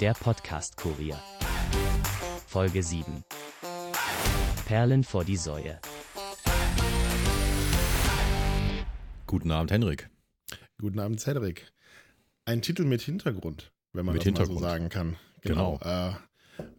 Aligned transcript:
Der 0.00 0.14
Podcast-Kurier. 0.14 1.20
Folge 2.46 2.84
7. 2.84 3.24
Perlen 4.64 5.02
vor 5.02 5.24
die 5.24 5.36
Säue. 5.36 5.80
Guten 9.26 9.50
Abend, 9.50 9.72
Henrik. 9.72 10.08
Guten 10.80 11.00
Abend, 11.00 11.18
Cedric. 11.18 11.72
Ein 12.44 12.62
Titel 12.62 12.84
mit 12.84 13.00
Hintergrund, 13.00 13.72
wenn 13.92 14.06
man 14.06 14.12
Mit 14.12 14.20
das 14.20 14.26
Hintergrund. 14.26 14.60
mal 14.60 14.68
so 14.68 14.72
sagen 14.72 14.88
kann. 14.88 15.16
Genau. 15.40 15.80
Äh, 15.82 16.12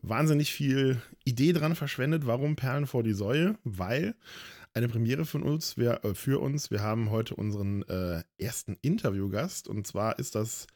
wahnsinnig 0.01 0.53
viel 0.53 1.01
Idee 1.25 1.51
dran 1.51 1.75
verschwendet. 1.75 2.25
Warum 2.25 2.55
Perlen 2.55 2.87
vor 2.87 3.03
die 3.03 3.13
Säue? 3.13 3.57
Weil 3.65 4.15
eine 4.73 4.87
Premiere 4.87 5.25
von 5.25 5.43
uns, 5.43 5.75
wir, 5.75 6.05
äh, 6.05 6.15
für 6.15 6.39
uns, 6.39 6.71
wir 6.71 6.81
haben 6.81 7.09
heute 7.09 7.35
unseren 7.35 7.83
äh, 7.83 8.23
ersten 8.37 8.77
Interviewgast 8.81 9.67
und 9.67 9.85
zwar 9.85 10.19
ist 10.19 10.35
das 10.35 10.67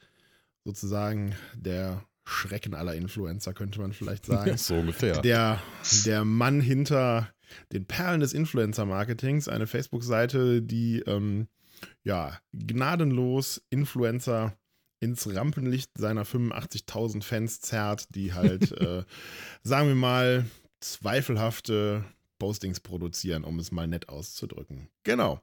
sozusagen 0.66 1.36
der 1.56 2.04
Schrecken 2.26 2.74
aller 2.74 2.96
Influencer, 2.96 3.54
könnte 3.54 3.80
man 3.80 3.94
vielleicht 3.94 4.26
sagen. 4.28 4.58
so 4.58 4.76
ungefähr. 4.76 5.22
Der, 5.22 5.62
der 6.06 6.26
Mann 6.26 6.62
hinter 6.62 7.30
den 7.72 7.86
Perlen 7.86 8.22
des 8.22 8.34
Influencer-Marketings, 8.34 9.48
eine 9.48 9.68
Facebook-Seite, 9.68 10.62
die 10.62 11.00
ähm, 11.02 11.48
ja 12.04 12.40
gnadenlos 12.54 13.62
Influencer 13.70 14.58
ins 15.00 15.28
Rampenlicht 15.34 15.92
seiner 15.98 16.26
85.000 16.26 17.24
Fans 17.24 17.60
zerrt, 17.60 18.16
die 18.16 18.34
halt, 18.34 18.72
äh, 18.80 19.04
sagen 19.62 19.90
wir 19.90 19.96
mal, 19.96 20.46
zweifelhafte 20.80 22.06
Postings 22.40 22.80
produzieren, 22.80 23.44
um 23.44 23.60
es 23.60 23.72
mal 23.72 23.88
nett 23.88 24.10
auszudrücken. 24.10 24.90
Genau. 25.04 25.42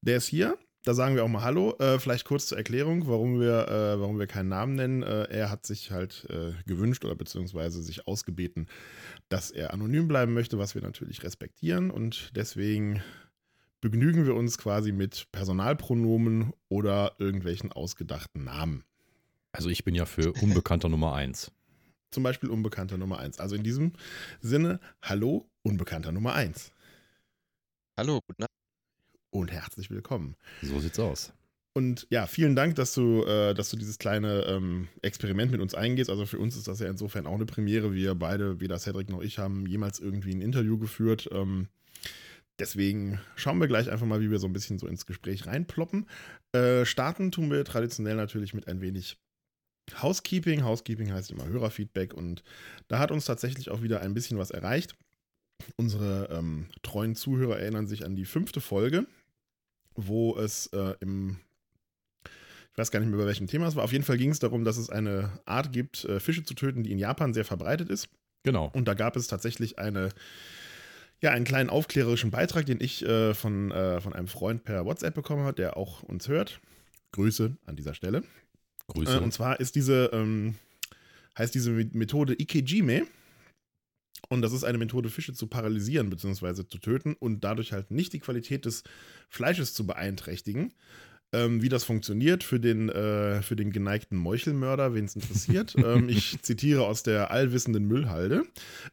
Der 0.00 0.16
ist 0.16 0.26
hier. 0.26 0.56
Da 0.84 0.94
sagen 0.94 1.14
wir 1.14 1.24
auch 1.24 1.28
mal 1.28 1.42
Hallo. 1.42 1.76
Äh, 1.78 1.98
vielleicht 1.98 2.24
kurz 2.24 2.46
zur 2.46 2.56
Erklärung, 2.56 3.06
warum 3.06 3.38
wir, 3.38 3.68
äh, 3.68 4.00
warum 4.00 4.18
wir 4.18 4.26
keinen 4.26 4.48
Namen 4.48 4.76
nennen. 4.76 5.02
Äh, 5.02 5.24
er 5.24 5.50
hat 5.50 5.66
sich 5.66 5.90
halt 5.90 6.26
äh, 6.30 6.52
gewünscht 6.66 7.04
oder 7.04 7.14
beziehungsweise 7.14 7.82
sich 7.82 8.06
ausgebeten, 8.06 8.66
dass 9.28 9.50
er 9.50 9.74
anonym 9.74 10.08
bleiben 10.08 10.32
möchte, 10.32 10.58
was 10.58 10.74
wir 10.74 10.80
natürlich 10.80 11.22
respektieren. 11.22 11.90
Und 11.90 12.30
deswegen 12.34 13.02
begnügen 13.82 14.24
wir 14.24 14.34
uns 14.34 14.56
quasi 14.56 14.92
mit 14.92 15.30
Personalpronomen 15.32 16.54
oder 16.70 17.14
irgendwelchen 17.18 17.72
ausgedachten 17.72 18.44
Namen. 18.44 18.84
Also 19.52 19.68
ich 19.68 19.84
bin 19.84 19.94
ja 19.94 20.06
für 20.06 20.32
Unbekannter 20.32 20.88
Nummer 20.88 21.14
1. 21.14 21.52
Zum 22.10 22.22
Beispiel 22.22 22.48
Unbekannter 22.48 22.96
Nummer 22.96 23.18
1. 23.18 23.38
Also 23.38 23.54
in 23.54 23.62
diesem 23.62 23.92
Sinne, 24.40 24.80
hallo, 25.02 25.46
Unbekannter 25.62 26.10
Nummer 26.10 26.34
1. 26.34 26.72
Hallo, 27.98 28.20
guten 28.26 28.44
Abend. 28.44 28.59
Und 29.30 29.52
herzlich 29.52 29.90
willkommen. 29.90 30.36
So 30.62 30.80
sieht's 30.80 30.98
aus. 30.98 31.32
Und 31.72 32.06
ja, 32.10 32.26
vielen 32.26 32.56
Dank, 32.56 32.74
dass 32.74 32.94
du, 32.94 33.24
äh, 33.24 33.54
dass 33.54 33.70
du 33.70 33.76
dieses 33.76 33.98
kleine 33.98 34.42
ähm, 34.42 34.88
Experiment 35.02 35.52
mit 35.52 35.60
uns 35.60 35.74
eingehst. 35.74 36.10
Also 36.10 36.26
für 36.26 36.40
uns 36.40 36.56
ist 36.56 36.66
das 36.66 36.80
ja 36.80 36.88
insofern 36.88 37.26
auch 37.26 37.36
eine 37.36 37.46
Premiere. 37.46 37.94
Wir 37.94 38.16
beide, 38.16 38.60
weder 38.60 38.78
Cedric 38.78 39.08
noch 39.08 39.22
ich, 39.22 39.38
haben 39.38 39.66
jemals 39.66 40.00
irgendwie 40.00 40.34
ein 40.34 40.40
Interview 40.40 40.78
geführt. 40.78 41.28
Ähm, 41.32 41.68
deswegen 42.58 43.20
schauen 43.36 43.60
wir 43.60 43.68
gleich 43.68 43.88
einfach 43.88 44.06
mal, 44.06 44.20
wie 44.20 44.32
wir 44.32 44.40
so 44.40 44.48
ein 44.48 44.52
bisschen 44.52 44.80
so 44.80 44.88
ins 44.88 45.06
Gespräch 45.06 45.46
reinploppen. 45.46 46.08
Äh, 46.52 46.84
starten 46.84 47.30
tun 47.30 47.52
wir 47.52 47.64
traditionell 47.64 48.16
natürlich 48.16 48.52
mit 48.52 48.66
ein 48.66 48.80
wenig 48.80 49.16
Housekeeping. 50.02 50.64
Housekeeping 50.64 51.12
heißt 51.12 51.30
immer 51.30 51.46
Hörerfeedback 51.46 52.14
und 52.14 52.42
da 52.88 52.98
hat 52.98 53.12
uns 53.12 53.26
tatsächlich 53.26 53.70
auch 53.70 53.82
wieder 53.82 54.00
ein 54.00 54.14
bisschen 54.14 54.38
was 54.38 54.50
erreicht. 54.50 54.96
Unsere 55.76 56.28
ähm, 56.32 56.66
treuen 56.82 57.14
Zuhörer 57.14 57.60
erinnern 57.60 57.86
sich 57.86 58.04
an 58.04 58.16
die 58.16 58.24
fünfte 58.24 58.60
Folge, 58.60 59.06
wo 59.94 60.36
es 60.36 60.66
äh, 60.68 60.94
im, 61.00 61.38
ich 62.72 62.78
weiß 62.78 62.90
gar 62.90 63.00
nicht 63.00 63.08
mehr, 63.08 63.18
bei 63.18 63.26
welchem 63.26 63.46
Thema 63.46 63.66
es 63.66 63.76
war. 63.76 63.84
Auf 63.84 63.92
jeden 63.92 64.04
Fall 64.04 64.18
ging 64.18 64.30
es 64.30 64.38
darum, 64.38 64.64
dass 64.64 64.76
es 64.76 64.90
eine 64.90 65.40
Art 65.44 65.72
gibt, 65.72 66.04
äh, 66.04 66.20
Fische 66.20 66.44
zu 66.44 66.54
töten, 66.54 66.82
die 66.82 66.92
in 66.92 66.98
Japan 66.98 67.34
sehr 67.34 67.44
verbreitet 67.44 67.88
ist. 67.90 68.08
Genau. 68.42 68.70
Und 68.72 68.88
da 68.88 68.94
gab 68.94 69.16
es 69.16 69.26
tatsächlich 69.26 69.78
eine, 69.78 70.10
ja, 71.20 71.30
einen 71.30 71.44
kleinen 71.44 71.70
aufklärerischen 71.70 72.30
Beitrag, 72.30 72.66
den 72.66 72.80
ich 72.80 73.04
äh, 73.04 73.34
von, 73.34 73.70
äh, 73.70 74.00
von 74.00 74.12
einem 74.12 74.28
Freund 74.28 74.64
per 74.64 74.84
WhatsApp 74.84 75.14
bekommen 75.14 75.44
habe, 75.44 75.54
der 75.54 75.76
auch 75.76 76.02
uns 76.02 76.28
hört. 76.28 76.60
Grüße 77.12 77.56
an 77.66 77.76
dieser 77.76 77.94
Stelle. 77.94 78.22
Grüße. 78.88 79.16
Äh, 79.16 79.20
und 79.20 79.32
zwar 79.32 79.60
ist 79.60 79.74
diese, 79.74 80.10
ähm, 80.12 80.54
heißt 81.36 81.54
diese 81.54 81.70
Methode 81.70 82.34
Ikejime. 82.40 83.06
Und 84.28 84.42
das 84.42 84.52
ist 84.52 84.64
eine 84.64 84.78
Methode, 84.78 85.10
Fische 85.10 85.32
zu 85.32 85.46
paralysieren 85.46 86.10
bzw. 86.10 86.66
zu 86.66 86.78
töten 86.78 87.14
und 87.18 87.42
dadurch 87.42 87.72
halt 87.72 87.90
nicht 87.90 88.12
die 88.12 88.20
Qualität 88.20 88.64
des 88.64 88.84
Fleisches 89.28 89.74
zu 89.74 89.86
beeinträchtigen. 89.86 90.72
Ähm, 91.32 91.62
wie 91.62 91.68
das 91.68 91.84
funktioniert 91.84 92.42
für 92.42 92.58
den, 92.58 92.88
äh, 92.88 93.40
für 93.42 93.54
den 93.54 93.70
geneigten 93.70 94.16
Meuchelmörder, 94.16 94.94
wen 94.94 95.04
es 95.04 95.14
interessiert. 95.14 95.74
ähm, 95.84 96.08
ich 96.08 96.42
zitiere 96.42 96.84
aus 96.84 97.04
der 97.04 97.30
allwissenden 97.30 97.86
Müllhalde. 97.86 98.42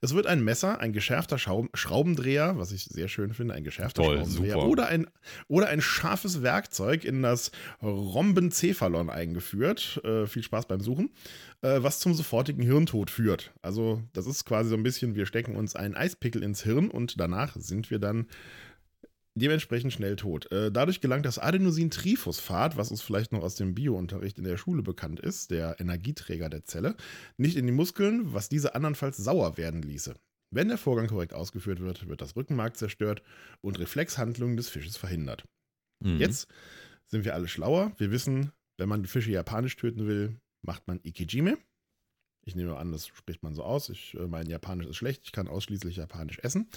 Es 0.02 0.14
wird 0.14 0.28
ein 0.28 0.44
Messer, 0.44 0.80
ein 0.80 0.94
geschärfter 0.94 1.40
Schau 1.40 1.68
Schraubendreher, 1.74 2.58
was 2.58 2.72
ich 2.72 2.86
sehr 2.86 3.08
schön 3.08 3.34
finde, 3.34 3.56
ein 3.56 3.64
geschärfter 3.64 4.04
Toll, 4.04 4.18
Schraubendreher 4.18 4.54
super. 4.54 4.68
oder 4.68 4.88
ein, 4.88 5.08
oder 5.48 5.70
ein 5.70 5.82
scharfes 5.82 6.44
Werkzeug 6.44 7.06
in 7.06 7.24
das 7.24 7.52
Rhombencephalon 7.82 9.10
eingeführt. 9.10 10.00
Äh, 10.04 10.28
viel 10.28 10.44
Spaß 10.44 10.68
beim 10.68 10.82
Suchen. 10.82 11.10
Äh, 11.64 11.82
was 11.82 12.00
zum 12.00 12.14
sofortigen 12.14 12.62
Hirntod 12.62 13.10
führt. 13.10 13.52
Also, 13.64 14.04
das 14.14 14.28
ist 14.28 14.46
quasi 14.46 14.70
so 14.70 14.76
ein 14.76 14.84
bisschen, 14.84 15.16
wir 15.16 15.26
stecken 15.26 15.56
uns 15.56 15.76
einen 15.76 15.96
Eispickel 15.96 16.44
ins 16.44 16.62
Hirn 16.62 16.92
und 16.92 17.20
danach 17.20 17.56
sind 17.56 17.90
wir 17.90 17.98
dann 17.98 18.28
dementsprechend 19.40 19.94
schnell 19.94 20.16
tot. 20.16 20.52
Äh, 20.52 20.72
dadurch 20.72 21.02
gelangt 21.02 21.26
das 21.26 21.40
Adenosintriphosphat, 21.40 22.78
was 22.78 22.92
uns 22.92 23.02
vielleicht 23.02 23.32
noch 23.32 23.44
aus 23.44 23.56
dem 23.56 23.76
Biounterricht 23.76 24.38
in 24.38 24.44
der 24.44 24.58
Schule 24.58 24.84
bekannt 24.84 25.20
ist, 25.20 25.52
der 25.52 25.80
Energieträger 25.80 26.50
der 26.50 26.64
Zelle, 26.64 26.96
nicht 27.38 27.58
in 27.58 27.66
die 27.66 27.74
Muskeln, 27.74 28.34
was 28.34 28.50
diese 28.50 28.76
andernfalls 28.76 29.18
sauer 29.18 29.58
werden 29.58 29.82
ließe. 29.82 30.16
Wenn 30.50 30.70
der 30.70 30.78
Vorgang 30.78 31.08
korrekt 31.08 31.34
ausgeführt 31.34 31.82
wird, 31.82 32.08
wird 32.08 32.22
das 32.22 32.36
Rückenmark 32.36 32.78
zerstört 32.78 33.22
und 33.62 33.80
Reflexhandlungen 33.80 34.56
des 34.56 34.70
Fisches 34.70 34.96
verhindert. 34.96 35.44
Mhm. 36.04 36.20
Jetzt 36.20 36.48
sind 37.08 37.26
wir 37.26 37.34
alle 37.34 37.48
schlauer. 37.48 37.92
Wir 37.98 38.12
wissen, 38.12 38.52
wenn 38.78 38.90
man 38.90 39.02
die 39.02 39.10
Fische 39.10 39.32
japanisch 39.32 39.76
töten 39.76 40.08
will, 40.08 40.40
macht 40.66 40.88
man 40.88 41.00
Ikejime. 41.04 41.58
Ich 42.48 42.56
nehme 42.56 42.78
an, 42.78 42.94
das 42.94 43.08
spricht 43.08 43.44
man 43.44 43.54
so 43.54 43.64
aus. 43.64 43.90
Ich, 43.90 44.14
äh, 44.14 44.26
mein 44.26 44.48
Japanisch 44.48 44.88
ist 44.88 44.96
schlecht. 44.96 45.24
Ich 45.26 45.34
kann 45.34 45.50
ausschließlich 45.50 45.98
Japanisch 45.98 46.40
essen. 46.40 46.70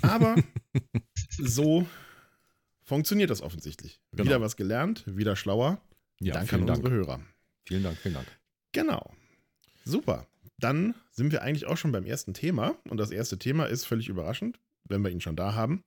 Aber 0.00 0.36
so 1.38 1.84
funktioniert 2.82 3.28
das 3.28 3.42
offensichtlich. 3.42 4.00
Genau. 4.12 4.24
Wieder 4.24 4.40
was 4.40 4.54
gelernt, 4.54 5.02
wieder 5.06 5.34
schlauer. 5.34 5.80
Ja, 6.20 6.34
Danke 6.34 6.54
an 6.54 6.66
Dank. 6.68 6.78
unsere 6.78 6.94
Hörer. 6.94 7.20
Vielen 7.64 7.82
Dank, 7.82 7.98
vielen 7.98 8.14
Dank. 8.14 8.28
Genau. 8.70 9.12
Super. 9.84 10.28
Dann 10.58 10.94
sind 11.10 11.32
wir 11.32 11.42
eigentlich 11.42 11.66
auch 11.66 11.76
schon 11.76 11.90
beim 11.90 12.06
ersten 12.06 12.32
Thema. 12.32 12.76
Und 12.88 12.98
das 12.98 13.10
erste 13.10 13.40
Thema 13.40 13.64
ist 13.64 13.84
völlig 13.84 14.08
überraschend, 14.08 14.60
wenn 14.84 15.02
wir 15.02 15.10
ihn 15.10 15.20
schon 15.20 15.34
da 15.34 15.54
haben. 15.54 15.82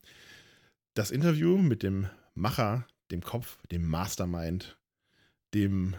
Das 0.93 1.09
Interview 1.09 1.57
mit 1.57 1.83
dem 1.83 2.09
Macher, 2.33 2.85
dem 3.11 3.21
Kopf, 3.21 3.65
dem 3.67 3.87
Mastermind, 3.87 4.77
dem 5.53 5.95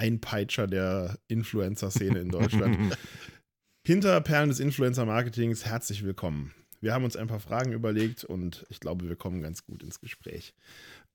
Einpeitscher 0.00 0.66
der 0.66 1.18
Influencer-Szene 1.28 2.20
in 2.20 2.30
Deutschland. 2.30 2.96
Hinter 3.86 4.18
Perlen 4.22 4.48
des 4.48 4.58
Influencer-Marketings, 4.58 5.66
herzlich 5.66 6.02
willkommen. 6.04 6.54
Wir 6.80 6.94
haben 6.94 7.04
uns 7.04 7.16
ein 7.16 7.26
paar 7.26 7.38
Fragen 7.40 7.72
überlegt 7.72 8.24
und 8.24 8.64
ich 8.70 8.80
glaube, 8.80 9.06
wir 9.06 9.16
kommen 9.16 9.42
ganz 9.42 9.62
gut 9.66 9.82
ins 9.82 10.00
Gespräch. 10.00 10.54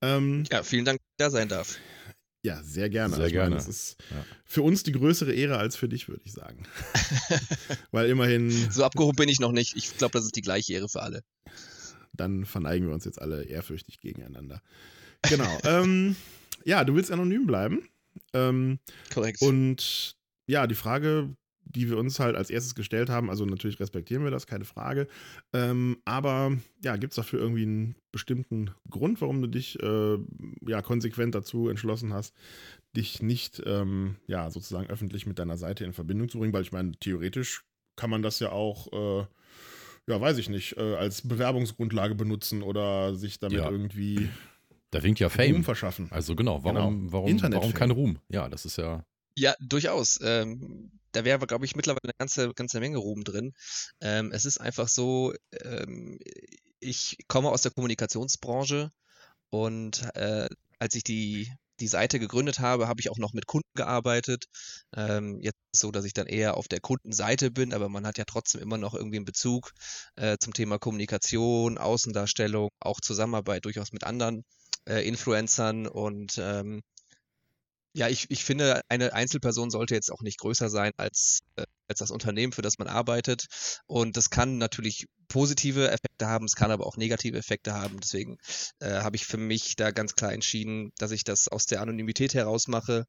Ähm, 0.03 0.43
Ja, 0.51 0.61
vielen 0.61 0.85
Dank, 0.85 0.99
dass 0.99 1.07
ich 1.09 1.17
da 1.17 1.29
sein 1.31 1.47
darf. 1.49 1.79
ja, 2.43 2.61
sehr 2.61 2.91
gerne. 2.91 3.15
Sehr 3.15 3.25
ich 3.25 3.33
meine, 3.33 3.45
gerne. 3.49 3.55
es 3.55 3.67
ist 3.67 3.97
Ja. 4.11 4.23
für 4.45 4.61
uns 4.61 4.83
die 4.83 4.91
größere 4.91 5.33
Ehre 5.33 5.57
als 5.57 5.75
für 5.75 5.89
dich, 5.89 6.07
würde 6.07 6.21
ich 6.23 6.33
sagen. 6.33 6.63
Weil 7.91 8.07
immerhin, 8.11 8.51
So 8.69 8.83
abgehoben 8.83 9.15
bin 9.15 9.29
ich 9.29 9.39
noch 9.39 9.51
nicht. 9.51 9.75
Ich 9.75 9.97
glaube, 9.97 10.11
das 10.11 10.25
ist 10.25 10.35
die 10.35 10.41
gleiche 10.41 10.73
Ehre 10.73 10.89
für 10.89 11.01
alle. 11.01 11.23
dann 12.13 12.45
verneigen 12.45 12.87
wir 12.87 12.93
uns 12.93 13.05
jetzt 13.05 13.19
alle 13.19 13.45
ehrfürchtig 13.45 13.99
gegeneinander. 13.99 14.61
Genau. 15.23 15.57
ähm, 15.63 16.15
ja, 16.65 16.83
du 16.83 16.93
willst 16.93 17.11
anonym 17.11 17.47
bleiben. 17.47 17.89
Ähm, 18.33 18.79
Korrekt. 19.13 19.41
und 19.41 20.15
ja, 20.47 20.67
die 20.67 20.75
Frage, 20.75 21.35
die 21.67 21.89
wir 21.89 21.97
uns 21.97 22.19
halt 22.19 22.35
als 22.35 22.49
erstes 22.49 22.75
gestellt 22.75 23.09
haben, 23.09 23.29
also 23.29 23.45
natürlich 23.45 23.79
respektieren 23.79 24.23
wir 24.23 24.31
das, 24.31 24.47
keine 24.47 24.65
Frage. 24.65 25.07
Ähm, 25.53 25.97
aber 26.05 26.55
ja, 26.83 26.95
gibt 26.95 27.13
es 27.13 27.15
dafür 27.15 27.39
irgendwie 27.39 27.63
einen 27.63 27.95
bestimmten 28.11 28.71
Grund, 28.89 29.19
warum 29.21 29.41
du 29.41 29.47
dich 29.47 29.81
äh, 29.81 30.17
ja 30.67 30.81
konsequent 30.81 31.33
dazu 31.35 31.67
entschlossen 31.69 32.13
hast, 32.13 32.35
dich 32.95 33.21
nicht 33.21 33.61
ähm, 33.65 34.17
ja 34.27 34.51
sozusagen 34.51 34.87
öffentlich 34.89 35.25
mit 35.25 35.39
deiner 35.39 35.57
Seite 35.57 35.83
in 35.85 35.93
Verbindung 35.93 36.29
zu 36.29 36.39
bringen? 36.39 36.53
Weil 36.53 36.61
ich 36.61 36.71
meine, 36.71 36.91
theoretisch 36.93 37.65
kann 37.95 38.09
man 38.09 38.21
das 38.21 38.39
ja 38.39 38.51
auch, 38.51 38.93
äh, 38.93 39.25
ja, 40.07 40.21
weiß 40.21 40.37
ich 40.37 40.49
nicht, 40.49 40.77
äh, 40.77 40.95
als 40.95 41.27
Bewerbungsgrundlage 41.27 42.13
benutzen 42.13 42.61
oder 42.61 43.15
sich 43.15 43.39
damit 43.39 43.57
Ja. 43.59 43.69
irgendwie 43.71 44.29
Da 44.91 45.03
winkt 45.03 45.19
ja 45.19 45.27
Ruhm 45.27 45.35
Fame. 45.35 45.63
verschaffen. 45.63 46.07
Also 46.11 46.35
genau, 46.35 46.63
warum, 46.63 47.01
Genau. 47.01 47.11
warum, 47.13 47.29
Internet 47.29 47.59
warum 47.59 47.73
kein 47.73 47.91
Ruhm? 47.91 48.19
Ja, 48.29 48.47
das 48.49 48.65
ist 48.65 48.77
ja. 48.77 49.05
Ja, 49.37 49.53
durchaus. 49.59 50.19
Ähm, 50.21 50.91
da 51.11 51.25
wäre, 51.25 51.45
glaube 51.47 51.65
ich, 51.65 51.75
mittlerweile 51.75 52.03
eine 52.03 52.13
ganze, 52.17 52.53
ganze 52.53 52.79
Menge 52.79 52.97
Ruhm 52.97 53.23
drin. 53.23 53.53
Ähm, 54.01 54.31
es 54.31 54.45
ist 54.45 54.59
einfach 54.59 54.87
so, 54.87 55.33
ähm, 55.63 56.19
ich 56.79 57.17
komme 57.27 57.49
aus 57.49 57.61
der 57.61 57.71
Kommunikationsbranche 57.71 58.89
und 59.49 60.03
äh, 60.15 60.47
als 60.79 60.95
ich 60.95 61.03
die 61.03 61.51
die 61.81 61.87
Seite 61.87 62.19
gegründet 62.19 62.59
habe, 62.59 62.87
habe 62.87 63.01
ich 63.01 63.09
auch 63.11 63.17
noch 63.17 63.33
mit 63.33 63.47
Kunden 63.47 63.67
gearbeitet. 63.75 64.45
Ähm, 64.95 65.39
jetzt 65.41 65.57
ist 65.57 65.73
es 65.73 65.79
so, 65.81 65.91
dass 65.91 66.05
ich 66.05 66.13
dann 66.13 66.27
eher 66.27 66.55
auf 66.55 66.69
der 66.69 66.79
Kundenseite 66.79 67.51
bin, 67.51 67.73
aber 67.73 67.89
man 67.89 68.05
hat 68.07 68.17
ja 68.17 68.23
trotzdem 68.25 68.61
immer 68.61 68.77
noch 68.77 68.93
irgendwie 68.93 69.17
einen 69.17 69.25
Bezug 69.25 69.71
äh, 70.15 70.37
zum 70.39 70.53
Thema 70.53 70.79
Kommunikation, 70.79 71.77
Außendarstellung, 71.77 72.69
auch 72.79 73.01
Zusammenarbeit 73.01 73.65
durchaus 73.65 73.91
mit 73.91 74.05
anderen 74.05 74.45
äh, 74.87 75.07
Influencern 75.07 75.87
und 75.87 76.37
ähm, 76.37 76.81
ja, 77.97 78.09
ich, 78.09 78.29
ich 78.29 78.43
finde, 78.43 78.81
eine 78.89 79.13
Einzelperson 79.13 79.69
sollte 79.69 79.95
jetzt 79.95 80.11
auch 80.11 80.21
nicht 80.21 80.37
größer 80.39 80.69
sein 80.69 80.91
als, 80.97 81.39
äh, 81.55 81.63
als 81.87 81.99
das 81.99 82.11
Unternehmen, 82.11 82.51
für 82.51 82.61
das 82.61 82.77
man 82.77 82.89
arbeitet. 82.89 83.45
Und 83.87 84.17
das 84.17 84.29
kann 84.29 84.57
natürlich 84.57 85.07
positive 85.29 85.89
Effekte 85.89 86.27
haben, 86.27 86.45
es 86.45 86.57
kann 86.57 86.71
aber 86.71 86.85
auch 86.87 86.97
negative 86.97 87.37
Effekte 87.37 87.73
haben. 87.73 88.01
Deswegen 88.01 88.37
äh, 88.79 88.99
habe 88.99 89.15
ich 89.15 89.25
für 89.25 89.37
mich 89.37 89.77
da 89.77 89.91
ganz 89.91 90.15
klar 90.15 90.33
entschieden, 90.33 90.91
dass 90.97 91.11
ich 91.11 91.23
das 91.23 91.47
aus 91.47 91.67
der 91.67 91.81
Anonymität 91.81 92.33
heraus 92.33 92.67
mache. 92.67 93.05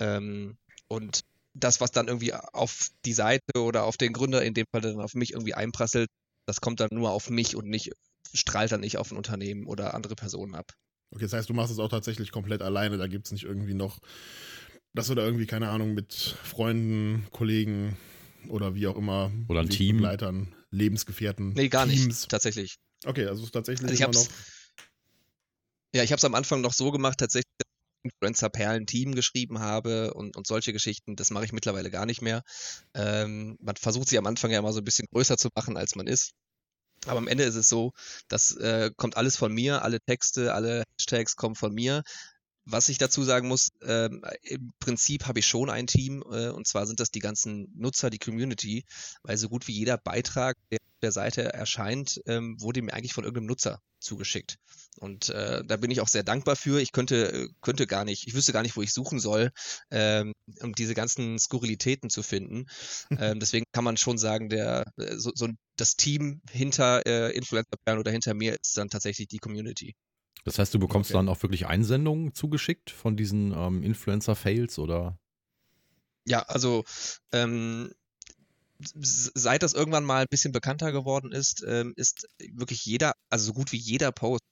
Ähm, 0.00 0.58
und 0.88 1.20
das, 1.54 1.80
was 1.80 1.92
dann 1.92 2.08
irgendwie 2.08 2.34
auf 2.34 2.88
die 3.04 3.12
Seite 3.12 3.60
oder 3.60 3.84
auf 3.84 3.96
den 3.96 4.12
Gründer, 4.12 4.42
in 4.42 4.54
dem 4.54 4.66
Fall 4.72 4.80
dann 4.80 5.00
auf 5.00 5.14
mich 5.14 5.32
irgendwie 5.32 5.54
einprasselt, 5.54 6.08
das 6.46 6.60
kommt 6.60 6.80
dann 6.80 6.90
nur 6.90 7.12
auf 7.12 7.30
mich 7.30 7.54
und 7.54 7.68
nicht, 7.68 7.92
strahlt 8.32 8.72
dann 8.72 8.80
nicht 8.80 8.98
auf 8.98 9.12
ein 9.12 9.16
Unternehmen 9.16 9.66
oder 9.66 9.94
andere 9.94 10.16
Personen 10.16 10.56
ab. 10.56 10.72
Okay, 11.14 11.24
das 11.24 11.32
heißt, 11.32 11.48
du 11.48 11.54
machst 11.54 11.72
es 11.72 11.78
auch 11.78 11.88
tatsächlich 11.88 12.32
komplett 12.32 12.60
alleine. 12.60 12.98
Da 12.98 13.06
gibt 13.06 13.26
es 13.26 13.32
nicht 13.32 13.44
irgendwie 13.44 13.74
noch, 13.74 14.00
dass 14.94 15.06
du 15.06 15.14
da 15.14 15.24
irgendwie, 15.24 15.46
keine 15.46 15.68
Ahnung, 15.68 15.94
mit 15.94 16.12
Freunden, 16.12 17.26
Kollegen 17.30 17.96
oder 18.48 18.74
wie 18.74 18.88
auch 18.88 18.96
immer. 18.96 19.30
Oder 19.48 19.60
ein 19.60 19.70
Team. 19.70 20.00
Leitern, 20.00 20.54
Lebensgefährten. 20.70 21.52
Nee, 21.52 21.68
gar 21.68 21.86
Teams. 21.86 22.06
nicht, 22.06 22.28
tatsächlich. 22.28 22.76
Okay, 23.06 23.26
also 23.26 23.46
tatsächlich 23.46 23.88
also 23.88 23.94
ich 23.94 24.00
immer 24.00 24.12
noch. 24.12 24.28
Ja, 25.94 26.02
ich 26.02 26.10
habe 26.10 26.18
es 26.18 26.24
am 26.24 26.34
Anfang 26.34 26.60
noch 26.60 26.72
so 26.72 26.90
gemacht, 26.90 27.18
tatsächlich, 27.18 27.52
dass 27.58 27.68
ich 28.02 28.10
Influencer 28.10 28.50
Perlen 28.50 28.86
Team 28.86 29.14
geschrieben 29.14 29.60
habe 29.60 30.14
und, 30.14 30.36
und 30.36 30.48
solche 30.48 30.72
Geschichten. 30.72 31.14
Das 31.14 31.30
mache 31.30 31.44
ich 31.44 31.52
mittlerweile 31.52 31.90
gar 31.90 32.06
nicht 32.06 32.22
mehr. 32.22 32.42
Ähm, 32.94 33.56
man 33.60 33.76
versucht 33.76 34.08
sie 34.08 34.18
am 34.18 34.26
Anfang 34.26 34.50
ja 34.50 34.58
immer 34.58 34.72
so 34.72 34.80
ein 34.80 34.84
bisschen 34.84 35.06
größer 35.12 35.36
zu 35.36 35.48
machen, 35.54 35.76
als 35.76 35.94
man 35.94 36.08
ist. 36.08 36.32
Aber 37.06 37.18
am 37.18 37.28
Ende 37.28 37.44
ist 37.44 37.54
es 37.56 37.68
so, 37.68 37.92
das 38.28 38.56
äh, 38.56 38.90
kommt 38.96 39.16
alles 39.16 39.36
von 39.36 39.52
mir, 39.52 39.82
alle 39.82 40.00
Texte, 40.00 40.54
alle 40.54 40.84
Hashtags 40.98 41.36
kommen 41.36 41.54
von 41.54 41.72
mir. 41.72 42.02
Was 42.66 42.88
ich 42.88 42.96
dazu 42.96 43.22
sagen 43.22 43.46
muss, 43.46 43.68
ähm, 43.82 44.24
im 44.42 44.72
Prinzip 44.78 45.26
habe 45.26 45.40
ich 45.40 45.46
schon 45.46 45.68
ein 45.68 45.86
Team, 45.86 46.24
äh, 46.30 46.48
und 46.48 46.66
zwar 46.66 46.86
sind 46.86 46.98
das 46.98 47.10
die 47.10 47.18
ganzen 47.18 47.70
Nutzer, 47.76 48.08
die 48.08 48.18
Community, 48.18 48.84
weil 49.22 49.36
so 49.36 49.50
gut 49.50 49.68
wie 49.68 49.72
jeder 49.72 49.98
Beitrag, 49.98 50.56
der 50.70 50.78
auf 50.78 51.00
der 51.02 51.12
Seite 51.12 51.52
erscheint, 51.52 52.22
ähm, 52.26 52.56
wurde 52.60 52.80
mir 52.80 52.94
eigentlich 52.94 53.12
von 53.12 53.24
irgendeinem 53.24 53.48
Nutzer 53.48 53.82
zugeschickt. 54.00 54.56
Und 54.98 55.28
äh, 55.28 55.62
da 55.64 55.76
bin 55.76 55.90
ich 55.90 56.00
auch 56.00 56.08
sehr 56.08 56.22
dankbar 56.22 56.56
für. 56.56 56.80
Ich 56.80 56.92
könnte, 56.92 57.48
könnte 57.60 57.86
gar 57.86 58.04
nicht, 58.04 58.26
ich 58.28 58.34
wüsste 58.34 58.52
gar 58.52 58.62
nicht, 58.62 58.76
wo 58.76 58.82
ich 58.82 58.92
suchen 58.92 59.18
soll, 59.18 59.50
ähm, 59.90 60.32
um 60.62 60.72
diese 60.72 60.94
ganzen 60.94 61.38
Skurrilitäten 61.38 62.08
zu 62.08 62.22
finden. 62.22 62.66
ähm, 63.18 63.40
deswegen 63.40 63.64
kann 63.72 63.84
man 63.84 63.98
schon 63.98 64.16
sagen, 64.16 64.48
der, 64.48 64.84
äh, 64.96 65.16
so, 65.16 65.32
so 65.34 65.48
das 65.76 65.96
Team 65.96 66.40
hinter 66.50 67.06
äh, 67.06 67.34
Influencer 67.36 67.68
oder 67.86 68.10
hinter 68.10 68.34
mir 68.34 68.54
ist 68.60 68.76
dann 68.76 68.90
tatsächlich 68.90 69.28
die 69.28 69.38
Community. 69.38 69.94
Das 70.44 70.58
heißt, 70.58 70.74
du 70.74 70.78
bekommst 70.78 71.10
okay. 71.10 71.18
dann 71.18 71.28
auch 71.28 71.42
wirklich 71.42 71.66
Einsendungen 71.66 72.34
zugeschickt 72.34 72.90
von 72.90 73.16
diesen 73.16 73.52
ähm, 73.52 73.82
Influencer-Fails 73.82 74.78
oder? 74.78 75.18
Ja, 76.26 76.42
also 76.42 76.84
ähm, 77.32 77.92
seit 78.80 79.62
das 79.62 79.72
irgendwann 79.72 80.04
mal 80.04 80.22
ein 80.22 80.28
bisschen 80.28 80.52
bekannter 80.52 80.92
geworden 80.92 81.32
ist, 81.32 81.64
ähm, 81.66 81.94
ist 81.96 82.26
wirklich 82.52 82.84
jeder, 82.84 83.14
also 83.30 83.46
so 83.46 83.52
gut 83.52 83.72
wie 83.72 83.78
jeder 83.78 84.12
Post, 84.12 84.42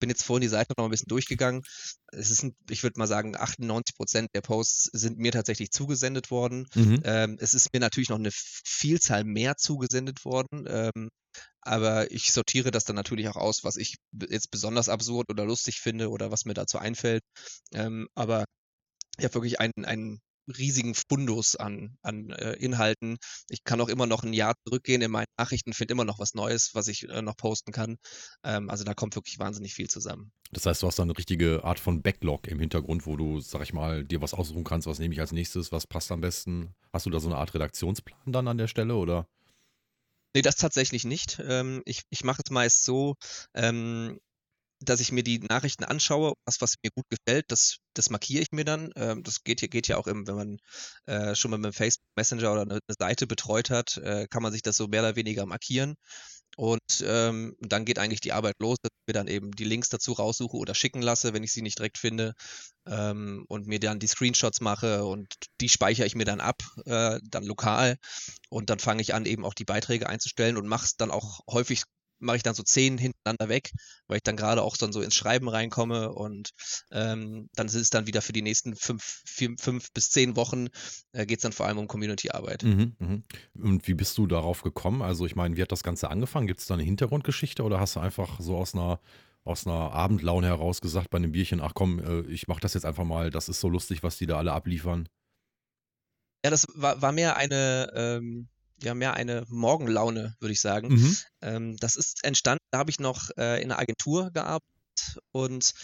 bin 0.00 0.08
jetzt 0.10 0.24
vorhin 0.24 0.42
die 0.42 0.48
Seite 0.48 0.72
noch 0.76 0.84
ein 0.84 0.90
bisschen 0.90 1.08
durchgegangen. 1.08 1.62
Es 2.08 2.30
ist, 2.30 2.44
ich 2.68 2.82
würde 2.82 2.98
mal 2.98 3.06
sagen, 3.06 3.36
98 3.36 3.94
Prozent 3.96 4.28
der 4.34 4.40
Posts 4.40 4.90
sind 4.92 5.18
mir 5.18 5.32
tatsächlich 5.32 5.70
zugesendet 5.70 6.30
worden. 6.30 6.66
Mhm. 6.74 7.00
Ähm, 7.04 7.36
es 7.40 7.54
ist 7.54 7.72
mir 7.72 7.80
natürlich 7.80 8.08
noch 8.08 8.18
eine 8.18 8.30
Vielzahl 8.32 9.24
mehr 9.24 9.56
zugesendet 9.56 10.24
worden. 10.24 10.66
Ähm, 10.66 11.10
aber 11.60 12.10
ich 12.10 12.32
sortiere 12.32 12.70
das 12.70 12.84
dann 12.84 12.96
natürlich 12.96 13.28
auch 13.28 13.36
aus, 13.36 13.62
was 13.62 13.76
ich 13.76 13.96
jetzt 14.28 14.50
besonders 14.50 14.88
absurd 14.88 15.30
oder 15.30 15.44
lustig 15.44 15.80
finde 15.80 16.10
oder 16.10 16.30
was 16.30 16.44
mir 16.44 16.54
dazu 16.54 16.78
einfällt. 16.78 17.22
Ähm, 17.72 18.08
aber 18.14 18.44
ich 19.18 19.24
habe 19.24 19.34
wirklich 19.34 19.60
einen, 19.60 19.84
einen 19.84 20.20
riesigen 20.50 20.94
Fundus 20.94 21.56
an, 21.56 21.96
an 22.02 22.30
äh, 22.30 22.52
Inhalten. 22.54 23.18
Ich 23.48 23.64
kann 23.64 23.80
auch 23.80 23.88
immer 23.88 24.06
noch 24.06 24.22
ein 24.22 24.32
Jahr 24.32 24.54
zurückgehen 24.64 25.02
in 25.02 25.10
meinen 25.10 25.26
Nachrichten, 25.38 25.72
finde 25.72 25.92
immer 25.92 26.04
noch 26.04 26.18
was 26.18 26.34
Neues, 26.34 26.70
was 26.74 26.88
ich 26.88 27.08
äh, 27.08 27.22
noch 27.22 27.36
posten 27.36 27.72
kann. 27.72 27.96
Ähm, 28.44 28.70
also 28.70 28.84
da 28.84 28.94
kommt 28.94 29.14
wirklich 29.14 29.38
wahnsinnig 29.38 29.74
viel 29.74 29.88
zusammen. 29.88 30.32
Das 30.52 30.66
heißt, 30.66 30.82
du 30.82 30.86
hast 30.86 30.98
da 30.98 31.04
eine 31.04 31.16
richtige 31.16 31.64
Art 31.64 31.78
von 31.78 32.02
Backlog 32.02 32.48
im 32.48 32.58
Hintergrund, 32.58 33.06
wo 33.06 33.16
du, 33.16 33.40
sag 33.40 33.62
ich 33.62 33.72
mal, 33.72 34.04
dir 34.04 34.20
was 34.20 34.34
aussuchen 34.34 34.64
kannst, 34.64 34.86
was 34.86 34.98
nehme 34.98 35.14
ich 35.14 35.20
als 35.20 35.32
nächstes, 35.32 35.72
was 35.72 35.86
passt 35.86 36.10
am 36.10 36.20
besten. 36.20 36.74
Hast 36.92 37.06
du 37.06 37.10
da 37.10 37.20
so 37.20 37.28
eine 37.28 37.36
Art 37.36 37.54
Redaktionsplan 37.54 38.32
dann 38.32 38.48
an 38.48 38.58
der 38.58 38.66
Stelle 38.66 38.96
oder? 38.96 39.28
Nee, 40.34 40.42
das 40.42 40.56
tatsächlich 40.56 41.04
nicht. 41.04 41.42
Ähm, 41.44 41.82
ich 41.84 42.02
ich 42.10 42.22
mache 42.22 42.42
es 42.44 42.50
meist 42.50 42.84
so, 42.84 43.16
ähm, 43.54 44.20
dass 44.80 45.00
ich 45.00 45.12
mir 45.12 45.22
die 45.22 45.38
Nachrichten 45.40 45.84
anschaue, 45.84 46.34
was, 46.44 46.60
was 46.60 46.76
mir 46.82 46.90
gut 46.90 47.04
gefällt, 47.10 47.46
das, 47.48 47.78
das 47.94 48.10
markiere 48.10 48.42
ich 48.42 48.52
mir 48.52 48.64
dann. 48.64 48.90
Ähm, 48.96 49.22
das 49.22 49.42
geht, 49.44 49.60
geht 49.70 49.88
ja 49.88 49.96
auch, 49.96 50.06
im, 50.06 50.26
wenn 50.26 50.36
man 50.36 50.56
äh, 51.06 51.34
schon 51.34 51.50
mal 51.50 51.58
mit 51.58 51.72
dem 51.72 51.74
Facebook 51.74 52.06
Messenger 52.16 52.52
oder 52.52 52.62
eine, 52.62 52.74
eine 52.74 52.96
Seite 52.98 53.26
betreut 53.26 53.70
hat, 53.70 53.98
äh, 53.98 54.26
kann 54.28 54.42
man 54.42 54.52
sich 54.52 54.62
das 54.62 54.76
so 54.76 54.88
mehr 54.88 55.02
oder 55.02 55.16
weniger 55.16 55.46
markieren. 55.46 55.96
Und 56.56 56.80
ähm, 57.02 57.54
dann 57.60 57.84
geht 57.84 57.98
eigentlich 57.98 58.20
die 58.20 58.32
Arbeit 58.32 58.56
los, 58.58 58.78
dass 58.82 58.90
ich 58.90 59.06
mir 59.06 59.12
dann 59.12 59.28
eben 59.28 59.50
die 59.52 59.64
Links 59.64 59.88
dazu 59.88 60.12
raussuche 60.12 60.56
oder 60.56 60.74
schicken 60.74 61.00
lasse, 61.02 61.32
wenn 61.32 61.44
ich 61.44 61.52
sie 61.52 61.62
nicht 61.62 61.78
direkt 61.78 61.98
finde. 61.98 62.34
Ähm, 62.86 63.44
und 63.48 63.66
mir 63.66 63.80
dann 63.80 63.98
die 63.98 64.06
Screenshots 64.06 64.60
mache 64.60 65.04
und 65.04 65.32
die 65.60 65.68
speichere 65.68 66.06
ich 66.06 66.16
mir 66.16 66.24
dann 66.24 66.40
ab, 66.40 66.56
äh, 66.86 67.20
dann 67.22 67.44
lokal. 67.44 67.96
Und 68.48 68.70
dann 68.70 68.78
fange 68.78 69.02
ich 69.02 69.14
an, 69.14 69.26
eben 69.26 69.44
auch 69.44 69.54
die 69.54 69.64
Beiträge 69.64 70.08
einzustellen 70.08 70.56
und 70.56 70.66
mache 70.66 70.86
es 70.86 70.96
dann 70.96 71.10
auch 71.10 71.40
häufig 71.48 71.84
mache 72.20 72.36
ich 72.36 72.42
dann 72.42 72.54
so 72.54 72.62
zehn 72.62 72.98
hintereinander 72.98 73.48
weg, 73.48 73.72
weil 74.06 74.18
ich 74.18 74.22
dann 74.22 74.36
gerade 74.36 74.62
auch 74.62 74.76
dann 74.76 74.92
so 74.92 75.00
ins 75.00 75.14
Schreiben 75.14 75.48
reinkomme 75.48 76.12
und 76.12 76.50
ähm, 76.92 77.48
dann 77.54 77.66
ist 77.66 77.74
es 77.74 77.90
dann 77.90 78.06
wieder 78.06 78.22
für 78.22 78.32
die 78.32 78.42
nächsten 78.42 78.76
fünf, 78.76 79.22
vier, 79.26 79.54
fünf 79.58 79.92
bis 79.92 80.10
zehn 80.10 80.36
Wochen 80.36 80.68
äh, 81.12 81.26
geht 81.26 81.38
es 81.38 81.42
dann 81.42 81.52
vor 81.52 81.66
allem 81.66 81.78
um 81.78 81.88
Community-Arbeit. 81.88 82.62
Mhm, 82.62 82.96
mh. 82.98 83.22
Und 83.54 83.88
wie 83.88 83.94
bist 83.94 84.16
du 84.18 84.26
darauf 84.26 84.62
gekommen? 84.62 85.02
Also 85.02 85.26
ich 85.26 85.36
meine, 85.36 85.56
wie 85.56 85.62
hat 85.62 85.72
das 85.72 85.82
Ganze 85.82 86.10
angefangen? 86.10 86.46
Gibt 86.46 86.60
es 86.60 86.66
da 86.66 86.74
eine 86.74 86.82
Hintergrundgeschichte 86.82 87.62
oder 87.62 87.80
hast 87.80 87.96
du 87.96 88.00
einfach 88.00 88.40
so 88.40 88.56
aus 88.56 88.74
einer 88.74 89.00
aus 89.42 89.66
einer 89.66 89.92
Abendlaune 89.92 90.46
heraus 90.46 90.82
gesagt 90.82 91.08
bei 91.10 91.16
einem 91.16 91.32
Bierchen, 91.32 91.60
ach 91.60 91.72
komm, 91.74 91.98
äh, 91.98 92.20
ich 92.30 92.46
mache 92.46 92.60
das 92.60 92.74
jetzt 92.74 92.84
einfach 92.84 93.04
mal, 93.04 93.30
das 93.30 93.48
ist 93.48 93.60
so 93.60 93.68
lustig, 93.68 94.02
was 94.02 94.18
die 94.18 94.26
da 94.26 94.36
alle 94.36 94.52
abliefern? 94.52 95.08
Ja, 96.44 96.50
das 96.50 96.66
war, 96.74 97.00
war 97.02 97.12
mehr 97.12 97.36
eine, 97.36 97.90
ähm, 97.94 98.48
ja 98.82 98.94
mehr 98.94 99.14
eine 99.14 99.44
Morgenlaune, 99.48 100.36
würde 100.40 100.52
ich 100.52 100.60
sagen. 100.60 100.88
Mhm. 100.88 101.16
Ähm, 101.42 101.76
das 101.78 101.96
ist 101.96 102.24
entstanden, 102.24 102.64
da 102.70 102.78
habe 102.78 102.90
ich 102.90 103.00
noch 103.00 103.30
äh, 103.36 103.62
in 103.62 103.70
einer 103.70 103.80
Agentur 103.80 104.30
gearbeitet 104.30 104.70
und 105.32 105.74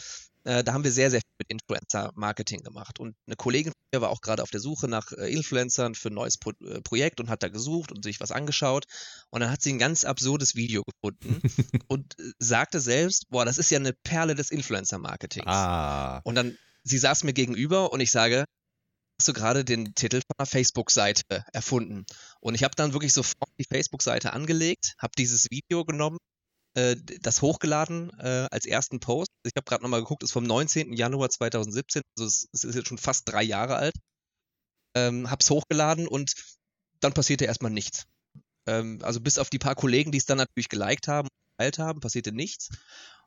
äh, 0.47 0.63
da 0.63 0.73
haben 0.73 0.85
wir 0.85 0.93
sehr, 0.93 1.11
sehr 1.11 1.21
viel 1.21 1.37
mit 1.39 1.51
Influencer-Marketing 1.51 2.63
gemacht. 2.63 3.01
Und 3.01 3.17
eine 3.27 3.35
Kollegin 3.35 3.73
von 3.73 3.99
mir 3.99 4.01
war 4.01 4.11
auch 4.11 4.21
gerade 4.21 4.45
auf 4.45 4.51
der 4.51 4.61
Suche 4.61 4.87
nach 4.87 5.11
äh, 5.11 5.33
Influencern 5.33 5.97
für 5.97 6.09
ein 6.09 6.15
neues 6.15 6.39
Pro 6.39 6.53
äh, 6.65 6.81
Projekt 6.83 7.19
und 7.19 7.29
hat 7.29 7.43
da 7.43 7.49
gesucht 7.49 7.91
und 7.91 8.05
sich 8.05 8.21
was 8.21 8.31
angeschaut. 8.31 8.85
Und 9.31 9.41
dann 9.41 9.51
hat 9.51 9.61
sie 9.61 9.73
ein 9.73 9.81
ganz 9.81 10.05
absurdes 10.05 10.55
Video 10.55 10.85
gefunden 10.85 11.41
und 11.89 12.17
äh, 12.21 12.31
sagte 12.39 12.79
selbst, 12.79 13.29
boah, 13.29 13.45
das 13.45 13.59
ist 13.59 13.71
ja 13.71 13.79
eine 13.81 13.93
Perle 13.93 14.37
des 14.37 14.53
Influencer-Marketings. 14.53 15.47
Ah. 15.49 16.21
Und 16.23 16.37
dann, 16.37 16.57
sie 16.85 16.99
saß 16.99 17.25
mir 17.25 17.33
gegenüber 17.33 17.93
und 17.93 17.99
ich 17.99 18.13
sage, 18.13 18.45
hast 19.19 19.29
du 19.29 19.33
gerade 19.33 19.65
den 19.65 19.95
Titel 19.95 20.21
von 20.21 20.35
einer 20.39 20.47
Facebook-Seite 20.47 21.45
erfunden. 21.53 22.05
Und 22.41 22.55
ich 22.55 22.65
habe 22.65 22.75
dann 22.77 22.93
wirklich 22.93 23.13
sofort 23.13 23.51
die 23.59 23.65
Facebook-Seite 23.65 24.33
angelegt, 24.33 24.95
habe 24.99 25.13
dieses 25.17 25.51
Video 25.51 25.85
genommen, 25.85 26.19
äh, 26.75 26.97
das 27.21 27.41
hochgeladen 27.41 28.11
äh, 28.19 28.47
als 28.51 28.67
ersten 28.67 29.01
Post. 29.01 29.31
Ich 29.45 29.53
habe 29.57 29.65
gerade 29.65 29.83
nochmal 29.83 30.01
geguckt, 30.01 30.23
ist 30.23 30.33
vom 30.33 30.45
19. 30.45 30.93
Januar 30.93 31.31
2017, 31.31 32.03
also 32.17 32.27
es, 32.27 32.49
es 32.53 32.65
ist 32.65 32.75
jetzt 32.75 32.89
schon 32.89 32.99
fast 32.99 33.29
drei 33.29 33.43
Jahre 33.43 33.77
alt. 33.77 33.95
Ähm, 34.95 35.31
hab's 35.31 35.51
hochgeladen 35.51 36.07
und 36.07 36.35
dann 37.01 37.15
passierte 37.15 37.47
erstmal 37.47 37.71
nichts. 37.71 38.05
Ähm, 38.67 38.99
also 39.03 39.21
bis 39.21 39.39
auf 39.39 39.51
die 39.51 39.59
paar 39.59 39.75
Kollegen, 39.75 40.13
die 40.13 40.19
es 40.19 40.27
dann 40.27 40.39
natürlich 40.39 40.69
geliked 40.69 41.09
haben, 41.09 41.29
geteilt 41.53 41.79
haben, 41.79 42.01
passierte 42.01 42.33
nichts. 42.33 42.69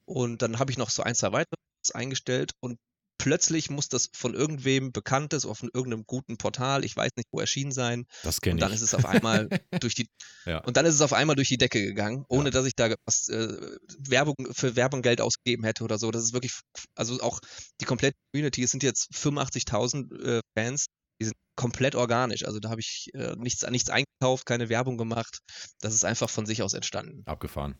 Und 0.05 0.41
dann 0.41 0.59
habe 0.59 0.71
ich 0.71 0.77
noch 0.77 0.89
so 0.89 1.03
ein, 1.03 1.15
zwei 1.15 1.31
weitere 1.31 1.55
eingestellt 1.93 2.51
und 2.59 2.77
plötzlich 3.19 3.69
muss 3.69 3.89
das 3.89 4.09
von 4.13 4.33
irgendwem 4.33 4.91
Bekanntes 4.91 5.45
auf 5.45 5.61
irgendeinem 5.61 6.05
guten 6.07 6.37
Portal, 6.37 6.83
ich 6.83 6.95
weiß 6.95 7.11
nicht, 7.17 7.27
wo 7.31 7.39
erschienen 7.39 7.71
sein. 7.71 8.07
Das 8.23 8.41
kenne 8.41 8.51
ich. 8.51 8.53
Und 8.55 8.61
dann 8.61 8.73
ist 8.73 8.81
es 8.81 8.95
auf 8.95 9.05
einmal 9.05 9.49
durch 9.79 9.93
die 9.93 10.07
ja. 10.45 10.59
und 10.59 10.77
dann 10.77 10.87
ist 10.87 10.95
es 10.95 11.01
auf 11.01 11.13
einmal 11.13 11.35
durch 11.35 11.49
die 11.49 11.57
Decke 11.57 11.83
gegangen, 11.83 12.25
ohne 12.29 12.45
ja. 12.45 12.51
dass 12.51 12.65
ich 12.65 12.75
da 12.75 12.91
was 13.05 13.27
äh, 13.27 13.77
Werbung 13.99 14.35
für 14.51 14.75
Werbung 14.75 15.03
Geld 15.03 15.21
ausgegeben 15.21 15.63
hätte 15.63 15.83
oder 15.83 15.99
so. 15.99 16.09
Das 16.09 16.23
ist 16.23 16.33
wirklich, 16.33 16.53
also 16.95 17.19
auch 17.21 17.39
die 17.79 17.85
komplette 17.85 18.17
Community, 18.31 18.63
es 18.63 18.71
sind 18.71 18.81
jetzt 18.81 19.11
85.000 19.13 20.37
äh, 20.37 20.39
Fans, 20.57 20.87
die 21.21 21.25
sind 21.25 21.35
komplett 21.55 21.95
organisch. 21.95 22.45
Also 22.45 22.59
da 22.59 22.69
habe 22.69 22.79
ich 22.79 23.09
äh, 23.13 23.35
nichts, 23.37 23.69
nichts 23.69 23.89
eingekauft, 23.89 24.45
keine 24.45 24.69
Werbung 24.69 24.97
gemacht. 24.97 25.39
Das 25.81 25.93
ist 25.93 26.05
einfach 26.05 26.29
von 26.29 26.45
sich 26.45 26.63
aus 26.63 26.73
entstanden. 26.73 27.23
Abgefahren. 27.25 27.75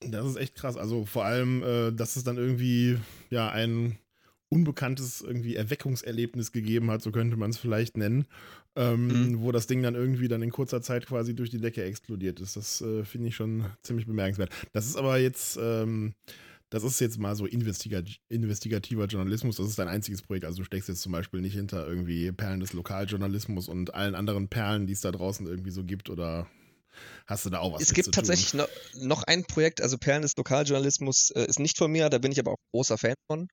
Das 0.00 0.26
ist 0.26 0.36
echt 0.36 0.54
krass. 0.54 0.76
Also 0.76 1.04
vor 1.04 1.24
allem, 1.24 1.62
äh, 1.62 1.92
dass 1.92 2.16
es 2.16 2.24
dann 2.24 2.36
irgendwie 2.36 2.98
ja 3.30 3.48
ein 3.50 3.98
unbekanntes 4.50 5.20
irgendwie 5.20 5.56
Erweckungserlebnis 5.56 6.52
gegeben 6.52 6.90
hat, 6.90 7.02
so 7.02 7.10
könnte 7.10 7.36
man 7.36 7.50
es 7.50 7.58
vielleicht 7.58 7.96
nennen, 7.96 8.26
ähm, 8.76 9.06
Mhm. 9.32 9.40
wo 9.42 9.52
das 9.52 9.66
Ding 9.66 9.82
dann 9.82 9.94
irgendwie 9.94 10.28
dann 10.28 10.42
in 10.42 10.50
kurzer 10.50 10.80
Zeit 10.82 11.06
quasi 11.06 11.34
durch 11.34 11.50
die 11.50 11.60
Decke 11.60 11.82
explodiert 11.84 12.40
ist. 12.40 12.56
Das 12.56 12.80
äh, 12.80 13.04
finde 13.04 13.28
ich 13.28 13.36
schon 13.36 13.64
ziemlich 13.82 14.06
bemerkenswert. 14.06 14.50
Das 14.72 14.86
ist 14.86 14.96
aber 14.96 15.18
jetzt, 15.18 15.58
ähm, 15.60 16.14
das 16.70 16.82
ist 16.84 17.00
jetzt 17.00 17.18
mal 17.18 17.34
so 17.34 17.46
investiga 17.46 18.02
investigativer 18.28 19.06
Journalismus. 19.06 19.56
Das 19.56 19.68
ist 19.68 19.78
dein 19.78 19.88
einziges 19.88 20.22
Projekt. 20.22 20.44
Also 20.44 20.58
du 20.58 20.64
steckst 20.64 20.88
jetzt 20.88 21.00
zum 21.02 21.12
Beispiel 21.12 21.40
nicht 21.40 21.54
hinter 21.54 21.86
irgendwie 21.86 22.30
Perlen 22.32 22.60
des 22.60 22.72
Lokaljournalismus 22.74 23.68
und 23.68 23.94
allen 23.94 24.14
anderen 24.14 24.48
Perlen, 24.48 24.86
die 24.86 24.92
es 24.92 25.00
da 25.00 25.10
draußen 25.10 25.46
irgendwie 25.46 25.70
so 25.70 25.84
gibt 25.84 26.10
oder 26.10 26.46
hast 27.26 27.44
du 27.44 27.50
da 27.50 27.60
auch 27.60 27.74
was 27.74 27.82
Es 27.82 27.92
gibt 27.92 28.12
tatsächlich 28.12 28.50
tun? 28.50 28.64
noch, 28.94 29.22
ein 29.24 29.44
Projekt, 29.44 29.80
also 29.80 29.98
Perlen 29.98 30.22
des 30.22 30.36
Lokaljournalismus 30.36 31.30
äh, 31.30 31.44
ist 31.44 31.58
nicht 31.58 31.78
von 31.78 31.90
mir, 31.90 32.08
da 32.08 32.18
bin 32.18 32.32
ich 32.32 32.38
aber 32.38 32.52
auch 32.52 32.58
großer 32.72 32.98
Fan 32.98 33.14
von. 33.26 33.48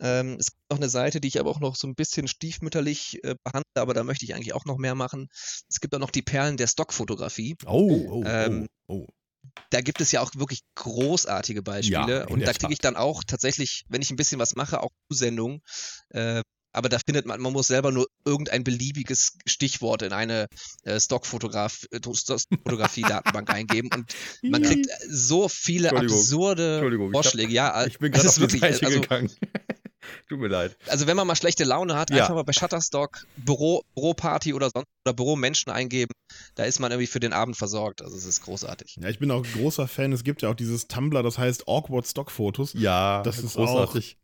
Ähm, 0.00 0.36
es 0.38 0.46
gibt 0.46 0.70
noch 0.70 0.78
eine 0.78 0.88
Seite, 0.88 1.20
die 1.20 1.28
ich 1.28 1.38
aber 1.38 1.50
auch 1.50 1.60
noch 1.60 1.76
so 1.76 1.86
ein 1.86 1.94
bisschen 1.94 2.28
stiefmütterlich 2.28 3.22
äh, 3.22 3.34
behandle, 3.44 3.64
aber 3.76 3.94
da 3.94 4.04
möchte 4.04 4.24
ich 4.24 4.34
eigentlich 4.34 4.54
auch 4.54 4.64
noch 4.64 4.78
mehr 4.78 4.94
machen. 4.94 5.28
Es 5.68 5.80
gibt 5.80 5.94
auch 5.94 6.00
noch 6.00 6.10
die 6.10 6.22
Perlen 6.22 6.56
der 6.56 6.66
Stockfotografie. 6.66 7.56
Oh, 7.66 8.06
oh, 8.10 8.24
Ähm, 8.26 8.66
oh, 8.86 9.04
oh. 9.04 9.06
Da 9.70 9.80
gibt 9.80 10.00
es 10.00 10.12
ja 10.12 10.20
auch 10.20 10.30
wirklich 10.36 10.60
großartige 10.74 11.62
Beispiele 11.62 12.22
in 12.22 12.28
und 12.28 12.40
da 12.46 12.52
kriege 12.52 12.72
ich 12.72 12.78
dann 12.78 12.96
auch 12.96 13.24
tatsächlich, 13.24 13.84
wenn 13.88 14.02
ich 14.02 14.10
ein 14.10 14.16
bisschen 14.16 14.38
was 14.38 14.54
mache, 14.54 14.82
auch 14.82 14.90
Zusendungen. 15.10 15.62
Äh, 16.10 16.42
aber 16.72 16.88
da 16.88 16.98
findet 17.04 17.26
man, 17.26 17.40
man 17.40 17.52
muss 17.52 17.66
selber 17.68 17.90
nur 17.92 18.06
irgendein 18.24 18.64
beliebiges 18.64 19.36
Stichwort 19.46 20.02
in 20.02 20.12
eine 20.12 20.46
äh, 20.84 21.00
Stockfotograf, 21.00 21.86
äh, 21.90 22.00
Stockfotografie-Datenbank 22.14 23.50
eingeben 23.54 23.90
und 23.94 24.12
man 24.42 24.62
kriegt 24.62 24.88
so 25.08 25.48
viele 25.48 25.88
Entschuldigung. 25.88 26.18
absurde 26.18 26.72
Entschuldigung, 26.76 27.10
ich 27.10 27.16
hab- 27.16 27.24
Vorschläge. 27.24 27.52
Ja, 27.52 27.86
Ich 27.86 27.98
bin 27.98 28.12
gerade 28.12 28.26
ist 28.26 28.38
auf 28.40 28.46
die 28.48 28.60
wirklich, 28.60 28.60
Seite 28.78 28.86
also, 28.86 29.00
gegangen. 29.00 29.30
Tut 30.28 30.40
mir 30.40 30.48
leid. 30.48 30.76
also 30.86 31.06
wenn 31.06 31.16
man 31.16 31.26
mal 31.26 31.36
schlechte 31.36 31.64
Laune 31.64 31.94
hat, 31.94 32.10
Ja. 32.10 32.22
einfach 32.22 32.34
mal 32.34 32.42
bei 32.42 32.52
Shutterstock 32.52 33.26
Büro, 33.36 33.82
Büroparty 33.94 34.54
oder 34.54 34.70
sonst 34.70 34.86
oder 35.04 35.12
Büromenschen 35.12 35.70
eingeben, 35.70 36.12
da 36.54 36.64
ist 36.64 36.78
man 36.80 36.90
irgendwie 36.90 37.06
für 37.06 37.20
den 37.20 37.32
Abend 37.32 37.56
versorgt. 37.56 38.00
Also 38.02 38.16
es 38.16 38.24
ist 38.24 38.40
großartig. 38.42 38.96
Ja, 39.00 39.08
ich 39.08 39.18
bin 39.18 39.30
auch 39.30 39.44
großer 39.44 39.88
Fan. 39.88 40.12
Es 40.12 40.24
gibt 40.24 40.42
ja 40.42 40.48
auch 40.50 40.54
dieses 40.54 40.88
Tumblr, 40.88 41.22
das 41.22 41.36
heißt 41.38 41.68
Awkward 41.68 42.06
Stock 42.06 42.30
Fotos. 42.30 42.72
Ja, 42.72 43.22
Das 43.22 43.38
ist 43.38 43.54
großartig. 43.54 44.16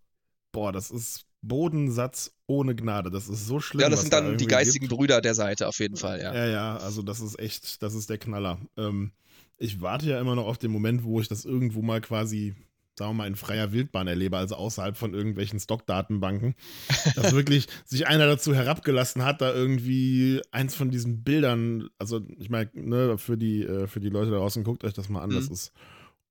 Boah, 0.52 0.72
das 0.72 0.90
ist 0.90 1.25
Bodensatz 1.42 2.32
ohne 2.46 2.74
Gnade. 2.74 3.10
Das 3.10 3.28
ist 3.28 3.46
so 3.46 3.60
schlimm. 3.60 3.80
Ja, 3.82 3.88
das 3.88 4.00
sind 4.00 4.12
da 4.12 4.18
dann 4.18 4.26
die 4.26 4.30
irgendwie 4.44 4.46
geistigen 4.46 4.88
gibt. 4.88 4.98
Brüder 4.98 5.20
der 5.20 5.34
Seite 5.34 5.68
auf 5.68 5.78
jeden 5.78 5.96
Fall, 5.96 6.20
ja. 6.20 6.34
Ja, 6.34 6.46
ja, 6.46 6.76
also 6.78 7.02
das 7.02 7.20
ist 7.20 7.38
echt, 7.38 7.82
das 7.82 7.94
ist 7.94 8.10
der 8.10 8.18
Knaller. 8.18 8.58
Ähm, 8.76 9.12
ich 9.58 9.80
warte 9.80 10.06
ja 10.06 10.20
immer 10.20 10.34
noch 10.34 10.46
auf 10.46 10.58
den 10.58 10.70
Moment, 10.70 11.04
wo 11.04 11.20
ich 11.20 11.28
das 11.28 11.44
irgendwo 11.44 11.82
mal 11.82 12.00
quasi, 12.00 12.54
sagen 12.98 13.10
wir 13.10 13.14
mal, 13.14 13.26
in 13.26 13.36
freier 13.36 13.72
Wildbahn 13.72 14.06
erlebe, 14.06 14.36
also 14.36 14.54
außerhalb 14.56 14.96
von 14.96 15.14
irgendwelchen 15.14 15.60
Stockdatenbanken. 15.60 16.54
dass 17.16 17.32
wirklich 17.32 17.66
sich 17.84 18.06
einer 18.06 18.26
dazu 18.26 18.54
herabgelassen 18.54 19.24
hat, 19.24 19.40
da 19.40 19.52
irgendwie 19.54 20.42
eins 20.50 20.74
von 20.74 20.90
diesen 20.90 21.22
Bildern, 21.22 21.88
also 21.98 22.20
ich 22.38 22.50
meine, 22.50 22.70
ne, 22.74 23.18
für 23.18 23.36
die, 23.36 23.62
äh, 23.62 23.86
für 23.86 24.00
die 24.00 24.08
Leute 24.10 24.30
da 24.30 24.38
draußen, 24.38 24.64
guckt 24.64 24.84
euch 24.84 24.94
das 24.94 25.08
mal 25.08 25.22
an, 25.22 25.30
das 25.30 25.46
Mhm. 25.46 25.52
ist 25.52 25.72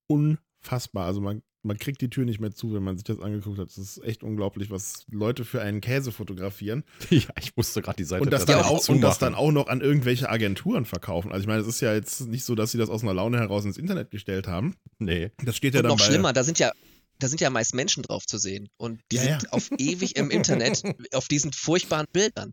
unfassbar. 0.08 1.06
Also 1.06 1.22
man, 1.22 1.42
man 1.66 1.78
kriegt 1.78 2.00
die 2.02 2.10
Tür 2.10 2.26
nicht 2.26 2.40
mehr 2.40 2.52
zu, 2.52 2.74
wenn 2.74 2.84
man 2.84 2.96
sich 2.98 3.04
das 3.04 3.20
angeguckt 3.20 3.58
hat. 3.58 3.68
Das 3.68 3.78
ist 3.78 4.04
echt 4.04 4.24
unglaublich, 4.24 4.70
was 4.70 5.06
Leute 5.10 5.44
für 5.46 5.62
einen 5.62 5.82
Käse 5.82 6.12
fotografieren. 6.12 6.84
Ja, 7.10 7.22
ich 7.42 7.56
musste 7.56 7.82
gerade 7.82 7.98
die 7.98 8.04
Seite 8.04 8.24
Und 8.24 8.32
das, 8.32 8.46
dann 8.46 8.60
auch, 8.62 8.70
und 8.90 9.02
das 9.02 9.18
zumachen. 9.18 9.18
dann 9.20 9.36
auch 9.36 9.52
noch 9.52 9.68
an 9.68 9.82
irgendwelche 9.82 10.30
Agenturen 10.30 10.86
verkaufen. 10.86 11.32
Also 11.32 11.42
ich 11.44 11.48
meine, 11.48 11.62
es 11.62 11.68
ist 11.68 11.82
ja 11.82 11.94
jetzt 11.94 12.22
nicht 12.28 12.44
so, 12.46 12.56
dass 12.56 12.72
sie 12.72 12.78
das 12.78 12.90
aus 12.90 13.04
einer 13.04 13.14
Laune 13.14 13.38
heraus 13.40 13.66
ins 13.66 13.78
Internet 13.78 14.12
gestellt 14.12 14.48
haben. 14.48 14.76
Nee. 15.00 15.32
Das 15.44 15.56
steht 15.56 15.74
ja 15.74 15.80
Und 15.80 15.84
dann 15.86 15.92
noch 15.92 15.98
bei, 16.00 16.06
schlimmer, 16.06 16.34
da 16.34 16.44
sind 16.44 16.60
ja 16.60 16.72
da 17.20 17.28
sind 17.30 17.40
ja 17.40 17.50
meist 17.50 17.74
Menschen 17.74 18.04
drauf 18.04 18.26
zu 18.26 18.38
sehen. 18.38 18.68
Und 18.78 19.02
die 19.12 19.16
Ja, 19.18 19.22
sind 19.24 19.44
ja. 19.44 19.50
auf 19.52 19.70
ewig 19.78 20.18
im 20.18 20.30
Internet 20.30 20.84
auf 21.14 21.28
diesen 21.28 21.54
furchtbaren 21.54 22.08
Bildern. 22.12 22.52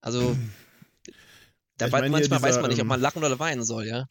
Also 0.00 0.36
da 1.90 1.98
Ja, 1.98 2.04
ich 2.04 2.04
hier 2.04 2.10
manchmal 2.30 2.42
weiß 2.42 2.48
dieser, 2.50 2.60
man 2.62 2.70
nicht, 2.70 2.78
ob 2.78 2.82
ähm, 2.82 2.88
man 2.88 3.00
lachen 3.00 3.24
oder 3.24 3.38
weinen 3.38 3.64
soll, 3.64 3.86
ja. 3.86 4.06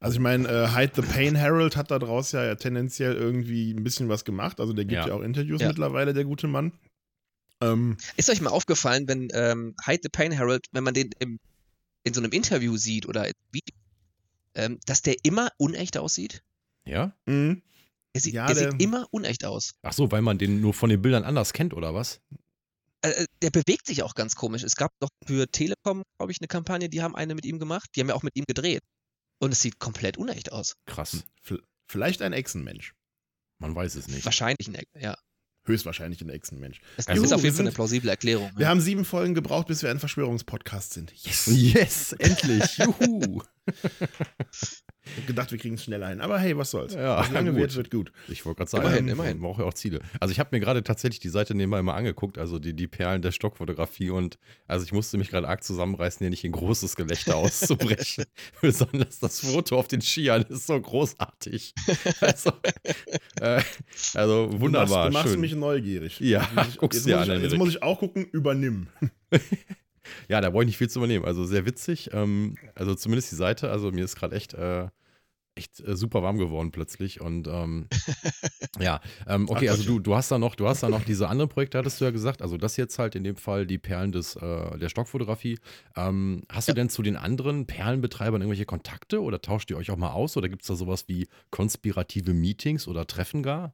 Also 0.00 0.14
ich 0.14 0.20
meine, 0.20 0.48
äh, 0.48 0.68
Hide 0.68 0.92
the 0.96 1.02
Pain 1.02 1.34
Herald 1.34 1.76
hat 1.76 1.90
da 1.90 1.98
draus 1.98 2.32
ja, 2.32 2.44
ja 2.44 2.54
tendenziell 2.54 3.14
irgendwie 3.14 3.72
ein 3.72 3.84
bisschen 3.84 4.08
was 4.08 4.24
gemacht. 4.24 4.60
Also 4.60 4.72
der 4.72 4.84
gibt 4.84 5.00
ja, 5.02 5.08
Ja. 5.08 5.14
auch 5.14 5.22
Interviews 5.22 5.60
Ja. 5.60 5.68
mittlerweile, 5.68 6.12
der 6.14 6.24
gute 6.24 6.46
Mann. 6.48 6.72
Ähm, 7.60 7.96
Ist 8.16 8.28
euch 8.30 8.40
mal 8.40 8.50
aufgefallen, 8.50 9.06
wenn 9.06 9.28
ähm, 9.34 9.74
Hide 9.86 10.00
the 10.02 10.08
Pain 10.08 10.32
Herald, 10.32 10.66
wenn 10.72 10.82
man 10.84 10.94
den 10.94 11.10
im, 11.20 11.38
in 12.04 12.12
so 12.14 12.20
einem 12.20 12.32
Interview 12.32 12.76
sieht 12.76 13.06
oder 13.06 13.26
in 13.28 13.34
Video, 13.52 13.74
ähm, 14.54 14.78
dass 14.86 15.02
der 15.02 15.16
immer 15.22 15.48
unecht 15.58 15.96
aussieht? 15.96 16.42
Ja? 16.84 17.14
mh. 17.26 17.56
Der 18.14 18.20
sieht, 18.20 18.34
Ja, 18.34 18.46
der 18.46 18.56
der- 18.56 18.70
sieht 18.72 18.82
immer 18.82 19.06
unecht 19.10 19.44
aus. 19.46 19.74
Ach 19.82 19.92
so, 19.94 20.10
weil 20.10 20.20
man 20.20 20.36
den 20.36 20.60
nur 20.60 20.74
von 20.74 20.90
den 20.90 21.00
Bildern 21.00 21.24
anders 21.24 21.52
kennt, 21.54 21.72
oder 21.72 21.94
was? 21.94 22.20
Äh, 23.02 23.26
der 23.42 23.50
bewegt 23.50 23.86
sich 23.86 24.02
auch 24.02 24.14
ganz 24.14 24.34
komisch. 24.34 24.62
Es 24.62 24.76
gab 24.76 24.92
doch 25.00 25.08
für 25.26 25.46
Telekom, 25.48 26.02
glaube 26.18 26.32
ich, 26.32 26.38
eine 26.40 26.48
Kampagne, 26.48 26.88
die 26.88 27.02
haben 27.02 27.16
eine 27.16 27.34
mit 27.34 27.44
ihm 27.44 27.58
gemacht. 27.58 27.88
Die 27.94 28.00
haben 28.00 28.08
ja 28.08 28.14
auch 28.14 28.22
mit 28.22 28.36
ihm 28.36 28.44
gedreht. 28.46 28.80
Und 29.40 29.52
es 29.52 29.60
sieht 29.60 29.78
komplett 29.80 30.16
unecht 30.18 30.52
aus. 30.52 30.74
Krass. 30.86 31.24
V- 31.42 31.58
Vielleicht 31.88 32.22
ein 32.22 32.32
Echsenmensch. 32.32 32.92
Man 33.58 33.74
weiß 33.74 33.96
es 33.96 34.08
nicht. 34.08 34.24
Wahrscheinlich 34.24 34.68
ein 34.68 34.74
Eck, 34.76 34.88
ja. 34.94 35.16
Höchstwahrscheinlich 35.64 36.20
ein 36.22 36.28
Echsenmensch. 36.28 36.80
Es 36.96 37.06
Also- 37.08 37.22
ist 37.24 37.32
auf 37.32 37.42
jeden 37.44 37.54
Fall 37.54 37.66
eine 37.66 37.74
plausible 37.74 38.10
Erklärung. 38.10 38.50
Wir 38.56 38.62
ja. 38.64 38.68
haben 38.68 38.80
sieben 38.80 39.04
Folgen 39.04 39.34
gebraucht, 39.34 39.68
bis 39.68 39.82
wir 39.82 39.90
ein 39.90 39.98
Verschwörungspodcast 40.00 40.92
sind. 40.92 41.12
Yes! 41.24 41.46
Yes, 41.46 42.12
endlich. 42.14 42.78
Juhu. 42.78 43.42
Ich 45.04 45.16
hab 45.18 45.26
gedacht, 45.26 45.50
wir 45.52 45.58
kriegen 45.58 45.74
es 45.74 45.84
schneller 45.84 46.08
hin. 46.08 46.20
Aber 46.20 46.38
hey, 46.38 46.56
was 46.56 46.70
soll's. 46.70 46.94
Ja, 46.94 47.18
Was 47.18 47.30
lange 47.30 47.50
gut. 47.50 47.60
wird, 47.60 47.76
wird 47.76 47.90
gut. 47.90 48.12
Ich 48.28 48.44
wollte 48.44 48.58
gerade 48.58 48.70
sagen, 48.70 48.84
Immerhin, 48.86 49.04
man 49.06 49.12
immerhin. 49.14 49.40
braucht 49.40 49.58
ja 49.60 49.64
auch 49.66 49.74
Ziele. 49.74 50.00
Also 50.20 50.30
ich 50.32 50.38
habe 50.40 50.50
mir 50.52 50.60
gerade 50.60 50.82
tatsächlich 50.84 51.18
die 51.20 51.28
Seite 51.28 51.54
nebenbei 51.56 51.82
mal 51.82 51.94
angeguckt, 51.94 52.38
also 52.38 52.58
die, 52.60 52.74
die 52.74 52.86
Perlen 52.88 53.20
der 53.22 53.30
Stockfotografie 53.32 54.10
und 54.10 54.38
also 54.68 54.84
ich 54.84 54.92
musste 54.92 55.18
mich 55.18 55.28
gerade 55.30 55.48
arg 55.48 55.62
zusammenreißen, 55.64 56.18
hier 56.20 56.30
nicht 56.30 56.44
in 56.44 56.52
großes 56.52 56.94
Gelächter 56.96 57.36
auszubrechen. 57.36 58.24
Besonders 58.60 59.18
das 59.20 59.40
Foto 59.40 59.76
auf 59.78 59.88
den 59.88 60.02
Skiern 60.02 60.42
ist 60.42 60.66
so 60.66 60.80
großartig. 60.80 61.74
Also, 62.20 62.52
äh, 63.40 63.62
also 64.14 64.48
wunderbar, 64.60 65.06
Du 65.08 65.12
machst, 65.12 65.14
du 65.14 65.18
machst 65.18 65.28
schön. 65.32 65.40
mich 65.40 65.51
neugierig. 65.56 66.20
Ja, 66.20 66.40
Jetzt 66.42 66.54
muss 66.54 66.68
ich- 66.68 66.78
guck's 66.78 66.96
jetzt 66.96 67.06
dir 67.06 67.16
muss 67.18 67.28
an, 67.28 67.36
ich, 67.36 67.42
Jetzt 67.44 67.56
muss 67.56 67.68
ich 67.70 67.82
auch 67.82 67.98
gucken, 67.98 68.24
übernimm. 68.32 68.86
Ja, 70.28 70.40
da 70.40 70.50
brauche 70.50 70.64
ich 70.64 70.66
nicht 70.66 70.78
viel 70.78 70.90
zu 70.90 70.98
übernehmen. 70.98 71.24
Also 71.24 71.44
sehr 71.44 71.64
witzig. 71.64 72.10
Ähm, 72.12 72.56
also 72.74 72.94
zumindest 72.94 73.30
die 73.30 73.36
Seite. 73.36 73.70
Also 73.70 73.92
mir 73.92 74.04
ist 74.04 74.16
gerade 74.16 74.34
echt, 74.34 74.52
äh, 74.52 74.88
echt 75.54 75.78
äh, 75.80 75.94
super 75.96 76.24
warm 76.24 76.38
geworden 76.38 76.72
plötzlich. 76.72 77.20
Und 77.20 77.46
ähm, 77.46 77.86
ja, 78.80 79.00
ähm, 79.28 79.48
okay, 79.48 79.68
also 79.68 79.84
du, 79.84 80.00
du 80.00 80.16
hast 80.16 80.30
da 80.32 80.38
noch, 80.40 80.56
du 80.56 80.66
hast 80.66 80.82
da 80.82 80.88
noch 80.88 81.04
diese 81.04 81.28
anderen 81.28 81.48
Projekte, 81.48 81.78
hattest 81.78 82.00
du 82.00 82.04
ja 82.04 82.10
gesagt. 82.10 82.42
Also 82.42 82.56
das 82.56 82.76
jetzt 82.76 82.98
halt 82.98 83.14
in 83.14 83.22
dem 83.22 83.36
Fall 83.36 83.64
die 83.64 83.78
Perlen 83.78 84.10
des, 84.10 84.34
äh, 84.34 84.76
der 84.76 84.88
Stockfotografie. 84.88 85.60
Ähm, 85.96 86.42
hast 86.50 86.68
du 86.68 86.72
denn 86.72 86.88
zu 86.88 87.02
den 87.02 87.16
anderen 87.16 87.66
Perlenbetreibern 87.66 88.40
irgendwelche 88.42 88.66
Kontakte 88.66 89.22
oder 89.22 89.40
tauscht 89.40 89.70
ihr 89.70 89.76
euch 89.76 89.92
auch 89.92 89.96
mal 89.96 90.10
aus? 90.12 90.36
Oder 90.36 90.48
gibt 90.48 90.62
es 90.62 90.68
da 90.68 90.74
sowas 90.74 91.04
wie 91.06 91.28
konspirative 91.50 92.34
Meetings 92.34 92.88
oder 92.88 93.06
Treffen 93.06 93.44
gar? 93.44 93.72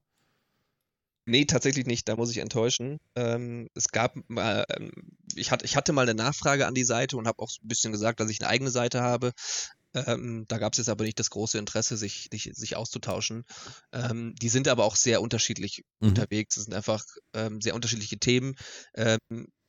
Nee, 1.28 1.44
tatsächlich 1.44 1.84
nicht, 1.84 2.08
da 2.08 2.16
muss 2.16 2.30
ich 2.30 2.38
enttäuschen. 2.38 2.98
Ähm, 3.14 3.68
es 3.74 3.88
gab 3.88 4.14
mal, 4.28 4.64
ähm, 4.70 4.90
ich, 5.34 5.50
hatte, 5.50 5.66
ich 5.66 5.76
hatte 5.76 5.92
mal 5.92 6.02
eine 6.02 6.14
Nachfrage 6.14 6.66
an 6.66 6.74
die 6.74 6.84
Seite 6.84 7.18
und 7.18 7.28
habe 7.28 7.42
auch 7.42 7.50
ein 7.62 7.68
bisschen 7.68 7.92
gesagt, 7.92 8.18
dass 8.20 8.30
ich 8.30 8.40
eine 8.40 8.48
eigene 8.48 8.70
Seite 8.70 9.02
habe. 9.02 9.32
Ähm, 9.94 10.46
da 10.48 10.58
gab 10.58 10.72
es 10.72 10.78
jetzt 10.78 10.88
aber 10.88 11.04
nicht 11.04 11.18
das 11.18 11.28
große 11.30 11.58
Interesse, 11.58 11.98
sich, 11.98 12.28
sich, 12.32 12.50
sich 12.54 12.76
auszutauschen. 12.76 13.44
Ähm, 13.92 14.34
die 14.40 14.48
sind 14.48 14.68
aber 14.68 14.84
auch 14.84 14.96
sehr 14.96 15.20
unterschiedlich 15.20 15.84
Mhm. 16.00 16.08
unterwegs. 16.08 16.56
Es 16.56 16.64
sind 16.64 16.74
einfach 16.74 17.04
ähm, 17.34 17.60
sehr 17.60 17.74
unterschiedliche 17.74 18.18
Themen. 18.18 18.54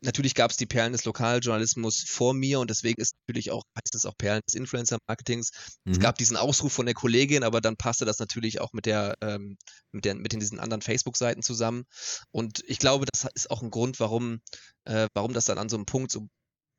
Natürlich 0.01 0.33
gab 0.33 0.49
es 0.51 0.57
die 0.57 0.65
Perlen 0.65 0.93
des 0.93 1.03
Lokaljournalismus 1.05 2.03
vor 2.07 2.33
mir 2.33 2.59
und 2.59 2.69
deswegen 2.69 3.01
ist 3.01 3.15
natürlich 3.27 3.51
auch, 3.51 3.63
heißt 3.75 3.95
es 3.95 4.05
auch 4.05 4.17
Perlen 4.17 4.41
des 4.47 4.55
Influencer-Marketings. 4.55 5.49
Es 5.85 5.97
Mhm. 5.97 5.99
gab 5.99 6.17
diesen 6.17 6.37
Ausruf 6.37 6.71
von 6.71 6.85
der 6.85 6.95
Kollegin, 6.95 7.43
aber 7.43 7.59
dann 7.59 7.75
passte 7.75 8.05
das 8.05 8.19
natürlich 8.19 8.61
auch 8.61 8.71
mit 8.71 8.85
der, 8.85 9.15
ähm, 9.21 9.57
mit 9.91 10.05
der, 10.05 10.15
mit 10.15 10.31
den, 10.31 10.39
diesen 10.39 10.59
anderen 10.59 10.81
Facebook-Seiten 10.81 11.41
zusammen. 11.43 11.83
Und 12.31 12.63
ich 12.65 12.79
glaube, 12.79 13.05
das 13.11 13.27
ist 13.33 13.51
auch 13.51 13.61
ein 13.61 13.71
Grund, 13.71 13.99
warum, 13.99 14.39
äh, 14.85 15.07
warum 15.13 15.33
das 15.33 15.45
dann 15.45 15.57
an 15.57 15.69
so 15.69 15.75
einem 15.75 15.85
Punkt 15.85 16.11
so 16.11 16.27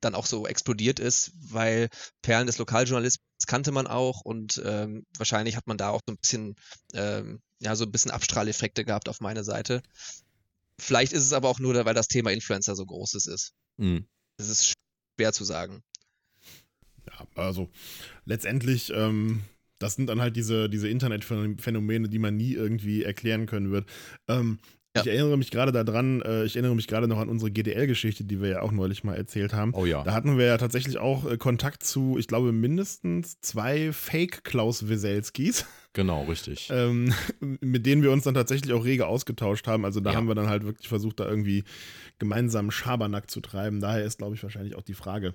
dann 0.01 0.15
auch 0.15 0.25
so 0.25 0.47
explodiert 0.47 0.99
ist, 0.99 1.33
weil 1.35 1.89
Perlen 2.23 2.47
des 2.47 2.57
Lokaljournalismus 2.57 3.21
kannte 3.47 3.71
man 3.71 3.87
auch 3.87 4.23
und 4.23 4.61
ähm, 4.65 5.05
wahrscheinlich 5.19 5.57
hat 5.57 5.67
man 5.67 5.77
da 5.77 5.91
auch 5.91 6.01
so 6.07 6.15
ein 6.15 6.19
bisschen, 6.19 6.55
ähm, 6.95 7.43
ja, 7.59 7.77
so 7.77 7.85
ein 7.85 7.93
bisschen 7.93 8.11
Abstrahleffekte 8.11 8.87
gehabt 8.87 9.11
auf 9.11 9.21
meine 9.21 9.45
Seite. 9.45 9.83
Vielleicht 10.81 11.13
ist 11.13 11.25
es 11.25 11.33
aber 11.33 11.49
auch 11.49 11.59
nur, 11.59 11.75
weil 11.85 11.95
das 11.95 12.09
Thema 12.09 12.33
Influencer 12.33 12.75
so 12.75 12.85
großes 12.85 13.27
ist. 13.27 13.53
Mhm. 13.77 14.07
Das 14.37 14.49
ist 14.49 14.75
schwer 15.19 15.33
zu 15.33 15.45
sagen. 15.45 15.83
Ja, 17.07 17.27
also 17.35 17.71
letztendlich, 18.25 18.93
ähm, 18.95 19.43
das 19.79 19.95
sind 19.95 20.07
dann 20.07 20.21
halt 20.21 20.37
diese, 20.37 20.69
diese 20.69 20.89
Internetphänomene, 20.89 22.09
die 22.09 22.19
man 22.19 22.37
nie 22.37 22.53
irgendwie 22.53 23.03
erklären 23.03 23.47
können 23.47 23.71
wird. 23.71 23.89
Ähm, 24.29 24.59
Ich 24.97 25.07
erinnere 25.07 25.39
mich 25.39 25.51
gerade 25.53 25.71
daran, 25.71 26.21
äh, 26.23 26.45
ich 26.45 26.57
erinnere 26.57 26.75
mich 26.75 26.89
gerade 26.89 27.07
noch 27.07 27.19
an 27.19 27.29
unsere 27.29 27.51
GDL-Geschichte, 27.53 28.25
die 28.25 28.41
wir 28.41 28.49
ja 28.49 28.63
auch 28.63 28.73
neulich 28.73 29.05
mal 29.05 29.15
erzählt 29.15 29.53
haben. 29.53 29.73
Oh 29.75 29.87
ja. 29.87 30.03
Da 30.03 30.13
hatten 30.13 30.37
wir 30.37 30.47
ja 30.47 30.59
tatsächlich 30.59 30.99
auch 30.99 31.31
äh, 31.31 31.37
Kontakt 31.39 31.85
zu, 31.85 32.17
ich 32.19 32.27
glaube, 32.27 32.51
mindestens 32.51 33.41
zwei 33.41 33.93
Fake-Klaus 33.93 34.89
Weselskis, 34.89 35.65
Genau, 35.93 36.25
richtig. 36.25 36.69
ähm, 36.73 37.13
mit 37.41 37.85
denen 37.87 38.03
wir 38.03 38.13
uns 38.13 38.25
dann 38.25 38.35
tatsächlich 38.35 38.73
auch 38.73 38.85
rege 38.85 39.07
ausgetauscht 39.07 39.67
haben. 39.67 39.85
Also 39.85 40.01
da 40.01 40.11
Ja. 40.11 40.17
haben 40.17 40.29
wir 40.29 40.35
dann 40.35 40.49
halt 40.49 40.65
wirklich 40.65 40.89
versucht, 40.89 41.21
da 41.21 41.29
irgendwie 41.29 41.65
gemeinsam 42.19 42.71
Schabernack 42.71 43.31
zu 43.31 43.41
treiben. 43.41 43.81
Daher 43.81 44.05
ist, 44.05 44.19
glaube 44.19 44.35
ich, 44.35 44.43
wahrscheinlich 44.43 44.77
auch 44.77 44.83
die 44.83 44.95
Frage. 44.95 45.35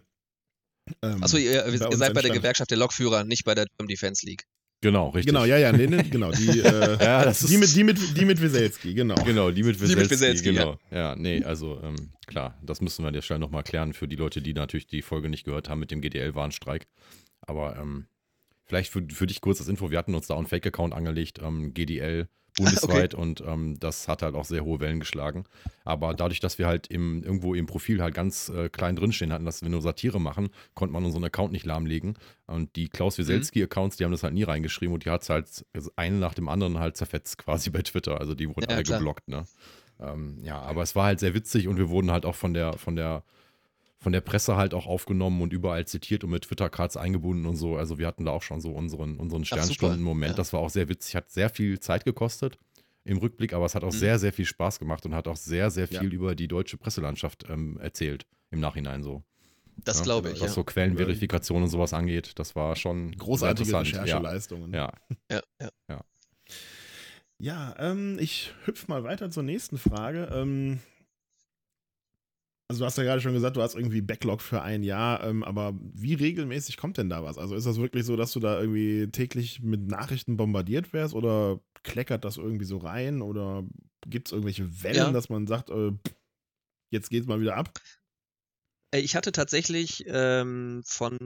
ähm, 1.02 1.24
Achso, 1.24 1.38
ihr, 1.38 1.66
ihr 1.66 1.78
seid 1.98 2.14
bei 2.14 2.22
der. 2.22 2.32
Gewerkschaft 2.32 2.72
der 2.72 2.78
Lokführer, 2.78 3.24
nicht 3.24 3.44
bei 3.44 3.56
der 3.56 3.66
German 3.78 3.88
Defense 3.90 4.26
League. 4.26 4.44
Genau, 4.86 5.10
richtig. 5.10 5.34
Genau, 5.34 5.46
ja, 5.46 5.58
ja, 5.58 5.72
nee, 5.72 5.88
nee, 5.88 6.04
genau. 6.04 6.30
Die, 6.32 6.60
äh, 6.60 6.64
Ja, 7.04 7.24
das 7.26 7.40
die, 7.40 7.56
ist- 7.56 7.60
mit, 7.60 7.76
die, 7.76 7.84
mit, 7.84 8.18
die 8.18 8.26
mit 8.26 8.40
Weselski, 8.40 8.94
genau. 8.94 9.16
Genau, 9.26 9.50
die 9.50 9.64
mit 9.64 9.78
Die 9.80 9.82
mit 9.84 9.96
Weselski, 9.98 10.12
Weselski, 10.12 10.52
ja. 10.52 10.64
genau. 10.64 10.80
Ja. 10.92 11.16
nee, 11.16 11.44
also 11.44 11.82
ähm, 11.82 12.12
klar, 12.28 12.56
das 12.64 12.82
müssen 12.82 13.04
wir 13.04 13.08
an 13.08 13.14
der 13.16 13.24
Stelle 13.24 13.40
nochmal 13.40 13.64
klären 13.64 13.94
für 13.94 14.08
die 14.08 14.16
Leute, 14.16 14.42
die 14.44 14.54
natürlich 14.54 14.86
die 14.86 15.02
Folge 15.02 15.28
nicht 15.30 15.44
gehört 15.44 15.70
haben 15.70 15.80
mit 15.80 15.90
dem 15.90 16.02
GDL-Warnstreik. 16.02 16.86
Aber 17.42 17.78
ähm, 17.78 18.06
vielleicht 18.66 18.92
für, 18.92 19.04
für 19.12 19.26
dich 19.26 19.42
kurz 19.42 19.58
das 19.58 19.68
Info, 19.70 19.90
wir 19.90 19.98
hatten 19.98 20.14
uns 20.14 20.28
da 20.28 20.36
auch 20.36 20.40
einen 20.40 20.48
Fake-Account 20.48 20.94
angelegt, 20.94 21.40
ähm, 21.42 21.74
GDL 21.74 22.28
bundesweit 22.58 23.14
und 23.14 23.42
ähm, 23.42 23.78
das 23.80 24.08
hat 24.08 24.22
halt 24.22 24.36
auch 24.36 24.46
sehr 24.46 24.64
hohe 24.64 24.80
Wellen 24.80 25.00
geschlagen. 25.00 25.46
Aber 25.84 26.14
dadurch, 26.14 26.40
dass 26.40 26.58
wir 26.58 26.68
halt 26.68 26.88
im, 26.88 27.24
irgendwo 27.24 27.54
im 27.54 27.66
Profil 27.66 28.02
halt 28.02 28.16
ganz 28.16 28.50
äh, 28.50 28.70
klein 28.70 28.96
drinstehen 28.96 29.32
hatten, 29.32 29.46
dass 29.46 29.62
wir 29.62 29.70
nur 29.70 29.82
Satire 29.82 30.20
machen, 30.20 30.50
konnte 30.74 30.94
man 30.94 31.06
unseren 31.06 31.24
Account 31.24 31.52
nicht 31.52 31.66
lahmlegen. 31.66 32.18
Und 32.48 32.76
die 32.76 32.88
Klaus 32.88 33.18
Wieselski-Accounts, 33.18 33.98
die 33.98 34.04
haben 34.06 34.12
das 34.12 34.24
halt 34.24 34.34
nie 34.34 34.44
reingeschrieben 34.44 34.94
und 34.94 35.06
die 35.06 35.10
hat 35.10 35.22
es 35.24 35.30
halt 35.30 35.66
einen 35.96 36.20
nach 36.20 36.34
dem 36.34 36.48
anderen 36.50 36.80
halt 36.80 36.98
zerfetzt 36.98 37.38
quasi 37.38 37.70
bei 37.70 37.82
Twitter. 37.82 38.20
Also 38.20 38.34
die 38.36 38.48
wurden 38.48 38.64
Ja, 38.70 38.76
alle 38.76 38.84
klar. 38.84 39.00
geblockt, 39.00 39.28
ne? 39.28 39.46
Ähm, 40.00 40.40
ja, 40.44 40.60
aber 40.60 40.82
es 40.82 40.96
war 40.96 41.06
halt 41.06 41.20
sehr 41.20 41.34
witzig 41.34 41.68
und 41.68 41.78
wir 41.78 41.90
wurden 41.90 42.12
halt 42.12 42.26
auch 42.26 42.36
von 42.36 42.54
der, 42.54 42.74
von 42.74 42.96
der, 42.96 43.24
von 44.06 44.12
der 44.12 44.22
Presse 44.22 44.56
halt 44.56 44.76
auch 44.76 44.86
aufgenommen 44.86 45.42
und 45.42 45.52
überall 45.52 45.88
zitiert 45.88 46.24
und 46.24 46.30
mit 46.30 46.44
Twitter-Cards 46.44 46.96
eingebunden 46.96 47.48
und 47.48 47.56
so. 47.56 47.76
Also 47.76 47.98
wir 47.98 48.06
hatten 48.06 48.24
da 48.24 48.30
auch 48.34 48.44
schon 48.44 48.62
so 48.62 48.70
unseren, 48.70 49.18
unseren. 49.18 49.44
Sternstunden-Moment. 49.46 50.34
Ja. 50.34 50.38
Das 50.38 50.54
war 50.54 50.60
auch 50.60 50.70
sehr 50.70 50.88
witzig, 50.90 51.16
hat 51.16 51.32
sehr 51.32 51.50
viel 51.50 51.80
Zeit 51.80 52.06
gekostet 52.06 52.60
im 53.04 53.18
Rückblick, 53.18 53.52
aber 53.54 53.66
es 53.66 53.74
hat 53.74 53.84
auch 53.84 53.92
Mhm. 53.92 53.98
sehr, 53.98 54.20
sehr 54.20 54.32
viel 54.32 54.46
Spaß 54.46 54.78
gemacht 54.78 55.04
und 55.08 55.16
hat 55.16 55.28
auch 55.28 55.36
sehr, 55.38 55.72
sehr 55.72 55.88
Ja. 55.90 56.02
viel 56.02 56.14
über 56.14 56.36
die 56.36 56.48
deutsche 56.48 56.78
Presselandschaft 56.78 57.46
ähm, 57.50 57.80
erzählt 57.82 58.28
im 58.52 58.60
Nachhinein 58.60 59.02
so. 59.02 59.24
Das 59.84 59.98
Ja, 59.98 60.04
glaube 60.04 60.28
ich, 60.30 60.36
Was 60.36 60.50
ja. 60.50 60.54
so 60.54 60.64
Quellenverifikation 60.64 61.64
und 61.64 61.70
sowas 61.70 61.92
angeht, 61.92 62.34
das 62.36 62.56
war 62.56 62.76
schon 62.76 63.12
Großartige. 63.18 63.76
Rechercheleistungen. 63.76 64.72
Ja, 64.72 64.94
ja. 65.32 65.42
ja, 65.60 65.70
ja. 65.90 66.02
Ja, 67.40 67.76
ähm, 67.80 68.18
ich 68.20 68.54
hüpfe 68.66 68.86
mal 68.88 69.04
weiter 69.04 69.32
zur 69.32 69.42
nächsten 69.42 69.80
Frage. 69.80 70.30
Ähm, 70.32 70.80
also 72.68 72.80
du 72.80 72.86
hast 72.86 72.98
ja 72.98 73.04
gerade 73.04 73.22
schon 73.22 73.34
gesagt, 73.34 73.58
du 73.58 73.62
hast 73.62 73.76
irgendwie 73.76 74.02
Backlog 74.02 74.42
für 74.42 74.62
ein 74.62 74.84
Jahr, 74.84 75.24
ähm, 75.24 75.44
aber 75.44 75.74
wie 75.80 76.14
regelmäßig 76.16 76.78
kommt 76.78 76.98
denn 76.98 77.10
da 77.10 77.24
was? 77.24 77.38
Also 77.38 77.56
ist 77.56 77.66
das 77.66 77.78
wirklich 77.78 78.06
so, 78.06 78.16
dass 78.16 78.32
du 78.32 78.40
da 78.40 78.60
irgendwie 78.60 79.08
täglich 79.12 79.62
mit 79.62 79.88
Nachrichten 79.88 80.38
bombardiert 80.38 80.92
wärst 80.94 81.14
oder 81.14 81.60
kleckert 81.84 82.26
das 82.26 82.38
irgendwie 82.38 82.66
so 82.66 82.78
rein 82.78 83.22
oder 83.22 83.64
gibt 84.08 84.28
es 84.28 84.32
irgendwelche 84.32 84.84
Wellen, 84.84 84.98
Ja. 84.98 85.12
dass 85.12 85.30
man 85.30 85.46
sagt, 85.48 85.70
äh, 85.70 85.92
jetzt 86.92 87.10
geht's 87.10 87.28
mal 87.28 87.40
wieder 87.42 87.56
ab? 87.56 87.72
Äh, 88.92 89.00
Ich 89.02 89.16
hatte 89.16 89.32
tatsächlich 89.32 90.04
ähm, 90.08 90.82
von, 90.86 91.18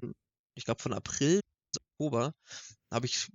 ich 0.56 0.66
glaube 0.66 0.82
von 0.82 0.94
April 0.94 1.40
bis 1.72 1.82
Oktober, 1.94 2.34
habe 2.94 3.06
ich 3.06 3.30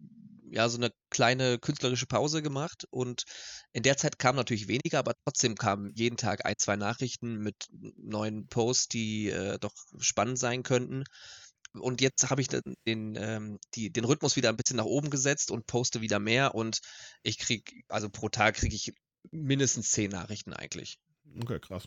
ja 0.55 0.69
so 0.69 0.79
eine 0.79 0.91
kleine 1.11 1.59
künstlerische 1.59 2.07
Pause 2.07 2.43
gemacht 2.43 2.87
und 2.91 3.25
in 3.73 3.83
der 3.83 3.97
Zeit 3.97 4.19
kam 4.19 4.37
natürlich 4.37 4.69
weniger, 4.69 4.99
aber 4.99 5.15
trotzdem 5.25 5.57
kamen 5.57 5.93
jeden 5.95 6.17
Tag 6.17 6.47
ein, 6.47 6.55
zwei 6.59 6.77
Nachrichten 6.77 7.39
mit 7.39 7.57
neuen 7.97 8.47
Posts, 8.47 8.89
die 8.89 9.31
äh, 9.31 9.59
doch 9.59 9.75
spannend 9.99 10.39
sein 10.39 10.63
könnten. 10.63 11.05
Und 11.73 12.01
jetzt 12.01 12.31
habe 12.31 12.41
ich 12.41 12.47
den, 12.49 12.63
den, 12.87 13.17
ähm, 13.17 13.59
die, 13.75 13.91
den 13.91 14.05
Rhythmus 14.05 14.37
wieder 14.37 14.49
ein 14.49 14.57
bisschen 14.57 14.77
nach 14.77 14.85
oben 14.85 15.11
gesetzt 15.11 15.51
und 15.51 15.67
poste 15.67 16.01
wieder 16.01 16.21
mehr 16.21 16.55
und 16.55 16.79
ich 17.23 17.39
kriege, 17.39 17.83
also 17.89 18.09
pro 18.09 18.29
Tag 18.29 18.55
kriege 18.55 18.77
ich 18.77 18.95
mindestens 19.33 19.91
zehn 19.91 20.11
Nachrichten 20.11 20.53
eigentlich. 20.53 20.99
Okay, 21.43 21.59
krass. 21.59 21.85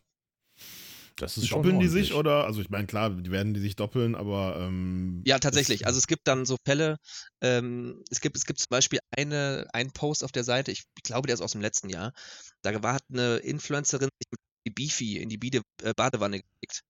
Das 1.18 1.38
ist 1.38 1.48
schon 1.48 1.60
Doppeln 1.64 1.80
die 1.80 1.88
sich 1.88 2.14
oder? 2.14 2.46
Also 2.46 2.62
ich 2.62 2.70
meine, 2.70 2.88
klar, 2.88 3.10
die 3.10 3.32
werden 3.32 3.54
die 3.54 3.60
sich 3.60 3.76
doppeln, 3.76 4.16
aber 4.16 4.58
ähm, 4.60 5.24
Ja, 5.26 5.40
tatsächlich. 5.40 5.86
Also 5.86 5.98
es 6.00 6.08
gibt 6.08 6.28
dann 6.28 6.46
so 6.46 6.58
Fälle, 6.66 6.98
ähm, 7.42 8.04
es 8.10 8.22
gibt, 8.22 8.38
es 8.38 8.46
gibt 8.46 8.60
zum 8.60 8.70
Beispiel 8.70 9.00
eine, 9.16 9.68
einen 9.74 9.92
Post 9.92 10.24
auf 10.24 10.32
der 10.32 10.44
Seite, 10.44 10.72
ich, 10.72 10.84
glaube, 11.04 11.28
der 11.28 11.34
ist 11.34 11.42
aus 11.42 11.52
dem 11.52 11.62
letzten 11.62 11.90
Jahr. 11.90 12.14
Da 12.62 12.82
war 12.84 12.94
hat 12.94 13.04
eine 13.12 13.38
Influencerin 13.38 14.10
sich 14.20 14.32
mit 14.32 14.40
die 14.68 14.72
Beefy 14.72 15.18
in 15.18 15.30
die 15.30 15.38
Bide, 15.38 15.62
äh, 15.84 15.94
Badewanne 15.96 16.42
gelegt. 16.42 16.84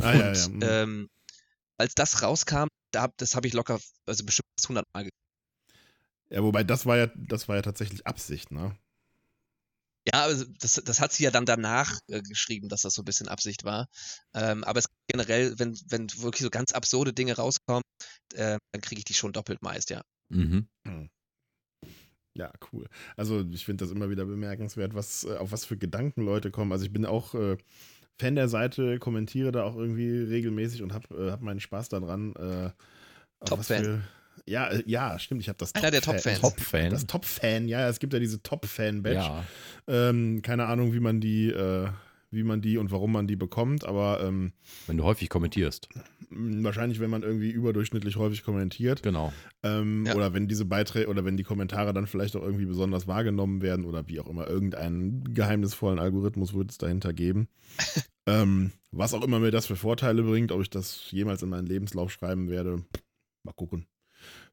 Ah, 0.00 0.12
ja, 0.14 0.34
ja. 0.36 0.46
Und 0.46 0.48
mhm. 0.48 0.62
ähm, 0.62 1.08
als 1.78 1.94
das 1.94 2.22
rauskam, 2.22 2.68
da, 2.92 3.02
hab- 3.02 3.16
das 3.18 3.34
habe 3.36 3.46
ich 3.48 3.54
locker, 3.54 3.80
also 4.06 4.24
bestimmt 4.26 4.46
100 4.68 4.86
Mal 4.94 5.04
ge- 5.04 5.12
Ja, 6.30 6.42
wobei 6.42 6.64
das 6.64 6.86
war 6.86 6.96
ja, 6.96 7.06
das 7.16 7.48
war 7.48 7.56
ja 7.56 7.62
tatsächlich 7.62 8.06
Absicht, 8.06 8.50
ne? 8.50 8.76
Ja, 10.12 10.22
also 10.22 10.44
das, 10.60 10.74
das 10.74 11.00
hat 11.00 11.12
sie 11.12 11.24
ja 11.24 11.30
dann 11.30 11.44
danach 11.44 11.98
äh, 12.08 12.22
geschrieben, 12.22 12.68
dass 12.68 12.82
das 12.82 12.94
so 12.94 13.02
ein 13.02 13.04
bisschen 13.04 13.28
Absicht 13.28 13.64
war. 13.64 13.88
Ähm, 14.34 14.64
aber 14.64 14.78
es 14.78 14.86
generell, 15.08 15.58
wenn, 15.58 15.78
wenn 15.88 16.08
wirklich 16.22 16.42
so 16.42 16.50
ganz 16.50 16.72
absurde 16.72 17.12
Dinge 17.12 17.36
rauskommen, 17.36 17.82
äh, 18.34 18.58
dann 18.72 18.80
kriege 18.80 19.00
ich 19.00 19.04
die 19.04 19.14
schon 19.14 19.32
doppelt 19.32 19.62
meist, 19.62 19.90
ja. 19.90 20.02
Mhm. 20.30 20.68
Ja, 22.34 22.52
cool. 22.72 22.86
Also 23.16 23.44
ich 23.50 23.64
finde 23.64 23.84
das 23.84 23.92
immer 23.92 24.10
wieder 24.10 24.24
bemerkenswert, 24.24 24.94
was, 24.94 25.24
äh, 25.24 25.36
auf 25.36 25.50
was 25.50 25.64
für 25.64 25.76
Gedanken 25.76 26.22
Leute 26.22 26.50
kommen. 26.50 26.72
Also 26.72 26.84
ich 26.84 26.92
bin 26.92 27.04
auch 27.04 27.34
äh, 27.34 27.56
Fan 28.20 28.36
der 28.36 28.48
Seite, 28.48 28.98
kommentiere 28.98 29.52
da 29.52 29.64
auch 29.64 29.76
irgendwie 29.76 30.10
regelmäßig 30.10 30.82
und 30.82 30.92
habe 30.92 31.14
äh, 31.16 31.30
hab 31.32 31.42
meinen 31.42 31.60
Spaß 31.60 31.88
daran. 31.88 32.34
Äh, 32.36 32.70
Top-Fan. 33.44 34.04
Ja, 34.48 34.68
äh, 34.68 34.82
ja, 34.86 35.18
stimmt. 35.18 35.42
Ich 35.42 35.48
habe 35.48 35.58
das 35.58 35.74
Einer 35.74 35.90
der 35.90 36.00
Top-Fan- 36.00 36.40
Top-Fans. 36.40 36.56
Top-Fan. 36.56 36.90
Das 36.90 37.06
Top-Fan, 37.06 37.68
ja, 37.68 37.88
es 37.88 37.98
gibt 38.00 38.12
ja 38.12 38.18
diese 38.18 38.42
Top-Fan-Badge. 38.42 39.16
Ja. 39.16 39.44
Ähm, 39.86 40.42
keine 40.42 40.66
Ahnung, 40.66 40.92
wie 40.92 41.00
man 41.00 41.20
die, 41.20 41.48
äh, 41.50 41.88
wie 42.30 42.42
man 42.42 42.60
die 42.60 42.76
und 42.78 42.90
warum 42.90 43.12
man 43.12 43.26
die 43.26 43.36
bekommt, 43.36 43.84
aber 43.86 44.20
ähm, 44.22 44.52
Wenn 44.86 44.96
du 44.98 45.04
häufig 45.04 45.28
kommentierst. 45.30 45.88
wahrscheinlich, 46.30 47.00
wenn 47.00 47.08
man 47.08 47.22
irgendwie 47.22 47.50
überdurchschnittlich 47.50 48.16
häufig 48.16 48.42
kommentiert. 48.42 49.02
Genau. 49.02 49.32
Ähm, 49.62 50.04
Ja. 50.06 50.14
Oder 50.14 50.34
wenn 50.34 50.46
diese 50.46 50.66
Beiträge 50.66 51.08
oder 51.08 51.24
wenn 51.24 51.38
die 51.38 51.42
Kommentare 51.44 51.94
dann 51.94 52.06
vielleicht 52.06 52.36
auch 52.36 52.42
irgendwie 52.42 52.66
besonders 52.66 53.06
wahrgenommen 53.06 53.62
werden 53.62 53.86
oder 53.86 54.08
wie 54.08 54.20
auch 54.20 54.28
immer, 54.28 54.46
irgendeinen 54.46 55.32
geheimnisvollen 55.32 55.98
Algorithmus 55.98 56.52
wird 56.52 56.70
es 56.70 56.76
dahinter 56.78 57.12
geben. 57.14 57.48
ähm, 58.26 58.72
was 58.90 59.14
auch 59.14 59.24
immer 59.24 59.38
mir 59.40 59.50
das 59.50 59.66
für 59.66 59.76
Vorteile 59.76 60.22
bringt, 60.22 60.52
ob 60.52 60.60
ich 60.60 60.68
das 60.70 61.10
jemals 61.10 61.42
in 61.42 61.48
meinen 61.48 61.66
Lebenslauf 61.66 62.10
schreiben 62.12 62.50
werde, 62.50 62.84
mal 63.42 63.52
gucken. 63.52 63.86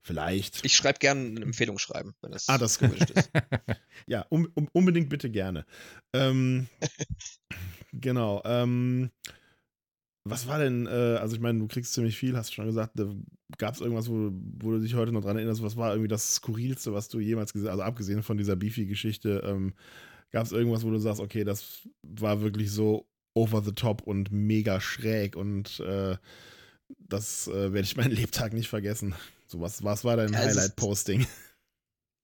Vielleicht. 0.06 0.64
Ich 0.64 0.76
schreibe 0.76 1.00
gerne 1.00 1.20
eine 1.22 1.42
Empfehlung 1.42 1.80
schreiben, 1.80 2.14
wenn 2.22 2.32
das, 2.32 2.48
Ah, 2.48 2.60
das- 2.60 2.78
gewünscht 2.78 3.10
ist. 3.10 3.32
Ja, 4.08 4.22
um, 4.30 4.48
um, 4.54 4.68
unbedingt 4.72 5.10
bitte 5.10 5.32
gerne. 5.32 5.66
Ähm, 6.14 6.68
genau. 7.92 8.40
Ähm, 8.46 9.10
was 10.28 10.48
war 10.48 10.60
denn, 10.60 10.86
äh, 10.86 10.90
also 11.20 11.36
ich 11.36 11.42
meine, 11.42 11.58
du 11.60 11.68
kriegst 11.68 11.94
ziemlich 11.94 12.18
viel, 12.18 12.38
hast 12.38 12.54
schon 12.54 12.66
gesagt, 12.68 12.94
gab 13.58 13.74
es 13.74 13.82
irgendwas, 13.82 14.08
wo, 14.10 14.32
wo 14.32 14.72
du 14.72 14.80
dich 14.80 14.94
heute 14.94 15.12
noch 15.12 15.22
dran 15.22 15.38
erinnerst, 15.38 15.64
was 15.64 15.76
war 15.78 15.92
irgendwie 15.92 16.08
das 16.08 16.36
Skurrilste, 16.36 16.94
was 16.94 17.10
du 17.10 17.20
jemals 17.20 17.54
gesehen 17.54 17.68
hast, 17.68 17.74
also 17.74 17.84
abgesehen 17.84 18.22
von 18.24 18.38
dieser 18.38 18.56
Beefy-Geschichte, 18.56 19.44
ähm, 19.46 19.74
gab 20.32 20.46
es 20.46 20.52
irgendwas, 20.52 20.84
wo 20.84 20.90
du 20.92 21.00
sagst, 21.00 21.20
okay, 21.22 21.44
das 21.44 21.88
war 22.04 22.42
wirklich 22.42 22.72
so 22.72 23.08
over 23.34 23.62
the 23.64 23.72
top 23.74 24.02
und 24.04 24.32
mega 24.32 24.80
schräg 24.82 25.36
und 25.36 25.80
äh, 25.80 26.18
das 27.00 27.48
äh, 27.48 27.74
werde 27.74 27.82
ich 27.82 27.96
meinen 27.96 28.12
Lebtag 28.16 28.54
nicht 28.54 28.70
vergessen. 28.70 29.16
So, 29.48 29.62
was, 29.62 29.84
was 29.84 30.04
war 30.04 30.18
dein 30.18 30.34
ist- 30.34 30.40
Highlight-Posting? 30.40 31.26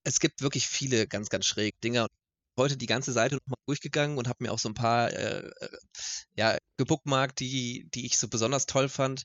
es 0.03 0.19
gibt 0.19 0.41
wirklich 0.41 0.67
viele 0.67 1.07
ganz, 1.07 1.29
ganz 1.29 1.45
schräge 1.45 1.77
Dinge. 1.83 2.01
Und 2.03 2.09
heute 2.57 2.77
die 2.77 2.87
ganze 2.87 3.11
Seite 3.11 3.35
nochmal 3.35 3.57
durchgegangen 3.67 4.17
und 4.17 4.27
habe 4.27 4.43
mir 4.43 4.51
auch 4.51 4.59
so 4.59 4.69
ein 4.69 4.73
paar 4.73 5.11
äh, 5.13 5.47
äh, 5.47 5.69
ja, 6.35 6.57
gebookmarkt, 6.77 7.39
die, 7.39 7.87
die 7.93 8.05
ich 8.05 8.17
so 8.17 8.27
besonders 8.27 8.65
toll 8.65 8.89
fand. 8.89 9.23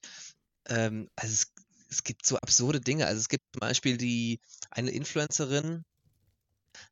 Ähm, 0.69 1.09
also 1.17 1.33
es, 1.33 1.53
es 1.91 2.05
gibt 2.05 2.27
so 2.27 2.37
absurde 2.37 2.81
Dinge. 2.81 3.07
Also 3.07 3.21
es 3.21 3.29
gibt 3.29 3.45
zum 3.53 3.61
Beispiel 3.61 3.97
die 3.97 4.41
eine 4.71 4.91
Influencerin, 4.91 5.85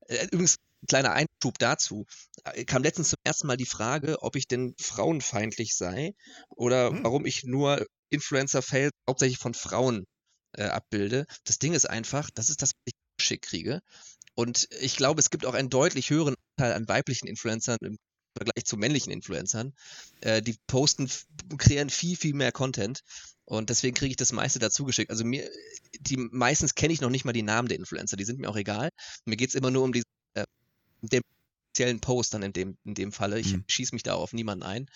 äh, 0.07 0.25
übrigens 0.27 0.57
kleiner 0.87 1.13
Einschub 1.13 1.59
dazu, 1.59 2.07
äh, 2.45 2.65
kam 2.65 2.83
letztens 2.83 3.11
zum 3.11 3.19
ersten 3.25 3.47
Mal 3.47 3.57
die 3.57 3.67
Frage, 3.67 4.23
ob 4.23 4.37
ich 4.37 4.47
denn 4.49 4.75
frauenfeindlich 4.81 5.75
sei 5.77 6.15
oder 6.51 6.91
Hm. 6.91 7.05
warum 7.05 7.27
ich 7.27 7.45
nur 7.45 7.87
Influencer-Fails 8.11 8.93
hauptsächlich 9.09 9.39
von 9.39 9.55
Frauen 9.55 10.05
äh, 10.57 10.65
abbilde. 10.65 11.27
Das 11.45 11.59
Ding 11.59 11.75
ist 11.75 11.87
einfach, 11.89 12.31
das 12.35 12.51
ist 12.51 12.63
das, 12.63 12.71
was 12.71 12.83
ich 12.87 13.25
schick 13.25 13.43
kriege. 13.43 13.81
Und 14.35 14.69
ich 14.81 14.97
glaube, 14.97 15.21
es 15.21 15.31
gibt 15.31 15.47
auch 15.47 15.55
einen 15.55 15.71
deutlich 15.71 16.11
höheren 16.11 16.35
Anteil 16.57 16.75
an 16.75 16.89
weiblichen 16.89 17.27
Influencern 17.29 17.79
im 17.83 17.97
Vergleich 18.37 18.65
zu 18.65 18.77
männlichen 18.77 19.13
Influencern. 19.13 19.73
Äh, 20.21 20.43
die 20.43 20.57
posten, 20.67 21.09
kreieren 21.59 21.91
viel, 21.91 22.17
viel 22.17 22.35
mehr 22.35 22.53
Content. 22.53 23.01
Und 23.45 23.71
deswegen 23.71 23.95
kriege 23.95 24.11
ich 24.11 24.17
das 24.17 24.33
meiste 24.33 24.59
dazu 24.59 24.85
geschickt. 24.85 25.11
Also 25.11 25.25
mir, 25.25 25.49
die 26.01 26.17
meistens 26.17 26.75
kenne 26.75 26.93
ich 26.93 27.01
noch 27.01 27.11
nicht 27.11 27.25
mal 27.25 27.33
die 27.33 27.43
Namen 27.43 27.69
der 27.69 27.79
Influencer, 27.79 28.17
die 28.17 28.25
sind 28.25 28.41
mir 28.41 28.49
auch 28.49 28.57
egal. 28.57 28.89
Mir 29.25 29.37
geht 29.37 29.51
es 29.51 29.55
immer 29.55 29.71
nur 29.71 29.85
um 29.85 29.93
die, 29.93 30.03
den 31.09 31.23
speziellen 31.71 32.01
Post 32.01 32.35
dann 32.35 32.43
in 32.43 32.53
dem, 32.53 32.77
in 32.85 32.95
dem 32.95 33.13
Falle. 33.13 33.39
Ich 33.41 33.53
Mhm. 33.53 33.65
schieße 33.69 33.95
mich 33.95 34.03
da 34.03 34.15
auf 34.15 34.33
niemanden 34.33 34.63
ein. 34.65 34.87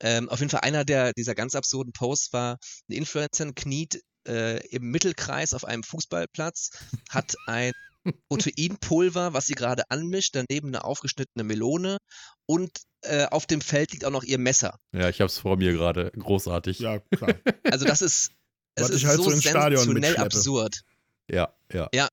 Ähm, 0.00 0.28
auf 0.28 0.38
jeden 0.40 0.50
Fall 0.50 0.60
einer 0.60 0.84
der, 0.84 1.12
dieser 1.12 1.34
ganz 1.34 1.54
absurden 1.54 1.92
Posts 1.92 2.32
war, 2.32 2.58
eine 2.88 2.96
Influencerin 2.96 3.54
kniet 3.54 4.02
äh, 4.26 4.66
im 4.68 4.90
Mittelkreis 4.90 5.54
auf 5.54 5.64
einem 5.64 5.82
Fußballplatz, 5.82 6.70
hat 7.10 7.34
ein 7.46 7.72
Proteinpulver, 8.28 9.32
was 9.34 9.46
sie 9.46 9.54
gerade 9.54 9.82
anmischt, 9.90 10.34
daneben 10.34 10.68
eine 10.68 10.84
aufgeschnittene 10.84 11.44
Melone 11.44 11.98
und 12.46 12.70
äh, 13.02 13.26
auf 13.26 13.46
dem 13.46 13.60
Feld 13.60 13.92
liegt 13.92 14.04
auch 14.04 14.10
noch 14.10 14.22
ihr 14.24 14.38
Messer. 14.38 14.78
Ja, 14.92 15.08
ich 15.08 15.20
habe 15.20 15.26
es 15.28 15.38
vor 15.38 15.56
mir 15.56 15.72
gerade. 15.72 16.10
Großartig. 16.12 16.78
Ja, 16.80 16.98
klar. 16.98 17.34
Also 17.72 17.84
das 17.86 18.02
ist, 18.02 18.30
es 18.74 18.84
Was 18.84 18.90
ist 18.90 18.96
ich 18.98 19.06
halt 19.06 19.16
so 19.16 19.24
so 19.24 19.30
sensationell 19.30 20.16
absurd. 20.16 20.82
Ja, 21.30 21.54
ja. 21.72 22.08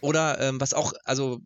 Oder 0.00 0.40
ähm, 0.40 0.60
was 0.60 0.72
auch, 0.74 0.92
also 1.04 1.40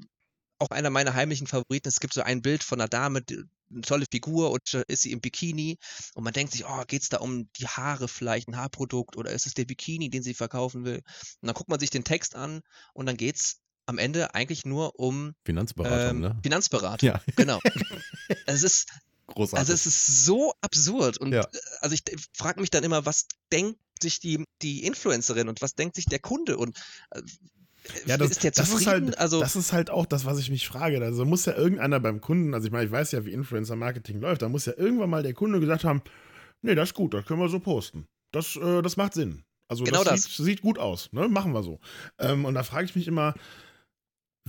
auch 0.58 0.70
einer 0.70 0.90
meiner 0.90 1.14
heimlichen 1.14 1.46
Favoriten, 1.46 1.88
es 1.88 2.00
gibt 2.00 2.14
so 2.14 2.22
ein 2.22 2.42
Bild 2.42 2.62
von 2.62 2.80
einer 2.80 2.88
Dame, 2.88 3.22
eine 3.70 3.80
tolle 3.82 4.06
Figur 4.10 4.50
und 4.50 4.74
äh, 4.74 4.84
ist 4.88 5.02
sie 5.02 5.12
im 5.12 5.20
Bikini 5.20 5.78
und 6.14 6.24
man 6.24 6.32
denkt 6.32 6.52
sich, 6.52 6.64
oh, 6.66 6.82
geht 6.86 7.02
es 7.02 7.08
da 7.08 7.18
um 7.18 7.50
die 7.58 7.66
Haare 7.66 8.08
vielleicht, 8.08 8.48
ein 8.48 8.56
Haarprodukt 8.56 9.16
oder 9.16 9.30
ist 9.30 9.46
es 9.46 9.54
der 9.54 9.64
Bikini, 9.66 10.10
den 10.10 10.22
sie 10.22 10.34
verkaufen 10.34 10.84
will? 10.84 10.96
Und 11.40 11.46
dann 11.46 11.54
guckt 11.54 11.68
man 11.68 11.78
sich 11.80 11.90
den 11.90 12.04
Text 12.04 12.34
an 12.34 12.62
und 12.94 13.06
dann 13.06 13.16
geht 13.16 13.36
es 13.36 13.60
am 13.86 13.98
Ende 13.98 14.34
eigentlich 14.34 14.64
nur 14.64 14.98
um 14.98 15.34
Finanzberatung, 15.44 16.16
ähm, 16.16 16.20
ne? 16.20 16.38
Finanzberatung. 16.42 17.08
Ja, 17.08 17.22
Genau. 17.36 17.58
es 18.46 18.62
ist, 18.62 18.88
großartig. 19.28 19.58
also 19.58 19.72
es 19.72 19.86
ist 19.86 20.24
so 20.24 20.52
absurd 20.60 21.18
und 21.18 21.32
Ja. 21.32 21.42
äh, 21.44 21.58
also 21.80 21.94
ich 21.94 22.02
frage 22.34 22.60
mich 22.60 22.70
dann 22.70 22.84
immer, 22.84 23.06
was 23.06 23.26
denkt 23.52 23.78
sich 24.00 24.20
die, 24.20 24.44
die 24.62 24.84
Influencerin 24.84 25.48
und 25.48 25.60
was 25.62 25.74
denkt 25.74 25.96
sich 25.96 26.04
der 26.04 26.18
Kunde 26.20 26.56
und 26.56 26.78
äh, 27.10 27.22
Ja, 28.06 28.16
das, 28.16 28.30
ist 28.30 28.44
der 28.44 28.50
das 28.50 28.70
zufrieden? 28.70 28.80
ist 28.80 28.86
halt, 28.86 29.18
also 29.18 29.40
das 29.40 29.56
ist 29.56 29.72
halt 29.72 29.90
auch 29.90 30.06
das, 30.06 30.24
was 30.24 30.38
ich 30.38 30.50
mich 30.50 30.68
frage. 30.68 31.02
Also 31.02 31.24
muss 31.24 31.46
ja 31.46 31.56
irgendeiner 31.56 32.00
beim 32.00 32.20
Kunden, 32.20 32.54
also 32.54 32.66
ich 32.66 32.72
meine, 32.72 32.84
ich 32.84 32.90
weiß 32.90 33.12
ja, 33.12 33.24
wie 33.24 33.32
Influencer-Marketing 33.32 34.20
läuft, 34.20 34.42
da 34.42 34.48
muss 34.48 34.66
ja 34.66 34.74
irgendwann 34.76 35.10
mal 35.10 35.22
der 35.22 35.34
Kunde 35.34 35.60
gesagt 35.60 35.84
haben, 35.84 36.02
nee, 36.62 36.74
das 36.74 36.90
ist 36.90 36.94
gut, 36.94 37.14
das 37.14 37.24
können 37.24 37.40
wir 37.40 37.48
so 37.48 37.60
posten. 37.60 38.06
Das, 38.32 38.56
äh, 38.56 38.82
das 38.82 38.96
macht 38.96 39.14
Sinn. 39.14 39.44
Also 39.68 39.84
Genau 39.84 40.02
das, 40.02 40.22
das. 40.22 40.36
Sieht, 40.36 40.46
sieht 40.46 40.62
gut 40.62 40.78
aus, 40.78 41.12
ne? 41.12 41.28
Machen 41.28 41.52
wir 41.52 41.62
so. 41.62 41.78
Ähm, 42.18 42.44
und 42.44 42.54
da 42.54 42.62
frage 42.62 42.86
ich 42.86 42.96
mich 42.96 43.06
immer, 43.06 43.34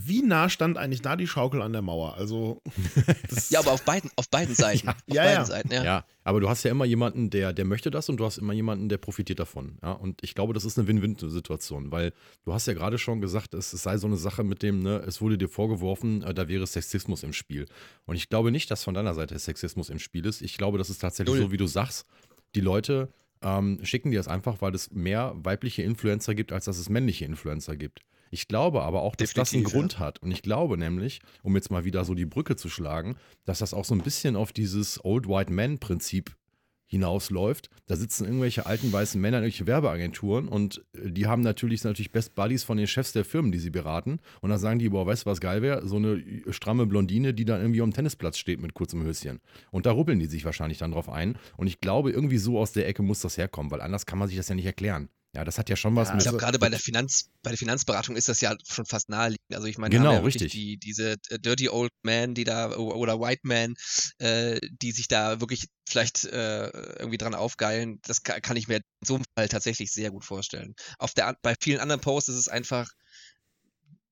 wie 0.01 0.21
nah 0.21 0.49
stand 0.49 0.77
eigentlich 0.77 1.01
da 1.01 1.15
die 1.15 1.27
Schaukel 1.27 1.61
an 1.61 1.73
der 1.73 1.81
Mauer? 1.81 2.15
Also 2.15 2.61
Ja, 3.49 3.59
aber 3.59 3.71
auf 3.71 3.83
beiden, 3.83 4.09
auf 4.15 4.29
beiden 4.29 4.55
Seiten. 4.55 4.89
auf 4.89 4.95
Ja, 5.07 5.23
beiden 5.23 5.39
ja. 5.39 5.45
Seiten, 5.45 5.71
Ja. 5.73 5.83
ja. 5.83 6.05
aber 6.23 6.39
du 6.39 6.49
hast 6.49 6.63
ja 6.63 6.71
immer 6.71 6.85
jemanden, 6.85 7.29
der, 7.29 7.53
der 7.53 7.65
möchte 7.65 7.91
das 7.91 8.09
und 8.09 8.17
du 8.17 8.25
hast 8.25 8.37
immer 8.37 8.53
jemanden, 8.53 8.89
der 8.89 8.97
profitiert 8.97 9.39
davon. 9.39 9.77
Ja, 9.81 9.91
und 9.93 10.23
ich 10.23 10.35
glaube, 10.35 10.53
das 10.53 10.65
ist 10.65 10.77
eine 10.77 10.87
Win-Win-Situation, 10.87 11.91
weil 11.91 12.13
du 12.45 12.53
hast 12.53 12.67
ja 12.67 12.73
gerade 12.73 12.97
schon 12.97 13.21
gesagt, 13.21 13.53
es, 13.53 13.73
es 13.73 13.83
sei 13.83 13.97
so 13.97 14.07
eine 14.07 14.17
Sache 14.17 14.43
mit 14.43 14.63
dem, 14.63 14.79
ne, 14.81 15.03
es 15.07 15.21
wurde 15.21 15.37
dir 15.37 15.49
vorgeworfen, 15.49 16.23
äh, 16.23 16.33
da 16.33 16.47
wäre 16.47 16.65
Sexismus 16.67 17.23
im 17.23 17.33
Spiel. 17.33 17.65
Und 18.05 18.15
ich 18.15 18.29
glaube 18.29 18.51
nicht, 18.51 18.69
dass 18.71 18.83
von 18.83 18.93
deiner 18.93 19.13
Seite 19.13 19.37
Sexismus 19.37 19.89
im 19.89 19.99
Spiel 19.99 20.25
ist. 20.25 20.41
Ich 20.41 20.57
glaube, 20.57 20.77
das 20.77 20.89
ist 20.89 20.99
tatsächlich 20.99 21.35
Null. 21.35 21.45
so, 21.47 21.51
wie 21.51 21.57
du 21.57 21.67
sagst. 21.67 22.05
Die 22.55 22.61
Leute 22.61 23.09
ähm, 23.41 23.79
schicken 23.83 24.11
dir 24.11 24.17
das 24.19 24.27
einfach, 24.27 24.61
weil 24.61 24.73
es 24.75 24.91
mehr 24.91 25.33
weibliche 25.37 25.81
Influencer 25.83 26.35
gibt, 26.35 26.51
als 26.51 26.65
dass 26.65 26.77
es 26.77 26.89
männliche 26.89 27.25
Influencer 27.25 27.75
gibt. 27.75 28.01
Ich 28.31 28.47
glaube 28.47 28.81
aber 28.83 29.01
auch, 29.01 29.15
dass 29.15 29.33
das 29.33 29.53
einen 29.53 29.63
Definitiv, 29.63 29.73
ja. 29.73 29.79
Grund 29.79 29.99
hat. 29.99 30.19
Und 30.21 30.31
ich 30.31 30.41
glaube 30.41 30.77
nämlich, 30.77 31.21
um 31.43 31.55
jetzt 31.55 31.71
mal 31.71 31.85
wieder 31.85 32.05
so 32.05 32.13
die 32.13 32.25
Brücke 32.25 32.55
zu 32.55 32.69
schlagen, 32.69 33.15
dass 33.45 33.59
das 33.59 33.73
auch 33.73 33.85
so 33.85 33.95
ein 33.95 34.01
bisschen 34.01 34.35
auf 34.35 34.53
dieses 34.53 35.03
Old 35.03 35.27
White 35.27 35.51
Man-Prinzip 35.51 36.35
hinausläuft. 36.89 37.69
Da 37.85 37.95
sitzen 37.95 38.25
irgendwelche 38.25 38.65
alten 38.65 38.91
weißen 38.91 39.21
Männer 39.21 39.37
in 39.37 39.43
irgendwelche 39.43 39.67
Werbeagenturen 39.67 40.47
und 40.47 40.83
äh, 40.93 41.11
die 41.11 41.27
haben 41.27 41.43
natürlich, 41.43 41.81
sind 41.81 41.91
natürlich 41.91 42.11
Best 42.11 42.33
Buddies 42.33 42.63
von 42.63 42.77
den 42.77 42.87
Chefs 42.87 43.13
der 43.13 43.23
Firmen, 43.23 43.51
die 43.51 43.59
sie 43.59 43.69
beraten. 43.69 44.19
Und 44.41 44.49
dann 44.49 44.57
sagen 44.57 44.79
die, 44.79 44.89
boah, 44.89 45.05
weißt 45.05 45.25
du, 45.25 45.29
was 45.29 45.39
geil 45.39 45.61
wäre? 45.61 45.87
So 45.87 45.97
eine 45.97 46.13
äh, 46.13 46.51
stramme 46.51 46.87
Blondine, 46.87 47.33
die 47.33 47.45
dann 47.45 47.61
irgendwie 47.61 47.83
am 47.83 47.93
Tennisplatz 47.93 48.39
steht 48.39 48.59
mit 48.59 48.73
kurzem 48.73 49.03
Höschen. 49.03 49.39
Und 49.69 49.85
da 49.85 49.91
ruppeln 49.91 50.19
die 50.19 50.25
sich 50.25 50.45
wahrscheinlich 50.45 50.79
dann 50.79 50.91
drauf 50.91 51.09
ein. 51.09 51.37
Und 51.57 51.67
ich 51.67 51.79
glaube, 51.79 52.11
irgendwie 52.11 52.39
so 52.39 52.59
aus 52.59 52.71
der 52.71 52.87
Ecke 52.87 53.03
muss 53.03 53.21
das 53.21 53.37
herkommen, 53.37 53.71
weil 53.71 53.81
anders 53.81 54.07
kann 54.07 54.17
man 54.17 54.27
sich 54.27 54.37
das 54.37 54.49
ja 54.49 54.55
nicht 54.55 54.65
erklären. 54.65 55.09
Ja, 55.35 55.43
das 55.45 55.59
hat 55.59 55.69
ja 55.69 55.75
schon 55.75 55.95
was 55.95 56.07
Ja, 56.07 56.15
mit. 56.15 56.23
Ich 56.23 56.29
glaube, 56.29 56.39
gerade 56.39 56.57
bei 56.57 56.69
der 56.69 56.79
Finanz, 56.79 57.29
bei 57.43 57.51
der 57.51 57.57
Finanzberatung 57.57 58.15
ist 58.15 58.29
das 58.29 58.41
ja 58.41 58.55
schon 58.67 58.85
fast 58.85 59.09
naheliegend. 59.09 59.53
Also 59.53 59.67
ich 59.67 59.77
meine, 59.77 59.95
Genau, 59.95 60.13
ja 60.13 60.19
richtig. 60.21 60.51
Die, 60.51 60.77
diese 60.77 61.17
äh, 61.29 61.37
Dirty 61.39 61.69
Old 61.69 61.91
Man, 62.01 62.33
die 62.33 62.45
da, 62.45 62.75
oder 62.75 63.19
White 63.19 63.41
Man, 63.43 63.75
äh, 64.17 64.59
die 64.81 64.91
sich 64.91 65.07
da 65.07 65.39
wirklich 65.39 65.67
vielleicht 65.87 66.25
äh, 66.25 66.69
irgendwie 66.97 67.19
dran 67.19 67.35
aufgeilen, 67.35 67.99
das 68.03 68.23
kann, 68.23 68.41
kann 68.41 68.57
ich 68.57 68.67
mir 68.67 68.77
in 68.77 68.83
so 69.05 69.15
einem 69.15 69.25
Fall 69.35 69.47
tatsächlich 69.49 69.91
sehr 69.91 70.09
gut 70.09 70.25
vorstellen. 70.25 70.73
Auf 70.97 71.13
der, 71.13 71.37
bei 71.43 71.53
vielen 71.59 71.79
anderen 71.79 72.01
Posts 72.01 72.29
ist 72.29 72.35
es 72.35 72.47
einfach, 72.47 72.89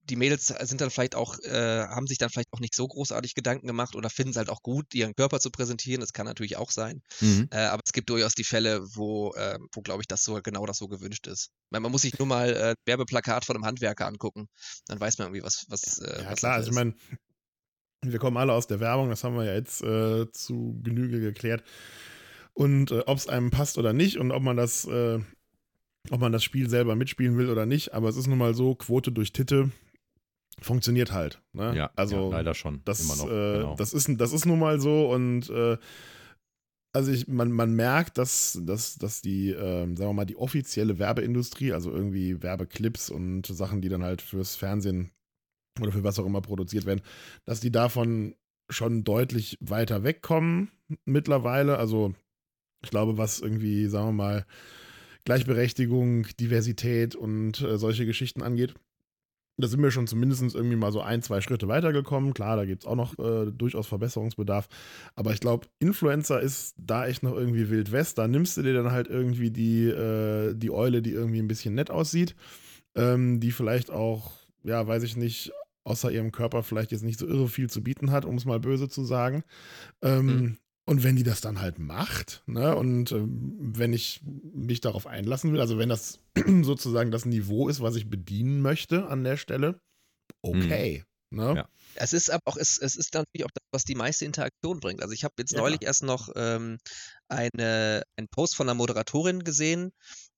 die 0.09 0.15
Mädels 0.15 0.47
sind 0.47 0.81
dann 0.81 0.89
vielleicht 0.89 1.15
auch, 1.15 1.37
äh, 1.39 1.85
haben 1.87 2.07
sich 2.07 2.17
dann 2.17 2.29
vielleicht 2.29 2.51
auch 2.53 2.59
nicht 2.59 2.75
so 2.75 2.87
großartig 2.87 3.35
Gedanken 3.35 3.67
gemacht 3.67 3.95
oder 3.95 4.09
finden 4.09 4.31
es 4.31 4.37
halt 4.37 4.49
auch 4.49 4.61
gut, 4.61 4.93
ihren 4.93 5.15
Körper 5.15 5.39
zu 5.39 5.51
präsentieren. 5.51 6.01
Das 6.01 6.13
kann 6.13 6.25
natürlich 6.25 6.57
auch 6.57 6.71
sein. 6.71 7.01
Mhm. 7.19 7.47
Äh, 7.51 7.57
aber 7.57 7.81
es 7.85 7.93
gibt 7.93 8.09
durchaus 8.09 8.33
die 8.33 8.43
Fälle, 8.43 8.81
wo, 8.95 9.33
äh, 9.33 9.57
wo 9.73 9.81
glaube 9.81 10.01
ich, 10.01 10.07
das 10.07 10.23
so 10.23 10.39
genau 10.41 10.65
das 10.65 10.77
so 10.77 10.87
gewünscht 10.87 11.27
ist. 11.27 11.51
Weil 11.69 11.81
man 11.81 11.91
muss 11.91 12.03
sich 12.03 12.17
nur 12.17 12.27
mal 12.27 12.53
äh, 12.53 12.69
ein 12.69 12.75
Werbeplakat 12.85 13.45
von 13.45 13.55
einem 13.55 13.65
Handwerker 13.65 14.07
angucken, 14.07 14.47
dann 14.87 14.99
weiß 14.99 15.17
man 15.17 15.27
irgendwie, 15.27 15.43
was, 15.43 15.65
was, 15.69 15.99
äh, 15.99 16.23
Ja, 16.23 16.31
was 16.31 16.39
klar, 16.39 16.53
also 16.53 16.69
ich 16.69 16.75
meine, 16.75 16.95
wir 18.01 18.19
kommen 18.19 18.37
alle 18.37 18.53
aus 18.53 18.67
der 18.67 18.79
Werbung, 18.79 19.09
das 19.09 19.23
haben 19.23 19.35
wir 19.35 19.45
ja 19.45 19.55
jetzt 19.55 19.81
äh, 19.81 20.31
zu 20.31 20.79
Genüge 20.83 21.19
geklärt. 21.19 21.63
Und 22.53 22.91
äh, 22.91 23.03
ob 23.05 23.17
es 23.17 23.27
einem 23.27 23.51
passt 23.51 23.77
oder 23.77 23.93
nicht 23.93 24.17
und 24.17 24.31
ob 24.31 24.41
man 24.41 24.57
das, 24.57 24.85
äh, 24.85 25.19
ob 26.09 26.19
man 26.19 26.31
das 26.31 26.43
Spiel 26.43 26.69
selber 26.69 26.95
mitspielen 26.95 27.37
will 27.37 27.49
oder 27.49 27.65
nicht, 27.65 27.93
aber 27.93 28.09
es 28.09 28.17
ist 28.17 28.27
nun 28.27 28.37
mal 28.37 28.53
so, 28.53 28.75
Quote 28.75 29.11
durch 29.11 29.33
Titte 29.33 29.71
funktioniert 30.61 31.11
halt. 31.11 31.41
Ne? 31.53 31.75
Ja, 31.75 31.91
also 31.95 32.29
ja, 32.29 32.37
leider 32.37 32.53
schon. 32.53 32.81
das, 32.85 33.01
immer 33.01 33.15
noch. 33.15 33.27
äh, 33.27 33.57
genau. 33.59 33.75
das, 33.75 33.93
ist, 33.93 34.09
das 34.17 34.33
ist 34.33 34.45
nun 34.45 34.59
mal 34.59 34.79
so 34.79 35.11
und 35.11 35.49
äh, 35.49 35.77
also 36.93 37.11
ich, 37.11 37.27
man, 37.27 37.51
man 37.51 37.75
merkt, 37.75 38.17
dass, 38.17 38.59
dass, 38.63 38.95
dass 38.95 39.21
die, 39.21 39.51
ähm, 39.51 39.95
sagen 39.95 40.09
wir 40.09 40.13
mal, 40.13 40.25
die 40.25 40.37
offizielle 40.37 40.97
Werbeindustrie, 40.97 41.73
also 41.73 41.91
irgendwie 41.91 42.41
Werbeclips 42.41 43.09
und 43.11 43.45
Sachen, 43.45 43.81
die 43.81 43.89
dann 43.89 44.03
halt 44.03 44.21
fürs 44.21 44.55
Fernsehen 44.55 45.11
oder 45.79 45.91
für 45.91 46.03
was 46.03 46.17
auch 46.17 46.25
immer 46.25 46.41
produziert 46.41 46.85
werden, 46.85 47.01
dass 47.45 47.59
die 47.59 47.71
davon 47.71 48.35
schon 48.69 49.03
deutlich 49.03 49.57
weiter 49.61 50.03
wegkommen 50.03 50.71
mittlerweile. 51.05 51.77
Also 51.77 52.15
ich 52.83 52.89
glaube, 52.89 53.17
was 53.17 53.39
irgendwie, 53.39 53.87
sagen 53.87 54.07
wir 54.07 54.13
mal, 54.13 54.45
Gleichberechtigung, 55.25 56.25
Diversität 56.39 57.15
und 57.15 57.61
äh, 57.61 57.77
solche 57.77 58.05
Geschichten 58.05 58.41
angeht, 58.41 58.75
da 59.57 59.67
sind 59.67 59.81
wir 59.81 59.91
schon 59.91 60.07
zumindest 60.07 60.41
irgendwie 60.55 60.75
mal 60.75 60.91
so 60.91 61.01
ein, 61.01 61.21
zwei 61.23 61.41
Schritte 61.41 61.67
weitergekommen. 61.67 62.33
Klar, 62.33 62.57
da 62.57 62.65
gibt 62.65 62.83
es 62.83 62.87
auch 62.87 62.95
noch 62.95 63.17
äh, 63.17 63.51
durchaus 63.51 63.87
Verbesserungsbedarf. 63.87 64.67
Aber 65.15 65.33
ich 65.33 65.39
glaube, 65.39 65.67
Influencer 65.79 66.39
ist 66.39 66.75
da 66.77 67.07
echt 67.07 67.23
noch 67.23 67.35
irgendwie 67.35 67.69
Wild 67.69 67.91
West. 67.91 68.17
Da 68.17 68.27
nimmst 68.27 68.55
du 68.57 68.61
dir 68.61 68.73
dann 68.73 68.91
halt 68.91 69.07
irgendwie 69.07 69.49
die, 69.49 69.85
äh, 69.85 70.53
die 70.53 70.69
Eule, 70.71 71.01
die 71.01 71.11
irgendwie 71.11 71.39
ein 71.39 71.47
bisschen 71.47 71.73
nett 71.73 71.89
aussieht, 71.89 72.35
ähm, 72.95 73.39
die 73.39 73.51
vielleicht 73.51 73.89
auch, 73.89 74.31
ja, 74.63 74.85
weiß 74.87 75.03
ich 75.03 75.17
nicht, 75.17 75.51
außer 75.83 76.11
ihrem 76.11 76.31
Körper 76.31 76.63
vielleicht 76.63 76.91
jetzt 76.91 77.03
nicht 77.03 77.17
so 77.17 77.25
irre 77.27 77.47
viel 77.47 77.69
zu 77.69 77.81
bieten 77.81 78.11
hat, 78.11 78.25
um 78.25 78.35
es 78.35 78.45
mal 78.45 78.59
böse 78.59 78.89
zu 78.89 79.03
sagen. 79.05 79.43
Ähm, 80.01 80.25
Mhm. 80.25 80.57
Und 80.87 81.03
wenn 81.03 81.17
die 81.17 81.23
das 81.23 81.41
dann 81.41 81.59
halt 81.59 81.79
macht, 81.79 82.43
ne, 82.45 82.73
und 82.75 83.11
ähm, 83.11 83.57
wenn 83.59 83.91
ich 83.91 84.21
mich 84.23 84.79
darauf 84.79 85.05
einlassen 85.05 85.51
will, 85.51 85.59
also 85.59 85.77
wenn 85.77 85.89
das 85.89 86.19
sozusagen 86.63 87.11
das 87.11 87.25
Niveau 87.25 87.67
ist, 87.67 87.81
was 87.81 87.95
ich 87.97 88.09
bedienen 88.09 88.61
möchte 88.61 89.07
an 89.07 89.23
der 89.25 89.35
Stelle, 89.35 89.81
okay. 90.41 91.03
Ne? 91.29 91.55
Ja. 91.57 91.69
Es 91.95 92.13
ist 92.13 92.29
aber 92.31 92.41
auch, 92.45 92.55
es, 92.55 92.77
es 92.77 92.95
ist 92.95 93.13
natürlich 93.13 93.43
auch 93.43 93.51
das, 93.53 93.63
was 93.71 93.83
die 93.83 93.95
meiste 93.95 94.23
Interaktion 94.23 94.79
bringt. 94.79 95.01
Also 95.01 95.13
ich 95.13 95.25
habe 95.25 95.33
jetzt 95.39 95.51
Ja, 95.51 95.59
neulich 95.59 95.81
erst 95.81 96.03
noch 96.03 96.29
ähm, 96.37 96.77
eine, 97.27 98.03
einen 98.15 98.29
Post 98.29 98.55
von 98.55 98.69
einer 98.69 98.75
Moderatorin 98.75 99.43
gesehen 99.43 99.91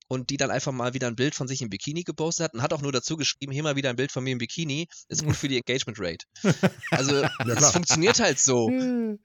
und 0.07 0.31
die 0.31 0.37
dann 0.37 0.49
einfach 0.49 0.71
mal 0.71 0.95
wieder 0.95 1.05
ein 1.07 1.15
Bild 1.15 1.35
von 1.35 1.47
sich 1.47 1.61
im 1.61 1.69
Bikini 1.69 2.03
gepostet 2.03 2.45
hat 2.45 2.53
und 2.55 2.63
hat 2.63 2.73
auch 2.73 2.81
nur 2.81 2.91
dazu 2.91 3.17
geschrieben, 3.17 3.51
hier 3.51 3.61
mal 3.61 3.75
wieder 3.75 3.91
ein 3.91 3.97
Bild 3.97 4.11
von 4.11 4.23
mir 4.23 4.31
im 4.31 4.39
Bikini, 4.39 4.87
ist 5.09 5.23
gut 5.23 5.35
für 5.35 5.47
die 5.47 5.57
Engagement 5.57 5.99
Rate. 5.99 6.25
Also 6.89 7.27
Ja, 7.43 7.53
es 7.53 7.55
klar. 7.57 7.71
funktioniert 7.73 8.19
halt 8.19 8.39
so. 8.39 8.71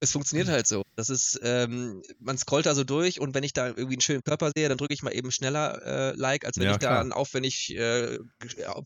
Es 0.00 0.12
funktioniert 0.12 0.48
halt 0.48 0.66
so. 0.66 0.82
Das 0.94 1.08
ist, 1.10 1.40
ähm, 1.42 2.02
man 2.20 2.38
scrollt 2.38 2.66
da 2.66 2.74
so 2.74 2.84
durch 2.84 3.20
und 3.20 3.34
wenn 3.34 3.42
ich 3.42 3.52
da 3.52 3.66
irgendwie 3.68 3.94
einen 3.94 4.00
schönen 4.00 4.22
Körper 4.22 4.52
sehe, 4.54 4.68
dann 4.68 4.78
drücke 4.78 4.94
ich 4.94 5.02
mal 5.02 5.10
eben 5.14 5.30
schneller 5.32 5.82
äh, 5.84 6.12
Like, 6.16 6.44
als 6.44 6.56
wenn 6.56 6.64
Ja, 6.64 6.72
ich 6.72 6.78
da 6.78 6.88
klar. 6.90 7.00
ein 7.00 7.12
aufwendig 7.12 7.74
äh, 7.74 8.14
äh, 8.14 8.18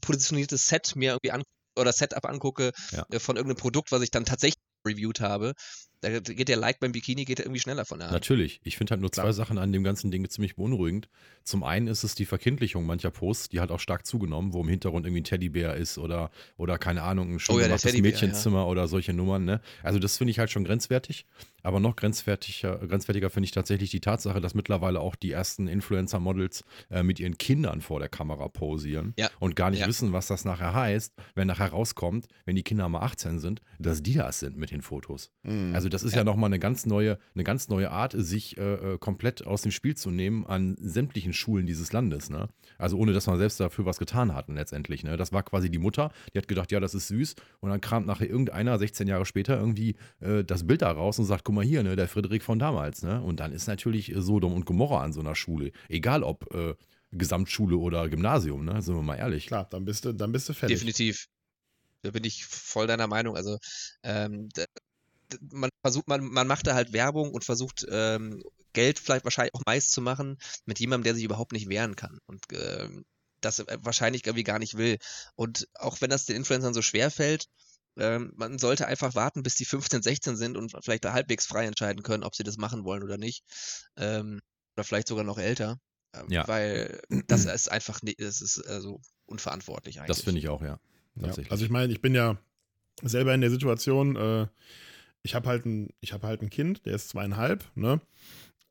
positioniertes 0.01 0.68
Set 0.68 0.96
mir 0.96 1.12
irgendwie 1.12 1.33
an 1.33 1.42
oder 1.77 1.92
Setup 1.92 2.25
angucke 2.25 2.72
Ja. 2.92 3.05
äh, 3.11 3.18
von 3.18 3.37
irgendeinem 3.37 3.59
Produkt, 3.61 3.92
was 3.92 4.03
ich 4.03 4.11
dann 4.11 4.25
tatsächlich 4.25 4.62
reviewed 4.87 5.20
habe. 5.20 5.53
Da 6.02 6.18
geht 6.18 6.48
der 6.48 6.56
Like 6.56 6.80
beim 6.80 6.90
Bikini 6.90 7.24
geht 7.24 7.38
irgendwie 7.38 7.60
schneller 7.60 7.84
von 7.84 8.00
der 8.00 8.08
Hand. 8.08 8.12
Natürlich. 8.12 8.60
Ich 8.64 8.76
finde 8.76 8.90
halt 8.90 9.00
nur 9.00 9.12
zwei 9.12 9.22
Klar. 9.22 9.32
Sachen 9.32 9.56
an 9.56 9.72
dem 9.72 9.84
ganzen 9.84 10.10
Ding 10.10 10.28
ziemlich 10.28 10.56
beunruhigend. 10.56 11.08
Zum 11.44 11.62
einen 11.62 11.86
ist 11.86 12.02
es 12.02 12.16
die 12.16 12.24
Verkindlichung 12.24 12.84
mancher 12.84 13.12
Posts, 13.12 13.50
die 13.50 13.60
hat 13.60 13.70
auch 13.70 13.78
stark 13.78 14.04
zugenommen, 14.04 14.52
wo 14.52 14.62
im 14.62 14.68
Hintergrund 14.68 15.06
irgendwie 15.06 15.20
ein 15.20 15.24
Teddybär 15.24 15.76
ist 15.76 15.98
oder, 15.98 16.32
oder 16.56 16.76
keine 16.76 17.02
Ahnung, 17.02 17.34
ein 17.34 17.38
schon 17.38 17.54
Oh 17.54 17.60
ja, 17.60 17.68
Mädchenzimmer 17.68 18.66
oder 18.66 18.88
solche 18.88 19.12
Nummern. 19.12 19.44
Ne? 19.44 19.60
Also 19.84 20.00
das 20.00 20.16
finde 20.16 20.32
ich 20.32 20.40
halt 20.40 20.50
schon 20.50 20.64
grenzwertig. 20.64 21.24
Aber 21.62 21.81
noch 21.81 21.96
grenzwertiger, 21.96 22.79
grenzwertiger 22.79 23.31
finde 23.31 23.44
ich 23.46 23.51
tatsächlich 23.53 23.90
die 23.90 24.01
Tatsache, 24.01 24.40
dass 24.40 24.55
mittlerweile 24.55 25.01
auch 25.01 25.14
die 25.16 25.31
ersten 25.33 25.68
Influencer-Models 25.68 26.64
äh, 26.90 27.03
mit 27.03 27.20
ihren 27.20 27.38
Kindern 27.38 27.81
vor 27.81 28.01
der 28.01 28.09
Kamera 28.09 28.48
posieren 28.48 29.14
Ja. 29.18 29.31
und 29.40 29.57
gar 29.57 29.70
nicht 29.70 29.81
Ja. 29.81 29.87
wissen, 29.87 30.12
was 30.12 30.27
das 30.27 30.44
nachher 30.44 30.75
heißt, 30.75 31.14
wenn 31.35 31.46
nachher 31.46 31.68
rauskommt, 31.70 32.27
wenn 32.44 32.57
die 32.57 32.62
Kinder 32.62 32.88
mal 32.88 33.01
18 33.01 33.38
sind, 33.38 33.61
dass 33.79 34.03
die 34.03 34.14
das 34.14 34.40
sind 34.40 34.57
mit 34.57 34.70
den 34.70 34.83
Fotos. 34.83 35.31
Mhm. 35.42 35.75
Also 35.75 35.88
das 35.88 36.03
ist 36.03 36.12
ja, 36.12 36.18
Ja. 36.18 36.25
nochmal 36.25 36.48
eine 36.48 36.59
ganz 36.59 36.87
neue, 36.87 37.18
eine 37.35 37.44
ganz 37.44 37.68
neue 37.68 37.90
Art, 37.90 38.14
sich 38.16 38.57
äh, 38.59 38.94
äh, 38.94 38.98
komplett 38.98 39.46
aus 39.46 39.62
dem 39.62 39.70
Spiel 39.72 39.96
zu 39.96 40.11
nehmen 40.11 40.46
an 40.46 40.77
sämtlichen 40.81 41.33
Schulen 41.33 41.66
dieses 41.66 41.92
Landes. 41.92 42.31
Ne? 42.31 42.48
Also 42.79 42.96
ohne, 42.98 43.12
dass 43.12 43.27
man 43.27 43.38
selbst 43.38 43.61
dafür 43.61 43.85
was 43.87 43.98
getan 43.98 44.35
hat 44.35 44.48
letztendlich. 44.48 45.05
Ne? 45.05 45.16
Das 45.16 45.33
war 45.33 45.42
quasi 45.42 45.70
die 45.70 45.79
Mutter, 45.79 46.11
die 46.35 46.38
hat 46.38 46.48
gedacht, 46.48 46.72
ja, 46.72 46.81
das 46.81 46.94
ist 46.94 47.09
süß. 47.09 47.35
Und 47.61 47.70
dann 47.70 47.81
kam 47.81 48.07
nachher 48.07 48.29
irgendeiner, 48.29 48.79
16 48.79 49.07
Jahre 49.09 49.27
später, 49.27 49.59
irgendwie 49.59 49.96
äh, 50.20 50.44
das 50.44 50.66
Bild 50.66 50.83
da 50.83 50.90
raus 50.90 51.18
und 51.18 51.25
sagt, 51.25 51.44
guck 51.44 51.51
mal 51.52 51.64
hier, 51.64 51.82
ne, 51.82 51.96
der 51.96 52.08
Friedrich 52.08 52.42
von 52.42 52.58
damals. 52.58 53.02
Ne? 53.02 53.22
Und 53.22 53.40
dann 53.40 53.52
ist 53.52 53.66
natürlich 53.66 54.12
Sodom 54.16 54.52
und 54.52 54.66
Gomorra 54.66 55.02
an 55.02 55.12
so 55.12 55.20
einer 55.20 55.34
Schule. 55.34 55.72
Egal 55.88 56.22
ob 56.22 56.52
äh, 56.54 56.74
Gesamtschule 57.12 57.76
oder 57.76 58.08
Gymnasium, 58.08 58.64
ne? 58.64 58.80
sind 58.82 58.94
wir 58.94 59.02
mal 59.02 59.16
ehrlich. 59.16 59.46
Klar, 59.46 59.66
dann 59.70 59.84
bist 59.84 60.04
du, 60.04 60.12
dann 60.12 60.32
bist 60.32 60.48
du 60.48 60.54
fertig. 60.54 60.76
Definitiv. 60.76 61.28
Da 62.02 62.10
bin 62.10 62.24
ich 62.24 62.44
voll 62.44 62.86
deiner 62.86 63.06
Meinung. 63.06 63.36
Also 63.36 63.58
ähm, 64.02 64.48
d- 64.48 64.64
d- 65.32 65.38
man 65.52 65.70
versucht, 65.84 66.08
man, 66.08 66.24
man 66.24 66.46
macht 66.46 66.66
da 66.66 66.74
halt 66.74 66.92
Werbung 66.92 67.30
und 67.30 67.44
versucht 67.44 67.86
ähm, 67.90 68.42
Geld 68.72 68.98
vielleicht 68.98 69.24
wahrscheinlich 69.24 69.54
auch 69.54 69.62
meist 69.66 69.92
zu 69.92 70.00
machen 70.00 70.38
mit 70.64 70.80
jemandem, 70.80 71.04
der 71.04 71.14
sich 71.14 71.24
überhaupt 71.24 71.52
nicht 71.52 71.68
wehren 71.68 71.94
kann 71.94 72.18
und 72.26 72.44
ähm, 72.52 73.04
das 73.40 73.58
äh, 73.58 73.78
wahrscheinlich 73.82 74.26
irgendwie 74.26 74.44
gar 74.44 74.58
nicht 74.58 74.76
will. 74.76 74.98
Und 75.34 75.68
auch 75.74 76.00
wenn 76.00 76.10
das 76.10 76.26
den 76.26 76.36
Influencern 76.36 76.74
so 76.74 76.82
schwer 76.82 77.10
fällt, 77.10 77.46
ähm, 77.98 78.33
man 78.37 78.59
sollte 78.59 78.87
einfach 78.87 79.14
warten, 79.14 79.42
bis 79.42 79.55
die 79.57 79.64
15, 79.64 80.02
16 80.02 80.37
sind 80.37 80.57
und 80.57 80.72
vielleicht 80.83 81.05
da 81.05 81.12
halbwegs 81.12 81.46
frei 81.46 81.66
entscheiden 81.66 82.02
können, 82.02 82.24
ob 82.24 82.35
sie 82.35 82.44
das 82.44 82.57
machen 82.57 82.85
wollen 82.85 83.02
oder 83.02 83.18
nicht. 83.18 83.44
Ähm, 83.96 84.40
oder 84.76 84.85
vielleicht 84.85 85.09
sogar 85.09 85.24
noch 85.24 85.38
älter. 85.38 85.78
Ähm, 86.14 86.26
Ja. 86.28 86.46
Weil 86.48 87.00
das 87.26 87.44
ist 87.44 87.70
einfach 87.70 88.02
nicht, 88.02 88.20
das 88.20 88.40
ist 88.40 88.61
also 88.66 89.00
unverantwortlich 89.26 89.98
eigentlich. 89.98 90.09
Das 90.09 90.22
finde 90.22 90.40
ich 90.40 90.48
auch, 90.48 90.62
ja. 90.62 90.78
Ja. 91.16 91.35
Also 91.50 91.64
ich 91.64 91.70
meine, 91.70 91.92
ich 91.92 92.00
bin 92.00 92.14
ja 92.14 92.38
selber 93.02 93.35
in 93.35 93.40
der 93.42 93.50
Situation, 93.50 94.16
äh, 94.16 94.46
ich 95.22 95.35
habe 95.35 95.48
halt, 95.48 95.66
ein, 95.66 95.90
ich 96.00 96.12
hab 96.12 96.22
halt 96.22 96.42
ein 96.42 96.50
Kind, 96.50 96.85
der 96.87 96.94
ist 96.94 97.11
zweieinhalb, 97.11 97.70
ne? 97.74 98.00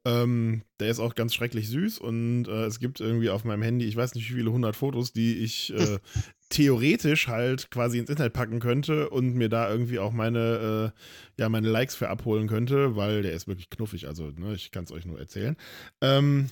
Ähm, 0.03 0.63
der 0.79 0.89
ist 0.89 0.99
auch 0.99 1.13
ganz 1.13 1.35
schrecklich 1.35 1.69
süß 1.69 1.99
und 1.99 2.47
äh, 2.47 2.65
es 2.65 2.79
gibt 2.79 2.99
irgendwie 2.99 3.29
auf 3.29 3.43
meinem 3.43 3.61
Handy, 3.61 3.85
ich 3.85 3.95
weiß 3.95 4.15
nicht 4.15 4.27
wie 4.31 4.33
viele 4.33 4.51
hundert 4.51 4.75
Fotos, 4.75 5.13
die 5.13 5.37
ich 5.37 5.71
äh, 5.73 5.99
theoretisch 6.51 7.27
halt 7.27 7.71
quasi 7.71 7.97
ins 7.97 8.09
Internet 8.09 8.33
packen 8.33 8.59
könnte 8.59 9.09
und 9.09 9.33
mir 9.35 9.49
da 9.49 9.69
irgendwie 9.69 9.99
auch 9.99 10.11
meine, 10.11 10.93
äh, 10.93 11.41
ja, 11.41 11.49
meine 11.49 11.69
Likes 11.69 11.95
für 11.95 12.09
abholen 12.09 12.47
könnte, 12.47 12.95
weil 12.95 13.23
der 13.23 13.33
ist 13.33 13.47
wirklich 13.47 13.69
knuffig, 13.69 14.07
also 14.07 14.31
ne, 14.31 14.53
ich 14.53 14.71
kann 14.71 14.83
es 14.83 14.91
euch 14.91 15.05
nur 15.05 15.19
erzählen. 15.19 15.55
Ähm, 16.01 16.49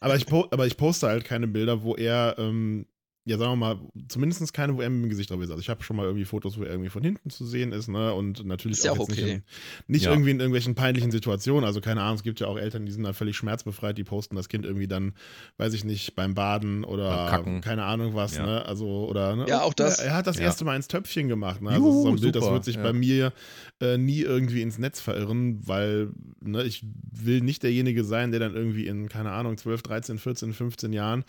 aber, 0.00 0.16
ich 0.16 0.30
aber 0.32 0.66
ich 0.66 0.76
poste 0.76 1.08
halt 1.08 1.24
keine 1.24 1.48
Bilder, 1.48 1.82
wo 1.82 1.94
er 1.96 2.36
ähm, 2.38 2.86
ja, 3.24 3.38
sagen 3.38 3.52
wir 3.52 3.56
mal, 3.56 3.80
zumindest 4.08 4.52
keine, 4.52 4.72
wo 4.74 4.78
mit 4.78 4.86
dem 4.86 5.08
Gesicht 5.08 5.30
drauf 5.30 5.40
ist. 5.40 5.50
Also 5.50 5.60
ich 5.60 5.68
habe 5.70 5.82
schon 5.84 5.96
mal 5.96 6.06
irgendwie 6.06 6.24
Fotos, 6.24 6.58
wo 6.58 6.64
er 6.64 6.70
irgendwie 6.70 6.90
von 6.90 7.04
hinten 7.04 7.30
zu 7.30 7.46
sehen 7.46 7.70
ist, 7.70 7.86
ne? 7.88 8.12
Und 8.14 8.44
natürlich 8.44 8.78
Ist 8.78 8.84
ja 8.84 8.90
auch, 8.92 8.98
auch 8.98 9.08
jetzt 9.08 9.12
okay. 9.18 9.24
nicht, 9.24 9.34
in, 9.34 9.42
nicht 9.86 10.04
Ja. 10.06 10.10
irgendwie 10.10 10.32
in 10.32 10.40
irgendwelchen 10.40 10.74
peinlichen 10.74 11.12
Situationen. 11.12 11.64
Also 11.64 11.80
keine 11.80 12.02
Ahnung, 12.02 12.16
es 12.16 12.24
gibt 12.24 12.40
ja 12.40 12.48
auch 12.48 12.58
Eltern, 12.58 12.84
die 12.84 12.90
sind 12.90 13.04
da 13.04 13.12
völlig 13.12 13.36
schmerzbefreit, 13.36 13.96
die 13.96 14.02
posten 14.02 14.34
das 14.34 14.48
Kind 14.48 14.64
irgendwie 14.66 14.88
dann, 14.88 15.12
weiß 15.58 15.72
ich 15.74 15.84
nicht, 15.84 16.16
beim 16.16 16.34
Baden 16.34 16.82
oder 16.82 17.42
Beim 17.44 17.60
keine 17.60 17.84
Ahnung 17.84 18.14
was, 18.16 18.36
Ja. 18.36 18.44
ne? 18.44 18.66
Also, 18.66 19.06
oder 19.08 19.36
ne? 19.36 19.46
Ja, 19.48 19.62
auch 19.62 19.74
das. 19.74 20.00
Er, 20.00 20.06
er 20.06 20.14
hat 20.16 20.26
das 20.26 20.38
Ja. 20.38 20.42
erste 20.44 20.64
Mal 20.64 20.74
ins 20.74 20.88
Töpfchen 20.88 21.28
gemacht, 21.28 21.62
ne? 21.62 21.70
Also 21.70 21.86
das 21.86 21.94
ist 21.96 22.02
so 22.02 22.08
ein 22.08 22.14
Juhu, 22.14 22.22
Bild, 22.22 22.34
das 22.34 22.42
super, 22.42 22.54
wird 22.54 22.64
sich 22.64 22.76
ja. 22.76 22.82
bei 22.82 22.92
mir 22.92 23.32
äh, 23.80 23.98
nie 23.98 24.20
irgendwie 24.22 24.62
ins 24.62 24.78
Netz 24.78 25.00
verirren, 25.00 25.60
weil 25.64 26.10
ne, 26.40 26.64
ich 26.64 26.84
will 27.12 27.40
nicht 27.40 27.62
derjenige 27.62 28.02
sein, 28.02 28.32
der 28.32 28.40
dann 28.40 28.54
irgendwie 28.56 28.88
in, 28.88 29.08
keine 29.08 29.30
Ahnung, 29.30 29.56
12, 29.56 29.82
13, 29.82 30.18
14, 30.18 30.52
15 30.52 30.92
Jahren 30.92 31.24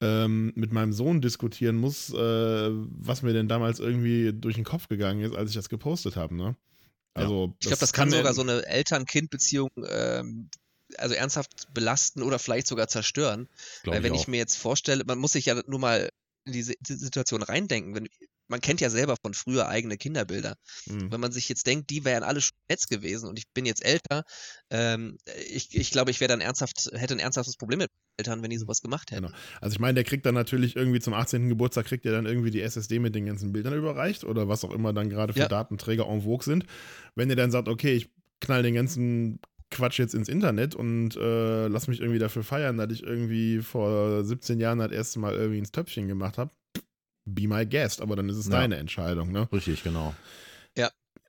ähm, 0.00 0.52
mit 0.56 0.72
meinem 0.72 0.92
Sohn 0.92 1.20
diskutieren 1.36 1.76
muss, 1.76 2.12
äh, 2.14 2.70
was 2.70 3.20
mir 3.22 3.34
denn 3.34 3.46
damals 3.48 3.78
irgendwie 3.78 4.32
durch 4.32 4.54
den 4.54 4.64
Kopf 4.64 4.88
gegangen 4.88 5.20
ist, 5.20 5.36
als 5.36 5.50
ich 5.50 5.56
das 5.56 5.68
gepostet 5.68 6.16
habe. 6.16 6.34
Ne? 6.34 6.56
Also, 7.12 7.54
Ich 7.60 7.66
glaube, 7.68 7.80
das 7.80 7.92
kann 7.92 8.10
er- 8.10 8.18
sogar 8.18 8.34
so 8.34 8.40
eine 8.42 8.64
Eltern-Kind-Beziehung 8.66 9.68
ähm, 9.86 10.48
also 10.98 11.14
ernsthaft 11.14 11.66
belasten 11.74 12.22
oder 12.22 12.38
vielleicht 12.38 12.66
sogar 12.68 12.88
zerstören. 12.88 13.48
Weil 13.84 14.02
wenn 14.02 14.12
auch. 14.12 14.20
ich 14.20 14.28
mir 14.28 14.38
jetzt 14.38 14.56
vorstelle, 14.56 15.04
man 15.04 15.18
muss 15.18 15.32
sich 15.32 15.46
ja 15.46 15.60
nur 15.66 15.78
mal 15.80 16.08
in 16.46 16.52
diese 16.52 16.74
die 16.80 16.94
Situation 16.94 17.42
reindenken. 17.42 17.94
Wenn, 17.94 18.08
man 18.48 18.60
kennt 18.60 18.80
ja 18.80 18.90
selber 18.90 19.16
von 19.20 19.34
früher 19.34 19.68
eigene 19.68 19.96
Kinderbilder. 19.96 20.56
Mhm. 20.86 21.10
Wenn 21.10 21.20
man 21.20 21.32
sich 21.32 21.48
jetzt 21.48 21.66
denkt, 21.66 21.90
die 21.90 22.04
wären 22.04 22.22
alle 22.22 22.40
schon 22.40 22.56
im 22.68 22.74
Netz 22.74 22.86
gewesen 22.86 23.28
und 23.28 23.38
ich 23.38 23.48
bin 23.52 23.66
jetzt 23.66 23.84
älter, 23.84 24.24
ähm, 24.70 25.18
ich, 25.50 25.74
ich 25.74 25.90
glaube, 25.90 26.10
ich 26.10 26.20
wäre 26.20 26.28
dann 26.28 26.40
ernsthaft, 26.40 26.90
hätte 26.94 27.14
ein 27.14 27.20
ernsthaftes 27.20 27.56
Problem 27.56 27.78
mit 27.78 27.90
Eltern, 28.16 28.42
wenn 28.42 28.50
die 28.50 28.58
sowas 28.58 28.80
gemacht 28.80 29.10
hätten. 29.10 29.26
Genau. 29.26 29.36
Also 29.60 29.74
ich 29.74 29.80
meine, 29.80 29.94
der 29.94 30.04
kriegt 30.04 30.24
dann 30.26 30.34
natürlich 30.34 30.76
irgendwie 30.76 31.00
zum 31.00 31.14
18. 31.14 31.48
Geburtstag, 31.48 31.86
kriegt 31.86 32.06
er 32.06 32.12
dann 32.12 32.26
irgendwie 32.26 32.50
die 32.50 32.62
SSD 32.62 32.98
mit 32.98 33.14
den 33.14 33.26
ganzen 33.26 33.52
Bildern 33.52 33.74
überreicht 33.74 34.24
oder 34.24 34.48
was 34.48 34.64
auch 34.64 34.72
immer 34.72 34.92
dann 34.92 35.10
gerade 35.10 35.32
für 35.32 35.40
Ja. 35.40 35.48
Datenträger 35.48 36.06
en 36.06 36.22
vogue 36.22 36.44
sind. 36.44 36.66
Wenn 37.14 37.30
er 37.30 37.36
dann 37.36 37.50
sagt, 37.50 37.68
okay, 37.68 37.94
ich 37.94 38.10
knall 38.40 38.62
den 38.62 38.74
ganzen 38.74 39.40
Quatsch 39.70 39.98
jetzt 39.98 40.14
ins 40.14 40.28
Internet 40.28 40.74
und 40.74 41.16
äh, 41.16 41.66
lass 41.66 41.88
mich 41.88 42.00
irgendwie 42.00 42.20
dafür 42.20 42.44
feiern, 42.44 42.76
dass 42.76 42.92
ich 42.92 43.02
irgendwie 43.02 43.60
vor 43.60 44.24
17 44.24 44.60
Jahren 44.60 44.78
das 44.78 44.92
erste 44.92 45.18
Mal 45.18 45.34
irgendwie 45.34 45.58
ins 45.58 45.72
Töpfchen 45.72 46.06
gemacht 46.06 46.38
habe, 46.38 46.52
be 47.26 47.46
my 47.46 47.66
guest, 47.66 48.00
aber 48.00 48.16
dann 48.16 48.28
ist 48.28 48.36
es 48.36 48.46
Ja. 48.46 48.52
deine 48.52 48.76
Entscheidung, 48.76 49.30
ne? 49.32 49.48
Richtig, 49.52 49.82
genau. 49.82 50.14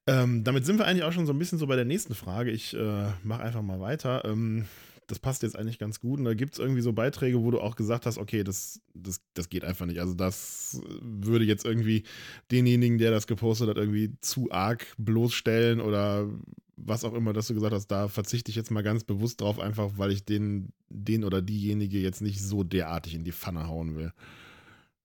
Ähm, 0.09 0.45
damit 0.45 0.65
sind 0.65 0.79
wir 0.79 0.85
eigentlich 0.85 1.03
auch 1.03 1.11
schon 1.11 1.25
so 1.25 1.33
ein 1.33 1.39
bisschen 1.39 1.57
so 1.59 1.67
bei 1.67 1.75
der 1.75 1.83
nächsten 1.83 2.15
Frage. 2.15 2.49
Ich 2.49 2.73
äh, 2.73 3.07
mache 3.23 3.43
einfach 3.43 3.61
mal 3.61 3.81
weiter. 3.81 4.23
Ähm, 4.23 4.65
das 5.07 5.19
passt 5.19 5.43
jetzt 5.43 5.57
eigentlich 5.57 5.79
ganz 5.79 5.99
gut. 5.99 6.19
Und 6.19 6.25
da 6.25 6.33
gibt 6.33 6.53
es 6.53 6.59
irgendwie 6.59 6.81
so 6.81 6.93
Beiträge, 6.93 7.43
wo 7.43 7.51
du 7.51 7.59
auch 7.59 7.75
gesagt 7.75 8.05
hast, 8.05 8.17
okay, 8.17 8.43
das, 8.45 8.79
das, 8.93 9.19
das 9.33 9.49
geht 9.49 9.65
einfach 9.65 9.85
nicht. 9.85 9.99
Also 9.99 10.13
das 10.13 10.81
würde 11.01 11.43
jetzt 11.43 11.65
irgendwie 11.65 12.03
denjenigen, 12.51 12.97
der 12.97 13.11
das 13.11 13.27
gepostet 13.27 13.67
hat, 13.67 13.77
irgendwie 13.77 14.13
zu 14.21 14.49
arg 14.49 14.85
bloßstellen 14.97 15.81
oder 15.81 16.29
was 16.77 17.03
auch 17.03 17.13
immer, 17.13 17.33
dass 17.33 17.47
du 17.47 17.53
gesagt 17.53 17.73
hast, 17.73 17.87
da 17.87 18.07
verzichte 18.07 18.49
ich 18.49 18.55
jetzt 18.55 18.71
mal 18.71 18.83
ganz 18.83 19.03
bewusst 19.03 19.41
drauf, 19.41 19.59
einfach 19.59 19.91
weil 19.97 20.11
ich 20.11 20.23
den, 20.23 20.71
den 20.89 21.25
oder 21.25 21.41
diejenige 21.41 21.99
jetzt 21.99 22.21
nicht 22.21 22.41
so 22.41 22.63
derartig 22.63 23.13
in 23.13 23.25
die 23.25 23.33
Pfanne 23.33 23.67
hauen 23.67 23.95
will. 23.97 24.13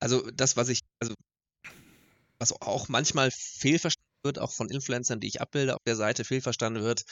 Also 0.02 0.20
das, 0.32 0.56
was 0.56 0.68
ich, 0.68 0.80
also 1.00 1.14
was 2.38 2.52
auch 2.60 2.88
manchmal 2.88 3.30
fehlverstanden 3.30 4.02
wird, 4.24 4.38
auch 4.38 4.52
von 4.52 4.68
Influencern, 4.68 5.20
die 5.20 5.28
ich 5.28 5.40
abbilde 5.40 5.74
auf 5.74 5.82
der 5.86 5.96
Seite, 5.96 6.24
fehlverstanden 6.24 6.82
wird, 6.82 7.04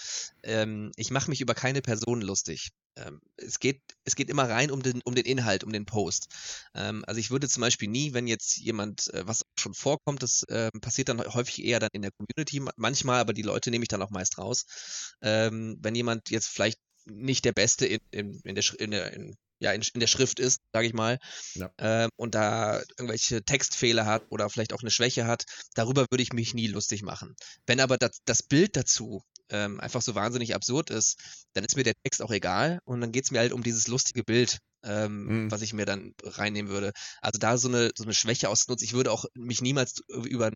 ähm, 0.43 0.91
ich 0.97 1.11
mache 1.11 1.31
mich 1.31 1.41
über 1.41 1.55
keine 1.55 1.83
Person 1.83 2.21
lustig. 2.21 2.71
Ähm, 2.97 3.21
es, 3.37 3.61
geht, 3.61 3.81
es 4.05 4.17
geht 4.17 4.29
immer 4.29 4.49
rein 4.49 4.71
um 4.73 4.83
den, 4.83 5.01
um 5.05 5.15
den 5.15 5.25
Inhalt, 5.25 5.63
um 5.65 5.73
den 5.73 5.87
Post. 5.87 6.29
Ähm, 6.75 7.05
also 7.07 7.21
ich 7.21 7.31
würde 7.31 7.49
zum 7.49 7.61
Beispiel 7.61 7.89
nie, 7.89 8.13
wenn 8.13 8.27
jetzt 8.27 8.57
jemand, 8.59 9.13
äh, 9.15 9.27
was 9.27 9.43
schon 9.59 9.75
vorkommt, 9.75 10.23
das 10.23 10.45
ähm, 10.49 10.71
passiert 10.81 11.09
dann 11.09 11.21
häufig 11.21 11.65
eher 11.65 11.79
dann 11.79 11.91
in 11.93 12.03
der 12.03 12.13
Community, 12.13 12.61
ma- 12.61 12.73
manchmal, 12.77 13.21
aber 13.21 13.33
die 13.33 13.43
Leute 13.43 13.71
nehme 13.71 13.85
ich 13.85 13.89
dann 13.89 14.03
auch 14.03 14.11
meist 14.11 14.39
raus. 14.39 15.15
Ähm, 15.23 15.79
wenn 15.81 15.95
jemand 15.95 16.31
jetzt 16.31 16.49
vielleicht 16.49 16.79
nicht 17.07 17.45
der 17.45 17.53
Beste 17.53 17.87
in, 17.87 18.01
in, 18.11 18.41
in 18.45 18.55
der, 18.57 18.65
in 18.81 18.91
der 18.91 19.13
in, 19.13 19.37
ja, 19.61 19.73
in, 19.73 19.83
in 19.95 20.01
der 20.01 20.07
Schrift 20.07 20.41
ist, 20.41 20.61
sage 20.73 20.87
ich 20.87 20.95
mal, 20.95 21.19
Ja. 21.55 21.71
ähm, 21.79 22.11
und 22.17 22.35
da 22.35 22.81
irgendwelche 22.99 23.43
Textfehler 23.45 24.07
hat 24.07 24.25
oder 24.31 24.51
vielleicht 24.51 24.73
auch 24.73 24.81
eine 24.83 24.91
Schwäche 24.91 25.27
hat, 25.27 25.45
darüber 25.75 26.07
würde 26.11 26.23
ich 26.23 26.33
mich 26.33 26.55
nie 26.55 26.67
lustig 26.67 27.03
machen. 27.03 27.37
Wenn 27.67 27.81
aber 27.81 27.99
das, 27.99 28.19
das 28.25 28.43
Bild 28.43 28.77
dazu 28.77 29.23
ähm, 29.51 29.81
einfach 29.81 30.03
so 30.03 30.15
wahnsinnig 30.15 30.55
absurd 30.55 30.91
ist, 30.91 31.19
dann 31.55 31.65
ist 31.65 31.77
mir 31.77 31.85
der 31.85 31.95
Text 32.05 32.23
auch 32.23 32.31
egal 32.31 32.81
und 32.85 33.01
dann 33.01 33.13
geht 33.13 33.25
es 33.25 33.31
mir 33.31 33.41
halt 33.41 33.53
um 33.53 33.63
dieses 33.63 33.89
lustige 33.89 34.25
Bild, 34.25 34.59
ähm, 34.83 35.45
Mhm. 35.45 35.51
was 35.51 35.63
ich 35.63 35.73
mir 35.73 35.87
dann 35.87 36.15
reinnehmen 36.23 36.71
würde. 36.71 36.93
Also 37.21 37.39
da 37.39 37.59
so 37.59 37.69
eine, 37.69 37.91
so 37.97 38.05
eine 38.05 38.15
Schwäche 38.15 38.49
ausnutzen. 38.49 38.85
Ich 38.85 38.93
würde 38.95 39.13
auch 39.13 39.25
mich 39.35 39.61
niemals 39.61 40.03
über, 40.09 40.53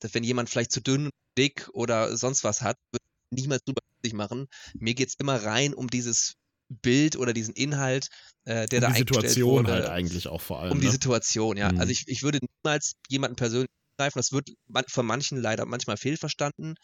dass 0.00 0.14
wenn 0.14 0.24
jemand 0.24 0.48
vielleicht 0.48 0.72
zu 0.72 0.80
dünn, 0.80 1.10
dick 1.36 1.68
oder 1.72 2.16
sonst 2.16 2.44
was 2.44 2.62
hat, 2.62 2.76
würde 2.92 3.04
ich 3.30 3.42
niemals 3.42 3.62
drüber 3.64 3.82
lustig 3.96 4.14
machen. 4.16 4.46
Mir 4.78 4.94
geht 4.94 5.08
es 5.08 5.14
immer 5.18 5.42
rein 5.42 5.74
um 5.74 5.90
dieses 5.90 6.34
Bild 6.68 7.16
oder 7.16 7.32
diesen 7.32 7.54
Inhalt, 7.54 8.08
äh, 8.44 8.66
der 8.66 8.78
Um 8.78 8.82
da 8.82 8.90
die 8.90 8.98
Situation 8.98 9.50
wurde 9.50 9.72
halt 9.72 9.86
eigentlich 9.86 10.28
auch 10.28 10.40
vor 10.40 10.60
allem. 10.60 10.72
um 10.72 10.80
die 10.80 10.86
ne? 10.86 10.92
Situation, 10.92 11.56
ja. 11.56 11.72
Mhm. 11.72 11.80
Also 11.80 11.92
ich, 11.92 12.04
ich 12.06 12.22
würde 12.22 12.40
niemals 12.40 12.94
jemanden 13.08 13.36
persönlich 13.36 13.70
greifen. 13.98 14.18
Das 14.18 14.32
wird 14.32 14.50
von 14.88 15.06
manchen 15.06 15.38
leider 15.38 15.64
manchmal 15.66 15.96
fehlverstanden. 15.96 16.74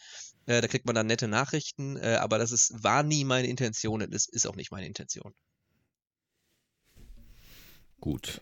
Äh, 0.45 0.61
da 0.61 0.67
kriegt 0.67 0.85
man 0.85 0.95
dann 0.95 1.07
nette 1.07 1.27
Nachrichten, 1.27 1.97
äh, 1.97 2.17
aber 2.19 2.37
das 2.37 2.51
ist, 2.51 2.83
war 2.83 3.03
nie 3.03 3.23
meine 3.23 3.47
Intention 3.47 4.01
und 4.01 4.13
es 4.13 4.27
ist 4.27 4.47
auch 4.47 4.55
nicht 4.55 4.71
meine 4.71 4.87
Intention. 4.87 5.33
Gut. 7.99 8.41